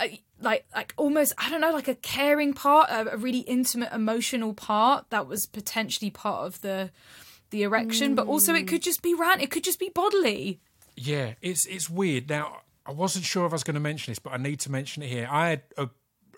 uh, 0.00 0.08
Like, 0.38 0.66
like 0.74 0.92
almost, 0.98 1.32
I 1.38 1.48
don't 1.48 1.62
know, 1.62 1.72
like 1.72 1.88
a 1.88 1.94
caring 1.94 2.52
part, 2.52 2.90
a, 2.90 3.14
a 3.14 3.16
really 3.16 3.38
intimate, 3.48 3.90
emotional 3.90 4.52
part 4.52 5.08
that 5.08 5.26
was 5.26 5.46
potentially 5.46 6.10
part 6.10 6.44
of 6.46 6.60
the, 6.60 6.90
the 7.48 7.62
erection, 7.62 8.14
but 8.14 8.26
also 8.26 8.52
it 8.52 8.68
could 8.68 8.82
just 8.82 9.00
be 9.00 9.14
rant, 9.14 9.40
it 9.40 9.50
could 9.50 9.64
just 9.64 9.78
be 9.80 9.88
bodily. 9.88 10.60
Yeah, 10.94 11.36
it's 11.40 11.64
it's 11.64 11.88
weird. 11.88 12.28
Now, 12.28 12.60
I 12.84 12.92
wasn't 12.92 13.24
sure 13.24 13.46
if 13.46 13.52
I 13.52 13.54
was 13.54 13.64
going 13.64 13.80
to 13.80 13.80
mention 13.90 14.10
this, 14.10 14.18
but 14.18 14.34
I 14.34 14.36
need 14.36 14.60
to 14.60 14.70
mention 14.70 15.02
it 15.02 15.08
here. 15.08 15.26
I 15.30 15.48
had 15.48 15.62
a 15.78 15.88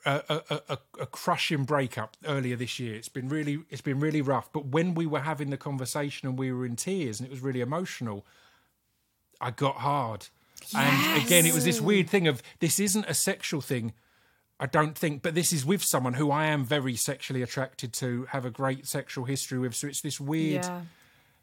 a, 0.05 0.42
a, 0.68 0.78
a, 1.01 1.07
crushing 1.07 1.64
breakup 1.64 2.16
earlier 2.24 2.57
this 2.57 2.78
year. 2.78 2.94
It's 2.94 3.09
been 3.09 3.28
really 3.28 3.61
it's 3.70 3.80
been 3.80 4.01
really 4.01 4.22
rough. 4.22 4.53
But 4.53 4.66
when 4.66 4.94
we 4.94 5.07
were 5.07 5.20
having 5.20 5.51
the 5.51 5.57
conversation 5.57 6.28
and 6.28 6.38
we 6.38 6.53
were 6.53 6.66
in 6.66 6.76
tears 6.76 7.20
and 7.20 7.26
it 7.26 7.30
was 7.30 7.40
really 7.40 7.61
emotional, 7.61 8.26
I 9.40 9.51
got 9.51 9.76
hard. 9.76 10.28
And 10.76 11.22
again, 11.22 11.46
it 11.46 11.55
was 11.55 11.64
this 11.64 11.80
weird 11.80 12.11
thing 12.11 12.26
of 12.26 12.42
this 12.59 12.80
isn't 12.80 13.07
a 13.07 13.14
sexual 13.14 13.61
thing. 13.61 13.92
I 14.61 14.66
don't 14.66 14.99
think, 14.99 15.22
but 15.22 15.36
this 15.36 15.53
is 15.53 15.64
with 15.64 15.84
someone 15.84 16.14
who 16.14 16.32
I 16.32 16.46
am 16.46 16.64
very 16.64 16.96
sexually 16.96 17.42
attracted 17.42 17.92
to, 17.94 18.24
have 18.30 18.44
a 18.44 18.51
great 18.51 18.88
sexual 18.88 19.24
history 19.24 19.59
with. 19.59 19.74
So 19.76 19.86
it's 19.86 20.01
this 20.01 20.20
weird 20.20 20.64
Yeah. 20.64 20.80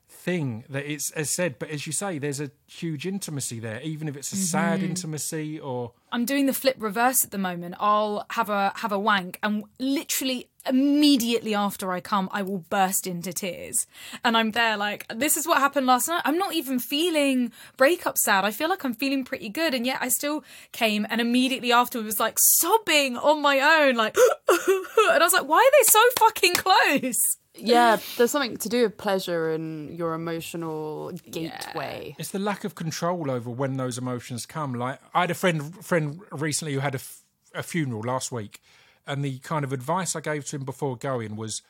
Thing 0.07 0.63
that 0.69 0.85
it's 0.91 1.11
as 1.11 1.29
said 1.29 1.59
but 1.59 1.69
as 1.69 1.85
you 1.85 1.93
say 1.93 2.17
there's 2.17 2.39
a 2.39 2.49
huge 2.67 3.05
intimacy 3.05 3.59
there 3.59 3.79
even 3.81 4.07
if 4.07 4.15
it's 4.15 4.31
a 4.31 4.35
sad 4.35 4.79
Mm-hmm. 4.79 4.89
intimacy 4.89 5.59
or 5.59 5.91
I'm 6.11 6.25
doing 6.25 6.45
the 6.45 6.53
flip 6.53 6.77
reverse 6.79 7.25
at 7.25 7.31
the 7.31 7.37
moment. 7.37 7.75
I'll 7.77 8.25
have 8.29 8.49
a 8.49 8.71
have 8.77 8.91
a 8.93 8.97
wank 8.99 9.37
and 9.43 9.65
literally 9.79 10.49
immediately 10.65 11.53
after 11.53 11.91
I 11.91 11.99
come 11.99 12.29
I 12.31 12.41
will 12.41 12.59
burst 12.69 13.05
into 13.05 13.33
tears. 13.33 13.85
And 14.23 14.37
I'm 14.37 14.51
there 14.51 14.77
like 14.77 15.05
this 15.13 15.35
is 15.37 15.45
what 15.47 15.57
happened 15.59 15.85
last 15.87 16.07
night. 16.07 16.21
I'm 16.25 16.37
not 16.37 16.53
even 16.53 16.79
feeling 16.79 17.51
breakup 17.77 18.17
sad. 18.17 18.45
I 18.45 18.51
feel 18.51 18.69
like 18.69 18.83
I'm 18.85 18.93
feeling 18.93 19.25
pretty 19.25 19.49
good 19.49 19.73
and 19.73 19.85
yet 19.85 19.97
I 20.01 20.07
still 20.07 20.43
came 20.71 21.05
and 21.09 21.19
immediately 21.19 21.71
afterwards 21.73 22.05
was 22.05 22.19
like 22.19 22.37
sobbing 22.59 23.17
on 23.17 23.41
my 23.41 23.59
own 23.59 23.95
like 23.95 24.15
and 24.49 24.63
I 25.09 25.17
was 25.19 25.33
like 25.33 25.47
why 25.47 25.57
are 25.57 25.73
they 25.79 25.91
so 25.91 26.01
fucking 26.19 26.53
close? 26.55 27.37
Yeah, 27.57 27.97
there's 28.17 28.31
something 28.31 28.57
to 28.57 28.69
do 28.69 28.83
with 28.83 28.97
pleasure 28.97 29.51
and 29.51 29.97
your 29.97 30.13
emotional 30.13 31.11
gateway. 31.31 32.15
it's 32.19 32.31
the 32.31 32.39
lack 32.39 32.63
of 32.63 32.75
control 32.75 33.31
over 33.31 33.49
when 33.49 33.77
those 33.77 33.97
emotions 33.97 34.45
come 34.45 34.73
like 34.73 34.99
i 35.13 35.21
had 35.21 35.31
a 35.31 35.35
friend 35.35 35.83
friend 35.85 36.19
recently 36.31 36.73
who 36.73 36.79
had 36.81 36.95
a, 36.95 36.97
f- 36.97 37.21
a 37.53 37.63
funeral 37.63 38.01
last 38.01 38.31
week 38.31 38.61
and 39.07 39.23
the 39.23 39.39
kind 39.39 39.63
of 39.63 39.71
advice 39.71 40.15
i 40.15 40.19
gave 40.19 40.45
to 40.45 40.55
him 40.57 40.63
before 40.65 40.97
going 40.97 41.35
was 41.35 41.61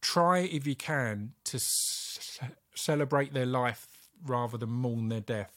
try 0.00 0.38
if 0.38 0.66
you 0.66 0.76
can 0.76 1.32
to 1.44 1.56
s- 1.56 2.38
celebrate 2.74 3.32
their 3.34 3.46
life 3.46 3.86
rather 4.26 4.56
than 4.58 4.70
mourn 4.70 5.08
their 5.08 5.20
death 5.20 5.52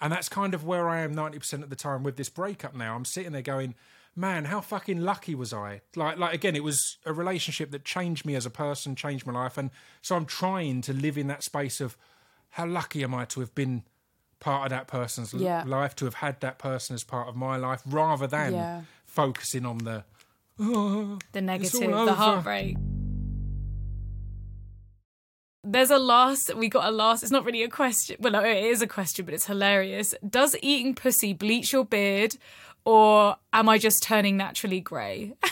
And 0.00 0.12
that's 0.12 0.28
kind 0.28 0.54
of 0.54 0.64
where 0.64 0.88
I 0.88 1.00
am 1.00 1.14
90% 1.14 1.62
of 1.64 1.70
the 1.70 1.76
time 1.76 2.02
with 2.04 2.16
this 2.16 2.28
breakup 2.28 2.72
now. 2.74 2.94
I'm 2.94 3.04
sitting 3.04 3.32
there 3.32 3.42
going, 3.42 3.74
man, 4.18 4.46
how 4.46 4.60
fucking 4.60 5.00
lucky 5.00 5.34
was 5.34 5.52
I? 5.52 5.80
Like, 5.94 6.18
like 6.18 6.34
again, 6.34 6.56
it 6.56 6.64
was 6.64 6.98
a 7.06 7.12
relationship 7.12 7.70
that 7.70 7.84
changed 7.84 8.26
me 8.26 8.34
as 8.34 8.44
a 8.44 8.50
person, 8.50 8.96
changed 8.96 9.24
my 9.26 9.32
life. 9.32 9.56
And 9.56 9.70
so 10.02 10.16
I'm 10.16 10.26
trying 10.26 10.80
to 10.82 10.92
live 10.92 11.16
in 11.16 11.28
that 11.28 11.44
space 11.44 11.80
of 11.80 11.96
how 12.50 12.66
lucky 12.66 13.04
am 13.04 13.14
I 13.14 13.26
to 13.26 13.40
have 13.40 13.54
been 13.54 13.84
part 14.40 14.64
of 14.64 14.70
that 14.70 14.88
person's 14.88 15.32
Yeah. 15.32 15.62
life, 15.64 15.94
to 15.96 16.04
have 16.04 16.14
had 16.14 16.40
that 16.40 16.58
person 16.58 16.94
as 16.94 17.04
part 17.04 17.28
of 17.28 17.36
my 17.36 17.56
life, 17.56 17.82
rather 17.86 18.26
than 18.26 18.54
Yeah. 18.54 18.82
focusing 19.06 19.64
on 19.64 19.78
the, 19.78 20.04
oh, 20.58 21.18
the 21.32 21.40
negative, 21.40 21.80
the 21.80 22.14
heartbreak. 22.14 22.76
There's 25.64 25.90
a 25.90 25.98
last, 25.98 26.54
we 26.54 26.68
got 26.68 26.88
a 26.88 26.90
last, 26.90 27.22
it's 27.22 27.32
not 27.32 27.44
really 27.44 27.62
a 27.62 27.68
question. 27.68 28.16
Well, 28.20 28.32
no, 28.32 28.44
it 28.44 28.64
is 28.64 28.80
a 28.80 28.86
question, 28.86 29.24
but 29.24 29.34
it's 29.34 29.46
hilarious. 29.46 30.14
Does 30.28 30.56
eating 30.62 30.94
pussy 30.94 31.32
bleach 31.34 31.72
your 31.72 31.84
beard 31.84 32.36
or 32.84 33.36
am 33.52 33.68
I 33.68 33.78
just 33.78 34.02
turning 34.02 34.36
naturally 34.36 34.80
grey? 34.80 35.34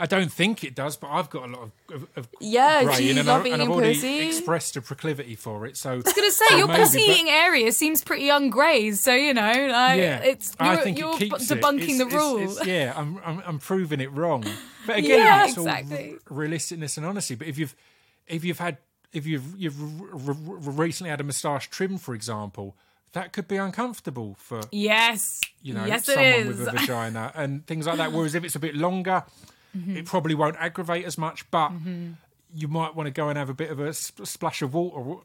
I 0.00 0.06
don't 0.06 0.30
think 0.32 0.62
it 0.64 0.74
does, 0.74 0.96
but 0.96 1.08
I've 1.08 1.30
got 1.30 1.44
a 1.48 1.52
lot 1.52 1.62
of, 1.62 1.72
of, 1.94 2.08
of 2.16 2.28
Yeah, 2.40 2.84
grey 2.84 3.00
you 3.02 3.10
in, 3.12 3.18
and, 3.18 3.30
I, 3.30 3.40
and 3.48 3.62
I've 3.62 3.68
already 3.70 3.94
pussy? 3.94 4.26
expressed 4.28 4.76
a 4.76 4.82
proclivity 4.82 5.34
for 5.34 5.66
it. 5.66 5.76
So 5.76 5.92
I 5.92 5.96
was 5.96 6.04
going 6.04 6.28
to 6.28 6.32
say, 6.32 6.44
so 6.48 6.56
your 6.56 6.68
maybe, 6.68 6.80
pussy 6.80 7.00
eating 7.00 7.28
area 7.28 7.72
seems 7.72 8.02
pretty 8.04 8.26
ungrazed, 8.28 8.98
so, 8.98 9.14
you 9.14 9.34
know, 9.34 9.42
like, 9.42 9.98
Yeah, 9.98 10.18
it's, 10.20 10.54
you're, 10.60 10.68
I 10.68 10.76
think 10.76 10.98
you're 10.98 11.14
it 11.14 11.18
keeps 11.18 11.50
it. 11.50 11.60
debunking 11.60 11.82
It's- 11.82 11.98
the 11.98 12.06
it's- 12.06 12.12
rule. 12.14 12.38
it's- 12.38 12.66
yeah, 12.66 12.92
I'm, 12.96 13.20
I'm 13.24 13.42
I'm 13.46 13.58
proving 13.58 14.00
it 14.00 14.12
wrong. 14.12 14.44
But 14.86 14.98
again, 14.98 15.18
Yeah, 15.20 15.46
it's 15.46 15.58
all 15.58 15.66
exactly. 15.66 16.16
r- 16.30 16.36
realisticness 16.36 16.96
and 16.96 17.06
honesty. 17.06 17.34
But 17.34 17.48
if 17.48 17.58
you've 17.58 17.74
if 18.26 18.44
you've 18.44 18.58
had 18.58 18.78
if 19.12 19.26
you've 19.26 19.56
you've 19.58 19.80
r- 20.02 20.08
r- 20.28 20.34
recently 20.72 21.10
had 21.10 21.20
a 21.20 21.24
moustache 21.24 21.68
trim, 21.70 21.98
for 21.98 22.14
example, 22.14 22.76
that 23.12 23.32
could 23.32 23.48
be 23.48 23.56
uncomfortable 23.56 24.36
for 24.38 24.60
yes. 24.70 25.40
you 25.62 25.74
know 25.74 25.84
yes, 25.84 26.04
someone 26.06 26.24
is. 26.24 26.46
with 26.58 26.68
a 26.68 26.72
vagina 26.78 27.32
and 27.34 27.66
things 27.66 27.86
like 27.86 27.96
that. 27.98 28.12
Whereas 28.12 28.34
if 28.34 28.44
it's 28.44 28.56
a 28.56 28.60
bit 28.60 28.74
longer, 28.74 29.24
Mm-hmm. 29.76 29.98
it 29.98 30.06
probably 30.06 30.34
won't 30.34 30.56
aggravate 30.56 31.04
as 31.04 31.18
much, 31.18 31.48
but 31.50 31.70
you 32.54 32.68
might 32.68 32.96
want 32.96 33.06
to 33.06 33.10
go 33.10 33.28
and 33.28 33.36
have 33.36 33.50
a 33.50 33.54
bit 33.54 33.70
of 33.70 33.78
a 33.78 33.92
splash 33.92 34.62
of 34.62 34.72
water. 34.72 35.20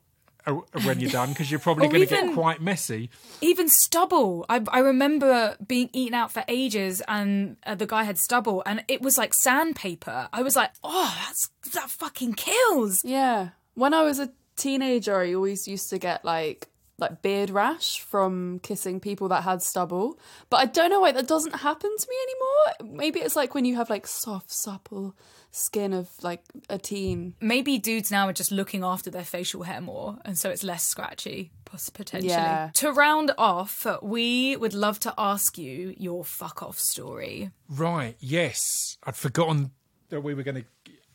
uh, 0.46 0.52
When 0.84 1.00
you're 1.00 1.10
done, 1.12 1.30
because 1.30 1.50
you're 1.50 1.60
probably 1.68 1.88
going 1.88 2.02
to 2.02 2.14
get 2.14 2.34
quite 2.34 2.62
messy. 2.62 3.10
even 3.40 3.70
stubble. 3.70 4.46
I, 4.50 4.62
I 4.68 4.80
remember 4.80 5.56
being 5.66 5.90
eaten 5.94 6.14
out 6.14 6.34
for 6.34 6.44
ages, 6.50 7.02
and 7.08 7.56
uh, 7.66 7.76
the 7.76 7.88
guy 7.88 8.04
had 8.04 8.18
stubble, 8.18 8.62
and 8.66 8.84
it 8.90 9.02
was 9.02 9.18
like 9.18 9.34
sandpaper. 9.34 10.28
I 10.34 10.42
was 10.44 10.58
like, 10.58 10.72
oh, 10.84 11.16
that's 11.26 11.50
that 11.74 11.90
fucking 11.90 12.34
kills. 12.34 13.02
Yeah. 13.06 13.52
When 13.76 13.94
I 13.94 14.04
was 14.04 14.20
a 14.20 14.30
teenager, 14.58 15.16
I 15.22 15.34
always 15.34 15.70
used 15.70 15.90
to 15.92 15.98
get 15.98 16.26
like 16.26 16.68
like 16.98 17.22
beard 17.22 17.50
rash 17.50 18.00
from 18.00 18.60
kissing 18.60 19.00
people 19.00 19.28
that 19.30 19.44
had 19.44 19.62
stubble. 19.62 20.20
But 20.50 20.58
I 20.58 20.66
don't 20.66 20.90
know 20.90 21.02
why 21.02 21.12
that 21.12 21.28
doesn't 21.28 21.56
happen 21.56 21.96
to 21.98 22.08
me 22.10 22.16
anymore. 22.24 22.98
Maybe 22.98 23.20
it's 23.20 23.36
like 23.36 23.56
when 23.56 23.66
you 23.66 23.76
have 23.76 23.90
like 23.90 24.08
soft, 24.08 24.52
supple 24.52 25.16
skin 25.54 25.94
of 25.94 26.10
like 26.22 26.44
a 26.70 26.78
teen. 26.78 27.36
Maybe 27.40 27.78
dudes 27.78 28.12
now 28.12 28.28
are 28.28 28.34
just 28.34 28.52
looking 28.52 28.84
after 28.84 29.10
their 29.10 29.24
facial 29.24 29.64
hair 29.64 29.82
more, 29.82 30.18
and 30.26 30.38
so 30.38 30.50
it's 30.50 30.64
less 30.64 30.84
scratchy, 30.84 31.52
potentially. 31.66 32.32
Yeah. 32.32 32.72
To 32.76 32.92
round 32.92 33.32
off, 33.38 33.86
we 34.02 34.56
would 34.58 34.74
love 34.74 35.00
to 35.02 35.14
ask 35.18 35.58
you 35.58 35.96
your 35.98 36.26
fuck 36.26 36.62
off 36.62 36.80
story. 36.80 37.52
Right, 37.70 38.16
yes. 38.20 38.98
I'd 39.04 39.16
forgotten 39.16 39.72
that 40.10 40.22
we 40.22 40.34
were 40.34 40.44
going 40.44 40.66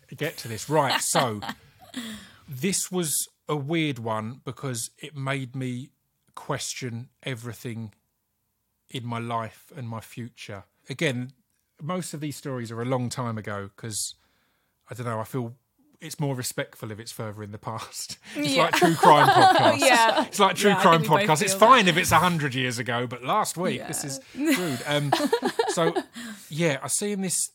to 0.08 0.16
get 0.16 0.36
to 0.38 0.48
this. 0.48 0.70
Right, 0.70 1.00
so 1.00 1.40
this 2.48 2.90
was 2.90 3.28
a 3.48 3.56
weird 3.56 3.98
one 3.98 4.40
because 4.44 4.90
it 4.98 5.16
made 5.16 5.54
me 5.56 5.90
question 6.34 7.08
everything 7.22 7.92
in 8.90 9.04
my 9.06 9.18
life 9.18 9.72
and 9.76 9.88
my 9.88 10.00
future. 10.00 10.64
Again, 10.88 11.32
most 11.82 12.14
of 12.14 12.20
these 12.20 12.36
stories 12.36 12.70
are 12.70 12.80
a 12.82 12.84
long 12.86 13.08
time 13.08 13.38
ago 13.38 13.70
because 13.74 14.14
I 14.90 14.94
don't 14.94 15.06
know, 15.06 15.20
I 15.20 15.24
feel 15.24 15.54
it's 16.00 16.20
more 16.20 16.34
respectful 16.36 16.92
if 16.92 17.00
it's 17.00 17.10
further 17.10 17.42
in 17.42 17.50
the 17.50 17.58
past. 17.58 18.18
It's 18.36 18.54
Yeah. 18.54 18.62
like 18.64 18.74
true 18.74 18.94
crime 18.94 19.28
podcasts. 19.28 19.78
Yeah. 19.84 20.24
It's 20.26 20.38
like 20.38 20.56
true 20.56 20.70
Yeah, 20.70 20.80
crime 20.80 21.00
think 21.00 21.10
we 21.12 21.26
both 21.26 21.28
podcasts. 21.28 21.42
It's 21.42 21.52
feel 21.54 21.60
that. 21.60 21.66
fine 21.66 21.88
if 21.88 21.96
it's 21.96 22.12
a 22.12 22.18
hundred 22.18 22.54
years 22.54 22.78
ago, 22.78 23.06
but 23.06 23.24
last 23.24 23.56
week 23.56 23.86
this 23.86 24.04
is 24.04 24.20
rude. 24.36 24.80
Um, 24.86 25.12
so 25.70 25.94
yeah, 26.48 26.78
I 26.82 26.88
seen 26.88 27.20
this 27.22 27.50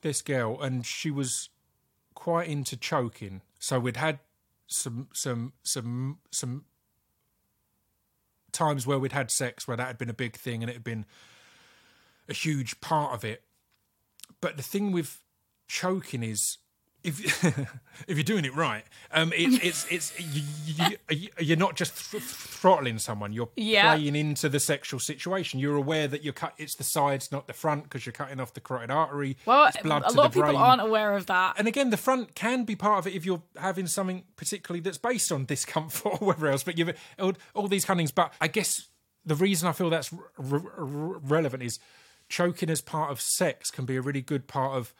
this 0.00 0.22
girl, 0.22 0.60
and 0.60 0.84
she 0.86 1.10
was 1.10 1.50
quite 2.14 2.48
into 2.48 2.76
choking. 2.76 3.42
So 3.60 3.78
we'd 3.78 3.96
had 3.98 4.18
some 4.72 5.08
some 5.12 5.52
some 5.62 6.18
some 6.30 6.64
times 8.52 8.86
where 8.86 8.98
we'd 8.98 9.12
had 9.12 9.30
sex 9.30 9.66
where 9.66 9.76
that 9.76 9.86
had 9.86 9.98
been 9.98 10.10
a 10.10 10.14
big 10.14 10.36
thing 10.36 10.62
and 10.62 10.70
it 10.70 10.74
had 10.74 10.84
been 10.84 11.06
a 12.28 12.34
huge 12.34 12.80
part 12.80 13.14
of 13.14 13.24
it. 13.24 13.44
But 14.40 14.56
the 14.56 14.62
thing 14.62 14.92
with 14.92 15.22
choking 15.68 16.22
is 16.22 16.58
if 17.04 17.44
if 18.08 18.16
you're 18.16 18.22
doing 18.22 18.44
it 18.44 18.54
right, 18.54 18.84
um, 19.12 19.32
it, 19.32 19.64
it's 19.64 19.86
it's 19.90 20.12
you, 20.20 20.96
you, 21.10 21.28
you're 21.38 21.56
not 21.56 21.76
just 21.76 22.10
th- 22.10 22.22
throttling 22.22 22.98
someone. 22.98 23.32
You're 23.32 23.48
Yeah. 23.56 23.94
playing 23.94 24.14
into 24.16 24.48
the 24.48 24.60
sexual 24.60 25.00
situation. 25.00 25.58
You're 25.60 25.76
aware 25.76 26.06
that 26.08 26.22
you're 26.22 26.32
cut. 26.32 26.54
It's 26.58 26.74
the 26.76 26.84
sides, 26.84 27.32
not 27.32 27.46
the 27.46 27.52
front, 27.52 27.84
because 27.84 28.06
you're 28.06 28.12
cutting 28.12 28.40
off 28.40 28.54
the 28.54 28.60
carotid 28.60 28.90
artery. 28.90 29.36
Well, 29.46 29.66
it's 29.66 29.76
blood 29.78 30.02
a 30.06 30.12
lot 30.12 30.26
of 30.26 30.32
people 30.32 30.48
brain. 30.50 30.56
aren't 30.56 30.82
aware 30.82 31.16
of 31.16 31.26
that. 31.26 31.54
And 31.58 31.66
again, 31.68 31.90
the 31.90 31.96
front 31.96 32.34
can 32.34 32.64
be 32.64 32.76
part 32.76 32.98
of 33.00 33.06
it 33.06 33.14
if 33.16 33.24
you're 33.26 33.42
having 33.56 33.86
something 33.86 34.24
particularly 34.36 34.80
that's 34.80 34.98
based 34.98 35.32
on 35.32 35.44
discomfort 35.44 36.12
or 36.20 36.26
whatever 36.28 36.48
else. 36.48 36.62
But 36.62 36.78
you've 36.78 36.92
all, 37.18 37.32
all 37.54 37.68
these 37.68 37.84
kind 37.84 37.98
of 37.98 38.00
things. 38.00 38.12
But 38.12 38.32
I 38.40 38.48
guess 38.48 38.88
the 39.24 39.34
reason 39.34 39.68
I 39.68 39.72
feel 39.72 39.90
that's 39.90 40.12
r- 40.12 40.18
r- 40.78 41.18
relevant 41.18 41.62
is 41.62 41.78
choking 42.28 42.70
as 42.70 42.80
part 42.80 43.10
of 43.10 43.20
sex 43.20 43.70
can 43.70 43.84
be 43.84 43.96
a 43.96 44.00
really 44.00 44.22
good 44.22 44.46
part 44.48 44.76
of 44.76 44.94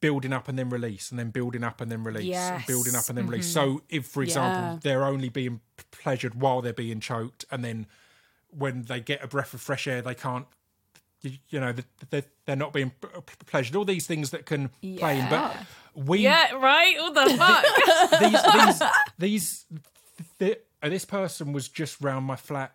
building 0.00 0.32
up 0.32 0.48
and 0.48 0.58
then 0.58 0.70
release, 0.70 1.10
and 1.10 1.18
then 1.18 1.30
building 1.30 1.62
up 1.62 1.80
and 1.80 1.90
then 1.90 2.02
release, 2.04 2.34
and 2.34 2.64
building 2.66 2.94
up 2.94 3.08
and 3.08 3.18
then 3.18 3.26
release. 3.26 3.54
Mm-hmm. 3.54 3.74
So 3.76 3.82
if, 3.88 4.06
for 4.06 4.22
example, 4.22 4.62
Yeah. 4.62 4.78
they're 4.82 5.04
only 5.04 5.28
being 5.28 5.60
pleasured 5.90 6.34
while 6.34 6.62
they're 6.62 6.72
being 6.72 7.00
choked, 7.00 7.44
and 7.50 7.64
then 7.64 7.86
when 8.50 8.82
they 8.82 9.00
get 9.00 9.22
a 9.22 9.28
breath 9.28 9.54
of 9.54 9.60
fresh 9.60 9.86
air, 9.86 10.02
they 10.02 10.14
can't. 10.14 10.46
You, 11.22 11.60
know, 11.60 11.74
they're, 12.08 12.24
they're 12.46 12.56
not 12.56 12.72
being 12.72 12.92
pleasured. 13.46 13.76
All 13.76 13.84
these 13.84 14.06
things 14.06 14.30
that 14.30 14.46
can 14.46 14.70
play 14.80 15.18
in, 15.20 15.28
but 15.28 15.54
we 15.94 16.20
Yeah, 16.20 16.54
right? 16.54 16.94
What 16.98 17.12
the 17.14 17.36
fuck? 17.36 18.20
these 18.20 18.42
these 18.54 18.82
these 19.18 19.66
th- 20.38 20.60
this 20.82 21.04
person 21.04 21.52
was 21.52 21.68
just 21.68 22.00
round 22.00 22.24
my 22.24 22.36
flat 22.36 22.74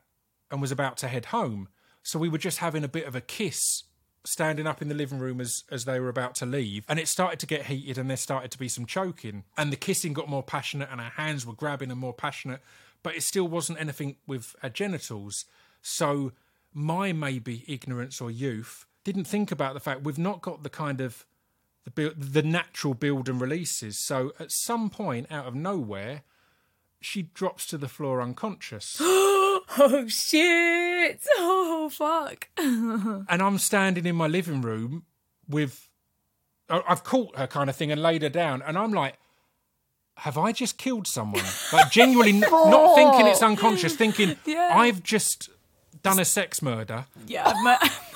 and 0.51 0.61
was 0.61 0.71
about 0.71 0.97
to 0.97 1.07
head 1.07 1.25
home. 1.25 1.69
So 2.03 2.19
we 2.19 2.29
were 2.29 2.37
just 2.37 2.59
having 2.59 2.83
a 2.83 2.87
bit 2.87 3.07
of 3.07 3.15
a 3.15 3.21
kiss 3.21 3.83
standing 4.25 4.67
up 4.67 4.81
in 4.81 4.89
the 4.89 4.95
living 4.95 5.19
room 5.19 5.39
as 5.39 5.63
as 5.69 5.85
they 5.85 5.99
were 5.99 6.09
about 6.09 6.35
to 6.35 6.45
leave 6.45 6.83
and 6.89 6.99
it 6.99 7.07
started 7.07 7.39
to 7.39 7.45
get 7.45 7.67
heated 7.67 7.97
and 7.97 8.09
there 8.09 8.17
started 8.17 8.51
to 8.51 8.57
be 8.57 8.67
some 8.67 8.85
choking 8.85 9.43
and 9.57 9.71
the 9.71 9.77
kissing 9.77 10.13
got 10.13 10.27
more 10.27 10.43
passionate 10.43 10.89
and 10.91 10.99
our 10.99 11.11
hands 11.11 11.45
were 11.45 11.53
grabbing 11.53 11.91
and 11.91 11.99
more 11.99 12.13
passionate 12.13 12.61
but 13.05 13.15
it 13.15 13.21
still 13.21 13.47
wasn't 13.47 13.79
anything 13.79 14.15
with 14.25 14.55
our 14.63 14.69
genitals. 14.69 15.45
So 15.83 16.31
my 16.73 17.13
maybe 17.13 17.63
ignorance 17.67 18.19
or 18.19 18.31
youth 18.31 18.87
didn't 19.03 19.25
think 19.25 19.51
about 19.51 19.75
the 19.75 19.79
fact 19.79 20.03
we've 20.03 20.17
not 20.17 20.41
got 20.41 20.63
the 20.63 20.71
kind 20.71 20.99
of 20.99 21.23
the 21.83 21.91
build, 21.91 22.15
the 22.17 22.41
natural 22.41 22.95
build 22.95 23.29
and 23.29 23.39
releases. 23.39 23.99
So 23.99 24.33
at 24.39 24.51
some 24.51 24.89
point, 24.89 25.27
out 25.29 25.45
of 25.45 25.53
nowhere, 25.53 26.23
she 26.99 27.21
drops 27.21 27.67
to 27.67 27.77
the 27.77 27.87
floor 27.87 28.23
unconscious, 28.23 28.99
oh, 29.77 30.07
shit. 30.07 31.21
Oh, 31.37 31.89
fuck. 31.91 32.49
and 32.57 33.41
I'm 33.41 33.57
standing 33.57 34.05
in 34.05 34.15
my 34.15 34.27
living 34.27 34.61
room 34.61 35.03
with. 35.47 35.89
I've 36.67 37.03
caught 37.03 37.37
her 37.37 37.45
kind 37.45 37.69
of 37.69 37.75
thing 37.75 37.91
and 37.91 38.01
laid 38.01 38.23
her 38.23 38.29
down, 38.29 38.63
and 38.63 38.75
I'm 38.75 38.91
like, 38.91 39.19
"Have 40.17 40.35
I 40.35 40.51
just 40.51 40.79
killed 40.79 41.05
someone?" 41.05 41.43
Like 41.71 41.91
genuinely, 41.91 42.33
n- 42.33 42.39
not 42.51 42.95
thinking 42.95 43.27
it's 43.27 43.43
unconscious, 43.43 43.93
oh. 43.93 43.97
thinking 43.97 44.35
Yeah. 44.45 44.71
I've 44.73 45.03
just 45.03 45.49
done 46.01 46.19
a 46.19 46.25
sex 46.25 46.63
murder. 46.63 47.05
Yeah, 47.27 47.47
I've 47.47 47.63
mur- 47.63 47.77
I've 47.81 48.13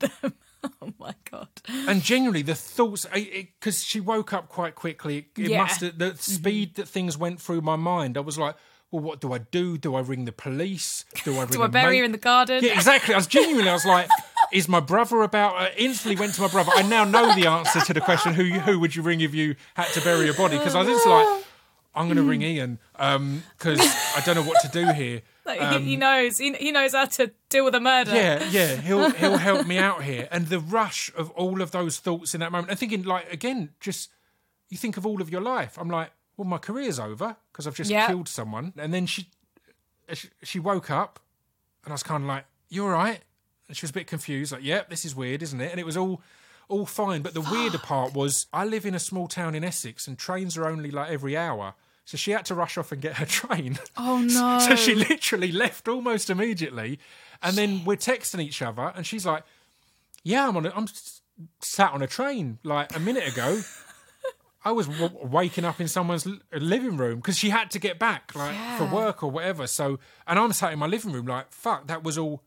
murdered 0.00 0.20
them. 0.20 0.34
Oh, 0.80 0.92
my 0.98 1.14
God. 1.30 1.48
and 1.68 2.02
genuinely 2.02 2.42
the 2.42 2.54
thoughts 2.54 3.06
because 3.06 3.82
she 3.82 4.00
woke 4.00 4.32
up 4.32 4.48
quite 4.48 4.74
quickly 4.76 5.18
it, 5.18 5.26
Yeah. 5.36 5.62
must 5.62 5.80
have 5.80 5.98
the 5.98 6.10
mm-hmm. 6.10 6.16
speed 6.16 6.76
that 6.76 6.88
things 6.88 7.18
went 7.18 7.40
through 7.40 7.62
my 7.62 7.74
mind 7.74 8.16
i 8.16 8.20
was 8.20 8.38
like 8.38 8.54
well 8.92 9.02
what 9.02 9.20
do 9.20 9.32
i 9.32 9.38
do 9.38 9.76
do 9.76 9.96
i 9.96 10.00
ring 10.00 10.24
the 10.26 10.32
police 10.32 11.04
do 11.24 11.34
i 11.36 11.40
ring 11.40 11.48
Do 11.48 11.62
I 11.62 11.66
bury 11.66 11.94
mate? 11.94 11.98
her 11.98 12.04
in 12.04 12.12
the 12.12 12.18
garden? 12.18 12.62
yeah 12.62 12.74
exactly 12.74 13.14
i 13.14 13.16
was 13.16 13.26
genuinely 13.26 13.68
i 13.68 13.72
was 13.72 13.84
like 13.84 14.08
is 14.52 14.68
my 14.68 14.80
brother 14.80 15.22
about 15.22 15.54
I 15.56 15.72
instantly 15.78 16.20
went 16.20 16.34
to 16.34 16.42
my 16.42 16.48
brother 16.48 16.70
i 16.76 16.82
now 16.82 17.04
know 17.04 17.34
the 17.34 17.46
answer 17.46 17.80
to 17.80 17.92
the 17.94 18.00
question 18.00 18.34
who 18.34 18.44
who 18.44 18.78
would 18.78 18.94
you 18.94 19.02
ring 19.02 19.20
if 19.20 19.34
you 19.34 19.56
had 19.74 19.88
to 19.94 20.00
bury 20.02 20.26
your 20.26 20.34
body 20.34 20.58
because 20.58 20.74
i 20.74 20.80
was 20.80 20.88
just 20.88 21.06
like 21.06 21.44
i'm 21.94 22.06
going 22.06 22.16
to 22.16 22.22
ring 22.22 22.42
ian 22.42 22.78
because 22.92 23.80
i 24.16 24.22
don't 24.24 24.36
know 24.36 24.42
what 24.42 24.60
to 24.62 24.68
do 24.68 24.92
here 24.92 25.22
Like, 25.44 25.60
he, 25.80 25.84
he 25.86 25.96
knows. 25.96 26.38
He, 26.38 26.52
he 26.52 26.70
knows 26.70 26.92
how 26.94 27.06
to 27.06 27.32
deal 27.48 27.64
with 27.64 27.74
a 27.74 27.80
murder. 27.80 28.12
Um, 28.12 28.16
yeah, 28.16 28.48
yeah, 28.50 28.76
he'll 28.76 29.10
he'll 29.10 29.38
help 29.38 29.66
me 29.66 29.76
out 29.76 30.04
here. 30.04 30.28
And 30.30 30.46
the 30.46 30.60
rush 30.60 31.10
of 31.16 31.30
all 31.32 31.60
of 31.60 31.72
those 31.72 31.98
thoughts 31.98 32.32
in 32.32 32.38
that 32.42 32.52
moment, 32.52 32.70
and 32.70 32.78
thinking 32.78 33.02
like 33.02 33.32
again, 33.32 33.70
just 33.80 34.10
you 34.68 34.76
think 34.76 34.96
of 34.96 35.04
all 35.04 35.20
of 35.20 35.30
your 35.30 35.40
life. 35.40 35.76
I'm 35.80 35.88
like, 35.90 36.12
well, 36.42 36.48
my 36.50 36.58
career's 36.58 36.98
over 36.98 37.36
because 37.52 37.66
I've 37.66 37.74
just 37.76 37.90
Yeah. 37.90 38.06
killed 38.08 38.28
someone. 38.28 38.72
And 38.76 38.92
then 38.92 39.06
she, 39.06 39.28
uh, 40.08 40.14
she 40.14 40.28
she 40.42 40.58
woke 40.58 40.90
up, 40.90 41.20
and 41.84 41.92
I 41.92 41.94
was 41.94 42.02
kind 42.02 42.24
of 42.24 42.28
like, 42.28 42.44
you 42.68 42.84
all 42.84 42.90
right? 42.90 43.20
And 43.68 43.76
she 43.76 43.84
was 43.84 43.90
a 43.90 43.94
bit 43.94 44.06
confused, 44.06 44.52
like, 44.52 44.62
yep, 44.64 44.90
this 44.90 45.04
is 45.04 45.14
weird, 45.14 45.42
isn't 45.42 45.60
it? 45.60 45.70
And 45.70 45.78
it 45.80 45.86
was 45.86 45.96
all 45.96 46.20
all 46.68 46.86
fine. 46.86 47.22
But 47.22 47.34
the 47.34 47.40
weirder 47.40 47.78
part 47.78 48.14
was, 48.14 48.46
I 48.52 48.64
live 48.64 48.86
in 48.86 48.94
a 48.94 48.98
small 48.98 49.28
town 49.28 49.54
in 49.54 49.62
Essex, 49.64 50.06
and 50.08 50.18
trains 50.18 50.56
are 50.56 50.66
only 50.66 50.90
like 50.90 51.10
every 51.10 51.36
hour. 51.36 51.74
So 52.04 52.16
she 52.16 52.32
had 52.32 52.44
to 52.46 52.54
rush 52.54 52.76
off 52.76 52.90
and 52.92 53.00
get 53.00 53.16
her 53.18 53.26
train. 53.40 53.78
Oh, 53.96 54.18
no. 54.28 54.58
So 54.58 54.74
she 54.74 54.94
literally 54.94 55.52
left 55.52 55.86
almost 55.88 56.30
immediately, 56.30 56.98
and 57.42 57.56
then 57.56 57.84
we're 57.84 57.96
texting 57.96 58.40
each 58.40 58.60
other, 58.62 58.92
and 58.96 59.06
she's 59.06 59.24
like, 59.24 59.44
"Yeah, 60.24 60.48
I'm 60.48 60.56
on. 60.56 60.66
A, 60.66 60.72
I'm 60.74 60.86
sat 61.60 61.92
on 61.92 62.02
a 62.02 62.06
train 62.06 62.58
like 62.64 62.94
a 62.96 63.00
minute 63.00 63.26
ago. 63.32 63.60
I 64.64 64.70
was 64.72 64.86
w- 64.86 65.18
waking 65.26 65.64
up 65.64 65.80
in 65.80 65.88
someone's 65.88 66.26
l- 66.26 66.38
living 66.52 66.96
room 66.96 67.16
because 67.16 67.36
she 67.38 67.50
had 67.50 67.70
to 67.72 67.78
get 67.78 67.98
back 67.98 68.34
like 68.34 68.54
for 68.78 68.84
work 68.86 69.22
or 69.22 69.30
whatever. 69.30 69.66
So, 69.66 69.98
and 70.26 70.38
I'm 70.38 70.52
sat 70.52 70.72
in 70.72 70.78
my 70.78 70.86
living 70.86 71.12
room 71.12 71.26
like, 71.26 71.50
fuck, 71.52 71.86
that 71.88 72.02
was 72.04 72.16
all. 72.18 72.42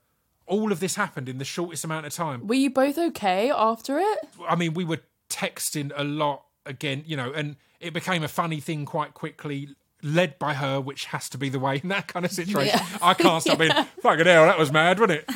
All 0.48 0.72
of 0.72 0.80
this 0.80 0.94
happened 0.96 1.28
in 1.28 1.40
the 1.40 1.44
shortest 1.46 1.84
amount 1.84 2.06
of 2.06 2.14
time. 2.14 2.46
Were 2.46 2.54
you 2.54 2.70
both 2.70 3.00
okay 3.00 3.50
after 3.50 3.98
it? 3.98 4.20
I 4.48 4.56
mean, 4.56 4.76
we 4.76 4.84
were 4.86 5.00
texting 5.28 5.92
a 5.96 6.04
lot 6.04 6.44
again, 6.68 7.04
you 7.08 7.18
know, 7.18 7.32
and 7.34 7.56
it 7.80 7.94
became 7.96 8.22
a 8.24 8.28
funny 8.28 8.60
thing 8.60 8.86
quite 8.86 9.16
quickly, 9.16 9.70
led 10.04 10.38
by 10.38 10.54
her, 10.54 10.80
which 10.80 11.06
has 11.06 11.30
to 11.30 11.40
be 11.40 11.50
the 11.50 11.58
way 11.58 11.82
in 11.82 11.90
that 11.90 12.08
kind 12.08 12.26
of 12.26 12.32
situation. 12.32 12.78
Yeah. 12.80 12.98
I 13.02 13.16
can't 13.16 13.42
stop 13.42 13.58
being, 13.58 13.72
fucking 14.04 14.26
hell, 14.28 14.46
that 14.46 14.60
was 14.60 14.72
mad, 14.72 15.00
wasn't 15.00 15.20
it? 15.28 15.32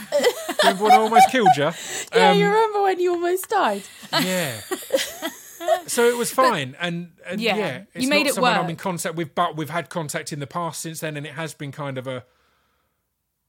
Remember 0.63 0.83
when 0.83 0.91
I 0.91 0.97
almost 0.97 1.31
killed 1.31 1.49
you? 1.57 1.71
Yeah, 2.13 2.29
Um, 2.29 2.37
you 2.37 2.45
remember 2.45 2.83
when 2.83 2.99
you 2.99 3.11
almost 3.13 3.49
died? 3.49 3.81
Yeah. 4.13 4.61
so 5.87 6.07
it 6.07 6.17
was 6.17 6.31
fine, 6.31 6.75
and, 6.79 7.11
and 7.25 7.41
yeah, 7.41 7.55
Yeah, 7.55 7.81
it's 7.93 8.03
you 8.03 8.09
made 8.09 8.23
not 8.23 8.27
it 8.27 8.33
someone 8.35 8.53
I'm 8.53 8.69
in 8.69 8.75
contact 8.75 9.15
with, 9.15 9.35
but 9.35 9.57
we've 9.57 9.69
had 9.69 9.89
contact 9.89 10.33
in 10.33 10.39
the 10.39 10.47
past 10.47 10.81
since 10.81 10.99
then, 10.99 11.17
and 11.17 11.25
it 11.25 11.33
has 11.33 11.53
been 11.53 11.71
kind 11.71 11.97
of 11.97 12.07
a. 12.07 12.25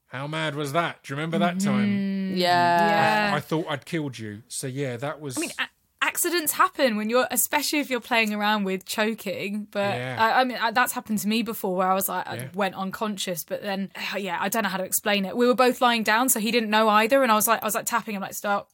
How 0.07 0.27
mad 0.27 0.55
was 0.55 0.73
that? 0.73 1.03
Do 1.03 1.13
you 1.13 1.17
remember 1.17 1.39
that 1.39 1.57
mm-hmm. 1.57 1.69
time? 1.69 2.35
Yeah. 2.35 3.29
Yeah. 3.29 3.35
I 3.35 3.39
thought 3.39 3.65
I'd 3.69 3.85
killed 3.85 4.19
you. 4.19 4.43
So 4.49 4.67
yeah, 4.67 4.97
that 4.97 5.21
was. 5.21 5.37
I 5.37 5.41
mean, 5.41 5.51
a- 5.57 5.69
accidents 6.01 6.53
happen 6.53 6.97
when 6.97 7.09
you're, 7.09 7.27
especially 7.31 7.79
if 7.79 7.89
you're 7.89 8.01
playing 8.01 8.33
around 8.33 8.63
with 8.63 8.85
choking. 8.85 9.67
But 9.71 9.95
Yeah. 9.95 10.17
I, 10.19 10.41
I 10.41 10.43
mean, 10.43 10.57
I, 10.59 10.71
that's 10.71 10.93
happened 10.93 11.19
to 11.19 11.27
me 11.27 11.43
before, 11.43 11.75
where 11.75 11.89
I 11.89 11.93
was 11.93 12.09
like, 12.09 12.25
Yeah. 12.25 12.33
I 12.33 12.49
went 12.53 12.75
unconscious, 12.75 13.43
but 13.43 13.61
then, 13.61 13.91
uh, 14.13 14.17
yeah, 14.17 14.37
I 14.41 14.49
don't 14.49 14.63
know 14.63 14.69
how 14.69 14.77
to 14.77 14.83
explain 14.83 15.25
it. 15.25 15.37
We 15.37 15.47
were 15.47 15.55
both 15.55 15.79
lying 15.81 16.03
down, 16.03 16.29
so 16.29 16.39
he 16.39 16.51
didn't 16.51 16.69
know 16.69 16.89
either, 16.89 17.23
and 17.23 17.31
I 17.31 17.35
was 17.35 17.47
like, 17.47 17.61
I 17.61 17.65
was 17.65 17.75
like 17.75 17.85
tapping 17.85 18.15
him, 18.15 18.21
like, 18.21 18.33
stop, 18.33 18.69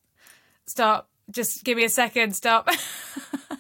stop, 0.65 1.09
just 1.29 1.63
give 1.63 1.77
me 1.77 1.83
a 1.83 1.89
second, 1.89 2.35
stop. 2.35 2.69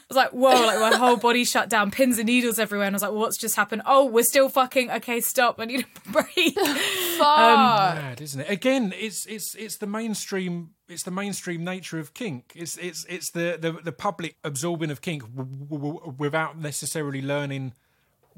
I 0.09 0.13
was 0.13 0.15
like, 0.17 0.29
whoa, 0.31 0.65
like 0.65 0.79
my 0.79 0.95
whole 0.97 1.17
body 1.17 1.43
shut 1.43 1.67
down, 1.69 1.91
pins 1.91 2.17
and 2.17 2.27
needles 2.27 2.59
everywhere. 2.59 2.87
And 2.87 2.95
I 2.95 2.97
was 2.97 3.01
like, 3.01 3.11
what's 3.11 3.37
just 3.37 3.57
happened? 3.57 3.81
Oh, 3.85 4.05
we're 4.05 4.23
still 4.23 4.47
fucking. 4.47 4.89
Okay, 4.89 5.19
stop. 5.19 5.59
I 5.59 5.65
need 5.65 5.85
to 6.05 6.11
breathe. 6.11 6.53
Fuck. 7.17 7.27
Um, 7.39 7.95
mad, 7.95 8.21
isn't 8.21 8.39
it? 8.39 8.49
Again, 8.49 8.93
it's 8.95 9.25
it's 9.25 9.53
it's 9.55 9.77
the 9.77 9.87
mainstream. 9.87 10.69
It's 10.87 11.03
the 11.03 11.11
mainstream 11.11 11.65
nature 11.65 11.99
of 11.99 12.13
kink. 12.13 12.53
It's 12.55 12.77
it's 12.77 13.05
it's 13.09 13.31
the 13.31 13.57
the, 13.59 13.73
the 13.73 13.91
public 13.91 14.37
absorbing 14.45 14.91
of 14.91 15.01
kink 15.01 15.23
w- 15.35 15.65
w- 15.65 15.93
w- 15.95 16.15
without 16.17 16.57
necessarily 16.57 17.21
learning 17.21 17.73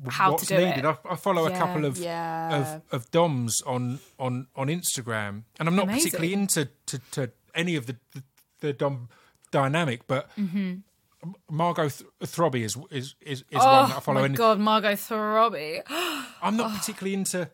How 0.08 0.32
what's 0.32 0.48
to 0.48 0.58
do 0.58 0.66
needed. 0.66 0.86
it. 0.86 0.98
I, 1.06 1.12
I 1.12 1.16
follow 1.18 1.46
a 1.46 1.52
couple 1.52 1.86
of 1.86 2.00
Yeah. 2.00 2.56
of 2.58 2.82
of 2.92 3.12
DOMs 3.12 3.62
on 3.68 4.00
on 4.18 4.48
on 4.56 4.70
Instagram, 4.70 5.44
and 5.60 5.68
I'm 5.70 5.76
not 5.76 5.84
Amazing. 5.84 6.00
particularly 6.12 6.34
into 6.34 6.70
to, 6.88 7.00
to 7.12 7.32
any 7.54 7.76
of 7.76 7.86
the, 7.86 7.96
the 8.16 8.24
the 8.62 8.74
DOM 8.74 9.10
dynamic, 9.52 10.08
but. 10.08 10.36
Mm-hmm. 10.36 10.78
Margot 11.50 11.90
Th- 11.90 12.10
Throbby 12.24 12.64
is 12.64 12.78
is 12.92 13.16
is, 13.22 13.44
is 13.50 13.58
one 13.58 13.90
that 13.90 13.94
I 13.94 13.98
oh 13.98 14.00
follow. 14.00 14.18
oh 14.20 14.22
my 14.22 14.26
and 14.28 14.36
god, 14.38 14.60
Margot 14.60 14.94
Throbby. 14.94 15.82
I'm 16.42 16.56
not 16.56 16.74
particularly 16.78 17.14
into 17.14 17.50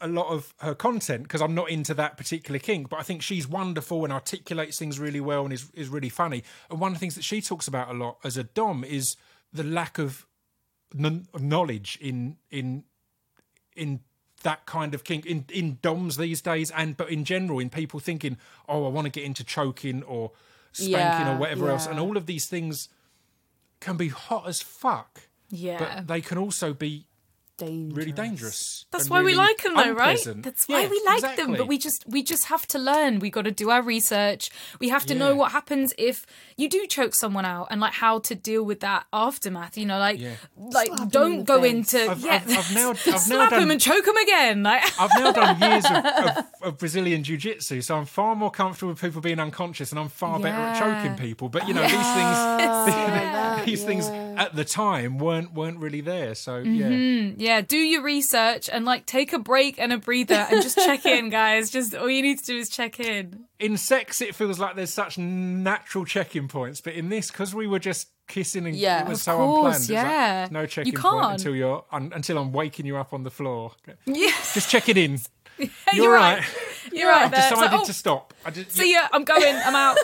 a 0.00 0.08
lot 0.08 0.28
of 0.28 0.52
her 0.58 0.74
content 0.74 1.22
because 1.22 1.40
I'm 1.40 1.54
not 1.54 1.70
into 1.70 1.94
that 1.94 2.16
particular 2.16 2.58
kink, 2.58 2.88
but 2.88 2.98
I 2.98 3.02
think 3.02 3.22
she's 3.22 3.46
wonderful 3.46 4.02
and 4.04 4.12
articulates 4.12 4.78
things 4.78 4.98
really 4.98 5.20
well 5.20 5.44
and 5.44 5.52
is, 5.52 5.70
is 5.74 5.88
really 5.88 6.08
funny. 6.08 6.42
And 6.70 6.80
one 6.80 6.90
of 6.90 6.96
the 6.96 7.00
things 7.00 7.14
that 7.14 7.22
she 7.22 7.40
talks 7.40 7.68
about 7.68 7.88
a 7.88 7.92
lot 7.92 8.18
as 8.24 8.36
a 8.36 8.42
Dom 8.44 8.82
is 8.82 9.16
the 9.52 9.62
lack 9.62 9.98
of 9.98 10.26
kn- 10.98 11.28
knowledge 11.38 11.98
in 12.00 12.36
in 12.50 12.84
in 13.76 14.00
that 14.42 14.66
kind 14.66 14.92
of 14.94 15.04
kink 15.04 15.24
in 15.24 15.44
in 15.48 15.78
DOMs 15.82 16.16
these 16.16 16.40
days 16.40 16.70
and 16.72 16.96
but 16.96 17.08
in 17.08 17.24
general 17.24 17.60
in 17.60 17.70
people 17.70 18.00
thinking, 18.00 18.38
oh, 18.68 18.86
I 18.86 18.88
want 18.88 19.04
to 19.04 19.10
get 19.10 19.24
into 19.24 19.44
choking 19.44 20.02
or 20.02 20.32
spanking 20.72 20.92
Yeah, 20.92 21.36
or 21.36 21.38
whatever 21.38 21.70
else. 21.70 21.86
And 21.86 21.98
all 22.00 22.16
of 22.16 22.26
these 22.26 22.46
things 22.46 22.88
can 23.80 23.96
be 23.96 24.08
hot 24.08 24.46
as 24.48 24.60
fuck 24.62 25.28
Yeah. 25.50 25.78
but 25.78 26.06
they 26.06 26.20
can 26.20 26.38
also 26.38 26.72
be 26.72 27.06
dangerous. 27.58 27.96
really 27.96 28.12
dangerous. 28.12 28.86
That's 28.90 29.04
and 29.04 29.10
why 29.10 29.22
we 29.22 29.34
like 29.34 29.62
them, 29.62 29.74
though, 29.76 29.92
right? 29.92 30.18
That's 30.36 30.66
why 30.68 30.82
Yeah, 30.82 30.88
we 30.88 31.02
like 31.06 31.16
exactly. 31.18 31.44
them. 31.44 31.54
But 31.56 31.66
we 31.68 31.78
just 31.78 32.04
we 32.08 32.22
just 32.22 32.46
have 32.46 32.66
to 32.68 32.78
learn. 32.78 33.18
We 33.18 33.30
got 33.30 33.42
to 33.44 33.50
do 33.50 33.70
our 33.70 33.82
research. 33.82 34.50
We 34.80 34.88
have 34.90 35.06
to 35.06 35.14
know 35.14 35.34
what 35.36 35.52
happens 35.52 35.92
if 35.98 36.26
you 36.56 36.68
do 36.68 36.86
choke 36.86 37.14
someone 37.14 37.44
out, 37.44 37.68
and 37.70 37.80
like 37.80 37.92
how 37.94 38.18
to 38.20 38.34
deal 38.34 38.62
with 38.64 38.80
that 38.80 39.06
aftermath. 39.12 39.76
You 39.78 39.86
know, 39.86 39.98
like 39.98 40.18
Yeah. 40.20 40.34
like 40.56 40.88
Slap 40.88 41.00
'em 41.00 41.08
don't 41.08 41.38
the 41.38 41.44
go 41.44 41.62
face. 41.62 41.72
into 41.72 42.10
I've- 42.10 42.26
yeah. 42.26 42.34
I've- 42.44 42.54
I've 42.54 42.74
now- 42.74 42.90
I've 42.90 43.06
now 43.06 43.16
slap 43.18 43.50
done- 43.50 43.62
him 43.62 43.70
and 43.70 43.80
choke 43.80 44.06
him 44.06 44.16
again. 44.16 44.62
Like 44.62 44.82
I've 45.00 45.10
now 45.18 45.32
done 45.32 45.60
years 45.70 45.84
of, 45.84 46.04
of, 46.04 46.44
of 46.62 46.78
Brazilian 46.78 47.22
jiu 47.24 47.36
jitsu, 47.36 47.80
so 47.80 47.96
I'm 47.96 48.06
far 48.06 48.34
more 48.34 48.50
comfortable 48.50 48.90
with 48.92 49.00
people 49.00 49.20
being 49.20 49.40
unconscious 49.40 49.90
and 49.92 49.98
I'm 49.98 50.08
far 50.08 50.38
better 50.40 50.56
at 50.56 50.78
choking 50.78 51.16
people. 51.16 51.48
But 51.48 51.68
you 51.68 51.74
know, 51.74 51.82
these 51.82 51.92
things 51.92 53.64
these 53.66 53.84
things 53.84 54.08
at 54.36 54.54
the 54.54 54.64
time 54.64 55.18
weren't 55.18 55.52
weren't 55.52 55.78
really 55.78 56.00
there. 56.00 56.34
So 56.34 56.58
yeah. 56.58 56.86
Mm-hmm. 56.88 57.40
yeah, 57.40 57.60
do 57.60 57.76
your 57.76 58.02
research 58.02 58.68
and 58.72 58.84
like 58.84 59.06
take 59.06 59.32
a 59.32 59.38
break 59.38 59.78
and 59.78 59.92
a 59.92 59.98
breather 59.98 60.46
and 60.50 60.62
just 60.62 60.76
check 60.76 61.06
in, 61.06 61.30
guys. 61.30 61.70
Just 61.70 61.94
all 61.94 62.08
you 62.10 62.22
need 62.22 62.38
to 62.40 62.44
do 62.44 62.58
is 62.58 62.68
check 62.68 63.00
in. 63.00 63.44
In 63.58 63.76
sex 63.76 64.20
it 64.20 64.34
feels 64.34 64.58
like 64.58 64.76
there's 64.76 64.92
such 64.92 65.18
natural 65.18 66.04
check-in 66.04 66.48
points, 66.48 66.80
but 66.80 66.94
in 66.94 67.08
this, 67.08 67.30
because 67.30 67.54
we 67.54 67.66
were 67.66 67.78
just 67.78 68.08
kissing 68.28 68.66
and 68.66 68.74
Yeah. 68.74 69.02
it 69.02 69.08
was 69.08 69.22
so 69.22 69.36
course, 69.36 69.56
unplanned. 69.56 69.76
it's 69.82 69.88
like, 69.90 70.02
yeah. 70.04 70.48
no 70.50 70.66
check-in 70.66 70.92
point 70.94 71.32
until 71.32 71.54
you're 71.54 71.84
un, 71.92 72.12
until 72.14 72.38
I'm 72.38 72.52
waking 72.52 72.86
you 72.86 72.96
up 72.96 73.12
on 73.12 73.22
the 73.22 73.30
floor. 73.30 73.72
Yeah, 74.06 74.30
Just 74.54 74.70
check 74.70 74.88
it 74.88 74.96
in. 74.96 75.20
you're, 75.58 75.68
You're 75.92 76.12
right. 76.12 76.38
right. 76.40 76.92
You're 76.92 77.08
right. 77.08 77.22
I've 77.26 77.30
there. 77.30 77.40
Like, 77.40 77.50
decided 77.50 77.80
oh, 77.80 77.84
to 77.84 77.92
stop. 77.92 78.34
I 78.44 78.50
just, 78.50 78.72
See 78.72 78.92
ya. 78.92 79.06
I'm 79.12 79.24
going. 79.24 79.54
I'm 79.54 79.74
out. 79.76 79.96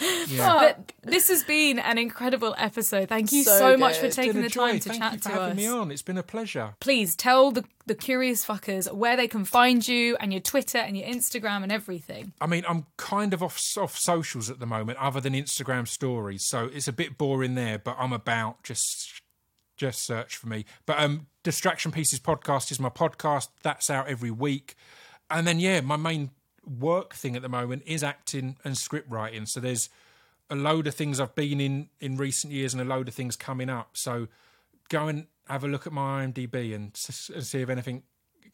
Yeah. 0.00 0.46
But 0.76 0.92
this 1.02 1.28
has 1.28 1.44
been 1.44 1.78
an 1.78 1.98
incredible 1.98 2.54
episode. 2.58 3.08
Thank 3.08 3.32
you 3.32 3.42
so, 3.44 3.58
So 3.58 3.76
much 3.76 3.98
for 3.98 4.08
taking 4.08 4.42
the 4.42 4.50
time 4.50 4.78
to 4.80 4.88
Thank 4.88 5.02
chat 5.02 5.12
you 5.12 5.18
for 5.18 5.24
to 5.24 5.34
having 5.34 5.50
us. 5.50 5.56
me 5.56 5.66
on. 5.66 5.90
It's 5.90 6.02
been 6.02 6.18
a 6.18 6.22
pleasure. 6.22 6.74
Please 6.80 7.14
tell 7.14 7.50
the, 7.50 7.64
the 7.86 7.94
curious 7.94 8.44
fuckers 8.44 8.92
where 8.92 9.16
they 9.16 9.28
can 9.28 9.44
find 9.44 9.86
you 9.86 10.16
and 10.20 10.32
your 10.32 10.40
Twitter 10.40 10.78
and 10.78 10.96
your 10.96 11.06
Instagram 11.08 11.62
and 11.62 11.72
everything. 11.72 12.32
I 12.40 12.46
mean, 12.46 12.64
I'm 12.68 12.86
kind 12.96 13.32
of 13.34 13.42
off 13.42 13.60
off 13.78 13.96
socials 13.96 14.50
at 14.50 14.58
the 14.58 14.66
moment, 14.66 14.98
other 14.98 15.20
than 15.20 15.32
Instagram 15.32 15.86
stories, 15.88 16.46
so 16.46 16.70
it's 16.72 16.88
a 16.88 16.92
bit 16.92 17.18
boring 17.18 17.54
there. 17.54 17.78
But 17.78 17.96
I'm 17.98 18.12
about 18.12 18.62
just 18.62 19.20
just 19.76 20.04
search 20.06 20.36
for 20.36 20.48
me. 20.48 20.64
But 20.86 20.98
um, 20.98 21.26
Distraction 21.42 21.92
Pieces 21.92 22.18
podcast 22.18 22.70
is 22.70 22.80
my 22.80 22.88
podcast. 22.88 23.48
That's 23.62 23.90
out 23.90 24.08
every 24.08 24.30
week, 24.30 24.74
and 25.30 25.46
then 25.46 25.60
yeah, 25.60 25.80
my 25.80 25.96
main 25.96 26.30
work 26.66 27.14
thing 27.14 27.36
at 27.36 27.42
the 27.42 27.48
moment 27.48 27.82
is 27.86 28.02
acting 28.02 28.56
and 28.64 28.76
script 28.76 29.10
writing. 29.10 29.46
So 29.46 29.60
there's 29.60 29.88
a 30.50 30.56
load 30.56 30.86
of 30.86 30.94
things 30.94 31.20
I've 31.20 31.34
been 31.34 31.60
in 31.60 31.88
in 32.00 32.16
recent 32.16 32.52
years, 32.52 32.74
and 32.74 32.80
a 32.80 32.84
load 32.84 33.08
of 33.08 33.14
things 33.14 33.36
coming 33.36 33.68
up. 33.68 33.90
So 33.96 34.28
go 34.88 35.08
and 35.08 35.26
have 35.48 35.64
a 35.64 35.68
look 35.68 35.86
at 35.86 35.92
my 35.92 36.24
IMDb 36.24 36.74
and, 36.74 36.92
and 37.34 37.44
see 37.44 37.60
if 37.60 37.68
anything 37.68 38.02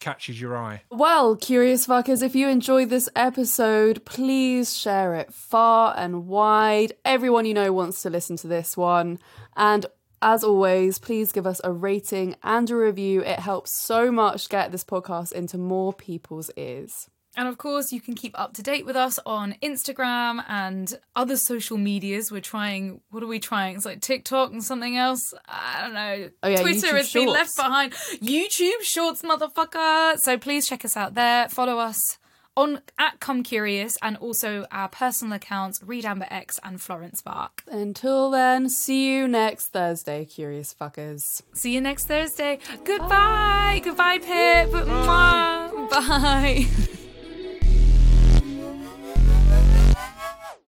catches 0.00 0.40
your 0.40 0.56
eye. 0.56 0.82
Well, 0.90 1.36
curious 1.36 1.86
fuckers, 1.86 2.22
if 2.22 2.34
you 2.34 2.48
enjoyed 2.48 2.90
this 2.90 3.08
episode, 3.14 4.04
please 4.04 4.76
share 4.76 5.14
it 5.14 5.32
far 5.32 5.94
and 5.96 6.26
wide. 6.26 6.94
Everyone 7.04 7.46
you 7.46 7.54
know 7.54 7.72
wants 7.72 8.02
to 8.02 8.10
listen 8.10 8.36
to 8.38 8.48
this 8.48 8.76
one. 8.76 9.18
And 9.56 9.86
as 10.20 10.44
always, 10.44 10.98
please 10.98 11.32
give 11.32 11.46
us 11.46 11.60
a 11.64 11.72
rating 11.72 12.36
and 12.42 12.68
a 12.70 12.76
review. 12.76 13.22
It 13.22 13.40
helps 13.40 13.72
so 13.72 14.10
much 14.10 14.48
get 14.48 14.72
this 14.72 14.84
podcast 14.84 15.32
into 15.32 15.56
more 15.56 15.92
people's 15.92 16.50
ears. 16.56 17.08
And 17.36 17.48
of 17.48 17.56
course, 17.56 17.92
you 17.92 18.00
can 18.00 18.14
keep 18.14 18.38
up 18.38 18.52
to 18.54 18.62
date 18.62 18.84
with 18.84 18.96
us 18.96 19.18
on 19.24 19.56
Instagram 19.62 20.44
and 20.48 20.98
other 21.16 21.36
social 21.36 21.78
medias. 21.78 22.30
We're 22.30 22.42
trying, 22.42 23.00
what 23.10 23.22
are 23.22 23.26
we 23.26 23.38
trying? 23.38 23.76
It's 23.76 23.86
like 23.86 24.00
TikTok 24.00 24.52
and 24.52 24.62
something 24.62 24.96
else. 24.96 25.32
I 25.48 25.80
don't 25.82 25.94
know. 25.94 26.30
Oh, 26.42 26.48
yeah, 26.48 26.60
Twitter 26.60 26.88
YouTube 26.88 26.96
has 26.96 27.12
been 27.12 27.28
left 27.28 27.56
behind. 27.56 27.92
YouTube 27.94 28.82
Shorts, 28.82 29.22
motherfucker. 29.22 30.18
So 30.18 30.36
please 30.36 30.68
check 30.68 30.84
us 30.84 30.96
out 30.96 31.14
there. 31.14 31.48
Follow 31.48 31.78
us 31.78 32.18
on 32.54 32.80
at 32.98 33.18
Come 33.20 33.42
Curious 33.42 33.96
and 34.02 34.16
also 34.18 34.66
our 34.70 34.88
personal 34.88 35.34
accounts, 35.34 35.82
Reed 35.82 36.04
Amber 36.04 36.26
X 36.30 36.60
and 36.62 36.80
Florence 36.80 37.22
Bark. 37.22 37.62
Until 37.66 38.30
then, 38.30 38.68
see 38.68 39.10
you 39.10 39.26
next 39.26 39.68
Thursday, 39.68 40.26
curious 40.26 40.74
fuckers. 40.78 41.40
See 41.54 41.72
you 41.72 41.80
next 41.80 42.06
Thursday. 42.06 42.58
Goodbye. 42.84 43.80
Goodbye, 43.82 44.18
Pip. 44.18 44.70
Mwah. 44.70 45.90
Bye. 45.90 46.66